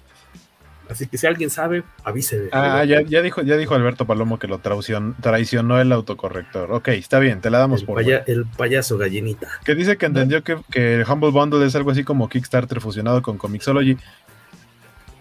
Así 0.91 1.07
que 1.07 1.17
si 1.19 1.27
alguien 1.27 1.51
sabe, 1.51 1.85
avise. 2.03 2.49
Ah, 2.51 2.85
ya, 2.85 3.01
ya, 3.03 3.23
dijo, 3.23 3.43
ya 3.43 3.57
dijo 3.57 3.77
Alberto 3.77 4.07
Palomo 4.07 4.41
que 4.41 4.49
lo 4.49 4.59
traicionó, 4.59 5.81
el 5.81 5.93
autocorrector. 5.93 6.73
Ok, 6.73 6.89
está 6.89 7.21
bien, 7.21 7.41
te 7.41 7.49
la 7.49 7.59
damos 7.59 7.83
el 7.83 7.87
por. 7.87 8.03
el 8.03 8.45
payaso 8.57 8.99
gallinita. 8.99 9.47
Que 9.65 9.77
dice 9.77 9.97
que 9.97 10.07
entendió 10.07 10.43
que, 10.43 10.59
que, 10.73 10.97
el 10.97 11.09
Humble 11.09 11.31
Bundle 11.31 11.65
es 11.65 11.77
algo 11.77 11.93
así 11.93 12.03
como 12.03 12.29
Kickstarter 12.29 12.81
fusionado 12.81 13.23
con 13.23 13.39
Comixology. 13.39 13.99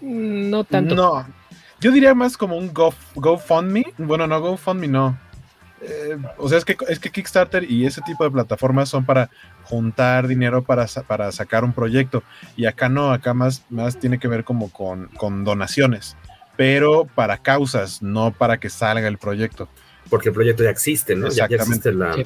No 0.00 0.64
tanto. 0.64 0.96
No. 0.96 1.24
Yo 1.80 1.92
diría 1.92 2.14
más 2.14 2.36
como 2.36 2.56
un 2.56 2.74
Go, 2.74 2.92
GoFundMe. 3.14 3.84
Bueno, 3.96 4.26
no, 4.26 4.40
GoFundMe 4.40 4.88
no 4.88 5.29
eh, 5.82 6.18
o 6.36 6.48
sea, 6.48 6.58
es 6.58 6.64
que, 6.64 6.76
es 6.88 6.98
que 6.98 7.10
Kickstarter 7.10 7.70
y 7.70 7.86
ese 7.86 8.02
tipo 8.02 8.24
de 8.24 8.30
plataformas 8.30 8.88
son 8.88 9.04
para 9.04 9.30
juntar 9.64 10.28
dinero 10.28 10.62
para, 10.62 10.86
para 11.06 11.32
sacar 11.32 11.64
un 11.64 11.72
proyecto. 11.72 12.22
Y 12.56 12.66
acá 12.66 12.88
no, 12.88 13.12
acá 13.12 13.34
más, 13.34 13.64
más 13.70 13.98
tiene 13.98 14.18
que 14.18 14.28
ver 14.28 14.44
como 14.44 14.70
con, 14.70 15.06
con 15.16 15.44
donaciones, 15.44 16.16
pero 16.56 17.06
para 17.14 17.38
causas, 17.38 18.02
no 18.02 18.32
para 18.32 18.58
que 18.58 18.68
salga 18.68 19.08
el 19.08 19.18
proyecto. 19.18 19.68
Porque 20.10 20.28
el 20.28 20.34
proyecto 20.34 20.64
ya 20.64 20.70
existe, 20.70 21.14
¿no? 21.14 21.28
Ya, 21.28 21.46
existe 21.46 21.92
la, 21.92 22.16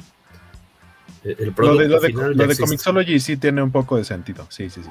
el 1.23 1.53
producto 1.53 1.87
lo 1.87 1.99
de, 1.99 2.07
final 2.07 2.35
lo 2.35 2.47
de 2.47 2.57
Comixology 2.57 3.19
sí 3.19 3.37
tiene 3.37 3.61
un 3.61 3.71
poco 3.71 3.97
de 3.97 4.03
sentido, 4.03 4.47
sí, 4.49 4.69
sí, 4.69 4.81
sí. 4.83 4.89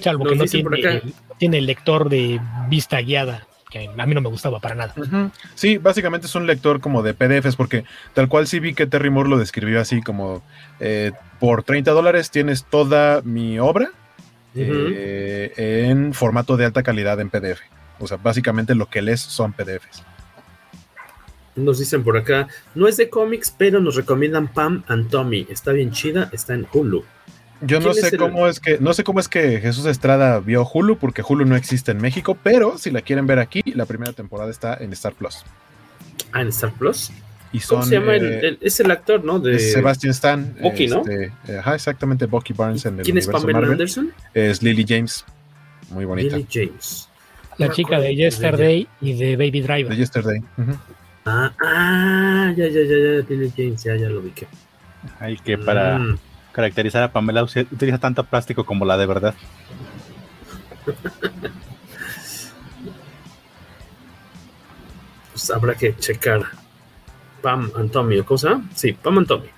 Salvo 0.00 0.24
que 0.24 0.36
no 0.36 0.44
tiene, 0.44 1.02
tiene 1.38 1.58
el 1.58 1.66
lector 1.66 2.08
de 2.08 2.40
vista 2.68 3.00
guiada 3.00 3.46
que 3.70 3.88
a 3.96 4.06
mí 4.06 4.14
no 4.14 4.20
me 4.20 4.28
gustaba 4.28 4.60
para 4.60 4.74
nada. 4.74 4.94
Sí, 5.54 5.78
básicamente 5.78 6.26
es 6.26 6.34
un 6.34 6.46
lector 6.46 6.80
como 6.80 7.02
de 7.02 7.14
PDFs, 7.14 7.56
porque 7.56 7.84
tal 8.12 8.28
cual 8.28 8.46
sí 8.46 8.60
vi 8.60 8.74
que 8.74 8.86
Terry 8.86 9.10
Moore 9.10 9.30
lo 9.30 9.38
describió 9.38 9.80
así 9.80 10.02
como 10.02 10.42
eh, 10.80 11.12
por 11.38 11.62
30 11.62 11.90
dólares 11.92 12.30
tienes 12.30 12.64
toda 12.64 13.22
mi 13.22 13.58
obra 13.58 13.90
eh, 14.54 15.52
en 15.56 16.12
formato 16.12 16.56
de 16.56 16.66
alta 16.66 16.82
calidad 16.82 17.20
en 17.20 17.30
PDF. 17.30 17.60
O 18.00 18.06
sea, 18.06 18.16
básicamente 18.16 18.74
lo 18.74 18.86
que 18.86 19.02
lees 19.02 19.20
son 19.20 19.52
PDFs. 19.52 20.02
Nos 21.56 21.78
dicen 21.78 22.02
por 22.02 22.16
acá, 22.16 22.48
no 22.74 22.88
es 22.88 22.96
de 22.96 23.10
cómics, 23.10 23.54
pero 23.56 23.80
nos 23.80 23.96
recomiendan 23.96 24.48
Pam 24.48 24.82
and 24.86 25.10
Tommy. 25.10 25.46
Está 25.50 25.72
bien 25.72 25.90
chida, 25.90 26.30
está 26.32 26.54
en 26.54 26.66
Hulu. 26.72 27.04
Yo 27.62 27.80
no 27.80 27.92
sé 27.92 28.16
cómo 28.16 28.46
es 28.46 28.60
que 28.60 28.78
no 28.80 28.94
sé 28.94 29.04
cómo 29.04 29.20
es 29.20 29.28
que 29.28 29.60
Jesús 29.60 29.84
Estrada 29.86 30.40
vio 30.40 30.66
Hulu 30.66 30.98
porque 30.98 31.22
Hulu 31.26 31.44
no 31.44 31.56
existe 31.56 31.92
en 31.92 31.98
México, 31.98 32.36
pero 32.42 32.78
si 32.78 32.90
la 32.90 33.02
quieren 33.02 33.26
ver 33.26 33.38
aquí, 33.38 33.62
la 33.74 33.86
primera 33.86 34.12
temporada 34.12 34.50
está 34.50 34.76
en 34.80 34.92
Star 34.92 35.12
Plus. 35.12 35.44
Ah, 36.32 36.42
en 36.42 36.48
Star 36.48 36.72
Plus. 36.72 37.10
Y 37.52 37.60
son, 37.60 37.80
¿Cómo 37.80 37.88
se 37.88 37.94
llama? 37.96 38.16
Eh, 38.16 38.58
es 38.60 38.78
el 38.80 38.90
actor, 38.90 39.24
¿no? 39.24 39.40
De 39.40 39.58
Sebastian 39.58 40.12
Stan. 40.12 40.54
Bucky, 40.60 40.86
¿no? 40.86 41.00
Este, 41.00 41.58
ajá, 41.58 41.74
exactamente, 41.74 42.26
Bucky 42.26 42.52
Barnes 42.52 42.86
en 42.86 43.00
el 43.00 43.04
¿Quién 43.04 43.18
es 43.18 43.26
Pamela 43.26 43.58
Anderson? 43.58 44.12
Es 44.32 44.62
Lily 44.62 44.86
James. 44.88 45.24
Muy 45.90 46.04
bonita. 46.04 46.36
Lily 46.36 46.48
James. 46.50 47.08
La 47.58 47.70
chica 47.70 47.98
de 47.98 48.14
Yesterday 48.14 48.88
y 49.00 49.14
de 49.14 49.36
Baby 49.36 49.60
Driver. 49.60 49.88
De 49.88 49.96
Yesterday. 49.96 50.40
ah, 51.26 51.52
ah, 51.60 52.54
ya, 52.56 52.68
ya, 52.68 52.80
ya, 52.82 52.96
ya, 52.96 53.26
Lily 53.28 53.52
James, 53.54 53.82
ya, 53.82 53.96
ya 53.96 54.08
lo 54.08 54.22
vi 54.22 54.30
que. 54.30 54.46
Ay, 55.18 55.36
que 55.44 55.58
para. 55.58 55.98
Mm 55.98 56.18
caracterizar 56.52 57.02
a 57.02 57.12
Pamela 57.12 57.42
utiliza 57.42 57.98
tanto 57.98 58.24
plástico 58.24 58.64
como 58.64 58.84
la 58.84 58.96
de 58.96 59.06
verdad. 59.06 59.34
pues 65.32 65.50
habrá 65.50 65.74
que 65.74 65.96
checar. 65.96 66.42
Pam 67.42 67.70
Antonio, 67.74 68.24
¿cosa? 68.26 68.60
Sí, 68.74 68.92
Pam 68.92 69.18
Antonio. 69.18 69.50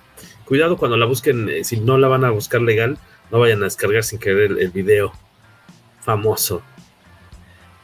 Cuidado 0.45 0.77
cuando 0.77 0.95
la 0.95 1.05
busquen, 1.05 1.49
eh, 1.49 1.63
si 1.65 1.79
no 1.81 1.97
la 1.97 2.07
van 2.07 2.23
a 2.23 2.29
buscar 2.29 2.61
legal, 2.61 2.97
no 3.29 3.39
vayan 3.39 3.61
a 3.61 3.65
descargar 3.65 4.03
sin 4.03 4.19
querer 4.19 4.51
el, 4.57 4.69
video 4.71 5.11
famoso. 5.99 6.61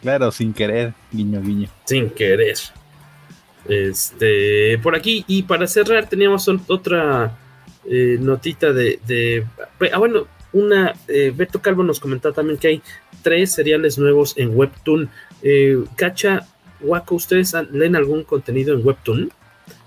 Claro, 0.02 0.32
sin 0.32 0.54
querer, 0.54 0.94
guiño, 1.12 1.42
guiño. 1.42 1.70
Sin 1.84 2.10
querer. 2.10 2.58
Este, 3.68 4.78
por 4.82 4.96
aquí, 4.96 5.26
y 5.28 5.44
para 5.44 5.68
cerrar, 5.68 6.08
teníamos 6.08 6.50
otra 6.68 7.38
eh, 7.90 8.18
notita 8.20 8.72
de, 8.72 9.46
Ah, 9.92 9.98
bueno, 9.98 10.28
una. 10.54 10.94
Eh, 11.08 11.34
Beto 11.36 11.62
Calvo 11.62 11.84
nos 11.84 12.00
comentaba 12.00 12.36
también 12.36 12.60
que 12.60 12.68
hay 12.68 12.82
tres 13.24 13.54
seriales 13.54 13.98
nuevos 13.98 14.34
en 14.38 14.56
Webtoon. 14.56 15.10
Eh, 15.42 15.84
Cacha, 15.96 16.48
Waco, 16.82 17.16
¿ustedes 17.16 17.54
leen 17.72 17.96
algún 17.96 18.24
contenido 18.24 18.74
en 18.74 18.86
Webtoon? 18.86 19.32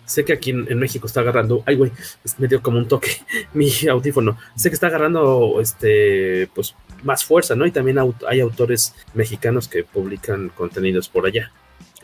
Sé 0.05 0.25
que 0.25 0.33
aquí 0.33 0.51
en, 0.51 0.79
México 0.79 1.07
está 1.07 1.21
agarrando. 1.21 1.63
Ay, 1.65 1.77
güey, 1.77 1.93
me 2.39 2.49
dio 2.49 2.61
como 2.61 2.79
un 2.79 2.89
toque 2.89 3.11
mi 3.55 3.71
audífono. 3.89 4.37
Sé 4.57 4.69
que 4.69 4.75
está 4.75 4.89
agarrando 4.89 5.59
este, 5.61 6.49
pues, 6.55 6.75
más 7.05 7.25
fuerza, 7.25 7.55
¿no? 7.55 7.67
Y 7.67 7.71
también 7.71 7.99
hay 8.29 8.41
autores 8.41 8.95
mexicanos 9.15 9.69
que 9.69 9.85
publican 9.85 10.49
contenidos 10.51 11.09
por 11.09 11.27
allá 11.27 11.53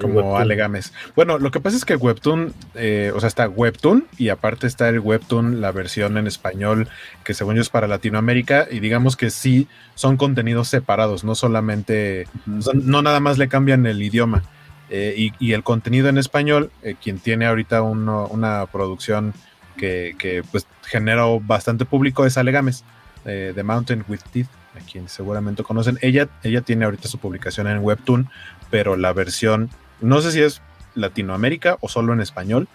como 0.01 0.37
Alegames. 0.37 0.93
Bueno, 1.17 1.39
lo 1.39 1.51
que 1.51 1.61
pasa 1.61 1.77
es 1.77 1.85
que 1.85 1.97
Webtoon, 1.97 2.53
eh, 2.75 3.13
o 3.15 3.21
sea, 3.21 3.29
está 3.29 3.49
Webtoon 3.49 4.07
y 4.17 4.29
aparte 4.29 4.67
está 4.67 4.89
el 4.89 5.01
Webtoon, 5.01 5.61
la 5.61 5.73
versión 5.73 6.17
en 6.19 6.27
español, 6.27 6.89
que 7.25 7.35
según 7.35 7.57
yo 7.57 7.63
es 7.63 7.69
para 7.69 7.87
Latinoamérica, 7.87 8.67
y 8.71 8.81
digamos 8.81 9.17
que 9.17 9.31
sí 9.31 9.69
son 9.95 10.17
contenidos 10.17 10.69
separados, 10.69 11.25
no 11.25 11.35
solamente, 11.35 12.27
no 12.47 13.03
nada 13.03 13.21
más 13.21 13.39
le 13.39 13.49
cambian 13.49 13.87
el 13.87 14.03
idioma. 14.03 14.43
Eh, 14.91 15.33
y, 15.39 15.53
el 15.53 15.63
contenido 15.63 16.09
en 16.09 16.17
español, 16.17 16.71
eh, 16.83 16.95
quien 17.03 17.19
tiene 17.19 17.45
ahorita 17.45 17.83
una 17.83 18.65
producción 18.67 19.35
que, 19.77 20.17
que, 20.19 20.43
pues 20.51 20.67
generó 20.83 21.41
bastante 21.41 21.85
público 21.85 22.25
es 22.25 22.39
Alegames, 22.39 22.85
The 23.25 23.63
Mountain 23.63 24.07
with 24.09 24.21
Teeth, 24.33 24.49
a 24.79 24.91
quien 24.91 25.09
seguramente 25.09 25.63
conocen. 25.63 25.99
Ella, 26.01 26.29
ella 26.43 26.61
tiene 26.63 26.85
ahorita 26.85 27.09
su 27.09 27.19
publicación 27.19 27.67
en 27.67 27.79
Webtoon, 27.79 28.29
pero 28.71 28.97
la 28.97 29.13
versión 29.13 29.71
no 30.01 30.21
sé 30.21 30.33
si 30.33 30.43
es 30.43 30.63
Latinoamérica 30.95 31.79
o 31.81 31.89
solo 31.89 32.13
en 32.13 32.21
español, 32.21 32.69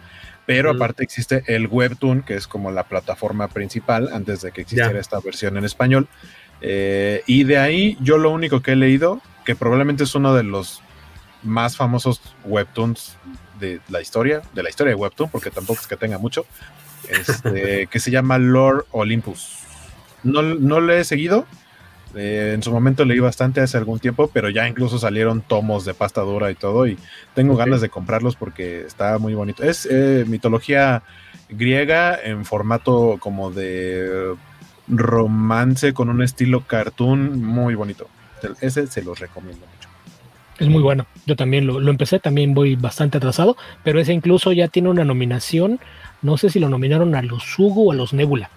pero 0.45 0.71
aparte 0.71 1.03
existe 1.03 1.43
el 1.47 1.67
Webtoon, 1.67 2.21
que 2.21 2.35
es 2.35 2.47
como 2.47 2.71
la 2.71 2.83
plataforma 2.83 3.47
principal 3.47 4.09
antes 4.11 4.41
de 4.41 4.51
que 4.51 4.61
existiera 4.61 4.99
esta 4.99 5.19
versión 5.19 5.57
en 5.57 5.63
español. 5.63 6.07
Eh, 6.61 7.23
y 7.27 7.43
de 7.43 7.57
ahí 7.57 7.97
yo 8.01 8.17
lo 8.17 8.29
único 8.31 8.61
que 8.61 8.73
he 8.73 8.75
leído, 8.75 9.21
que 9.45 9.55
probablemente 9.55 10.03
es 10.03 10.15
uno 10.15 10.33
de 10.33 10.43
los 10.43 10.81
más 11.43 11.77
famosos 11.77 12.21
Webtoons 12.45 13.17
de 13.59 13.79
la 13.89 14.01
historia, 14.01 14.41
de 14.53 14.63
la 14.63 14.69
historia 14.69 14.91
de 14.91 14.95
Webtoon, 14.95 15.29
porque 15.29 15.49
tampoco 15.49 15.81
es 15.81 15.87
que 15.87 15.97
tenga 15.97 16.17
mucho, 16.17 16.45
este, 17.09 17.87
que 17.91 17.99
se 17.99 18.11
llama 18.11 18.37
Lord 18.37 18.85
Olympus. 18.91 19.59
No, 20.23 20.41
no 20.41 20.81
lo 20.81 20.93
he 20.93 21.03
seguido, 21.03 21.45
eh, 22.15 22.51
en 22.53 22.63
su 22.63 22.71
momento 22.71 23.05
leí 23.05 23.19
bastante 23.19 23.61
hace 23.61 23.77
algún 23.77 23.99
tiempo, 23.99 24.29
pero 24.31 24.49
ya 24.49 24.67
incluso 24.67 24.97
salieron 24.99 25.41
tomos 25.41 25.85
de 25.85 25.93
pasta 25.93 26.21
dura 26.21 26.51
y 26.51 26.55
todo, 26.55 26.87
y 26.87 26.97
tengo 27.33 27.55
ganas 27.55 27.81
de 27.81 27.89
comprarlos 27.89 28.35
porque 28.35 28.81
está 28.81 29.17
muy 29.17 29.33
bonito. 29.33 29.63
Es 29.63 29.87
eh, 29.89 30.25
mitología 30.27 31.03
griega 31.49 32.17
en 32.21 32.45
formato 32.45 33.17
como 33.19 33.51
de 33.51 34.35
romance 34.87 35.93
con 35.93 36.09
un 36.09 36.21
estilo 36.21 36.61
cartoon 36.61 37.43
muy 37.43 37.75
bonito. 37.75 38.07
Ese 38.61 38.87
se 38.87 39.03
los 39.03 39.19
recomiendo 39.19 39.65
mucho. 39.65 39.89
Es 40.59 40.67
muy 40.67 40.81
bueno. 40.81 41.05
Yo 41.25 41.35
también 41.35 41.65
lo, 41.65 41.79
lo 41.79 41.89
empecé, 41.89 42.19
también 42.19 42.53
voy 42.53 42.75
bastante 42.75 43.17
atrasado, 43.17 43.57
pero 43.83 43.99
ese 43.99 44.13
incluso 44.13 44.51
ya 44.51 44.67
tiene 44.67 44.89
una 44.89 45.05
nominación. 45.05 45.79
No 46.21 46.37
sé 46.37 46.49
si 46.49 46.59
lo 46.59 46.69
nominaron 46.69 47.15
a 47.15 47.21
los 47.21 47.57
Hugo 47.57 47.85
o 47.85 47.91
a 47.91 47.95
los 47.95 48.13
Nebula. 48.13 48.49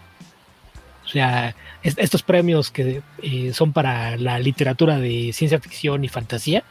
O 1.07 1.09
sea, 1.09 1.55
estos 1.83 2.23
premios 2.23 2.71
que 2.71 3.01
eh, 3.23 3.53
son 3.55 3.73
para 3.73 4.17
la 4.17 4.41
literatura 4.41 4.99
de 4.99 5.31
ciencia 5.33 5.61
ficción 5.61 6.05
y 6.05 6.09
fantasía, 6.09 6.65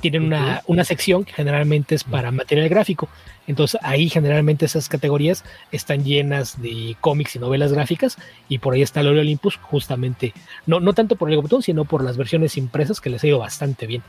tienen 0.00 0.32
una, 0.66 0.84
sección 0.84 1.24
que 1.24 1.32
generalmente 1.32 1.94
es 1.94 2.04
para 2.04 2.30
material 2.30 2.68
gráfico. 2.68 3.08
Entonces 3.46 3.80
ahí 3.82 4.08
generalmente 4.08 4.64
esas 4.64 4.88
categorías 4.88 5.44
están 5.72 6.04
llenas 6.04 6.60
de 6.60 6.96
cómics 7.00 7.36
y 7.36 7.38
novelas 7.38 7.72
gráficas 7.72 8.16
y 8.48 8.58
por 8.58 8.74
ahí 8.74 8.82
está 8.82 9.02
Lore 9.02 9.20
Olympus 9.20 9.56
justamente, 9.62 10.34
no, 10.66 10.80
no 10.80 10.92
tanto 10.94 11.16
por 11.16 11.30
el 11.30 11.40
botón, 11.40 11.62
sino 11.62 11.84
por 11.84 12.02
las 12.02 12.16
versiones 12.16 12.56
impresas 12.56 13.00
que 13.00 13.10
les 13.10 13.22
ha 13.22 13.26
ido 13.26 13.38
bastante 13.38 13.86
bien. 13.86 14.02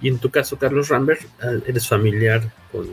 Y 0.00 0.08
en 0.08 0.18
tu 0.18 0.30
caso, 0.30 0.58
Carlos 0.58 0.88
Rambert, 0.88 1.22
¿eres 1.66 1.88
familiar 1.88 2.50
con, 2.70 2.86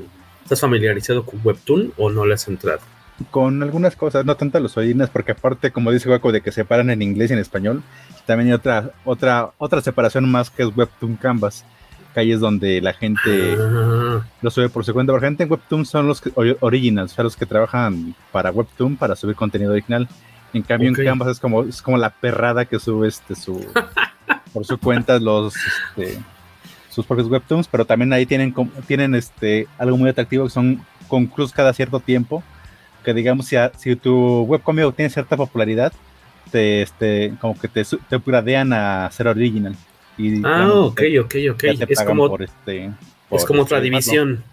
estás 0.44 0.62
familiarizado 0.62 1.26
con 1.26 1.40
Webtoon 1.44 1.94
o 1.98 2.10
no 2.10 2.26
le 2.26 2.34
has 2.34 2.48
entrado? 2.48 2.82
Con 3.30 3.62
algunas 3.64 3.96
cosas, 3.96 4.26
no 4.26 4.36
tanto 4.36 4.60
los 4.60 4.78
orígenes, 4.78 5.10
porque 5.10 5.34
aparte, 5.34 5.72
como 5.72 5.92
dice 5.92 6.10
Waco, 6.10 6.32
de 6.32 6.42
que 6.42 6.52
separan 6.52 6.90
en 6.90 7.02
inglés 7.02 7.32
y 7.32 7.34
en 7.34 7.40
español, 7.40 7.84
también 8.26 8.50
hay 8.50 8.54
otra, 8.54 8.92
otra, 9.06 9.52
otra 9.58 9.82
separación 9.82 10.30
más 10.30 10.50
que 10.50 10.64
es 10.64 10.76
Webtoon 10.76 11.16
Canvas, 11.16 11.66
que 12.14 12.20
ahí 12.20 12.32
es 12.32 12.40
donde 12.40 12.82
la 12.82 12.94
gente 12.94 13.58
lo 14.42 14.50
sube 14.50 14.70
por 14.70 14.86
su 14.86 14.94
cuenta. 14.94 15.12
Porque 15.14 15.28
gente 15.28 15.44
en 15.44 15.52
Webtoon 15.52 15.86
son 15.86 16.08
los 16.08 16.22
que, 16.22 16.32
originals, 16.62 17.12
o 17.12 17.16
sea, 17.16 17.24
los 17.24 17.36
que 17.36 17.46
trabajan 17.46 18.16
para 18.32 18.52
Webtoon 18.52 18.96
para 18.98 19.16
subir 19.16 19.36
contenido 19.36 19.72
original. 19.72 20.08
En 20.54 20.62
cambio, 20.62 20.90
en 20.90 20.96
Canvas 20.96 21.30
es 21.30 21.40
como, 21.40 21.64
es 21.64 21.82
como 21.82 21.98
la 21.98 22.12
perrada 22.12 22.66
que 22.66 22.80
sube 22.80 23.08
este 23.08 23.36
su 23.36 23.66
por 24.54 24.66
su 24.66 24.78
cuenta 24.78 25.20
los 25.20 25.56
este, 25.98 26.20
sus 26.90 27.06
propios 27.06 27.28
webtoons, 27.28 27.68
pero 27.68 27.86
también 27.86 28.14
ahí 28.14 28.26
tienen 28.26 28.54
tienen 28.88 29.16
este 29.16 29.68
algo 29.80 29.98
muy 29.98 30.10
atractivo 30.10 30.46
que 30.46 30.52
son 30.52 30.86
con 31.08 31.26
cruz 31.26 31.52
cada 31.52 31.74
cierto 31.74 32.00
tiempo 32.00 32.44
que 33.04 33.14
digamos, 33.14 33.48
si, 33.48 33.56
si 33.78 33.96
tu 33.96 34.44
webcomic 34.44 34.96
tiene 34.96 35.10
cierta 35.10 35.38
popularidad, 35.38 35.94
te, 36.52 36.82
este, 36.82 37.34
como 37.40 37.60
que 37.60 37.68
te, 37.68 37.84
te 37.84 38.18
gradean 38.26 38.74
a 38.74 39.10
ser 39.12 39.28
original. 39.28 39.76
Y, 40.18 40.46
ah, 40.46 40.72
ok, 40.72 41.02
ok, 41.22 41.36
ok. 41.52 41.64
Es 41.88 42.04
como, 42.04 42.38
este, 42.38 42.92
es 43.32 43.46
como 43.46 43.64
otra 43.64 43.82
división. 43.82 44.44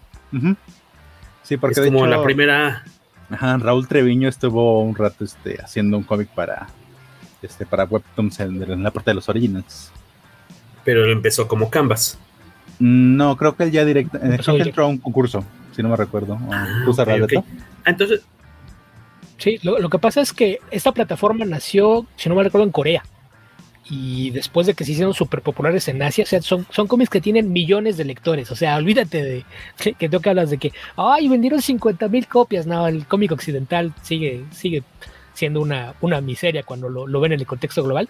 Sí, 1.43 1.57
porque 1.57 1.79
es 1.79 1.85
como 1.87 2.07
la 2.07 2.23
primera. 2.23 2.83
Ajá, 3.29 3.57
Raúl 3.57 3.87
Treviño 3.87 4.27
estuvo 4.27 4.81
un 4.81 4.95
rato 4.95 5.23
este, 5.23 5.61
haciendo 5.61 5.97
un 5.97 6.03
cómic 6.03 6.27
para, 6.29 6.67
este, 7.41 7.65
para 7.65 7.85
Webtoons 7.85 8.39
en, 8.41 8.83
la 8.83 8.91
parte 8.91 9.11
de 9.11 9.15
los 9.15 9.29
originals. 9.29 9.91
Pero 10.83 11.05
él 11.05 11.11
empezó 11.11 11.47
como 11.47 11.69
Canvas. 11.69 12.19
No, 12.79 13.37
creo 13.37 13.55
que 13.55 13.63
él 13.63 13.71
ya 13.71 13.85
directamente 13.85 14.43
entró 14.63 14.85
a 14.85 14.87
un 14.87 14.97
concurso. 14.97 15.45
si 15.75 15.83
no 15.83 15.89
me 15.89 15.95
recuerdo. 15.95 16.37
Ah, 16.51 16.83
ah, 16.85 17.43
entonces. 17.85 18.21
Sí, 19.41 19.59
lo, 19.63 19.89
que 19.89 19.97
pasa 19.97 20.21
es 20.21 20.33
que 20.33 20.59
esta 20.69 20.91
plataforma 20.91 21.45
nació, 21.45 22.05
si 22.15 22.29
no 22.29 22.35
me 22.35 22.43
recuerdo, 22.43 22.63
en 22.63 22.71
Corea. 22.71 23.03
Y 23.89 24.29
después 24.29 24.67
de 24.67 24.75
que 24.75 24.85
se 24.85 24.91
hicieron 24.91 25.15
súper 25.15 25.41
populares 25.41 25.87
en 25.87 25.99
Asia, 26.03 26.25
o 26.25 26.27
sea, 26.27 26.43
son, 26.43 26.67
son 26.69 26.85
cómics 26.85 27.09
que 27.09 27.21
tienen 27.21 27.51
millones 27.51 27.97
de 27.97 28.05
lectores. 28.05 28.51
O 28.51 28.55
sea, 28.55 28.77
olvídate 28.77 29.23
de 29.23 29.45
que 29.97 30.09
tú 30.09 30.21
que 30.21 30.29
hablas 30.29 30.51
de 30.51 30.59
que, 30.59 30.71
ay, 30.95 31.27
vendieron 31.27 31.59
50 31.59 32.07
mil 32.09 32.27
copias. 32.27 32.67
No, 32.67 32.87
el 32.87 33.07
cómic 33.07 33.31
occidental 33.31 33.95
sigue, 34.03 34.45
sigue 34.51 34.83
siendo 35.33 35.59
una, 35.59 35.95
una 36.01 36.21
miseria 36.21 36.61
cuando 36.61 36.87
lo, 36.87 37.19
ven 37.19 37.31
en 37.31 37.39
el 37.39 37.47
contexto 37.47 37.83
global. 37.83 38.09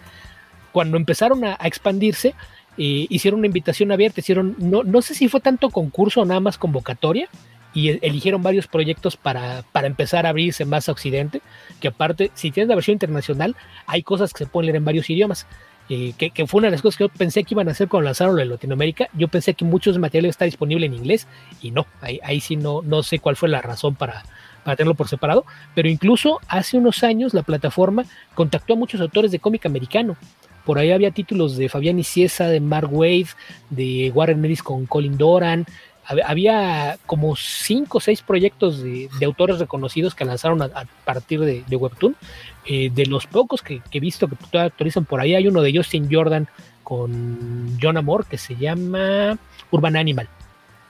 Cuando 0.70 0.98
empezaron 0.98 1.46
a, 1.46 1.54
expandirse, 1.62 2.34
eh, 2.76 3.06
hicieron 3.08 3.38
una 3.38 3.46
invitación 3.46 3.90
abierta, 3.90 4.20
hicieron, 4.20 4.54
no, 4.58 4.82
no 4.82 5.00
sé 5.00 5.14
si 5.14 5.28
fue 5.28 5.40
tanto 5.40 5.70
concurso 5.70 6.20
o 6.20 6.24
nada 6.26 6.40
más 6.40 6.58
convocatoria, 6.58 7.30
y 7.74 7.90
e, 7.90 7.98
eligieron 8.02 8.42
varios 8.42 8.66
proyectos 8.66 9.16
para, 9.16 9.64
para, 9.72 9.86
empezar 9.86 10.26
a 10.26 10.30
abrirse 10.30 10.64
más 10.64 10.88
a 10.88 10.92
Occidente, 10.92 11.42
que 11.80 11.88
aparte, 11.88 12.30
si 12.34 12.50
tienes 12.50 12.68
la 12.68 12.74
versión 12.74 12.94
internacional, 12.94 13.56
hay 13.86 14.02
cosas 14.02 14.32
que 14.32 14.44
se 14.44 14.46
pueden 14.50 14.66
leer 14.66 14.76
en 14.76 14.84
varios 14.84 15.08
idiomas. 15.10 15.46
Eh, 15.88 16.14
que, 16.16 16.46
fue 16.46 16.58
una 16.58 16.68
de 16.68 16.72
las 16.72 16.80
cosas 16.80 16.96
que 16.96 17.04
yo 17.04 17.08
pensé 17.08 17.42
que 17.44 17.54
iban 17.54 17.68
a 17.68 17.72
hacer 17.72 17.88
con 17.88 18.04
lanzarlo 18.04 18.40
en 18.40 18.48
Latinoamérica. 18.48 19.08
Yo 19.14 19.28
pensé 19.28 19.54
que 19.54 19.64
muchos 19.64 19.98
materiales 19.98 20.30
está 20.30 20.44
disponible 20.44 20.86
en 20.86 20.94
inglés 20.94 21.26
y 21.60 21.70
no, 21.70 21.86
ahí, 22.00 22.20
ahí 22.22 22.40
sí 22.40 22.56
no, 22.56 22.82
no 22.82 23.02
sé 23.02 23.18
cuál 23.18 23.36
fue 23.36 23.48
la 23.48 23.60
razón 23.60 23.94
para, 23.94 24.22
para 24.64 24.76
tenerlo 24.76 24.94
por 24.94 25.08
separado, 25.08 25.44
pero 25.74 25.88
incluso 25.88 26.40
hace 26.48 26.76
unos 26.78 27.02
años 27.02 27.34
la 27.34 27.42
plataforma 27.42 28.04
contactó 28.34 28.74
a 28.74 28.76
muchos 28.76 29.00
autores 29.00 29.32
de 29.32 29.38
cómic 29.38 29.66
americano. 29.66 30.16
Por 30.64 30.78
ahí 30.78 30.92
había 30.92 31.10
títulos 31.10 31.56
de 31.56 31.68
Fabián 31.68 31.98
Iciesa, 31.98 32.46
de 32.46 32.60
Mark 32.60 32.88
Wade, 32.92 33.26
de 33.70 34.12
Warren 34.14 34.44
Ellis 34.44 34.62
con 34.62 34.86
Colin 34.86 35.18
Doran, 35.18 35.66
había 36.04 36.98
como 37.06 37.36
cinco 37.36 37.98
o 37.98 38.00
seis 38.00 38.22
proyectos 38.22 38.82
de, 38.82 39.08
autores 39.24 39.58
reconocidos 39.58 40.14
que 40.14 40.24
lanzaron 40.24 40.62
a, 40.62 40.68
partir 41.04 41.40
de, 41.40 41.76
Webtoon. 41.76 42.16
Eh, 42.64 42.90
de 42.94 43.06
los 43.06 43.26
pocos 43.26 43.62
que, 43.62 43.80
he 43.90 44.00
visto 44.00 44.28
que 44.28 44.58
actualizan 44.58 45.04
por 45.04 45.20
ahí, 45.20 45.34
hay 45.34 45.48
uno 45.48 45.62
de 45.62 45.76
Justin 45.76 46.08
Jordan 46.10 46.48
con 46.84 47.76
John 47.80 47.96
Amor 47.96 48.26
que 48.26 48.38
se 48.38 48.54
llama 48.54 49.36
Urban 49.70 49.96
Animal, 49.96 50.28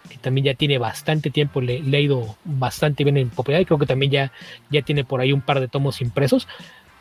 que 0.09 0.19
también 0.19 0.47
ya 0.47 0.55
tiene 0.55 0.79
bastante 0.79 1.31
tiempo 1.31 1.61
leído 1.61 2.37
bastante 2.45 3.05
bien 3.05 3.17
en 3.17 3.31
popularidad 3.31 3.63
y 3.63 3.67
creo 3.67 3.79
que 3.79 3.87
también 3.87 4.13
ya, 4.13 4.33
ya 4.71 4.83
tiene 4.83 5.05
por 5.05 5.21
ahí 5.21 5.33
un 5.33 5.41
par 5.41 5.61
de 5.61 5.69
tomos 5.69 6.01
impresos. 6.01 6.49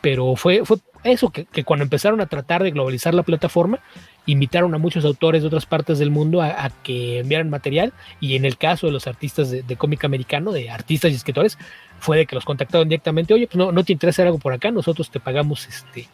Pero 0.00 0.34
fue, 0.34 0.62
eso, 1.04 1.30
que 1.30 1.64
cuando 1.64 1.84
empezaron 1.84 2.20
a 2.20 2.26
tratar 2.26 2.64
de 2.64 2.72
globalizar 2.72 3.14
la 3.14 3.22
plataforma, 3.22 3.78
invitaron 4.26 4.74
a 4.74 4.78
muchos 4.78 5.04
autores 5.04 5.42
de 5.42 5.48
otras 5.48 5.66
partes 5.66 5.98
del 5.98 6.10
mundo 6.10 6.42
a, 6.42 6.70
que 6.82 7.20
enviaran 7.20 7.50
material 7.50 7.92
y 8.20 8.36
en 8.36 8.44
el 8.44 8.56
caso 8.56 8.86
de 8.86 8.92
los 8.92 9.06
artistas 9.06 9.50
de, 9.50 9.76
cómic 9.76 10.04
americano, 10.04 10.52
de 10.52 10.70
artistas 10.70 11.10
y 11.10 11.14
escritores, 11.14 11.58
fue 11.98 12.18
de 12.18 12.26
que 12.26 12.34
los 12.34 12.44
contactaron 12.44 12.88
directamente, 12.88 13.34
oye, 13.34 13.46
pues 13.46 13.56
no, 13.56 13.72
no 13.72 13.84
te 13.84 13.92
interesa 13.92 14.22
algo 14.22 14.38
por 14.38 14.52
acá, 14.52 14.70
nosotros 14.70 15.10
te 15.10 15.20
pagamos 15.20 15.66
este 15.66 16.08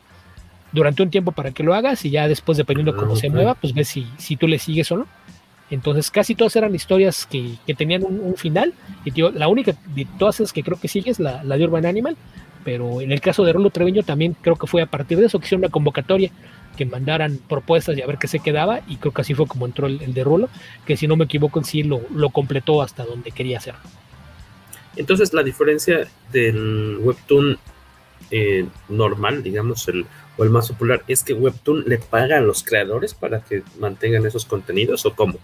durante 0.72 1.02
un 1.02 1.10
tiempo 1.10 1.32
para 1.32 1.50
que 1.52 1.62
lo 1.62 1.74
hagas 1.74 2.04
y 2.04 2.10
ya 2.10 2.28
después 2.28 2.58
dependiendo 2.58 2.94
cómo 2.96 3.16
se 3.16 3.30
mueva, 3.30 3.54
pues 3.54 3.72
ves 3.72 3.88
si, 3.88 4.06
si 4.18 4.36
tú 4.36 4.46
le 4.46 4.58
sigues 4.58 4.90
o 4.92 4.98
no. 4.98 5.06
Entonces 5.70 6.10
casi 6.10 6.34
todas 6.34 6.56
eran 6.56 6.74
historias 6.74 7.26
que, 7.26 7.54
que 7.66 7.74
tenían 7.74 8.04
un, 8.04 8.36
final 8.36 8.72
y 9.04 9.10
tío, 9.10 9.30
la 9.30 9.48
única 9.48 9.74
de 9.94 10.06
todas 10.18 10.40
esas 10.40 10.52
que 10.52 10.62
creo 10.62 10.80
que 10.80 10.88
sigue 10.88 11.10
es 11.10 11.20
la, 11.20 11.44
la 11.44 11.56
de 11.58 11.64
Urban 11.64 11.84
Animal, 11.84 12.16
pero 12.64 13.00
en 13.02 13.12
el 13.12 13.20
caso 13.20 13.44
de 13.44 13.52
Rolo 13.52 13.70
Treviño 13.70 14.02
también 14.02 14.34
creo 14.40 14.56
que 14.56 14.66
fue 14.66 14.82
a 14.82 14.86
partir 14.86 15.18
de 15.18 15.26
eso 15.26 15.38
que 15.38 15.46
hicieron 15.46 15.64
una 15.64 15.70
convocatoria 15.70 16.30
que 16.78 16.86
mandaran 16.86 17.40
propuestas 17.48 17.98
y 17.98 18.02
a 18.02 18.06
ver 18.06 18.18
qué 18.18 18.28
se 18.28 18.38
quedaba, 18.38 18.82
y 18.86 18.96
creo 18.96 19.12
que 19.12 19.22
así 19.22 19.34
fue 19.34 19.48
como 19.48 19.66
entró 19.66 19.88
el, 19.88 20.14
de 20.14 20.22
Rulo, 20.22 20.48
que 20.86 20.96
si 20.96 21.08
no 21.08 21.16
me 21.16 21.24
equivoco 21.24 21.58
en 21.58 21.64
sí 21.64 21.82
lo, 21.82 22.00
lo 22.14 22.30
completó 22.30 22.80
hasta 22.80 23.04
donde 23.04 23.32
quería 23.32 23.58
hacer. 23.58 23.74
Entonces 24.94 25.32
la 25.34 25.42
diferencia 25.42 26.06
del 26.32 26.98
webtoon 27.00 27.58
eh, 28.30 28.64
normal, 28.88 29.42
digamos, 29.42 29.88
el, 29.88 30.06
o 30.36 30.44
el 30.44 30.50
más 30.50 30.68
popular, 30.68 31.02
es 31.08 31.24
que 31.24 31.34
webtoon 31.34 31.84
le 31.86 31.98
paga 31.98 32.38
a 32.38 32.40
los 32.40 32.62
creadores 32.62 33.12
para 33.12 33.40
que 33.40 33.64
mantengan 33.80 34.24
esos 34.24 34.44
contenidos 34.44 35.04
o 35.04 35.16
cómo. 35.16 35.34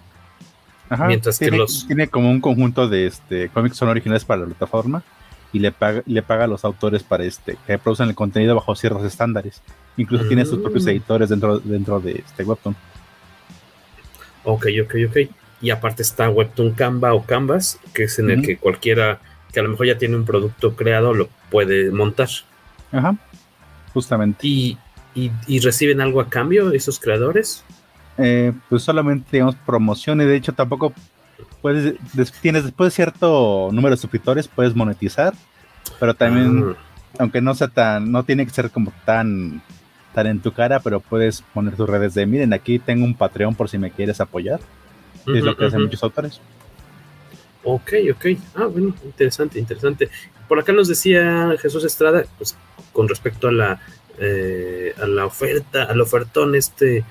Mientras 1.08 1.40
que 1.40 1.50
los 1.50 1.88
tiene 1.88 2.06
como 2.06 2.30
un 2.30 2.40
conjunto 2.40 2.86
de 2.88 3.06
este 3.06 3.48
cómics 3.48 3.76
son 3.76 3.88
originales 3.88 4.24
para 4.24 4.42
la 4.42 4.46
plataforma 4.46 5.02
y 5.54 5.60
le 5.60 5.70
paga, 5.70 6.02
le 6.04 6.20
paga 6.20 6.44
a 6.44 6.46
los 6.48 6.64
autores 6.64 7.04
para 7.04 7.24
este, 7.24 7.56
que 7.64 7.78
producen 7.78 8.08
el 8.08 8.16
contenido 8.16 8.56
bajo 8.56 8.74
ciertos 8.74 9.04
estándares. 9.04 9.62
Incluso 9.96 10.26
tiene 10.26 10.44
sus 10.44 10.58
propios 10.58 10.84
mm. 10.84 10.88
editores 10.88 11.28
dentro, 11.28 11.60
dentro 11.60 12.00
de 12.00 12.24
este 12.26 12.42
Webtoon. 12.42 12.74
Ok, 14.42 14.66
ok, 14.82 14.94
ok. 15.08 15.16
Y 15.62 15.70
aparte 15.70 16.02
está 16.02 16.28
Webtoon 16.28 16.72
Canva 16.72 17.14
o 17.14 17.24
Canvas, 17.24 17.78
que 17.94 18.04
es 18.04 18.18
en 18.18 18.30
el 18.30 18.42
que 18.42 18.56
cualquiera 18.56 19.20
que 19.52 19.60
a 19.60 19.62
lo 19.62 19.68
mejor 19.68 19.86
ya 19.86 19.96
tiene 19.96 20.16
un 20.16 20.24
producto 20.24 20.74
creado 20.74 21.14
lo 21.14 21.28
puede 21.50 21.92
montar. 21.92 22.28
Ajá, 22.90 23.16
justamente. 23.92 24.44
¿Y, 24.44 24.76
y, 25.14 25.60
reciben 25.60 26.00
algo 26.00 26.20
a 26.20 26.28
cambio 26.28 26.72
esos 26.72 26.98
creadores? 26.98 27.64
Eh, 28.18 28.52
pues 28.68 28.82
solamente, 28.82 29.28
digamos, 29.30 29.54
promociones. 29.64 30.26
De 30.26 30.34
hecho, 30.34 30.52
tampoco 30.52 30.92
puedes, 31.64 31.94
tienes 32.42 32.64
después 32.64 32.92
de 32.92 32.94
cierto 32.94 33.70
número 33.72 33.94
de 33.94 34.00
suscriptores, 34.02 34.48
puedes 34.48 34.76
monetizar, 34.76 35.32
pero 35.98 36.12
también, 36.12 36.76
ah. 36.76 36.76
aunque 37.20 37.40
no 37.40 37.54
sea 37.54 37.68
tan, 37.68 38.12
no 38.12 38.22
tiene 38.22 38.44
que 38.44 38.52
ser 38.52 38.70
como 38.70 38.92
tan, 39.06 39.62
tan 40.14 40.26
en 40.26 40.40
tu 40.40 40.52
cara, 40.52 40.80
pero 40.80 41.00
puedes 41.00 41.40
poner 41.54 41.74
tus 41.74 41.88
redes 41.88 42.12
de, 42.12 42.26
miren, 42.26 42.52
aquí 42.52 42.78
tengo 42.78 43.06
un 43.06 43.14
Patreon 43.14 43.54
por 43.54 43.70
si 43.70 43.78
me 43.78 43.90
quieres 43.90 44.20
apoyar. 44.20 44.60
es 45.26 45.42
lo 45.42 45.56
que 45.56 45.64
hacen 45.64 45.80
muchos 45.80 46.02
autores. 46.02 46.38
Ok, 47.62 47.92
ok. 48.12 48.26
Ah, 48.56 48.66
bueno, 48.66 48.94
interesante, 49.02 49.58
interesante. 49.58 50.10
Por 50.46 50.58
acá 50.58 50.74
nos 50.74 50.86
decía 50.86 51.50
Jesús 51.62 51.82
Estrada, 51.84 52.24
pues 52.36 52.58
con 52.92 53.08
respecto 53.08 53.48
a 53.48 53.52
la, 53.52 53.80
eh, 54.18 54.92
a 55.00 55.06
la 55.06 55.24
oferta, 55.24 55.84
al 55.84 55.98
ofertón 55.98 56.56
este 56.56 57.06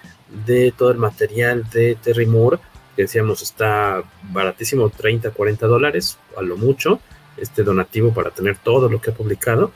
de 0.46 0.72
todo 0.78 0.92
el 0.92 1.00
material 1.00 1.68
de 1.72 1.98
Terry 2.04 2.28
Moore, 2.28 2.60
decíamos 3.02 3.42
está 3.42 4.04
baratísimo, 4.32 4.90
30, 4.90 5.32
40 5.32 5.68
dólares, 5.68 6.18
a 6.38 6.42
lo 6.42 6.58
mucho, 6.58 7.00
este 7.38 7.64
donativo 7.64 8.14
para 8.14 8.30
tener 8.32 8.58
todo 8.58 8.90
lo 8.90 9.02
que 9.02 9.12
ha 9.12 9.14
publicado. 9.14 9.72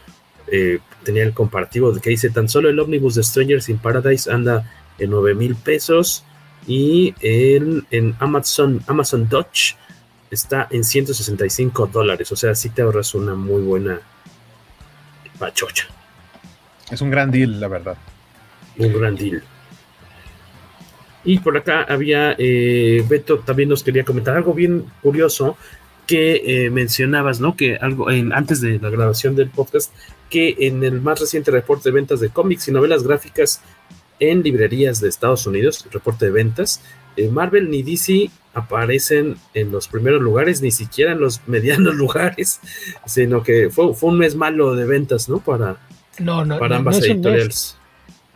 Eh, 0.50 0.80
tenía 1.04 1.24
el 1.24 1.34
comparativo 1.34 1.92
de 1.92 2.00
que 2.00 2.10
dice 2.10 2.30
tan 2.30 2.48
solo 2.48 2.70
el 2.70 2.80
ómnibus 2.80 3.16
de 3.16 3.24
Strangers 3.24 3.70
in 3.70 3.80
Paradise 3.80 4.32
anda 4.32 4.72
en 4.98 5.10
9 5.10 5.36
mil 5.36 5.56
pesos 5.56 6.24
y 6.66 7.14
en, 7.22 7.86
en 7.92 8.16
Amazon, 8.20 8.82
Amazon 8.88 9.28
Dutch 9.28 9.76
está 10.32 10.68
en 10.70 10.84
165 10.84 11.88
dólares. 11.88 12.32
O 12.32 12.36
sea, 12.36 12.56
si 12.56 12.70
te 12.70 12.82
ahorras 12.82 13.14
una 13.16 13.36
muy 13.36 13.62
buena 13.62 14.00
pachocha. 15.40 15.86
Es 16.90 17.02
un 17.02 17.10
gran 17.10 17.32
deal, 17.32 17.60
la 17.60 17.68
verdad. 17.68 17.98
Un 18.78 18.94
gran 18.94 19.16
deal. 19.16 19.44
Y 21.28 21.40
por 21.40 21.58
acá 21.58 21.86
había, 21.90 22.36
eh, 22.38 23.04
Beto 23.10 23.40
también 23.40 23.68
nos 23.68 23.84
quería 23.84 24.06
comentar 24.06 24.38
algo 24.38 24.54
bien 24.54 24.86
curioso 25.02 25.58
que 26.06 26.42
eh, 26.46 26.70
mencionabas, 26.70 27.42
¿no? 27.42 27.58
Que 27.58 27.76
algo 27.76 28.10
en, 28.10 28.32
antes 28.32 28.62
de 28.62 28.80
la 28.80 28.90
grabación 28.90 29.36
del 29.36 29.50
podcast, 29.50 29.94
que 30.30 30.56
en 30.60 30.86
el 30.86 31.02
más 31.02 31.20
reciente 31.20 31.52
reporte 31.52 31.90
de 31.90 31.96
ventas 31.96 32.22
de 32.22 32.30
cómics 32.30 32.70
y 32.70 32.72
novelas 32.72 33.04
gráficas 33.04 33.62
en 34.22 34.42
librerías 34.42 35.02
de 35.02 35.10
Estados 35.10 35.46
Unidos, 35.46 35.84
el 35.86 35.92
reporte 35.92 36.28
de 36.28 36.32
ventas, 36.32 36.82
eh, 37.18 37.28
Marvel 37.28 37.70
ni 37.70 37.84
DC 37.84 38.32
aparecen 38.54 39.36
en 39.54 39.70
los 39.70 39.90
primeros 39.90 40.22
lugares, 40.22 40.62
ni 40.62 40.72
siquiera 40.72 41.12
en 41.12 41.20
los 41.20 41.42
medianos 41.46 41.94
lugares, 41.96 42.62
sino 43.06 43.44
que 43.44 43.70
fue, 43.70 43.94
fue 43.94 44.12
un 44.12 44.18
mes 44.18 44.34
malo 44.34 44.76
de 44.76 44.86
ventas, 44.86 45.28
¿no? 45.28 45.40
Para, 45.40 45.76
no, 46.20 46.46
no, 46.46 46.58
para 46.58 46.78
ambas 46.78 47.04
editoriales. 47.04 47.76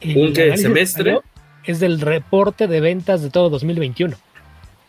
Un, 0.03 0.35
semestre 0.35 1.21
es 1.65 1.79
del 1.79 1.99
reporte 2.01 2.67
de 2.67 2.81
ventas 2.81 3.21
de 3.21 3.29
todo 3.29 3.49
2021. 3.49 4.15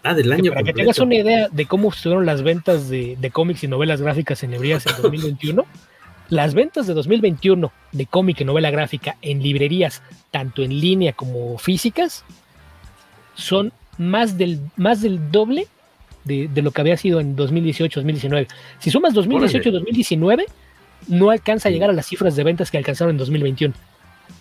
Ah, 0.05 0.15
del 0.15 0.33
año. 0.33 0.53
para 0.53 0.65
que 0.65 0.73
tengas 0.73 0.99
una 0.99 1.15
idea 1.15 1.49
de 1.49 1.67
cómo 1.67 1.91
estuvieron 1.91 2.27
las 2.27 2.43
ventas 2.43 2.89
de, 2.89 3.31
cómics 3.33 3.63
y 3.63 3.69
novelas 3.69 4.01
gráficas 4.01 4.43
en 4.43 4.51
librerías 4.51 4.85
en 4.87 5.01
2021, 5.01 5.65
las 6.29 6.55
ventas 6.55 6.87
de 6.87 6.95
2021 6.95 7.73
de 7.93 8.07
cómic 8.07 8.41
y 8.41 8.45
novela 8.45 8.71
gráfica 8.71 9.17
en 9.23 9.43
librerías, 9.43 10.03
tanto 10.31 10.63
en 10.63 10.81
línea 10.81 11.13
como 11.13 11.57
físicas, 11.59 12.25
son 13.35 13.73
más 13.97 14.37
del, 14.39 14.61
más 14.77 15.03
del 15.03 15.31
doble 15.31 15.69
de, 16.25 16.51
lo 16.63 16.71
que 16.71 16.81
había 16.81 16.97
sido 16.97 17.21
en 17.21 17.37
2018-2019. 17.37 18.49
Si 18.79 18.91
sumas 18.91 19.15
2018-2019, 19.15 20.45
no 21.09 21.31
alcanza 21.31 21.69
a 21.69 21.73
llegar 21.73 21.91
a 21.91 21.93
las 21.93 22.07
cifras 22.07 22.37
de 22.37 22.45
ventas 22.45 22.71
que 22.71 22.79
alcanzaron 22.79 23.13
en 23.13 23.19
2021. 23.19 23.75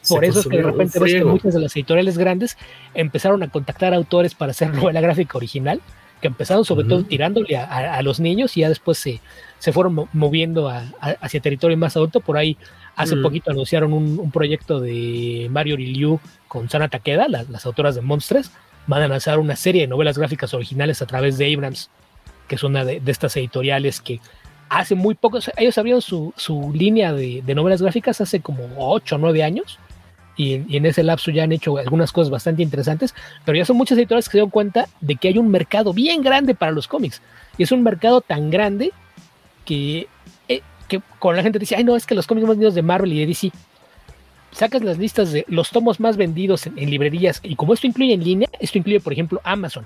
Por 0.08 0.26
eso 0.26 0.40
es 0.40 0.48
que 0.48 0.58
de 0.58 0.64
repente 0.64 1.00
ves 1.00 1.14
que 1.14 1.24
muchas 1.24 1.54
de 1.54 1.62
las 1.62 1.76
editoriales 1.76 2.18
grandes 2.18 2.58
empezaron 2.94 3.44
a 3.44 3.50
contactar 3.50 3.94
autores 3.94 4.36
para 4.36 4.52
hacer 4.52 4.74
novela 4.74 5.02
gráfica 5.02 5.38
original, 5.38 5.82
que 6.22 6.28
empezaron 6.28 6.66
sobre 6.66 6.88
todo 6.88 7.04
tirándole 7.04 7.58
a, 7.58 8.02
los 8.02 8.20
niños 8.20 8.56
y 8.58 8.62
ya 8.62 8.70
después 8.70 8.98
se, 8.98 9.22
se 9.60 9.72
fueron 9.72 10.08
moviendo 10.14 10.72
hacia 11.00 11.40
territorio 11.40 11.78
más 11.78 11.96
adulto. 11.96 12.20
Por 12.20 12.38
ahí 12.38 12.58
hace 12.96 13.16
poquito 13.18 13.52
anunciaron 13.52 13.94
un, 13.94 14.32
proyecto 14.32 14.80
de 14.80 15.48
Mario 15.50 15.78
Ryu 15.78 16.20
con 16.48 16.70
Sana 16.70 16.90
Takeda, 16.90 17.28
las 17.28 17.66
autoras 17.66 17.96
de 17.96 18.02
Monstres, 18.02 18.52
van 18.88 19.02
a 19.02 19.08
lanzar 19.08 19.40
una 19.40 19.56
serie 19.56 19.82
de 19.82 19.88
novelas 19.88 20.18
gráficas 20.18 20.54
originales 20.54 21.02
a 21.02 21.06
través 21.06 21.38
de 21.38 21.54
Abrams 21.54 21.90
que 22.52 22.56
es 22.56 22.64
una 22.64 22.84
de, 22.84 23.02
estas 23.06 23.38
editoriales 23.38 24.02
que 24.02 24.20
hace 24.68 24.94
muy 24.94 25.16
poco, 25.16 25.40
ellos 25.56 25.78
abrieron 25.78 26.02
su, 26.02 26.34
su 26.36 26.74
línea 26.74 27.14
de, 27.14 27.42
novelas 27.56 27.82
gráficas 27.82 28.20
hace 28.20 28.42
como 28.42 28.68
8 28.76 29.16
o 29.16 29.18
9 29.20 29.42
años. 29.42 29.80
Y, 30.38 30.76
en 30.76 30.86
ese 30.86 31.04
lapso 31.04 31.30
ya 31.32 31.44
han 31.44 31.52
hecho 31.52 31.78
algunas 31.78 32.12
cosas 32.12 32.30
bastante 32.30 32.64
interesantes, 32.64 33.14
pero 33.46 33.58
ya 33.58 33.66
son 33.66 33.78
muchas 33.78 33.98
editoriales 33.98 34.30
que 34.30 34.34
se 34.34 34.40
dan 34.40 34.50
cuenta 34.50 34.88
de 35.02 35.16
que 35.16 35.28
hay 35.28 35.38
un 35.38 35.50
mercado 35.50 35.94
bien 35.94 36.22
grande 36.22 36.56
para 36.56 36.72
los 36.72 36.88
cómics. 36.88 37.22
Y 37.58 37.64
es 37.64 37.72
un 37.72 37.84
mercado 37.84 38.22
tan 38.22 38.50
grande 38.50 38.92
que, 39.66 40.08
eh, 40.48 40.62
que 40.88 41.02
con 41.20 41.36
la 41.36 41.44
gente 41.44 41.60
dice, 41.60 41.76
ay 41.76 41.84
no, 41.84 41.96
es 41.96 42.06
que 42.06 42.16
los 42.16 42.28
cómics 42.28 42.48
más 42.48 42.56
vendidos 42.56 42.76
de 42.76 42.82
Marvel 42.82 43.14
y 43.14 43.20
de 43.20 43.28
DC, 43.28 43.52
sacas 44.52 44.84
las 44.84 44.98
listas 44.98 45.32
de 45.32 45.46
los 45.48 45.70
tomos 45.70 46.00
más 46.00 46.18
vendidos 46.18 46.68
en, 46.68 46.76
librerías 46.76 47.40
y 47.44 47.56
como 47.56 47.74
esto 47.74 47.88
incluye 47.88 48.14
en 48.14 48.24
línea, 48.24 48.50
esto 48.60 48.78
incluye 48.78 49.00
por 49.00 49.14
ejemplo 49.14 49.42
Amazon. 49.44 49.86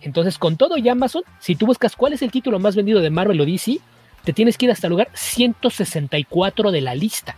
Entonces 0.00 0.38
con 0.38 0.56
todo 0.56 0.76
y 0.76 0.88
Amazon, 0.88 1.22
si 1.40 1.56
tú 1.56 1.66
buscas 1.66 1.96
cuál 1.96 2.12
es 2.12 2.22
el 2.22 2.30
título 2.30 2.58
más 2.58 2.76
vendido 2.76 3.00
de 3.00 3.10
Marvel 3.10 3.40
o 3.40 3.46
DC, 3.46 3.78
te 4.24 4.32
tienes 4.32 4.58
que 4.58 4.66
ir 4.66 4.72
hasta 4.72 4.86
el 4.86 4.92
lugar 4.92 5.08
164 5.14 6.70
de 6.70 6.80
la 6.80 6.94
lista. 6.94 7.36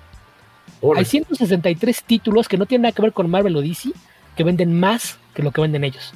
Hay 0.96 1.04
163 1.04 2.02
títulos 2.04 2.48
que 2.48 2.56
no 2.56 2.66
tienen 2.66 2.82
nada 2.82 2.92
que 2.92 3.02
ver 3.02 3.12
con 3.12 3.30
Marvel 3.30 3.56
o 3.56 3.60
DC 3.60 3.90
que 4.36 4.44
venden 4.44 4.78
más 4.78 5.18
que 5.34 5.42
lo 5.42 5.50
que 5.50 5.60
venden 5.60 5.84
ellos. 5.84 6.12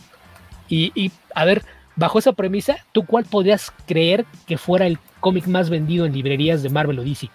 Y, 0.68 0.92
y 0.94 1.12
a 1.34 1.44
ver, 1.44 1.62
bajo 1.96 2.18
esa 2.18 2.32
premisa, 2.32 2.76
¿tú 2.92 3.04
cuál 3.04 3.24
podrías 3.24 3.72
creer 3.86 4.24
que 4.46 4.56
fuera 4.56 4.86
el 4.86 4.98
cómic 5.20 5.46
más 5.46 5.68
vendido 5.68 6.06
en 6.06 6.12
librerías 6.12 6.62
de 6.62 6.70
Marvel 6.70 6.98
o 6.98 7.04
DC? 7.04 7.28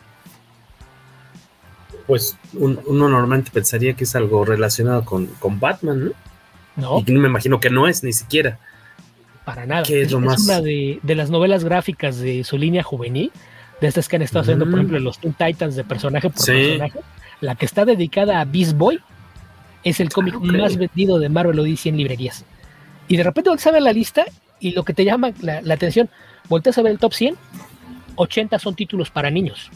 pues 2.10 2.36
uno 2.56 3.08
normalmente 3.08 3.52
pensaría 3.54 3.94
que 3.94 4.04
es 4.04 4.16
algo 4.16 4.44
relacionado 4.44 5.06
con, 5.06 5.30
Batman, 5.60 6.06
¿no? 6.06 6.12
No. 6.76 7.04
Y 7.06 7.12
me 7.12 7.28
imagino 7.28 7.60
que 7.60 7.70
no 7.70 7.88
es 7.88 8.04
ni 8.04 8.14
siquiera. 8.14 8.58
Para 9.46 9.68
nada. 9.68 9.84
es, 9.88 10.12
una 10.12 10.36
de, 10.60 11.00
las 11.04 11.30
novelas 11.30 11.64
gráficas 11.64 12.18
de 12.18 12.44
su 12.44 12.58
línea 12.58 12.82
juvenil, 12.82 13.32
de 13.80 13.88
estas 13.88 14.08
que 14.08 14.16
han 14.16 14.24
estado 14.24 14.42
haciendo, 14.42 14.66
por 14.66 14.74
mm. 14.74 14.78
ejemplo, 14.78 15.00
los 15.02 15.20
Teen 15.20 15.36
Titans 15.36 15.76
de 15.76 15.84
personaje 15.84 16.32
por 16.32 16.44
personaje. 16.44 17.00
La 17.42 17.56
que 17.56 17.66
está 17.66 17.86
dedicada 17.86 18.42
a 18.42 18.46
Beast 18.46 18.78
Boy 18.78 19.00
es 19.84 20.00
el 20.00 20.10
cómic 20.10 20.36
más 20.36 20.78
vendido 20.78 21.20
de 21.20 21.30
Marvel 21.30 21.60
Odyssey 21.60 21.90
en 21.90 21.98
librerías. 21.98 22.46
Y 23.08 23.18
de 23.18 23.24
repente 23.24 23.50
volteas 23.50 23.68
a 23.68 23.72
ver 23.72 23.82
la 23.82 23.94
lista 23.94 24.26
y 24.60 24.72
lo 24.72 24.84
que 24.84 24.94
te 24.94 25.06
llama 25.06 25.32
la, 25.42 25.62
la 25.62 25.74
atención, 25.74 26.10
volteas 26.50 26.78
a 26.78 26.82
ver 26.82 26.92
el 26.92 27.00
top 27.00 27.14
100, 27.14 27.36
80 28.16 28.60
son 28.60 28.76
títulos 28.76 29.10
para 29.10 29.32
niños. 29.32 29.72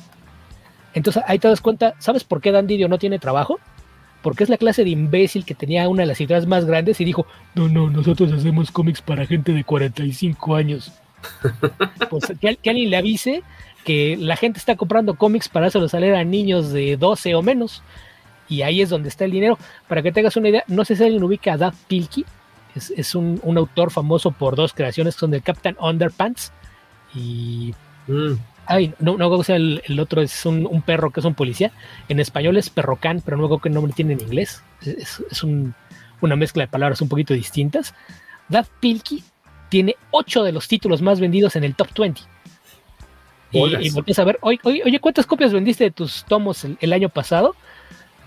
Entonces 0.94 1.24
ahí 1.28 1.40
te 1.40 1.48
das 1.48 1.62
cuenta, 1.62 1.96
¿sabes 2.00 2.24
por 2.24 2.42
qué 2.42 2.52
Dan 2.52 2.68
Didio 2.68 2.88
no 2.88 3.00
tiene 3.00 3.20
trabajo? 3.20 3.60
Porque 4.22 4.44
es 4.44 4.50
la 4.50 4.58
clase 4.58 4.84
de 4.84 4.92
imbécil 4.92 5.44
que 5.44 5.56
tenía 5.56 5.88
una 5.90 6.04
de 6.04 6.08
las 6.08 6.18
ciudades 6.18 6.46
más 6.46 6.66
grandes 6.66 7.02
y 7.02 7.06
dijo, 7.06 7.26
no, 7.56 7.68
no, 7.68 7.90
nosotros 7.90 8.32
hacemos 8.32 8.72
cómics 8.72 9.02
para 9.02 9.26
gente 9.26 9.54
de 9.54 9.64
45 9.64 10.56
años. 10.56 10.92
pues 12.10 12.34
que, 12.40 12.50
alguien 12.50 12.90
le 12.90 12.98
avise 12.98 13.44
que 13.84 14.18
la 14.18 14.36
gente 14.36 14.60
está 14.60 14.76
comprando 14.76 15.16
cómics 15.16 15.50
para 15.50 15.68
hacerlo 15.68 15.88
salir 15.88 16.14
a 16.14 16.24
niños 16.24 16.72
de 16.72 16.98
12 16.98 17.36
o 17.36 17.42
menos. 17.42 17.84
Y 18.50 18.62
ahí 18.62 18.82
es 18.82 18.90
donde 18.90 19.10
está 19.10 19.26
el 19.26 19.32
dinero. 19.32 19.58
Para 19.88 20.02
que 20.02 20.12
tengas 20.12 20.36
una 20.38 20.50
idea, 20.50 20.64
no 20.68 20.86
sé 20.86 20.96
si 20.96 21.04
alguien 21.04 21.24
ubica 21.24 21.54
a 21.54 21.58
Dad 21.58 21.74
Pilkey. 21.88 22.26
Es, 22.76 23.14
un, 23.14 23.40
autor 23.56 23.92
famoso 23.92 24.32
por 24.32 24.56
dos 24.56 24.74
creaciones 24.74 25.14
que 25.14 25.20
son 25.20 25.30
del 25.30 25.44
Captain 25.44 25.76
Underpants 25.80 26.52
y 27.14 27.72
mm. 28.08 28.34
Ay, 28.66 28.94
no, 29.00 29.18
no 29.18 29.30
creo 29.30 29.56
el, 29.56 29.82
el 29.86 30.00
otro 30.00 30.22
es 30.22 30.46
un, 30.46 30.82
perro 30.86 31.12
que 31.12 31.20
es 31.20 31.26
un 31.26 31.36
policía. 31.36 31.72
En 32.08 32.20
español 32.20 32.58
es 32.58 32.70
perrocán, 32.70 33.22
pero 33.24 33.38
no 33.38 33.48
creo 33.48 33.60
que 33.60 33.70
el 33.70 33.76
nombre 33.76 33.94
tiene 33.94 34.14
en 34.14 34.22
inglés. 34.22 34.64
Es, 34.82 35.22
una 36.22 36.36
mezcla 36.38 36.64
de 36.64 36.68
palabras 36.70 37.02
un 37.02 37.10
poquito 37.10 37.34
distintas. 37.34 37.94
Dad 38.48 38.66
Pilkey 38.80 39.24
tiene 39.70 39.96
ocho 40.12 40.44
de 40.44 40.54
los 40.54 40.68
títulos 40.68 41.02
más 41.02 41.20
vendidos 41.20 41.56
en 41.56 41.66
el 41.66 41.76
top 41.76 41.90
20. 41.98 42.22
Y, 43.54 43.88
y 43.88 44.20
a 44.20 44.24
ver, 44.24 44.40
oye, 44.42 44.60
oye, 44.64 45.00
¿cuántas 45.00 45.26
copias 45.26 45.54
vendiste 45.54 45.86
de 45.86 45.92
tus 45.92 46.26
tomos 46.26 46.66
el, 46.66 46.94
año 46.94 47.10
pasado? 47.10 47.56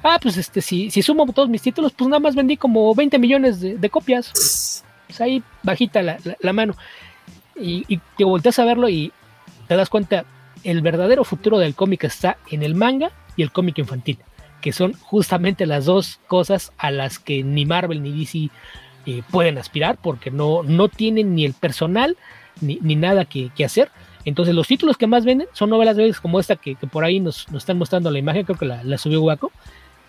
Ah, 0.03 0.19
pues 0.23 0.37
este, 0.37 0.61
si, 0.61 0.91
si, 0.91 1.03
sumo 1.03 1.27
todos 1.33 1.49
mis 1.49 1.63
títulos, 1.63 1.93
pues 1.93 2.09
nada 2.09 2.21
más 2.21 2.35
vendí 2.35 2.57
como 2.57 2.95
20 2.95 3.19
millones 3.19 3.61
de, 3.61 3.91
copias. 3.91 4.83
Pues 5.07 5.21
ahí 5.21 5.43
bajita 5.63 6.03
la, 6.03 6.53
mano. 6.53 6.75
Y, 7.57 7.85
y 7.89 8.01
te 8.17 8.25
volteas 8.25 8.59
a 8.59 8.65
verlo 8.65 8.89
y 8.89 9.13
te 9.67 9.77
das 9.77 9.89
cuenta, 9.89 10.25
el 10.65 10.81
verdadero 10.81 11.25
futuro 11.25 11.59
del 11.59 11.75
cómic 11.75 12.05
está 12.05 12.39
en 12.51 12.63
el 12.63 12.75
manga 12.75 13.11
y 13.37 13.43
el 13.43 13.53
cómic 13.53 13.79
infantil, 13.79 14.19
que 14.61 14.73
son 14.73 14.95
justamente 14.95 15.67
las 15.67 15.85
dos 15.85 16.21
cosas 16.27 16.73
a 16.79 16.91
las 16.91 17.19
que 17.19 17.43
ni 17.43 17.67
Marvel 17.67 18.03
ni 18.03 18.13
DC 18.13 18.51
eh, 19.07 19.23
pueden 19.31 19.59
aspirar, 19.59 19.99
porque 20.03 20.31
no, 20.31 20.63
no 20.63 20.89
tienen 20.89 21.35
ni 21.35 21.45
el 21.45 21.53
personal 21.53 22.17
ni, 22.61 22.97
nada 22.97 23.25
que, 23.25 23.51
hacer. 23.65 23.91
Entonces 24.27 24.57
los 24.57 24.67
títulos 24.67 24.99
que 24.99 25.07
más 25.07 25.25
venden 25.25 25.47
son 25.53 25.71
novelas 25.71 25.97
breves 25.97 26.21
como 26.21 26.41
esta 26.41 26.57
que, 26.57 26.77
por 26.77 27.05
ahí 27.05 27.21
nos, 27.21 27.47
están 27.55 27.79
mostrando 27.79 28.11
la 28.11 28.19
imagen, 28.19 28.45
creo 28.45 28.59
que 28.59 28.67
la, 28.67 28.99
subió 28.99 29.23
Waco. 29.23 29.53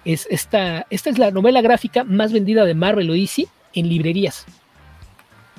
Es 0.04 0.28
esta, 0.32 0.88
esta 0.90 1.10
es 1.12 1.20
la 1.20 1.30
novela 1.32 1.62
gráfica 1.62 2.04
más 2.04 2.34
vendida 2.34 2.66
de 2.66 2.74
Marvel 2.74 3.10
o 3.12 3.14
DC 3.14 3.48
en 3.74 3.88
librerías. 3.88 4.46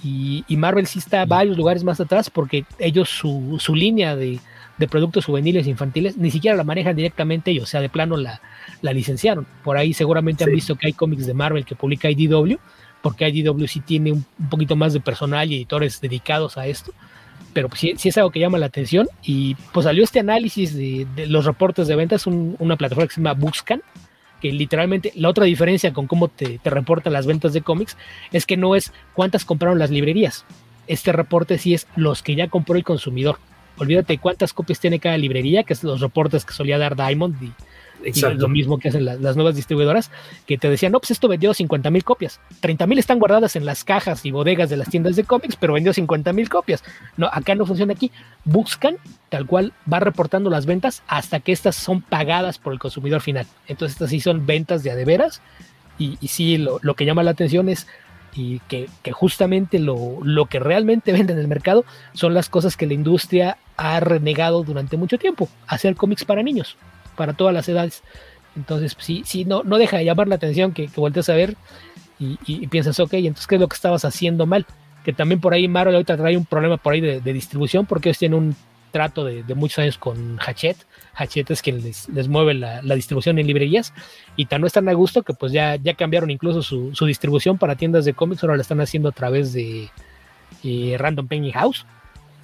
Y, 0.02 0.44
Marvel 0.56 0.86
sí 0.86 0.98
está 0.98 1.24
varios 1.24 1.56
lugares 1.56 1.84
más 1.84 2.00
atrás 2.00 2.30
porque 2.30 2.64
ellos 2.80 3.08
su, 3.08 3.74
línea 3.74 4.16
de, 4.16 4.40
productos 4.90 5.24
juveniles 5.24 5.66
e 5.66 5.70
infantiles 5.70 6.16
ni 6.16 6.30
siquiera 6.30 6.56
la 6.56 6.64
manejan 6.64 6.96
directamente 6.96 7.52
ellos, 7.52 7.64
o 7.64 7.66
sea, 7.66 7.80
de 7.80 7.88
plano 7.88 8.16
la, 8.16 8.40
la 8.82 8.92
licenciaron. 8.92 9.46
Por 9.62 9.76
ahí 9.76 9.94
seguramente 9.94 10.42
han 10.42 10.50
visto 10.50 10.74
que 10.74 10.88
hay 10.88 10.92
cómics 10.94 11.26
de 11.26 11.34
Marvel 11.34 11.64
que 11.64 11.76
publica 11.76 12.10
IDW, 12.10 12.58
porque 13.02 13.28
IDW 13.28 13.66
sí 13.68 13.80
tiene 13.80 14.12
un, 14.12 14.26
poquito 14.50 14.74
más 14.74 14.92
de 14.92 15.00
personal 15.00 15.50
y 15.50 15.56
editores 15.56 16.00
dedicados 16.00 16.58
a 16.58 16.66
esto. 16.66 16.92
Pero 17.52 17.68
pues 17.68 17.80
sí, 17.80 17.94
es 18.02 18.18
algo 18.18 18.30
que 18.30 18.40
llama 18.40 18.58
la 18.58 18.66
atención. 18.66 19.08
Y 19.22 19.54
pues 19.72 19.84
salió 19.84 20.04
este 20.04 20.20
análisis 20.20 20.74
de, 20.74 21.06
los 21.26 21.44
reportes 21.44 21.88
de 21.88 21.96
ventas, 21.96 22.26
una 22.26 22.76
plataforma 22.76 23.08
que 23.08 23.14
se 23.14 23.20
llama 23.20 23.34
Bookscan, 23.34 23.82
que 24.40 24.52
literalmente 24.52 25.12
la 25.16 25.28
otra 25.28 25.44
diferencia 25.44 25.92
con 25.92 26.06
cómo 26.06 26.28
te, 26.28 26.58
te 26.58 26.70
reportan 26.70 27.12
las 27.12 27.26
ventas 27.26 27.52
de 27.52 27.62
cómics 27.62 27.96
es 28.32 28.46
que 28.46 28.56
no 28.56 28.76
es 28.76 28.92
cuántas 29.14 29.44
compraron 29.44 29.78
las 29.78 29.90
librerías. 29.90 30.44
Este 30.86 31.12
reporte 31.12 31.58
sí 31.58 31.74
es 31.74 31.86
los 31.96 32.22
que 32.22 32.34
ya 32.34 32.48
compró 32.48 32.76
el 32.76 32.84
consumidor. 32.84 33.38
Olvídate 33.78 34.18
cuántas 34.18 34.52
copias 34.52 34.80
tiene 34.80 34.98
cada 34.98 35.16
librería, 35.18 35.62
que 35.62 35.72
es 35.72 35.84
los 35.84 36.00
reportes 36.00 36.44
que 36.44 36.52
solía 36.52 36.78
dar 36.78 36.96
Diamond 36.96 37.42
y 37.42 37.52
lo 38.36 38.48
mismo 38.48 38.78
que 38.78 38.88
hacen 38.88 39.04
las 39.04 39.36
nuevas 39.36 39.56
distribuidoras, 39.56 40.10
que 40.46 40.58
te 40.58 40.70
decían, 40.70 40.92
no, 40.92 41.00
pues 41.00 41.10
esto 41.10 41.28
vendió 41.28 41.52
50 41.52 41.90
mil 41.90 42.04
copias. 42.04 42.40
30 42.60 42.86
mil 42.86 42.98
están 42.98 43.18
guardadas 43.18 43.56
en 43.56 43.64
las 43.64 43.84
cajas 43.84 44.24
y 44.24 44.30
bodegas 44.30 44.70
de 44.70 44.76
las 44.76 44.88
tiendas 44.88 45.16
de 45.16 45.24
cómics, 45.24 45.56
pero 45.56 45.74
vendió 45.74 45.92
50 45.92 46.32
mil 46.32 46.48
copias. 46.48 46.84
No, 47.16 47.28
acá 47.32 47.54
no 47.54 47.66
funciona 47.66 47.92
aquí. 47.92 48.10
Buscan, 48.44 48.96
tal 49.28 49.46
cual, 49.46 49.72
va 49.90 50.00
reportando 50.00 50.50
las 50.50 50.66
ventas 50.66 51.02
hasta 51.06 51.40
que 51.40 51.52
estas 51.52 51.76
son 51.76 52.02
pagadas 52.02 52.58
por 52.58 52.72
el 52.72 52.78
consumidor 52.78 53.20
final. 53.20 53.46
Entonces, 53.66 53.96
estas 53.96 54.10
sí 54.10 54.20
son 54.20 54.46
ventas 54.46 54.82
de 54.82 54.90
adeveras. 54.90 55.40
Y, 55.98 56.16
y 56.20 56.28
sí, 56.28 56.58
lo, 56.58 56.80
que 56.94 57.04
llama 57.04 57.22
la 57.22 57.32
atención 57.32 57.68
es 57.68 57.86
y 58.34 58.60
que, 58.68 58.88
justamente 59.10 59.80
lo, 59.80 60.18
lo, 60.22 60.46
que 60.46 60.60
realmente 60.60 61.12
vende 61.12 61.32
en 61.32 61.38
el 61.40 61.48
mercado 61.48 61.84
son 62.12 62.34
las 62.34 62.48
cosas 62.48 62.76
que 62.76 62.86
la 62.86 62.94
industria 62.94 63.58
ha 63.76 63.98
renegado 64.00 64.62
durante 64.62 64.96
mucho 64.96 65.18
tiempo, 65.18 65.48
hacer 65.66 65.96
cómics 65.96 66.24
para 66.24 66.42
niños 66.42 66.76
para 67.18 67.34
todas 67.34 67.52
las 67.52 67.68
edades. 67.68 68.02
Entonces, 68.56 68.96
sí, 68.98 69.22
sí, 69.26 69.44
no, 69.44 69.62
no 69.64 69.76
deja 69.76 69.98
de 69.98 70.04
llamar 70.04 70.28
la 70.28 70.36
atención 70.36 70.72
que, 70.72 70.86
que 70.86 71.00
voltees 71.00 71.28
a 71.28 71.34
ver 71.34 71.56
y, 72.20 72.66
piensas, 72.66 72.98
ok, 72.98 73.14
entonces, 73.14 73.46
¿qué 73.46 73.54
es 73.56 73.60
lo 73.60 73.68
que 73.68 73.74
estabas 73.74 74.04
haciendo 74.04 74.46
mal? 74.46 74.66
Que 75.04 75.12
también 75.12 75.40
por 75.40 75.54
ahí 75.54 75.68
Marvel 75.68 75.94
ahorita 75.94 76.16
trae 76.16 76.36
un 76.36 76.44
problema 76.44 76.76
por 76.76 76.92
ahí 76.92 77.00
de, 77.00 77.32
distribución 77.32 77.86
porque 77.86 78.08
ellos 78.08 78.18
tienen 78.18 78.38
un 78.38 78.56
trato 78.90 79.24
de, 79.24 79.42
muchos 79.54 79.78
años 79.78 79.98
con 79.98 80.38
Hachette. 80.44 80.84
Hachette 81.14 81.52
es 81.52 81.62
quien 81.62 81.82
les, 81.82 82.28
mueve 82.28 82.54
la, 82.54 82.94
distribución 82.94 83.38
en 83.38 83.46
librerías 83.46 83.92
y 84.36 84.46
tan 84.46 84.60
no 84.60 84.66
están 84.66 84.88
a 84.88 84.92
gusto 84.94 85.22
que 85.22 85.34
pues 85.34 85.52
ya, 85.52 85.76
ya 85.76 85.94
cambiaron 85.94 86.30
incluso 86.30 86.62
su, 86.62 87.06
distribución 87.06 87.58
para 87.58 87.76
tiendas 87.76 88.04
de 88.04 88.14
cómics, 88.14 88.42
ahora 88.42 88.56
la 88.56 88.62
están 88.62 88.80
haciendo 88.80 89.08
a 89.08 89.12
través 89.12 89.52
de 89.52 89.90
eh, 90.64 90.96
Random 90.98 91.28
Penny 91.28 91.52
House 91.52 91.86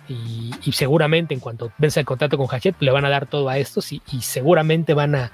y, 0.09 0.73
seguramente 0.73 1.33
en 1.33 1.41
cuanto 1.41 1.73
vence 1.79 2.01
el 2.01 2.07
contrato 2.07 2.37
con 2.37 2.47
Hachette 2.51 2.77
le 2.81 2.91
van 2.91 3.05
a 3.05 3.09
dar 3.09 3.27
todo 3.27 3.49
a 3.49 3.59
estos 3.59 3.93
y, 3.93 4.01
seguramente 4.21 4.93
van 4.93 5.15
a, 5.15 5.31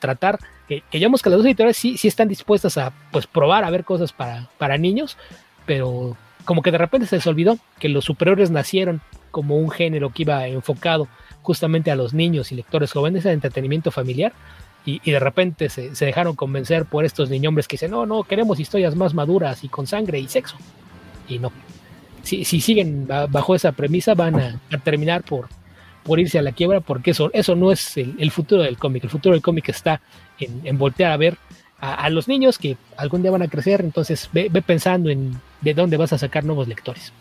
tratar 0.00 0.38
que, 0.66 0.82
que 0.90 0.98
ya 0.98 1.08
que 1.08 1.30
las 1.30 1.38
dos 1.38 1.46
editoriales 1.46 1.76
sí, 1.76 1.96
sí 1.96 2.08
están 2.08 2.28
dispuestas 2.28 2.76
a 2.78 2.92
pues 3.12 3.26
probar 3.26 3.64
a 3.64 3.70
ver 3.70 3.84
cosas 3.84 4.12
para, 4.12 4.48
para 4.58 4.76
niños, 4.76 5.16
pero 5.66 6.16
como 6.44 6.62
que 6.62 6.72
de 6.72 6.78
repente 6.78 7.06
se 7.06 7.16
les 7.16 7.26
olvidó 7.26 7.58
que 7.78 7.88
los 7.88 8.04
superiores 8.04 8.50
nacieron 8.50 9.00
como 9.30 9.56
un 9.56 9.70
género 9.70 10.10
que 10.10 10.22
iba 10.22 10.46
enfocado 10.48 11.08
justamente 11.42 11.90
a 11.90 11.96
los 11.96 12.12
niños 12.12 12.50
y 12.50 12.56
lectores 12.56 12.92
jóvenes, 12.92 13.24
de 13.24 13.32
entretenimiento 13.32 13.90
familiar, 13.90 14.32
y, 14.84 15.10
de 15.10 15.20
repente 15.20 15.68
se, 15.68 15.94
se, 15.94 16.06
dejaron 16.06 16.34
convencer 16.34 16.86
por 16.86 17.04
estos 17.04 17.28
niñombres 17.28 17.68
que 17.68 17.74
dicen, 17.74 17.90
no, 17.90 18.06
no, 18.06 18.22
queremos 18.22 18.58
historias 18.58 18.96
más 18.96 19.12
maduras 19.12 19.62
y 19.62 19.68
con 19.68 19.86
sangre 19.86 20.18
y 20.18 20.28
sexo. 20.28 20.56
Y 21.28 21.38
no, 21.38 21.52
si, 22.28 22.60
siguen 22.60 23.06
bajo 23.06 23.54
esa 23.54 23.72
premisa, 23.72 24.14
van 24.14 24.36
a, 24.36 24.60
terminar 24.84 25.22
por, 25.22 25.48
por 26.04 26.20
irse 26.20 26.38
a 26.38 26.42
la 26.42 26.52
quiebra, 26.52 26.80
porque 26.80 27.12
eso, 27.12 27.30
eso 27.32 27.56
no 27.56 27.72
es 27.72 27.96
el, 27.96 28.30
futuro 28.30 28.62
del 28.62 28.76
cómic. 28.76 29.04
El 29.04 29.10
futuro 29.10 29.34
del 29.34 29.42
cómic 29.42 29.68
está 29.70 30.00
en, 30.38 30.78
voltear 30.78 31.12
a 31.12 31.16
ver 31.16 31.38
a, 31.80 32.08
los 32.10 32.28
niños 32.28 32.58
que 32.58 32.76
algún 32.96 33.22
día 33.22 33.30
van 33.30 33.42
a 33.42 33.48
crecer, 33.48 33.80
entonces 33.80 34.28
ve, 34.32 34.50
pensando 34.64 35.10
en 35.10 35.40
de 35.60 35.74
dónde 35.74 35.96
vas 35.96 36.12
a 36.12 36.18
sacar 36.18 36.44
nuevos 36.44 36.68
lectores. 36.68 37.12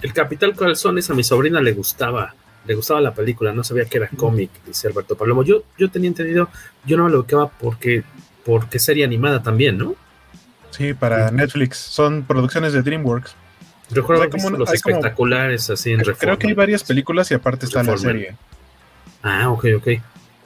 El 0.00 0.12
Capital 0.12 0.54
Calzones 0.54 1.10
a 1.10 1.14
mi 1.14 1.24
sobrina 1.24 1.60
le 1.60 1.72
gustaba, 1.72 2.34
le 2.64 2.74
gustaba 2.74 3.00
la 3.00 3.12
película, 3.12 3.52
no 3.52 3.64
sabía 3.64 3.84
que 3.84 3.98
era 3.98 4.08
cómic, 4.16 4.50
dice 4.64 4.88
Alberto 4.88 5.16
Palomo. 5.16 5.42
Yo, 5.42 5.64
yo 5.76 5.90
tenía 5.90 6.08
entendido, 6.08 6.48
yo 6.86 6.96
no 6.96 7.04
me 7.04 7.10
lo 7.10 7.20
ubicaba 7.20 7.48
porque, 7.48 8.04
porque 8.44 8.78
serie 8.78 9.04
animada 9.04 9.42
también, 9.42 9.76
¿no? 9.76 9.94
Sí, 10.70 10.94
para 10.94 11.30
Netflix. 11.32 11.78
Son 11.78 12.22
producciones 12.22 12.72
de 12.72 12.82
DreamWorks. 12.82 13.34
Recuerdo 13.90 14.28
como 14.30 14.50
los 14.50 14.72
espectaculares 14.72 15.70
así 15.70 15.92
en 15.92 16.00
Reforma. 16.00 16.18
Creo 16.18 16.38
que 16.38 16.46
hay 16.48 16.54
varias 16.54 16.84
películas 16.84 17.30
y 17.30 17.34
aparte 17.34 17.66
está 17.66 17.82
la 17.82 17.96
serie. 17.96 18.36
Ah, 19.22 19.50
ok, 19.50 19.66
ok. 19.76 19.88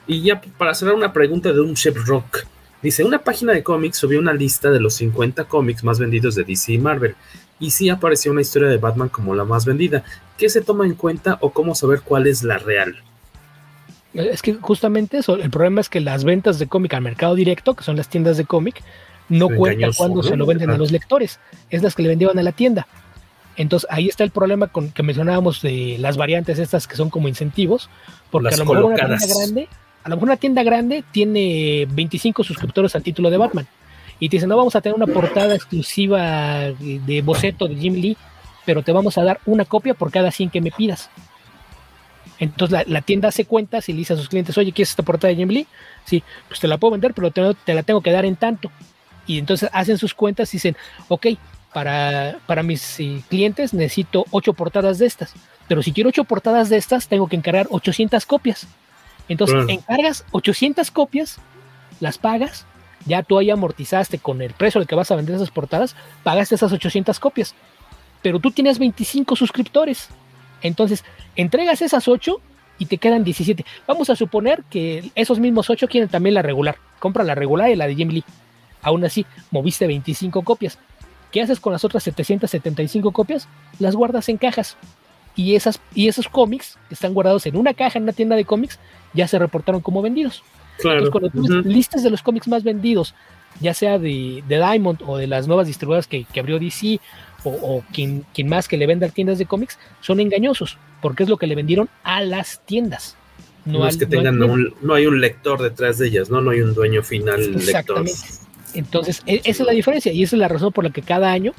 Y 0.07 0.21
ya 0.21 0.41
para 0.57 0.73
cerrar 0.73 0.95
una 0.95 1.13
pregunta 1.13 1.51
de 1.51 1.59
un 1.59 1.75
Chef 1.75 1.95
Rock. 2.05 2.45
Dice, 2.81 3.03
una 3.03 3.19
página 3.19 3.53
de 3.53 3.63
cómics 3.63 3.97
subió 3.97 4.19
una 4.19 4.33
lista 4.33 4.69
de 4.69 4.79
los 4.79 4.95
50 4.95 5.45
cómics 5.45 5.83
más 5.83 5.99
vendidos 5.99 6.35
de 6.35 6.43
DC 6.43 6.73
y 6.73 6.77
Marvel. 6.77 7.15
Y 7.59 7.71
sí 7.71 7.89
apareció 7.89 8.31
una 8.31 8.41
historia 8.41 8.67
de 8.67 8.77
Batman 8.77 9.07
como 9.07 9.35
la 9.35 9.45
más 9.45 9.65
vendida. 9.65 10.03
¿Qué 10.37 10.49
se 10.49 10.61
toma 10.61 10.85
en 10.85 10.95
cuenta 10.95 11.37
o 11.39 11.51
cómo 11.51 11.75
saber 11.75 12.01
cuál 12.01 12.27
es 12.27 12.43
la 12.43 12.57
real? 12.57 12.95
Es 14.13 14.41
que 14.41 14.53
justamente 14.55 15.17
eso, 15.17 15.37
el 15.37 15.49
problema 15.49 15.81
es 15.81 15.89
que 15.89 16.01
las 16.01 16.23
ventas 16.23 16.59
de 16.59 16.67
cómic 16.67 16.93
al 16.93 17.01
mercado 17.01 17.35
directo, 17.35 17.73
que 17.73 17.83
son 17.83 17.95
las 17.95 18.09
tiendas 18.09 18.37
de 18.37 18.45
cómic, 18.45 18.83
no 19.29 19.47
cuentan 19.49 19.91
cuando 19.93 20.21
se 20.21 20.35
lo 20.35 20.45
venden 20.45 20.69
a 20.69 20.77
los 20.77 20.91
lectores, 20.91 21.39
es 21.69 21.81
las 21.81 21.95
que 21.95 22.03
le 22.03 22.09
vendían 22.09 22.37
a 22.37 22.43
la 22.43 22.51
tienda. 22.51 22.85
Entonces 23.55 23.87
ahí 23.91 24.07
está 24.07 24.23
el 24.23 24.31
problema 24.31 24.67
con 24.67 24.91
que 24.91 25.03
mencionábamos 25.03 25.61
de 25.61 25.97
las 25.99 26.17
variantes 26.17 26.57
estas 26.59 26.87
que 26.87 26.95
son 26.95 27.09
como 27.09 27.27
incentivos, 27.27 27.89
porque 28.31 28.53
a 28.53 28.57
lo 28.57 28.65
mejor 28.65 28.85
una 28.85 28.95
tienda 28.95 29.27
grande, 29.27 29.69
a 30.03 30.09
lo 30.09 30.15
mejor 30.15 30.29
una 30.29 30.37
tienda 30.37 30.63
grande 30.63 31.03
tiene 31.11 31.87
25 31.91 32.43
suscriptores 32.43 32.95
al 32.95 33.03
título 33.03 33.29
de 33.29 33.37
Batman 33.37 33.67
y 34.19 34.29
te 34.29 34.37
dicen, 34.37 34.49
no 34.49 34.57
vamos 34.57 34.75
a 34.75 34.81
tener 34.81 34.95
una 34.95 35.07
portada 35.07 35.55
exclusiva 35.55 36.71
de 36.71 37.21
boceto 37.23 37.67
de 37.67 37.75
Jim 37.75 37.95
Lee, 37.95 38.17
pero 38.65 38.81
te 38.81 38.91
vamos 38.91 39.17
a 39.17 39.23
dar 39.23 39.39
una 39.45 39.65
copia 39.65 39.93
por 39.93 40.11
cada 40.11 40.31
100 40.31 40.49
que 40.49 40.61
me 40.61 40.71
pidas. 40.71 41.09
Entonces 42.39 42.87
la, 42.87 43.01
tienda 43.01 43.29
hace 43.29 43.45
cuentas 43.45 43.87
y 43.89 43.93
le 43.93 43.99
dice 43.99 44.13
a 44.13 44.17
sus 44.17 44.29
clientes, 44.29 44.57
oye, 44.57 44.71
¿quieres 44.71 44.89
esta 44.89 45.03
portada 45.03 45.29
de 45.29 45.35
Jim 45.35 45.49
Lee? 45.49 45.67
Sí, 46.05 46.23
pues 46.47 46.59
te 46.59 46.67
la 46.67 46.77
puedo 46.77 46.91
vender, 46.91 47.13
pero 47.13 47.31
te, 47.31 47.73
la 47.73 47.83
tengo 47.83 48.01
que 48.01 48.11
dar 48.11 48.25
en 48.25 48.35
tanto. 48.35 48.71
Y 49.25 49.39
entonces 49.39 49.69
hacen 49.71 49.97
sus 49.97 50.13
cuentas 50.13 50.53
y 50.53 50.57
dicen, 50.57 50.75
ok, 51.07 51.27
para, 51.73 52.39
para 52.45 52.63
mis 52.63 52.99
eh, 52.99 53.21
clientes 53.29 53.73
necesito 53.73 54.25
ocho 54.31 54.53
portadas 54.53 54.99
de 54.99 55.05
estas, 55.05 55.33
pero 55.67 55.81
si 55.81 55.91
quiero 55.91 56.09
ocho 56.09 56.23
portadas 56.23 56.69
de 56.69 56.77
estas, 56.77 57.07
tengo 57.07 57.27
que 57.27 57.35
encargar 57.35 57.67
800 57.69 58.25
copias. 58.25 58.67
Entonces 59.29 59.65
encargas 59.69 60.25
800 60.31 60.91
copias, 60.91 61.39
las 61.99 62.17
pagas, 62.17 62.65
ya 63.05 63.23
tú 63.23 63.37
ahí 63.37 63.49
amortizaste 63.49 64.19
con 64.19 64.41
el 64.41 64.53
precio 64.53 64.81
al 64.81 64.87
que 64.87 64.95
vas 64.95 65.11
a 65.11 65.15
vender 65.15 65.35
esas 65.35 65.51
portadas, 65.51 65.95
pagaste 66.23 66.55
esas 66.55 66.71
800 66.71 67.19
copias, 67.19 67.55
pero 68.21 68.39
tú 68.39 68.51
tienes 68.51 68.79
25 68.79 69.35
suscriptores. 69.35 70.09
Entonces, 70.61 71.03
entregas 71.35 71.81
esas 71.81 72.07
8 72.07 72.39
y 72.79 72.85
te 72.85 72.97
quedan 72.97 73.23
17. 73.23 73.65
Vamos 73.87 74.09
a 74.09 74.15
suponer 74.15 74.63
que 74.69 75.11
esos 75.15 75.39
mismos 75.39 75.69
8 75.69 75.87
quieren 75.87 76.09
también 76.09 76.33
la 76.33 76.41
regular. 76.41 76.77
Compra 76.99 77.23
la 77.23 77.35
regular 77.35 77.69
y 77.69 77.75
la 77.75 77.87
de 77.87 77.95
Jim 77.95 78.09
Lee. 78.09 78.23
Aún 78.81 79.03
así, 79.05 79.25
moviste 79.51 79.87
25 79.87 80.41
copias. 80.43 80.79
¿Qué 81.33 81.41
haces 81.41 81.59
con 81.59 81.73
las 81.73 81.83
otras 81.83 82.03
775 82.03 83.11
copias? 83.11 83.49
Las 83.79 83.95
guardas 83.95 84.29
en 84.29 84.37
cajas. 84.37 84.77
Y, 85.35 85.55
esas, 85.55 85.81
y 85.95 86.07
esos 86.07 86.29
cómics 86.29 86.77
que 86.87 86.93
están 86.93 87.15
guardados 87.15 87.47
en 87.47 87.55
una 87.55 87.73
caja 87.73 87.97
en 87.97 88.03
una 88.03 88.13
tienda 88.13 88.35
de 88.35 88.45
cómics 88.45 88.79
ya 89.15 89.27
se 89.27 89.39
reportaron 89.39 89.81
como 89.81 90.03
vendidos. 90.03 90.43
Claro. 90.77 90.99
Entonces, 90.99 91.31
cuando 91.33 91.63
tú 91.63 91.67
listas 91.67 92.03
de 92.03 92.11
los 92.11 92.21
cómics 92.21 92.47
más 92.47 92.63
vendidos, 92.63 93.15
ya 93.59 93.73
sea 93.73 93.97
de, 93.97 94.43
Diamond 94.47 95.01
o 95.07 95.17
de 95.17 95.25
las 95.25 95.47
nuevas 95.47 95.65
distribuidoras 95.65 96.05
que, 96.05 96.27
abrió 96.37 96.59
DC 96.59 96.99
o, 97.43 97.83
quien, 97.91 98.25
quien, 98.31 98.47
más 98.47 98.67
que 98.67 98.77
le 98.77 98.85
venda 98.85 99.09
tiendas 99.09 99.39
de 99.39 99.47
cómics, 99.47 99.79
son 100.01 100.19
engañosos, 100.19 100.77
porque 101.01 101.23
es 101.23 101.29
lo 101.29 101.37
que 101.37 101.47
le 101.47 101.55
vendieron 101.55 101.89
a 102.03 102.21
las 102.21 102.61
tiendas. 102.65 103.17
No, 103.65 103.87
es 103.87 103.97
que 103.97 104.05
tengan 104.05 104.41
un, 104.43 104.75
no 104.81 104.93
hay 104.93 105.07
un 105.07 105.19
lector 105.19 105.61
detrás 105.61 105.97
de 105.97 106.09
ellas, 106.09 106.29
¿no? 106.29 106.41
No 106.41 106.51
hay 106.51 106.61
un 106.61 106.75
dueño 106.75 107.01
final 107.01 107.55
lector. 107.65 108.05
Entonces, 108.73 109.23
e, 109.25 109.41
esa 109.43 109.63
es 109.63 109.67
la 109.67 109.73
diferencia 109.73 110.11
y 110.11 110.23
esa 110.23 110.35
es 110.35 110.39
la 110.39 110.47
razón 110.47 110.71
por 110.71 110.83
la 110.83 110.91
que 110.91 111.01
cada 111.01 111.31
año, 111.31 111.53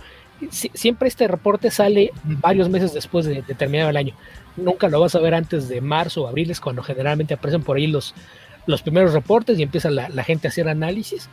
siempre 0.51 1.09
este 1.09 1.28
reporte 1.28 1.70
sale 1.70 2.11
varios 2.24 2.69
meses 2.69 2.93
después 2.93 3.27
de, 3.27 3.43
terminar 3.43 3.91
el 3.91 3.97
año. 3.97 4.15
Nunca 4.57 4.89
lo 4.89 5.01
vas 5.01 5.15
a 5.15 5.20
ver 5.20 5.35
antes 5.35 5.69
de 5.69 5.81
marzo 5.81 6.23
o 6.23 6.28
abril, 6.28 6.51
es 6.51 6.61
cuando 6.61 6.82
generalmente 6.82 7.35
aparecen 7.35 7.62
por 7.62 7.77
ahí 7.77 7.86
los, 7.86 8.15
los 8.66 8.82
primeros 8.82 9.12
reportes 9.12 9.59
y 9.59 9.62
empieza 9.62 9.91
la, 9.91 10.24
gente 10.24 10.49
a 10.49 10.51
hacer 10.51 10.69
análisis. 10.69 11.28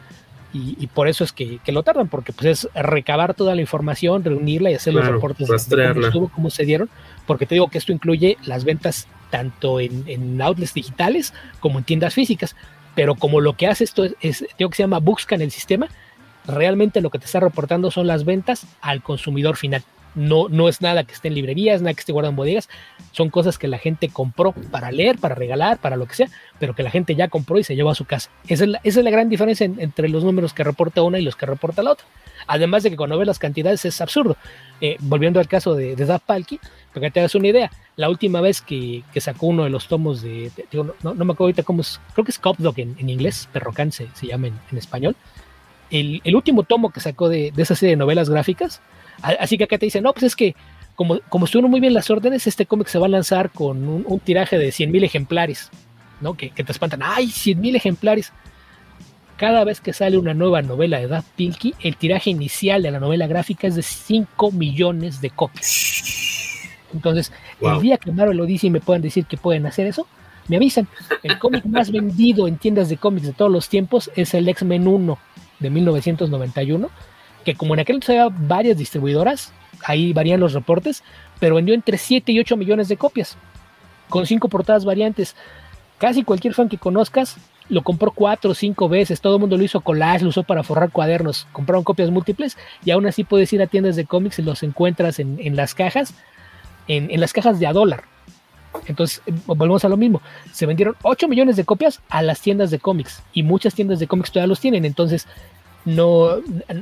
Y, 0.54 0.88
por 0.88 1.08
eso 1.08 1.24
es 1.24 1.32
que, 1.32 1.62
lo 1.68 1.82
tardan, 1.82 2.10
porque 2.10 2.34
pues 2.34 2.66
es 2.66 2.74
recabar 2.76 3.34
toda 3.34 3.56
la 3.56 3.62
información, 3.62 4.22
reunirla 4.22 4.70
y 4.70 4.74
hacer 4.74 4.94
los 4.94 5.08
reportes 5.08 5.48
de 5.48 5.94
cómo 5.94 6.06
estuvo, 6.06 6.30
cómo 6.30 6.50
se 6.50 6.66
dieron, 6.66 6.90
porque 7.26 7.46
te 7.46 7.56
digo 7.56 7.70
que 7.70 7.78
esto 7.78 7.94
incluye 7.94 8.38
las 8.46 8.66
ventas 8.66 9.08
tanto 9.30 9.80
en, 9.80 10.04
en 10.08 10.42
outlets 10.42 10.74
digitales 10.74 11.34
como 11.62 11.80
en 11.80 11.86
tiendas 11.86 12.14
físicas 12.14 12.54
pero 12.96 13.16
como 13.16 13.42
lo 13.42 13.54
que 13.54 13.68
hace 13.68 13.84
esto 13.84 14.06
es, 14.22 14.46
digo 14.58 14.70
que 14.70 14.78
se 14.78 14.84
llama 14.84 15.00
busca 15.00 15.36
en 15.36 15.42
el 15.42 15.52
sistema, 15.52 15.88
realmente 16.46 17.02
lo 17.02 17.10
que 17.10 17.20
te 17.20 17.26
está 17.26 17.40
reportando 17.40 17.92
son 17.92 18.08
las 18.08 18.26
ventas 18.26 18.66
al 18.82 19.02
consumidor 19.02 19.58
final. 19.58 19.84
No, 20.14 20.50
no 20.50 20.68
es 20.68 20.82
nada 20.82 21.06
que 21.06 21.14
esté 21.14 21.30
en 21.30 21.36
librerías, 21.36 21.82
nada 21.82 21.94
que 21.94 22.02
esté 22.02 22.12
guardado 22.12 22.32
en 22.32 22.36
bodegas, 22.36 22.68
son 23.12 23.30
cosas 23.30 23.58
que 23.58 23.70
la 23.70 23.78
gente 23.78 24.10
compró 24.10 24.52
para 24.52 24.92
leer, 24.92 25.18
para 25.18 25.36
regalar, 25.36 25.78
para 25.78 25.96
lo 25.96 26.06
que 26.06 26.16
sea, 26.16 26.28
pero 26.60 26.76
que 26.76 26.84
la 26.84 26.92
gente 26.92 27.16
ya 27.16 27.30
compró 27.30 27.58
y 27.58 27.64
se 27.64 27.78
llevó 27.78 27.92
a 27.92 27.96
su 27.96 28.04
casa. 28.04 28.30
Esa 28.46 28.66
es 28.84 28.96
la, 28.98 29.12
gran 29.12 29.30
diferencia 29.30 29.66
entre 29.66 30.10
los 30.10 30.26
números 30.26 30.54
que 30.54 30.66
reporta 30.66 31.02
una 31.02 31.18
y 31.18 31.22
los 31.22 31.38
que 31.38 31.46
reporta 31.46 31.82
la 31.82 31.92
otra. 31.92 32.06
Además 32.46 32.84
de 32.84 32.90
que 32.90 32.98
cuando 32.98 33.18
ves 33.18 33.28
las 33.28 33.40
cantidades 33.40 33.86
es 33.86 34.02
absurdo. 34.02 34.36
Eh, 34.82 34.98
volviendo 35.00 35.40
al 35.40 35.48
caso 35.48 35.76
de, 35.76 35.96
de 35.96 36.20
Palki, 36.20 36.60
para 36.94 37.08
que 37.08 37.12
te 37.12 37.20
hagas 37.20 37.36
una 37.36 37.48
idea, 37.48 37.72
la 37.96 38.10
última 38.10 38.42
vez 38.42 38.62
que, 38.62 39.04
sacó 39.18 39.48
uno 39.48 39.64
de 39.64 39.70
los 39.70 39.88
tomos 39.88 40.22
de, 40.22 40.52
no, 40.74 40.94
me 41.04 41.12
acuerdo 41.12 41.46
ahorita 41.46 41.64
cómo 41.64 41.82
es, 41.82 42.00
creo 42.14 42.26
que 42.26 42.32
es 42.32 42.40
Cop 42.40 42.58
Dog 42.58 42.80
en, 42.80 43.10
inglés, 43.10 43.48
Perrocan 43.52 43.92
se, 43.92 44.08
se 44.14 44.28
llama 44.28 44.48
en, 44.48 44.78
español, 44.78 45.16
el, 45.90 46.22
último 46.36 46.64
tomo 46.64 46.92
que 46.92 47.00
sacó 47.00 47.30
de, 47.30 47.54
esa 47.56 47.76
serie 47.76 47.92
de 47.92 47.98
novelas 47.98 48.30
gráficas, 48.30 48.82
así 49.22 49.58
que 49.58 49.66
acá 49.66 49.78
te 49.78 49.86
dicen, 49.86 50.04
no, 50.04 50.14
pues 50.14 50.24
es 50.24 50.36
que 50.36 50.56
como, 50.96 51.20
como 51.30 51.46
estuvieron 51.46 51.72
muy 51.72 51.80
bien 51.80 51.94
las 51.94 52.10
órdenes, 52.10 52.48
este 52.48 52.66
cómic 52.66 52.88
se 52.88 53.00
va 53.00 53.06
a 53.06 53.10
lanzar 53.10 53.50
con 53.50 53.88
un, 53.88 54.20
tiraje 54.20 54.58
de 54.58 54.70
100.000 54.70 55.04
ejemplares, 55.04 55.70
¿no? 56.20 56.36
Que, 56.36 56.50
te 56.50 56.72
espantan, 56.72 57.02
¡ay, 57.04 57.28
100.000 57.28 57.76
ejemplares! 57.76 58.34
Cada 59.38 59.64
vez 59.64 59.82
que 59.82 59.94
sale 59.94 60.20
una 60.20 60.36
nueva 60.36 60.62
novela 60.62 61.00
de 61.00 61.08
Daft 61.08 61.30
Pilkey, 61.36 61.74
el 61.80 61.96
tiraje 61.96 62.30
inicial 62.30 62.84
de 62.84 62.92
la 62.92 63.00
novela 63.00 63.26
gráfica 63.26 63.66
es 63.66 63.76
de 63.76 63.82
5 63.82 64.52
millones 64.52 65.22
de 65.22 65.32
copias. 65.32 66.41
Entonces, 66.94 67.32
el 67.62 67.82
día 67.82 67.98
que 67.98 68.12
Marvel 68.12 68.38
lo 68.38 68.46
dice 68.46 68.68
y 68.68 68.70
me 68.70 68.82
pueden 68.82 69.02
decir 69.02 69.26
que 69.26 69.38
pueden 69.38 69.66
hacer 69.66 69.88
eso, 69.88 70.08
me 70.48 70.58
avisan. 70.58 70.88
El 71.24 71.40
cómic 71.40 71.66
más 71.66 71.92
vendido 71.92 72.48
en 72.48 72.58
tiendas 72.58 72.90
de 72.90 72.98
cómics 72.98 73.28
de 73.28 73.34
todos 73.34 73.52
los 73.52 73.70
tiempos 73.70 74.12
es 74.16 74.34
el 74.34 74.48
X-Men 74.50 74.88
1 74.88 75.18
de 75.60 75.70
1991, 75.70 76.90
que 77.46 77.56
como 77.56 77.74
en 77.74 77.82
aquel 77.82 77.96
entonces 77.98 78.20
había 78.20 78.36
varias 78.48 78.78
distribuidoras, 78.78 79.54
ahí 79.86 80.14
varían 80.14 80.40
los 80.40 80.54
reportes, 80.54 81.04
pero 81.40 81.56
vendió 81.56 81.74
entre 81.74 81.98
7 81.98 82.32
y 82.32 82.40
8 82.40 82.58
millones 82.58 82.88
de 82.88 82.98
copias, 82.98 83.38
con 84.10 84.26
cinco 84.26 84.50
portadas 84.50 84.86
variantes. 84.86 85.36
Casi 85.98 86.24
cualquier 86.24 86.54
fan 86.54 86.68
que 86.68 86.78
conozcas 86.78 87.38
lo 87.72 87.84
compró 87.84 88.12
cuatro 88.12 88.52
o 88.52 88.54
cinco 88.54 88.90
veces, 88.90 89.22
todo 89.22 89.36
el 89.36 89.40
mundo 89.40 89.58
lo 89.58 89.64
hizo 89.64 89.80
collage, 89.80 90.24
lo 90.24 90.30
usó 90.30 90.44
para 90.44 90.62
forrar 90.62 90.92
cuadernos, 90.92 91.48
compraron 91.54 91.86
copias 91.86 92.10
múltiples 92.10 92.58
y 92.84 92.92
aún 92.92 93.06
así 93.06 93.24
puedes 93.24 93.52
ir 93.54 93.62
a 93.62 93.68
tiendas 93.68 93.96
de 93.96 94.06
cómics 94.06 94.40
y 94.40 94.42
los 94.42 94.62
encuentras 94.62 95.20
en, 95.20 95.56
las 95.56 95.74
cajas, 95.74 96.14
en, 96.98 97.20
las 97.20 97.34
cajas 97.34 97.60
de 97.60 97.68
a 97.68 97.74
dólar. 97.74 98.04
Entonces, 98.88 99.22
eh, 99.26 99.34
volvemos 99.46 99.84
a 99.86 99.90
lo 99.90 99.98
mismo. 99.98 100.22
Se 100.52 100.66
vendieron 100.66 100.96
8 101.04 101.28
millones 101.28 101.56
de 101.56 101.66
copias 101.66 102.02
a 102.10 102.22
las 102.22 102.42
tiendas 102.42 102.72
de 102.72 102.80
cómics 102.80 103.22
y 103.34 103.44
muchas 103.44 103.74
tiendas 103.74 104.00
de 104.00 104.08
cómics 104.08 104.32
todavía 104.32 104.48
los 104.48 104.60
tienen. 104.60 104.86
Entonces, 104.86 105.28
no, 105.86 106.38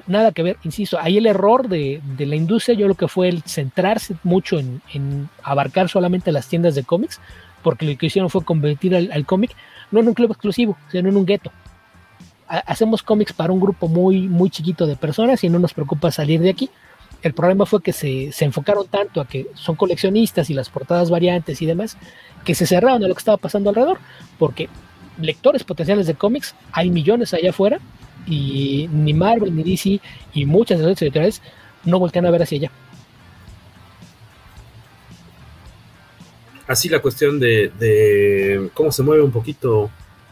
nada 0.07 0.31
que 0.33 0.43
ver, 0.43 0.57
insisto, 0.63 0.97
ahí 0.99 1.17
el 1.17 1.25
error 1.25 1.69
de, 1.69 2.01
la 2.17 2.35
industria 2.35 2.75
yo 2.75 2.87
lo 2.87 2.95
que 2.95 3.07
fue 3.07 3.29
el 3.29 3.43
centrarse 3.43 4.15
mucho 4.23 4.59
en, 4.59 5.29
abarcar 5.41 5.87
solamente 5.87 6.31
las 6.31 6.47
tiendas 6.47 6.75
de 6.75 6.83
cómics, 6.83 7.21
porque 7.63 7.85
lo 7.85 7.97
que 7.97 8.07
hicieron 8.07 8.29
fue 8.29 8.43
convertir 8.43 8.95
al, 8.95 9.25
cómic 9.25 9.51
no 9.91 9.99
en 9.99 10.07
un 10.07 10.13
club 10.13 10.31
exclusivo, 10.31 10.77
sino 10.91 11.09
en 11.09 11.17
un 11.17 11.25
gueto. 11.25 11.51
Hacemos 12.47 13.03
cómics 13.03 13.31
para 13.31 13.53
un 13.53 13.59
grupo 13.59 13.87
muy, 13.87 14.27
muy 14.27 14.49
chiquito 14.49 14.85
de 14.85 14.95
personas 14.95 15.43
y 15.43 15.49
no 15.49 15.59
nos 15.59 15.73
preocupa 15.73 16.11
salir 16.11 16.41
de 16.41 16.49
aquí. 16.49 16.69
El 17.21 17.33
problema 17.33 17.65
fue 17.65 17.81
que 17.81 17.91
se, 17.91 18.31
se 18.31 18.45
enfocaron 18.45 18.87
tanto 18.87 19.19
a 19.19 19.27
que 19.27 19.47
son 19.53 19.75
coleccionistas 19.75 20.49
y 20.49 20.53
las 20.53 20.69
portadas 20.69 21.09
variantes 21.09 21.61
y 21.61 21.65
demás, 21.65 21.97
que 22.45 22.55
se 22.55 22.65
cerraron 22.65 23.03
a 23.03 23.07
lo 23.07 23.13
que 23.13 23.19
estaba 23.19 23.37
pasando 23.37 23.69
alrededor, 23.69 23.99
porque 24.37 24.69
lectores 25.21 25.63
potenciales 25.63 26.07
de 26.07 26.15
cómics 26.15 26.55
hay 26.71 26.89
millones 26.89 27.33
allá 27.33 27.49
afuera 27.49 27.79
y 28.25 28.87
ni 28.91 29.13
Marvel 29.13 29.55
ni 29.55 29.63
DC 29.63 29.99
y 30.33 30.45
muchas 30.45 30.79
de 30.79 30.85
las 30.85 31.01
editoriales 31.01 31.41
no 31.83 31.99
voltean 31.99 32.25
a 32.25 32.31
ver 32.31 32.43
hacia 32.43 32.57
allá. 32.57 32.71
Así 36.67 36.87
la 36.87 37.01
cuestión 37.01 37.39
de, 37.39 38.69
cómo 38.75 38.91
se 38.91 39.01
mueve 39.01 39.23
un 39.23 39.31
poquito 39.31 39.89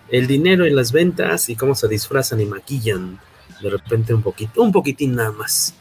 el 0.10 0.28
dinero 0.28 0.68
y 0.68 0.70
las 0.70 0.92
ventas 0.92 1.50
y 1.50 1.56
cómo 1.56 1.74
se 1.74 1.88
disfrazan 1.88 2.40
y 2.40 2.46
maquillan 2.46 3.20
de 3.62 3.70
repente 3.72 4.14
un 4.14 4.22
poquito, 4.22 4.62
un 4.62 4.72
poquitín 4.72 5.16
nada 5.16 5.32
más. 5.32 5.74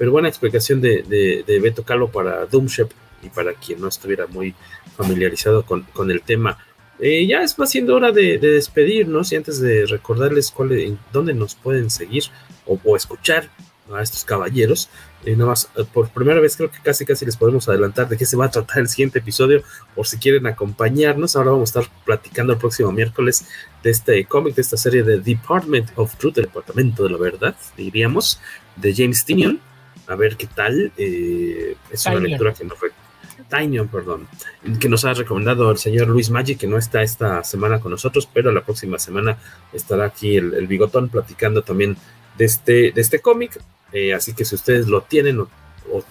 Pero 0.00 0.12
buena 0.12 0.28
explicación 0.28 0.80
de, 0.80 1.02
de, 1.46 1.60
Beto 1.60 1.82
Calo 1.82 2.10
para 2.10 2.46
Doomship 2.46 2.88
y 3.22 3.28
para 3.28 3.52
quien 3.52 3.82
no 3.82 3.88
estuviera 3.88 4.26
muy 4.26 4.54
familiarizado 4.96 5.62
con, 5.62 6.10
el 6.10 6.22
tema. 6.22 6.56
Eh, 6.98 7.26
ya 7.26 7.42
es 7.42 7.54
va 7.54 7.66
siendo 7.66 7.96
hora 7.96 8.10
de, 8.10 8.38
despedirnos 8.38 9.30
y 9.30 9.36
antes 9.36 9.60
de 9.60 9.84
recordarles 9.84 10.52
cuál, 10.52 10.98
dónde 11.12 11.34
nos 11.34 11.54
pueden 11.54 11.90
seguir 11.90 12.22
o 12.64 12.96
escuchar 12.96 13.50
a 13.92 14.00
estos 14.00 14.24
caballeros. 14.24 14.88
Eh, 15.26 15.36
nada 15.36 15.50
más, 15.50 15.68
eh, 15.76 15.84
por 15.92 16.08
primera 16.08 16.40
vez 16.40 16.56
creo 16.56 16.70
que 16.70 16.78
casi 16.82 17.04
casi 17.04 17.26
les 17.26 17.36
podemos 17.36 17.68
adelantar 17.68 18.08
de 18.08 18.16
qué 18.16 18.24
se 18.24 18.38
va 18.38 18.46
a 18.46 18.50
tratar 18.50 18.78
el 18.78 18.88
siguiente 18.88 19.18
episodio, 19.18 19.62
por 19.94 20.06
si 20.06 20.16
quieren 20.16 20.46
acompañarnos. 20.46 21.36
Ahora 21.36 21.50
vamos 21.50 21.76
a 21.76 21.80
estar 21.80 21.94
platicando 22.06 22.54
el 22.54 22.58
próximo 22.58 22.90
miércoles 22.90 23.44
de 23.82 23.90
este 23.90 24.24
cómic, 24.24 24.54
de 24.54 24.62
esta 24.62 24.78
serie 24.78 25.02
de 25.02 25.20
Department 25.20 25.90
of 25.96 26.16
Truth, 26.16 26.38
el 26.38 26.44
Departamento 26.44 27.02
de 27.02 27.10
la 27.10 27.18
Verdad, 27.18 27.54
diríamos, 27.76 28.40
de 28.76 28.94
James 28.94 29.26
Tinion. 29.26 29.60
A 30.10 30.16
ver 30.16 30.36
qué 30.36 30.48
tal. 30.48 30.92
Eh, 30.96 31.76
es 31.90 32.06
una 32.06 32.18
lectura 32.18 32.52
que 32.52 32.64
nos 32.64 32.78
Tinion, 33.48 33.88
perdón, 33.88 34.28
que 34.78 34.88
nos 34.88 35.04
ha 35.04 35.14
recomendado 35.14 35.70
el 35.70 35.78
señor 35.78 36.08
Luis 36.08 36.30
Maggi, 36.30 36.56
que 36.56 36.66
no 36.66 36.78
está 36.78 37.02
esta 37.02 37.42
semana 37.42 37.80
con 37.80 37.90
nosotros, 37.90 38.28
pero 38.32 38.52
la 38.52 38.62
próxima 38.62 38.98
semana 38.98 39.38
estará 39.72 40.04
aquí 40.04 40.36
el, 40.36 40.54
el 40.54 40.66
bigotón 40.66 41.08
platicando 41.08 41.62
también 41.62 41.96
de 42.36 42.44
este, 42.44 42.92
de 42.92 43.00
este 43.00 43.20
cómic. 43.20 43.60
Eh, 43.92 44.14
así 44.14 44.34
que 44.34 44.44
si 44.44 44.54
ustedes 44.54 44.88
lo 44.88 45.02
tienen 45.02 45.40
o, 45.40 45.48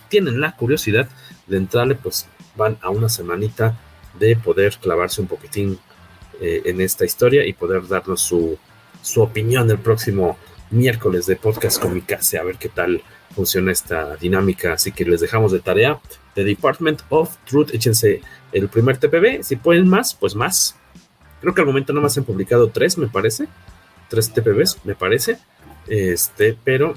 tienen 0.09 0.41
la 0.41 0.55
curiosidad 0.55 1.07
de 1.47 1.57
entrarle, 1.57 1.95
pues 1.95 2.27
van 2.55 2.77
a 2.81 2.89
una 2.89 3.09
semanita 3.09 3.77
de 4.17 4.35
poder 4.35 4.77
clavarse 4.77 5.21
un 5.21 5.27
poquitín 5.27 5.79
eh, 6.41 6.61
en 6.65 6.81
esta 6.81 7.05
historia 7.05 7.45
y 7.45 7.53
poder 7.53 7.87
darnos 7.87 8.21
su, 8.21 8.57
su 9.01 9.21
opinión 9.21 9.69
el 9.69 9.79
próximo 9.79 10.37
miércoles 10.71 11.25
de 11.25 11.35
Podcast 11.35 11.81
Comicase, 11.81 12.37
a 12.37 12.43
ver 12.43 12.57
qué 12.57 12.69
tal 12.69 13.01
funciona 13.39 13.71
esta 13.71 14.17
dinámica. 14.17 14.73
Así 14.73 14.91
que 14.91 15.05
les 15.05 15.21
dejamos 15.21 15.53
de 15.53 15.59
tarea 15.59 15.97
The 16.35 16.43
Department 16.43 17.03
of 17.07 17.37
Truth. 17.45 17.73
Échense 17.73 18.21
el 18.51 18.67
primer 18.67 18.97
TPB. 18.97 19.43
Si 19.43 19.55
pueden 19.55 19.87
más, 19.87 20.13
pues 20.13 20.35
más. 20.35 20.75
Creo 21.39 21.53
que 21.53 21.61
al 21.61 21.67
momento 21.67 21.93
no 21.93 22.01
más 22.01 22.17
han 22.17 22.25
publicado 22.25 22.69
tres, 22.69 22.97
me 22.97 23.07
parece. 23.07 23.47
Tres 24.09 24.33
TPBs, 24.33 24.79
me 24.83 24.93
parece. 24.93 25.37
Este, 25.87 26.57
pero 26.65 26.95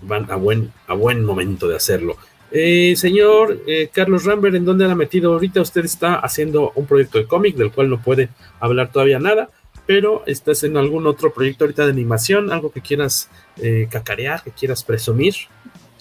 van 0.00 0.30
a 0.30 0.36
buen, 0.36 0.72
a 0.86 0.94
buen 0.94 1.22
momento 1.22 1.68
de 1.68 1.76
hacerlo. 1.76 2.16
Eh, 2.50 2.94
señor 2.96 3.60
eh, 3.66 3.90
Carlos 3.92 4.24
Rambert, 4.24 4.54
¿en 4.54 4.64
dónde 4.64 4.90
ha 4.90 4.94
metido 4.94 5.34
ahorita? 5.34 5.60
Usted 5.60 5.84
está 5.84 6.14
haciendo 6.14 6.72
un 6.74 6.86
proyecto 6.86 7.18
de 7.18 7.26
cómic 7.26 7.54
del 7.56 7.70
cual 7.70 7.90
no 7.90 8.00
puede 8.00 8.30
hablar 8.60 8.90
todavía 8.90 9.18
nada, 9.18 9.50
pero 9.88 10.22
estás 10.26 10.64
en 10.64 10.76
algún 10.76 11.06
otro 11.06 11.32
proyecto 11.32 11.64
ahorita 11.64 11.86
de 11.86 11.92
animación, 11.92 12.52
algo 12.52 12.70
que 12.70 12.82
quieras 12.82 13.30
eh, 13.56 13.88
cacarear, 13.90 14.42
que 14.42 14.50
quieras 14.50 14.84
presumir. 14.84 15.34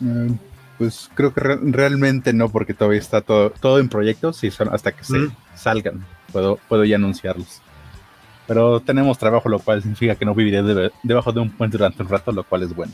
Mm, 0.01 0.33
pues 0.77 1.09
creo 1.13 1.33
que 1.33 1.39
realmente 1.39 2.33
no, 2.33 2.49
porque 2.49 2.73
todavía 2.73 2.99
está 2.99 3.21
todo, 3.21 3.49
todo 3.51 3.79
en 3.79 3.87
proyectos 3.87 4.43
y 4.43 4.51
son 4.51 4.67
hasta 4.73 4.91
que 4.91 5.05
se 5.05 5.17
mm. 5.17 5.35
salgan. 5.55 6.05
Puedo, 6.33 6.59
puedo 6.67 6.83
ya 6.83 6.97
anunciarlos. 6.97 7.61
Pero 8.45 8.81
tenemos 8.81 9.17
trabajo, 9.17 9.47
lo 9.47 9.59
cual 9.59 9.81
significa 9.81 10.15
que 10.15 10.25
no 10.25 10.35
viviré 10.35 10.91
debajo 11.03 11.31
de 11.31 11.39
un 11.39 11.51
puente 11.51 11.77
durante 11.77 12.03
un 12.03 12.09
rato, 12.09 12.33
lo 12.33 12.43
cual 12.43 12.63
es 12.63 12.75
bueno. 12.75 12.91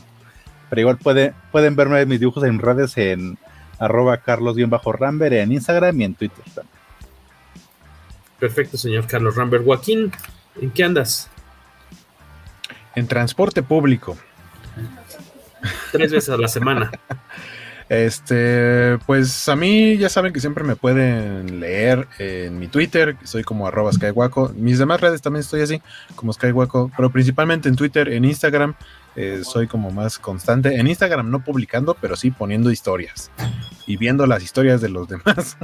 Pero 0.70 0.80
igual 0.80 0.98
puede, 0.98 1.34
pueden 1.50 1.74
verme 1.74 2.06
mis 2.06 2.20
dibujos 2.20 2.44
en 2.44 2.60
redes 2.60 2.96
en 2.98 3.36
arroba 3.80 4.18
carlos-ramber 4.18 5.32
en 5.32 5.50
Instagram 5.50 6.00
y 6.00 6.04
en 6.04 6.14
Twitter 6.14 6.44
también. 6.54 6.78
Perfecto, 8.38 8.76
señor 8.76 9.08
Carlos 9.08 9.34
Rambert. 9.34 9.64
Joaquín, 9.64 10.12
¿en 10.60 10.70
qué 10.70 10.84
andas? 10.84 11.30
En 12.94 13.06
transporte 13.06 13.62
público. 13.62 14.16
Tres 15.92 16.12
veces 16.12 16.30
a 16.30 16.36
la 16.36 16.48
semana. 16.48 16.90
Este, 17.88 18.98
pues 19.06 19.46
a 19.48 19.56
mí 19.56 19.98
ya 19.98 20.08
saben 20.08 20.32
que 20.32 20.40
siempre 20.40 20.64
me 20.64 20.74
pueden 20.74 21.60
leer 21.60 22.08
en 22.18 22.58
mi 22.58 22.66
Twitter, 22.68 23.16
soy 23.24 23.44
como 23.44 23.66
arroba 23.66 23.92
skywaco. 23.92 24.52
Mis 24.56 24.78
demás 24.78 25.00
redes 25.00 25.20
también 25.20 25.40
estoy 25.40 25.60
así, 25.60 25.82
como 26.14 26.32
skywaco, 26.32 26.90
pero 26.96 27.10
principalmente 27.10 27.68
en 27.68 27.76
Twitter, 27.76 28.08
en 28.08 28.24
Instagram, 28.24 28.74
eh, 29.16 29.42
soy 29.44 29.66
como 29.66 29.90
más 29.90 30.18
constante. 30.18 30.76
En 30.76 30.86
Instagram 30.86 31.30
no 31.30 31.44
publicando, 31.44 31.96
pero 32.00 32.16
sí 32.16 32.30
poniendo 32.30 32.70
historias 32.70 33.30
y 33.86 33.96
viendo 33.96 34.26
las 34.26 34.42
historias 34.42 34.80
de 34.80 34.88
los 34.88 35.08
demás. 35.08 35.56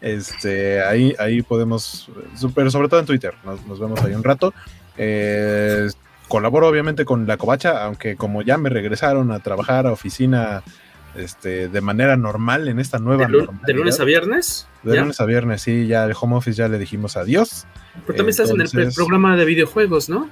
Este, 0.00 0.82
ahí, 0.82 1.14
ahí 1.18 1.42
podemos, 1.42 2.10
super, 2.36 2.70
sobre 2.70 2.88
todo 2.88 3.00
en 3.00 3.06
Twitter, 3.06 3.34
nos, 3.44 3.78
vemos 3.78 4.02
ahí 4.02 4.14
un 4.14 4.24
rato. 4.24 4.52
Eh, 4.96 5.88
colaboro 6.28 6.68
obviamente 6.68 7.04
con 7.04 7.26
la 7.26 7.36
covacha, 7.36 7.84
aunque 7.84 8.16
como 8.16 8.42
ya 8.42 8.58
me 8.58 8.68
regresaron 8.68 9.32
a 9.32 9.40
trabajar 9.40 9.86
a 9.86 9.92
oficina 9.92 10.62
este, 11.16 11.68
de 11.68 11.80
manera 11.80 12.16
normal 12.16 12.68
en 12.68 12.78
esta 12.78 12.98
nueva 12.98 13.26
¿De, 13.26 13.48
¿De 13.66 13.72
lunes 13.74 13.98
a 13.98 14.04
viernes? 14.04 14.68
De 14.82 14.96
lunes 14.96 15.20
a 15.20 15.24
viernes, 15.24 15.62
sí, 15.62 15.86
ya 15.86 16.04
el 16.04 16.14
home 16.18 16.36
office 16.36 16.56
ya 16.56 16.68
le 16.68 16.78
dijimos 16.78 17.16
adiós. 17.16 17.66
Pero 18.06 18.18
también 18.18 18.28
estás 18.28 18.50
en 18.50 18.60
el 18.60 18.92
programa 18.92 19.36
de 19.36 19.44
videojuegos, 19.44 20.08
¿no? 20.08 20.28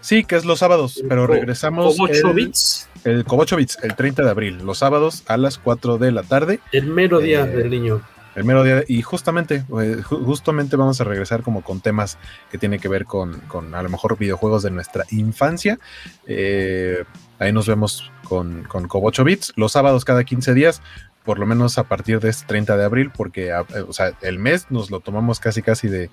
Sí, 0.00 0.24
que 0.24 0.36
es 0.36 0.44
los 0.44 0.60
sábados, 0.60 1.02
pero 1.08 1.26
regresamos. 1.26 1.96
Cobocho 1.96 2.32
Bits. 2.32 2.88
El 3.04 3.24
Cobocho 3.24 3.56
Bits, 3.56 3.78
el 3.82 3.94
30 3.94 4.22
de 4.22 4.30
abril, 4.30 4.58
los 4.64 4.78
sábados 4.78 5.22
a 5.26 5.36
las 5.36 5.58
4 5.58 5.98
de 5.98 6.12
la 6.12 6.22
tarde. 6.22 6.60
El 6.72 6.86
mero 6.86 7.18
día 7.18 7.42
eh, 7.42 7.48
del 7.48 7.70
niño. 7.70 8.02
El 8.34 8.44
mero 8.44 8.62
día, 8.62 8.84
y 8.86 9.02
justamente, 9.02 9.64
eh, 9.82 10.02
justamente 10.02 10.76
vamos 10.76 11.00
a 11.00 11.04
regresar 11.04 11.42
como 11.42 11.62
con 11.62 11.80
temas 11.80 12.16
que 12.50 12.58
tienen 12.58 12.78
que 12.78 12.88
ver 12.88 13.04
con, 13.04 13.40
con 13.40 13.74
a 13.74 13.82
lo 13.82 13.88
mejor 13.88 14.16
videojuegos 14.18 14.62
de 14.62 14.70
nuestra 14.70 15.04
infancia. 15.10 15.78
Eh, 16.26 17.04
ahí 17.38 17.52
nos 17.52 17.66
vemos 17.66 18.10
con, 18.24 18.64
con 18.64 18.86
Cobocho 18.86 19.24
Bits, 19.24 19.52
los 19.56 19.72
sábados 19.72 20.04
cada 20.04 20.24
15 20.24 20.54
días, 20.54 20.80
por 21.24 21.38
lo 21.38 21.46
menos 21.46 21.76
a 21.78 21.84
partir 21.84 22.20
de 22.20 22.30
este 22.30 22.46
30 22.46 22.76
de 22.76 22.84
abril, 22.84 23.10
porque 23.14 23.52
ah, 23.52 23.64
o 23.88 23.92
sea, 23.92 24.12
el 24.22 24.38
mes 24.38 24.66
nos 24.70 24.90
lo 24.90 25.00
tomamos 25.00 25.40
casi 25.40 25.60
casi 25.60 25.88
de, 25.88 26.10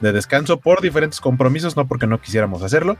de 0.00 0.12
descanso 0.12 0.58
por 0.58 0.80
diferentes 0.80 1.20
compromisos, 1.20 1.76
no 1.76 1.86
porque 1.86 2.06
no 2.06 2.20
quisiéramos 2.20 2.62
hacerlo. 2.62 2.96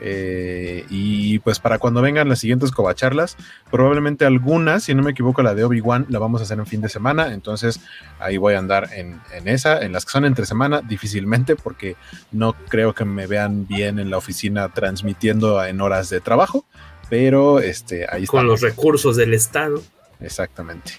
Eh, 0.00 0.84
y 0.90 1.40
pues 1.40 1.58
para 1.58 1.78
cuando 1.78 2.00
vengan 2.00 2.28
las 2.28 2.38
siguientes 2.38 2.70
covacharlas, 2.70 3.36
probablemente 3.70 4.24
algunas, 4.24 4.84
si 4.84 4.94
no 4.94 5.02
me 5.02 5.10
equivoco, 5.10 5.42
la 5.42 5.54
de 5.54 5.64
Obi-Wan 5.64 6.06
la 6.08 6.18
vamos 6.18 6.40
a 6.40 6.44
hacer 6.44 6.58
en 6.58 6.66
fin 6.66 6.80
de 6.80 6.88
semana. 6.88 7.34
Entonces 7.34 7.80
ahí 8.18 8.36
voy 8.36 8.54
a 8.54 8.58
andar 8.58 8.90
en, 8.92 9.20
esa. 9.46 9.80
En 9.80 9.92
las 9.92 10.04
que 10.04 10.12
son 10.12 10.24
entre 10.24 10.46
semana, 10.46 10.80
difícilmente, 10.80 11.56
porque 11.56 11.96
no 12.32 12.54
creo 12.68 12.94
que 12.94 13.04
me 13.04 13.26
vean 13.26 13.66
bien 13.66 13.98
en 13.98 14.10
la 14.10 14.18
oficina 14.18 14.68
transmitiendo 14.68 15.64
en 15.64 15.80
horas 15.80 16.10
de 16.10 16.20
trabajo. 16.20 16.64
Pero 17.10 17.58
este, 17.58 18.06
ahí 18.10 18.26
Con 18.26 18.46
los 18.46 18.60
recursos 18.60 19.16
del 19.16 19.34
Estado. 19.34 19.82
Exactamente. 20.20 20.92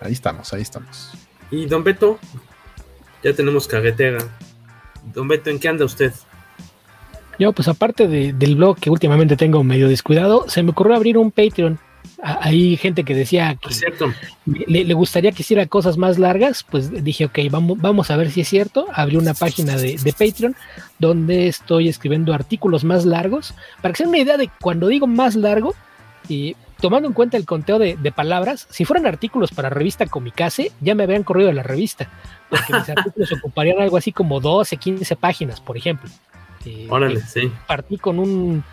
Ahí 0.00 0.12
estamos, 0.12 0.52
ahí 0.52 0.62
estamos. 0.62 1.12
Y 1.50 1.66
don 1.66 1.82
Beto, 1.82 2.18
ya 3.22 3.32
tenemos 3.32 3.66
caguetera. 3.66 4.18
Don 5.12 5.26
Beto, 5.26 5.50
¿en 5.50 5.58
qué 5.58 5.68
anda 5.68 5.84
usted? 5.84 6.12
Yo, 7.38 7.52
pues 7.52 7.68
aparte 7.68 8.08
del 8.08 8.56
blog 8.56 8.78
que 8.78 8.90
últimamente 8.90 9.36
tengo 9.36 9.62
medio 9.62 9.88
descuidado, 9.88 10.46
se 10.48 10.62
me 10.62 10.70
ocurrió 10.70 10.96
abrir 10.96 11.18
un 11.18 11.30
Patreon. 11.30 11.78
Hay 12.20 12.76
gente 12.76 13.04
que 13.04 13.14
decía 13.14 13.56
que 13.56 13.68
le, 14.66 14.94
gustaría 14.94 15.30
que 15.30 15.42
hiciera 15.42 15.66
cosas 15.66 15.96
más 15.96 16.18
largas, 16.18 16.64
pues 16.68 17.04
dije, 17.04 17.26
ok, 17.26 17.38
vamos, 17.48 17.78
vamos 17.80 18.10
a 18.10 18.16
ver 18.16 18.32
si 18.32 18.40
es 18.40 18.48
cierto. 18.48 18.86
Abrí 18.92 19.16
una 19.16 19.34
página 19.34 19.76
de, 19.76 19.98
Patreon 20.18 20.56
donde 20.98 21.46
estoy 21.46 21.88
escribiendo 21.88 22.34
artículos 22.34 22.82
más 22.82 23.04
largos. 23.04 23.54
Para 23.80 23.92
que 23.92 23.98
se 23.98 24.02
den 24.02 24.10
una 24.10 24.18
idea 24.18 24.36
de 24.36 24.50
cuando 24.60 24.88
digo 24.88 25.06
más 25.06 25.36
largo, 25.36 25.74
y 26.28 26.56
tomando 26.80 27.08
en 27.08 27.14
cuenta 27.14 27.36
el 27.36 27.44
conteo 27.44 27.78
de, 27.78 28.12
palabras, 28.12 28.66
si 28.70 28.84
fueran 28.84 29.06
artículos 29.06 29.52
para 29.52 29.70
revista 29.70 30.06
Comicase, 30.06 30.72
ya 30.80 30.94
me 30.94 31.04
habrían 31.04 31.22
corrido 31.24 31.48
de 31.48 31.54
la 31.54 31.62
revista, 31.62 32.08
porque 32.50 32.72
mis 32.72 32.88
artículos 32.96 33.32
ocuparían 33.32 33.80
algo 33.80 33.96
así 33.96 34.12
como 34.12 34.40
12, 34.40 34.76
15 34.76 35.16
páginas, 35.16 35.60
por 35.60 35.76
ejemplo. 35.76 36.10
Órale, 36.88 37.20
sí. 37.20 37.50
Partí 37.66 37.98
con 37.98 38.18
un, 38.18 38.64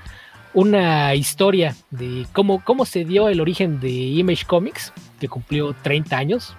una 0.55 1.13
historia 1.15 1.75
de 1.91 2.25
cómo, 2.31 2.63
cómo 2.63 2.85
se 2.85 3.03
dio 3.03 3.27
el 3.29 3.41
origen 3.41 3.79
de 3.81 3.89
Image 3.89 4.45
Comics, 4.45 4.93
que 5.19 5.27
cumplió 5.27 5.75
30 5.83 6.17
años. 6.17 6.55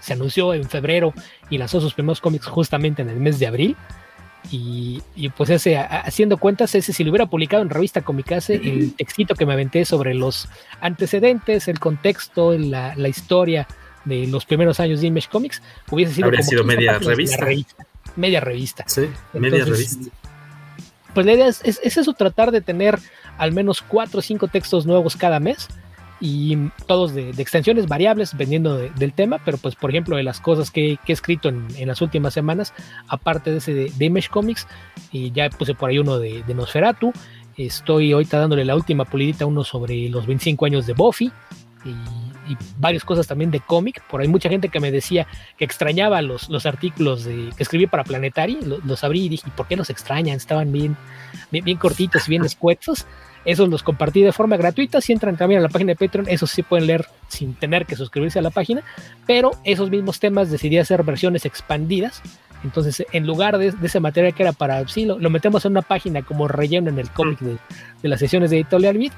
Se 0.00 0.12
anunció 0.12 0.54
en 0.54 0.68
febrero 0.68 1.14
y 1.50 1.58
lanzó 1.58 1.80
sus 1.80 1.94
primeros 1.94 2.20
cómics 2.20 2.46
justamente 2.46 3.02
en 3.02 3.08
el 3.08 3.16
mes 3.16 3.38
de 3.38 3.46
abril. 3.46 3.76
Y, 4.50 5.02
pues 5.36 5.50
ese, 5.50 5.76
haciendo 5.76 6.38
cuentas, 6.38 6.74
ese 6.74 6.92
si 6.92 7.04
lo 7.04 7.10
hubiera 7.10 7.26
publicado 7.26 7.62
en 7.62 7.68
revista 7.68 8.02
Comicase, 8.02 8.54
el 8.54 8.94
textito 8.94 9.34
que 9.34 9.44
me 9.44 9.52
aventé 9.52 9.84
sobre 9.84 10.14
los 10.14 10.48
antecedentes, 10.80 11.68
el 11.68 11.78
contexto, 11.80 12.56
la, 12.56 12.94
la 12.96 13.08
historia 13.08 13.66
de 14.04 14.26
los 14.26 14.46
primeros 14.46 14.80
años 14.80 15.00
de 15.00 15.08
Image 15.08 15.28
Comics, 15.28 15.62
hubiese 15.90 16.14
sido, 16.14 16.26
Habría 16.26 16.42
sido 16.42 16.64
media 16.64 16.98
revista. 16.98 17.46
Media 18.16 18.40
revista. 18.40 18.84
Sí, 18.86 19.08
media 19.34 19.64
revista 19.64 20.10
pues 21.14 21.26
la 21.26 21.32
idea 21.32 21.48
es, 21.48 21.62
eso, 21.64 22.12
tratar 22.12 22.50
de 22.50 22.60
tener 22.60 22.98
al 23.36 23.52
menos 23.52 23.82
cuatro 23.82 24.18
o 24.20 24.22
cinco 24.22 24.48
textos 24.48 24.86
nuevos 24.86 25.16
cada 25.16 25.40
mes 25.40 25.68
y 26.20 26.56
todos 26.86 27.14
de, 27.14 27.30
extensiones 27.30 27.86
variables 27.86 28.32
dependiendo 28.32 28.76
del 28.76 29.12
tema, 29.12 29.38
pero 29.44 29.56
pues 29.56 29.76
por 29.76 29.90
ejemplo 29.90 30.16
de 30.16 30.24
las 30.24 30.40
cosas 30.40 30.70
que, 30.70 30.98
he 31.06 31.12
escrito 31.12 31.48
en, 31.48 31.86
las 31.86 32.02
últimas 32.02 32.34
semanas, 32.34 32.74
aparte 33.06 33.50
de 33.50 33.58
ese 33.58 33.74
de, 33.74 34.04
Image 34.04 34.28
Comics, 34.28 34.66
y 35.12 35.30
ya 35.30 35.48
puse 35.50 35.74
por 35.74 35.90
ahí 35.90 35.98
uno 35.98 36.18
de, 36.18 36.42
de, 36.42 36.54
Nosferatu, 36.54 37.12
estoy 37.56 38.12
ahorita 38.12 38.38
dándole 38.38 38.64
la 38.64 38.74
última 38.74 39.04
pulidita 39.04 39.46
uno 39.46 39.64
sobre 39.64 40.08
los 40.08 40.26
25 40.26 40.66
años 40.66 40.86
de 40.86 40.92
Buffy, 40.94 41.30
y, 41.84 41.94
y 42.48 42.56
varias 42.78 43.04
cosas 43.04 43.26
también 43.26 43.50
de 43.50 43.60
cómic. 43.60 44.02
Por 44.08 44.20
ahí 44.20 44.28
mucha 44.28 44.48
gente 44.48 44.68
que 44.68 44.80
me 44.80 44.90
decía 44.90 45.26
que 45.56 45.64
extrañaba 45.64 46.22
los, 46.22 46.48
los 46.48 46.66
artículos 46.66 47.24
de, 47.24 47.50
que 47.56 47.62
escribí 47.62 47.86
para 47.86 48.04
Planetary, 48.04 48.58
los, 48.84 49.04
abrí 49.04 49.26
y 49.26 49.28
dije, 49.28 49.50
¿por 49.56 49.66
qué 49.66 49.76
los 49.76 49.90
extrañan? 49.90 50.36
Estaban 50.36 50.72
bien, 50.72 50.96
bien, 51.50 51.76
cortitos 51.76 52.26
y 52.28 52.30
bien 52.30 52.44
escuetos. 52.44 53.06
Esos 53.44 53.68
los 53.68 53.82
compartí 53.82 54.22
de 54.22 54.32
forma 54.32 54.56
gratuita. 54.56 55.00
Si 55.00 55.12
entran 55.12 55.36
también 55.36 55.60
a 55.60 55.62
la 55.62 55.68
página 55.68 55.92
de 55.92 55.96
Patreon, 55.96 56.28
esos 56.28 56.50
sí 56.50 56.62
pueden 56.62 56.86
leer 56.86 57.06
sin 57.28 57.54
tener 57.54 57.86
que 57.86 57.96
suscribirse 57.96 58.38
a 58.38 58.42
la 58.42 58.50
página. 58.50 58.82
Pero 59.26 59.52
esos 59.64 59.90
mismos 59.90 60.20
temas 60.20 60.50
decidí 60.50 60.78
hacer 60.78 61.02
versiones 61.02 61.46
expandidas. 61.46 62.22
Entonces, 62.64 63.06
en 63.12 63.26
lugar 63.26 63.56
de, 63.56 63.72
ese 63.82 64.00
material 64.00 64.34
que 64.34 64.42
era 64.42 64.52
para 64.52 64.86
sí, 64.88 65.04
lo, 65.04 65.30
metemos 65.30 65.64
en 65.64 65.72
una 65.72 65.82
página 65.82 66.22
como 66.22 66.48
relleno 66.48 66.90
en 66.90 66.98
el 66.98 67.08
cómic 67.10 67.38
de, 67.38 67.56
de, 68.02 68.08
las 68.08 68.18
sesiones 68.18 68.50
de 68.50 68.56
Editorial 68.56 68.98
Beat 68.98 69.12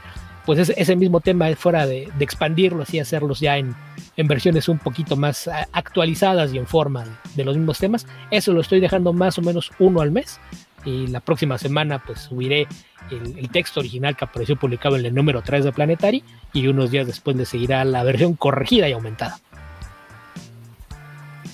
pues 0.51 0.69
ese, 0.69 0.75
ese 0.77 0.97
mismo 0.97 1.21
tema 1.21 1.47
fuera 1.55 1.87
de, 1.87 2.09
de 2.19 2.25
expandirlos 2.25 2.93
y 2.93 2.99
hacerlos 2.99 3.39
ya 3.39 3.57
en, 3.57 3.73
en, 4.17 4.27
versiones 4.27 4.69
un 4.69 4.81
poquito 4.81 5.15
más 5.15 5.49
actualizadas 5.71 6.53
y 6.53 6.59
en 6.59 6.67
forma 6.67 7.05
de, 7.37 7.45
los 7.45 7.57
mismos 7.57 7.79
temas. 7.79 8.05
Eso 8.33 8.53
lo 8.53 8.61
estoy 8.61 8.81
dejando 8.81 9.13
más 9.13 9.39
o 9.39 9.43
menos 9.43 9.71
uno 9.79 10.01
al 10.01 10.11
mes. 10.11 10.41
Y 10.85 11.07
la 11.07 11.21
próxima 11.21 11.57
semana 11.57 12.03
pues 12.05 12.23
subiré 12.23 12.67
el, 13.13 13.49
texto 13.51 13.79
original 13.79 14.17
que 14.17 14.25
apareció 14.25 14.57
publicado 14.57 14.97
en 14.97 15.07
el 15.07 15.15
número 15.15 15.41
3 15.41 15.67
de 15.67 15.71
Planetary 15.71 16.25
y 16.53 16.67
unos 16.67 16.91
días 16.91 17.07
después 17.07 17.37
le 17.37 17.45
seguirá 17.45 17.85
la 17.85 18.03
versión 18.03 18.35
corregida 18.35 18.89
y 18.89 18.93
aumentada. 18.93 19.39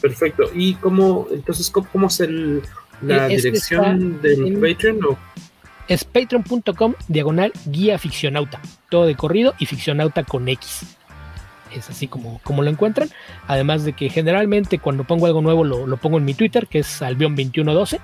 Perfecto. 0.01 0.45
¿Y 0.55 0.73
cómo, 0.77 1.27
entonces, 1.31 1.71
cómo, 1.71 2.07
es 2.07 2.21
el, 2.21 2.63
la 3.03 3.27
eh, 3.27 3.37
dirección 3.37 4.23
del 4.23 4.55
Patreon? 4.55 5.05
¿o? 5.05 5.19
Es 5.89 6.05
patreon.com 6.05 6.95
diagonal 7.09 7.53
guía 7.67 7.99
ficcionauta. 7.99 8.61
Todo 8.91 9.07
de 9.07 9.15
corrido 9.15 9.55
y 9.59 9.67
ficcionauta 9.67 10.25
con 10.25 10.49
X. 10.49 10.97
Es 11.75 11.91
así 11.91 12.09
como, 12.09 12.41
como 12.43 12.63
lo 12.63 12.71
encuentran. 12.71 13.09
Además 13.47 13.85
de 13.85 13.93
que 13.93 14.09
generalmente 14.09 14.79
cuando 14.79 15.05
pongo 15.05 15.27
algo 15.27 15.43
nuevo 15.43 15.65
lo, 15.65 15.97
pongo 15.97 16.19
en 16.19 16.25
mi 16.25 16.35
Twitter, 16.35 16.67
que 16.67 16.81
es 16.81 17.03
albion2112. 17.03 18.01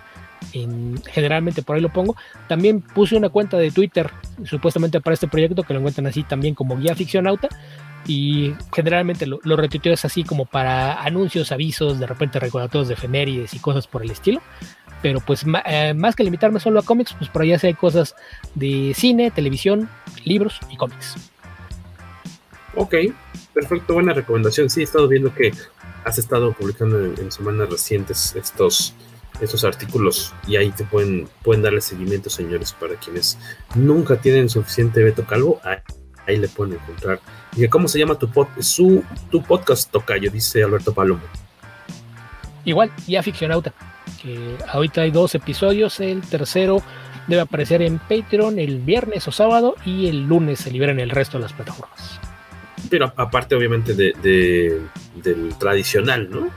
generalmente 1.12 1.62
por 1.62 1.76
ahí 1.76 1.82
lo 1.82 1.92
pongo. 1.92 2.16
También 2.48 2.80
puse 2.80 3.16
una 3.16 3.28
cuenta 3.28 3.56
de 3.56 3.70
Twitter 3.70 4.10
supuestamente 4.44 5.00
para 5.00 5.14
este 5.14 5.28
proyecto 5.28 5.62
que 5.62 5.72
lo 5.72 5.80
encuentran 5.80 6.06
así 6.06 6.22
también 6.22 6.54
como 6.54 6.76
guía 6.76 6.94
ficcionauta. 6.94 7.48
Y 8.04 8.54
generalmente 8.72 9.26
lo, 9.26 9.38
lo 9.44 9.56
retuiteo 9.56 9.92
es 9.92 10.04
así 10.04 10.24
como 10.24 10.44
para 10.44 11.00
anuncios, 11.02 11.52
avisos, 11.52 12.00
de 12.00 12.06
repente 12.06 12.40
recordatorios 12.40 12.88
de 12.88 12.94
efemérides 12.94 13.54
y 13.54 13.60
cosas 13.60 13.86
por 13.86 14.02
el 14.02 14.10
estilo 14.10 14.42
pero 15.02 15.20
pues 15.20 15.44
eh, 15.66 15.92
más 15.94 16.14
que 16.14 16.24
limitarme 16.24 16.60
solo 16.60 16.80
a 16.80 16.84
cómics, 16.84 17.14
pues 17.18 17.28
por 17.28 17.42
allá 17.42 17.58
sí 17.58 17.66
hay 17.66 17.74
cosas 17.74 18.14
de 18.54 18.92
cine, 18.96 19.30
televisión, 19.30 19.88
libros 20.24 20.60
y 20.70 20.76
cómics. 20.76 21.16
Ok, 22.74 22.94
perfecto, 23.52 23.94
buena 23.94 24.14
recomendación. 24.14 24.70
Sí, 24.70 24.80
he 24.80 24.84
estado 24.84 25.08
viendo 25.08 25.34
que 25.34 25.52
has 26.04 26.18
estado 26.18 26.52
publicando 26.52 27.04
en, 27.04 27.30
semanas 27.32 27.68
recientes 27.68 28.34
estos, 28.36 28.94
estos 29.40 29.64
artículos 29.64 30.32
y 30.46 30.56
ahí 30.56 30.70
te 30.70 30.84
pueden, 30.84 31.28
pueden 31.42 31.62
darle 31.62 31.80
seguimiento, 31.80 32.30
señores, 32.30 32.72
para 32.72 32.94
quienes 32.94 33.38
nunca 33.74 34.16
tienen 34.16 34.48
suficiente 34.48 35.02
Beto 35.02 35.24
Calvo, 35.26 35.60
ahí, 36.26 36.38
le 36.38 36.48
pueden 36.48 36.74
encontrar. 36.74 37.20
¿Y 37.56 37.66
cómo 37.68 37.88
se 37.88 37.98
llama 37.98 38.18
tu, 38.18 38.30
pod, 38.30 38.46
su, 38.60 39.04
tu 39.30 39.42
podcast, 39.42 39.90
Tocayo? 39.90 40.30
Dice 40.30 40.62
Alberto 40.62 40.94
Palomo. 40.94 41.22
Igual, 42.64 42.92
ya 43.06 43.22
ficcionauta 43.22 43.74
que 44.22 44.56
ahorita 44.68 45.02
hay 45.02 45.10
dos 45.10 45.34
episodios, 45.34 46.00
el 46.00 46.20
tercero 46.22 46.82
debe 47.26 47.42
aparecer 47.42 47.82
en 47.82 47.98
Patreon 47.98 48.58
el 48.58 48.80
viernes 48.80 49.26
o 49.28 49.32
sábado 49.32 49.76
y 49.84 50.08
el 50.08 50.26
lunes 50.26 50.60
se 50.60 50.70
libera 50.70 50.92
en 50.92 51.00
el 51.00 51.10
resto 51.10 51.38
de 51.38 51.42
las 51.42 51.52
plataformas. 51.52 52.20
Pero 52.90 53.12
aparte 53.16 53.54
obviamente 53.54 53.94
de, 53.94 54.82
del 55.14 55.54
tradicional, 55.58 56.28
¿no? 56.30 56.50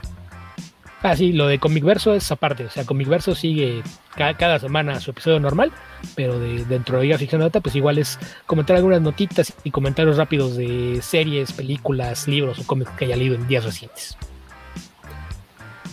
Ah, 1.02 1.14
sí, 1.14 1.32
lo 1.32 1.46
de 1.46 1.58
Comic 1.58 1.84
Verso 1.84 2.14
es 2.14 2.32
aparte, 2.32 2.64
o 2.64 2.70
sea, 2.70 2.84
Comic 2.84 3.06
Verso 3.06 3.34
sigue 3.34 3.82
cada, 4.16 4.58
semana 4.58 4.98
su 4.98 5.12
episodio 5.12 5.38
normal, 5.38 5.70
pero 6.16 6.40
de, 6.40 6.64
dentro 6.64 6.98
de 6.98 7.16
Ficción 7.16 7.42
Data, 7.42 7.60
pues 7.60 7.76
igual 7.76 7.98
es 7.98 8.18
comentar 8.46 8.76
algunas 8.76 9.02
notitas 9.02 9.52
y 9.62 9.70
comentarios 9.70 10.16
rápidos 10.16 10.56
de 10.56 10.98
series, 11.02 11.52
películas, 11.52 12.26
libros 12.26 12.58
o 12.58 12.66
cómics 12.66 12.90
que 12.92 13.04
haya 13.04 13.16
leído 13.16 13.36
en 13.36 13.46
días 13.46 13.64
recientes. 13.64 14.16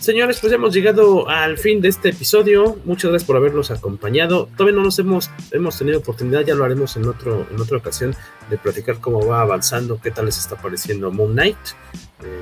Señores, 0.04 0.38
pues 0.38 0.52
hemos 0.52 0.74
llegado 0.74 1.30
al 1.30 1.56
fin 1.56 1.80
de 1.80 1.88
este 1.88 2.10
episodio. 2.10 2.76
Muchas 2.84 3.10
gracias 3.10 3.26
por 3.26 3.38
habernos 3.38 3.70
acompañado. 3.70 4.50
Todavía 4.54 4.76
no 4.76 4.84
nos 4.84 4.98
hemos, 4.98 5.30
hemos 5.50 5.78
tenido 5.78 6.00
oportunidad, 6.00 6.42
ya 6.42 6.54
lo 6.54 6.62
haremos 6.62 6.94
en, 6.98 7.08
otro, 7.08 7.46
en 7.50 7.58
otra 7.58 7.78
ocasión, 7.78 8.14
de 8.50 8.58
platicar 8.58 9.00
cómo 9.00 9.26
va 9.26 9.40
avanzando, 9.40 9.98
qué 10.02 10.10
tal 10.10 10.26
les 10.26 10.36
está 10.36 10.56
pareciendo 10.56 11.10
Moon 11.10 11.32
Knight. 11.32 11.56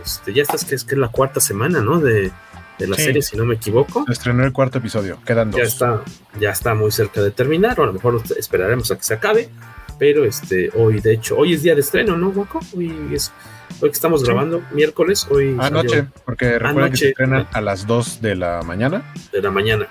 Este, 0.05 0.33
ya 0.33 0.43
estás 0.43 0.65
que 0.65 0.75
es, 0.75 0.83
que 0.83 0.97
es 0.97 0.99
la 0.99 1.07
cuarta 1.07 1.39
semana, 1.39 1.81
¿no? 1.81 2.01
De, 2.01 2.33
la 2.81 2.97
serie, 2.97 3.23
si 3.23 3.37
no 3.37 3.45
me 3.45 3.55
equivoco. 3.55 4.07
Estrenó 4.11 4.45
el 4.45 4.53
cuarto 4.53 4.79
episodio, 4.79 5.21
quedan 5.25 5.53
dos. 5.53 5.61
Ya 5.61 5.67
está, 5.69 6.03
ya 6.41 6.51
está 6.51 6.75
muy 6.75 6.91
cerca 6.91 7.23
de 7.23 7.31
terminar, 7.31 7.79
o 7.79 7.85
a 7.85 7.87
lo 7.87 7.93
mejor 7.93 8.21
esperaremos 8.37 8.91
a 8.91 8.97
que 8.97 9.05
se 9.05 9.15
acabe. 9.15 9.51
Pero 10.01 10.25
este, 10.25 10.69
hoy, 10.75 11.01
de 11.01 11.13
hecho, 11.13 11.37
hoy 11.37 11.53
es 11.53 11.63
día 11.63 11.77
de 11.77 11.83
estreno, 11.83 12.17
¿no, 12.17 12.33
Guaco? 12.33 12.59
Hoy 12.77 12.93
es 13.13 13.31
Hoy 13.81 13.89
que 13.89 13.95
estamos 13.95 14.23
grabando, 14.23 14.63
miércoles, 14.73 15.27
hoy. 15.31 15.57
Anoche, 15.59 16.07
porque 16.25 16.59
recuerden 16.59 16.93
que 16.93 16.99
se 16.99 17.09
estrenan 17.09 17.49
a 17.53 17.61
las 17.61 17.87
2 17.87 18.21
de 18.21 18.37
la 18.37 18.63
mañana. 18.63 19.13
De 19.33 19.43
la 19.43 19.51
mañana. 19.51 19.89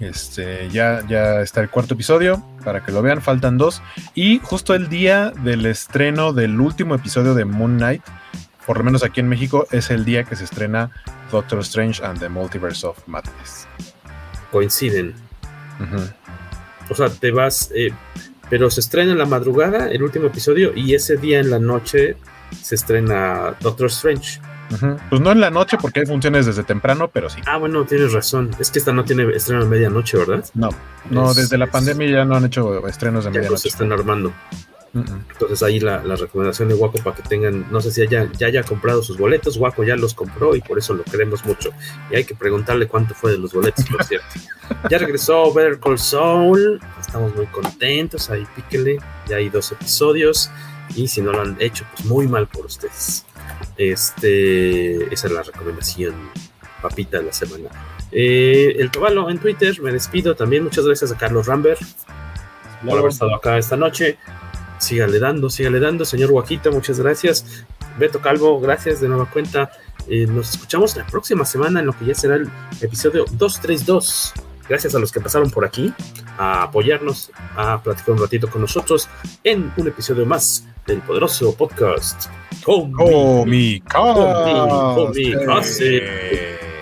Este, 0.00 0.68
ya, 0.70 1.04
ya 1.08 1.40
está 1.40 1.60
el 1.60 1.70
cuarto 1.70 1.94
episodio, 1.94 2.44
para 2.64 2.84
que 2.84 2.92
lo 2.92 3.02
vean, 3.02 3.20
faltan 3.20 3.58
dos. 3.58 3.82
Y 4.14 4.40
justo 4.40 4.74
el 4.74 4.88
día 4.88 5.32
del 5.42 5.66
estreno 5.66 6.32
del 6.32 6.60
último 6.60 6.94
episodio 6.94 7.34
de 7.34 7.44
Moon 7.44 7.78
Knight, 7.78 8.02
por 8.66 8.78
lo 8.78 8.84
menos 8.84 9.02
aquí 9.02 9.20
en 9.20 9.28
México, 9.28 9.66
es 9.70 9.90
el 9.90 10.04
día 10.04 10.24
que 10.24 10.36
se 10.36 10.44
estrena 10.44 10.90
Doctor 11.32 11.60
Strange 11.60 12.04
and 12.04 12.20
the 12.20 12.28
Multiverse 12.28 12.86
of 12.86 12.98
Madness. 13.06 13.66
Coinciden. 14.52 15.14
O 16.88 16.94
sea, 16.94 17.08
te 17.08 17.30
vas, 17.32 17.70
eh, 17.74 17.90
pero 18.48 18.70
se 18.70 18.80
estrena 18.80 19.12
en 19.12 19.18
la 19.18 19.26
madrugada 19.26 19.90
el 19.90 20.02
último 20.02 20.26
episodio 20.26 20.72
y 20.74 20.94
ese 20.94 21.16
día 21.16 21.40
en 21.40 21.50
la 21.50 21.58
noche 21.58 22.16
se 22.50 22.74
estrena 22.74 23.54
Doctor 23.60 23.86
Strange. 23.88 24.40
Pues 25.08 25.20
no 25.20 25.32
en 25.32 25.40
la 25.40 25.50
noche 25.50 25.78
porque 25.80 26.00
hay 26.00 26.06
funciones 26.06 26.46
desde 26.46 26.62
temprano, 26.62 27.08
pero 27.12 27.30
sí. 27.30 27.40
Ah, 27.46 27.56
bueno, 27.56 27.84
tienes 27.84 28.12
razón. 28.12 28.50
Es 28.58 28.70
que 28.70 28.78
esta 28.78 28.92
no 28.92 29.04
tiene 29.04 29.24
estreno 29.34 29.62
de 29.62 29.68
medianoche, 29.68 30.18
¿verdad? 30.18 30.44
No, 30.54 30.68
no, 31.10 31.32
desde 31.32 31.56
la 31.56 31.68
pandemia 31.68 32.08
ya 32.08 32.24
no 32.24 32.36
han 32.36 32.44
hecho 32.44 32.86
estrenos 32.86 33.24
de 33.24 33.30
medianoche. 33.30 33.62
se 33.62 33.68
están 33.68 33.92
armando. 33.92 34.32
Entonces 34.94 35.62
ahí 35.62 35.80
la, 35.80 36.00
recomendación 36.00 36.68
de 36.68 36.74
Waco 36.74 36.98
para 37.02 37.14
que 37.14 37.22
tengan, 37.22 37.70
no 37.70 37.80
sé 37.80 37.90
si 37.90 38.06
ya, 38.08 38.30
ya 38.32 38.46
haya 38.46 38.62
comprado 38.62 39.02
sus 39.02 39.18
boletos, 39.18 39.56
Waco 39.56 39.84
ya 39.84 39.96
los 39.96 40.14
compró 40.14 40.56
y 40.56 40.60
por 40.60 40.78
eso 40.78 40.94
lo 40.94 41.04
queremos 41.04 41.44
mucho. 41.44 41.70
Y 42.10 42.16
hay 42.16 42.24
que 42.24 42.34
preguntarle 42.34 42.88
cuánto 42.88 43.14
fue 43.14 43.32
de 43.32 43.38
los 43.38 43.52
boletos, 43.52 43.84
por 43.86 44.02
cierto. 44.04 44.26
ya 44.90 44.98
regresó 44.98 45.52
Better 45.52 45.78
Call 45.78 45.98
Saul, 45.98 46.80
estamos 47.00 47.34
muy 47.36 47.46
contentos, 47.46 48.30
ahí 48.30 48.46
píquele, 48.56 48.98
ya 49.28 49.36
hay 49.36 49.50
dos 49.50 49.70
episodios 49.72 50.50
y 50.94 51.08
si 51.08 51.20
no 51.20 51.32
lo 51.32 51.42
han 51.42 51.56
hecho, 51.60 51.84
pues 51.94 52.04
muy 52.06 52.26
mal 52.26 52.46
por 52.46 52.66
ustedes. 52.66 53.24
Este, 53.76 55.12
esa 55.12 55.26
es 55.26 55.32
la 55.32 55.42
recomendación 55.42 56.14
papita 56.82 57.18
de 57.18 57.24
la 57.24 57.32
semana. 57.32 57.70
Eh, 58.12 58.76
el 58.78 58.90
caballo 58.90 59.28
en 59.30 59.38
Twitter, 59.38 59.80
me 59.82 59.92
despido 59.92 60.34
también. 60.34 60.64
Muchas 60.64 60.86
gracias 60.86 61.12
a 61.12 61.16
Carlos 61.16 61.46
Rambert 61.46 61.80
por 62.84 62.98
haber 62.98 63.10
estado 63.10 63.34
acá 63.34 63.58
esta 63.58 63.76
noche. 63.76 64.18
Sígale 64.78 65.18
dando, 65.18 65.50
sígale 65.50 65.80
dando, 65.80 66.04
señor 66.04 66.30
Guaquito, 66.30 66.70
muchas 66.70 67.00
gracias. 67.00 67.66
Beto 67.98 68.20
Calvo, 68.20 68.60
gracias 68.60 69.00
de 69.00 69.08
nueva 69.08 69.28
cuenta. 69.28 69.70
Eh, 70.08 70.26
nos 70.26 70.50
escuchamos 70.50 70.96
la 70.96 71.04
próxima 71.06 71.44
semana 71.44 71.80
en 71.80 71.86
lo 71.86 71.98
que 71.98 72.04
ya 72.06 72.14
será 72.14 72.36
el 72.36 72.48
episodio 72.80 73.24
232. 73.32 74.34
Gracias 74.68 74.94
a 74.94 74.98
los 74.98 75.10
que 75.10 75.20
pasaron 75.20 75.50
por 75.50 75.64
aquí 75.64 75.92
a 76.36 76.64
apoyarnos, 76.64 77.30
a 77.56 77.82
platicar 77.82 78.14
un 78.14 78.20
ratito 78.20 78.50
con 78.50 78.60
nosotros 78.60 79.08
en 79.42 79.72
un 79.76 79.88
episodio 79.88 80.26
más 80.26 80.66
del 80.86 81.00
poderoso 81.00 81.54
podcast 81.54 82.26
Comicase. 82.64 83.78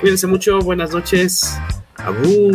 Cuídense 0.00 0.26
mucho, 0.26 0.58
buenas 0.58 0.90
noches. 0.92 1.56
Abur. 1.96 2.52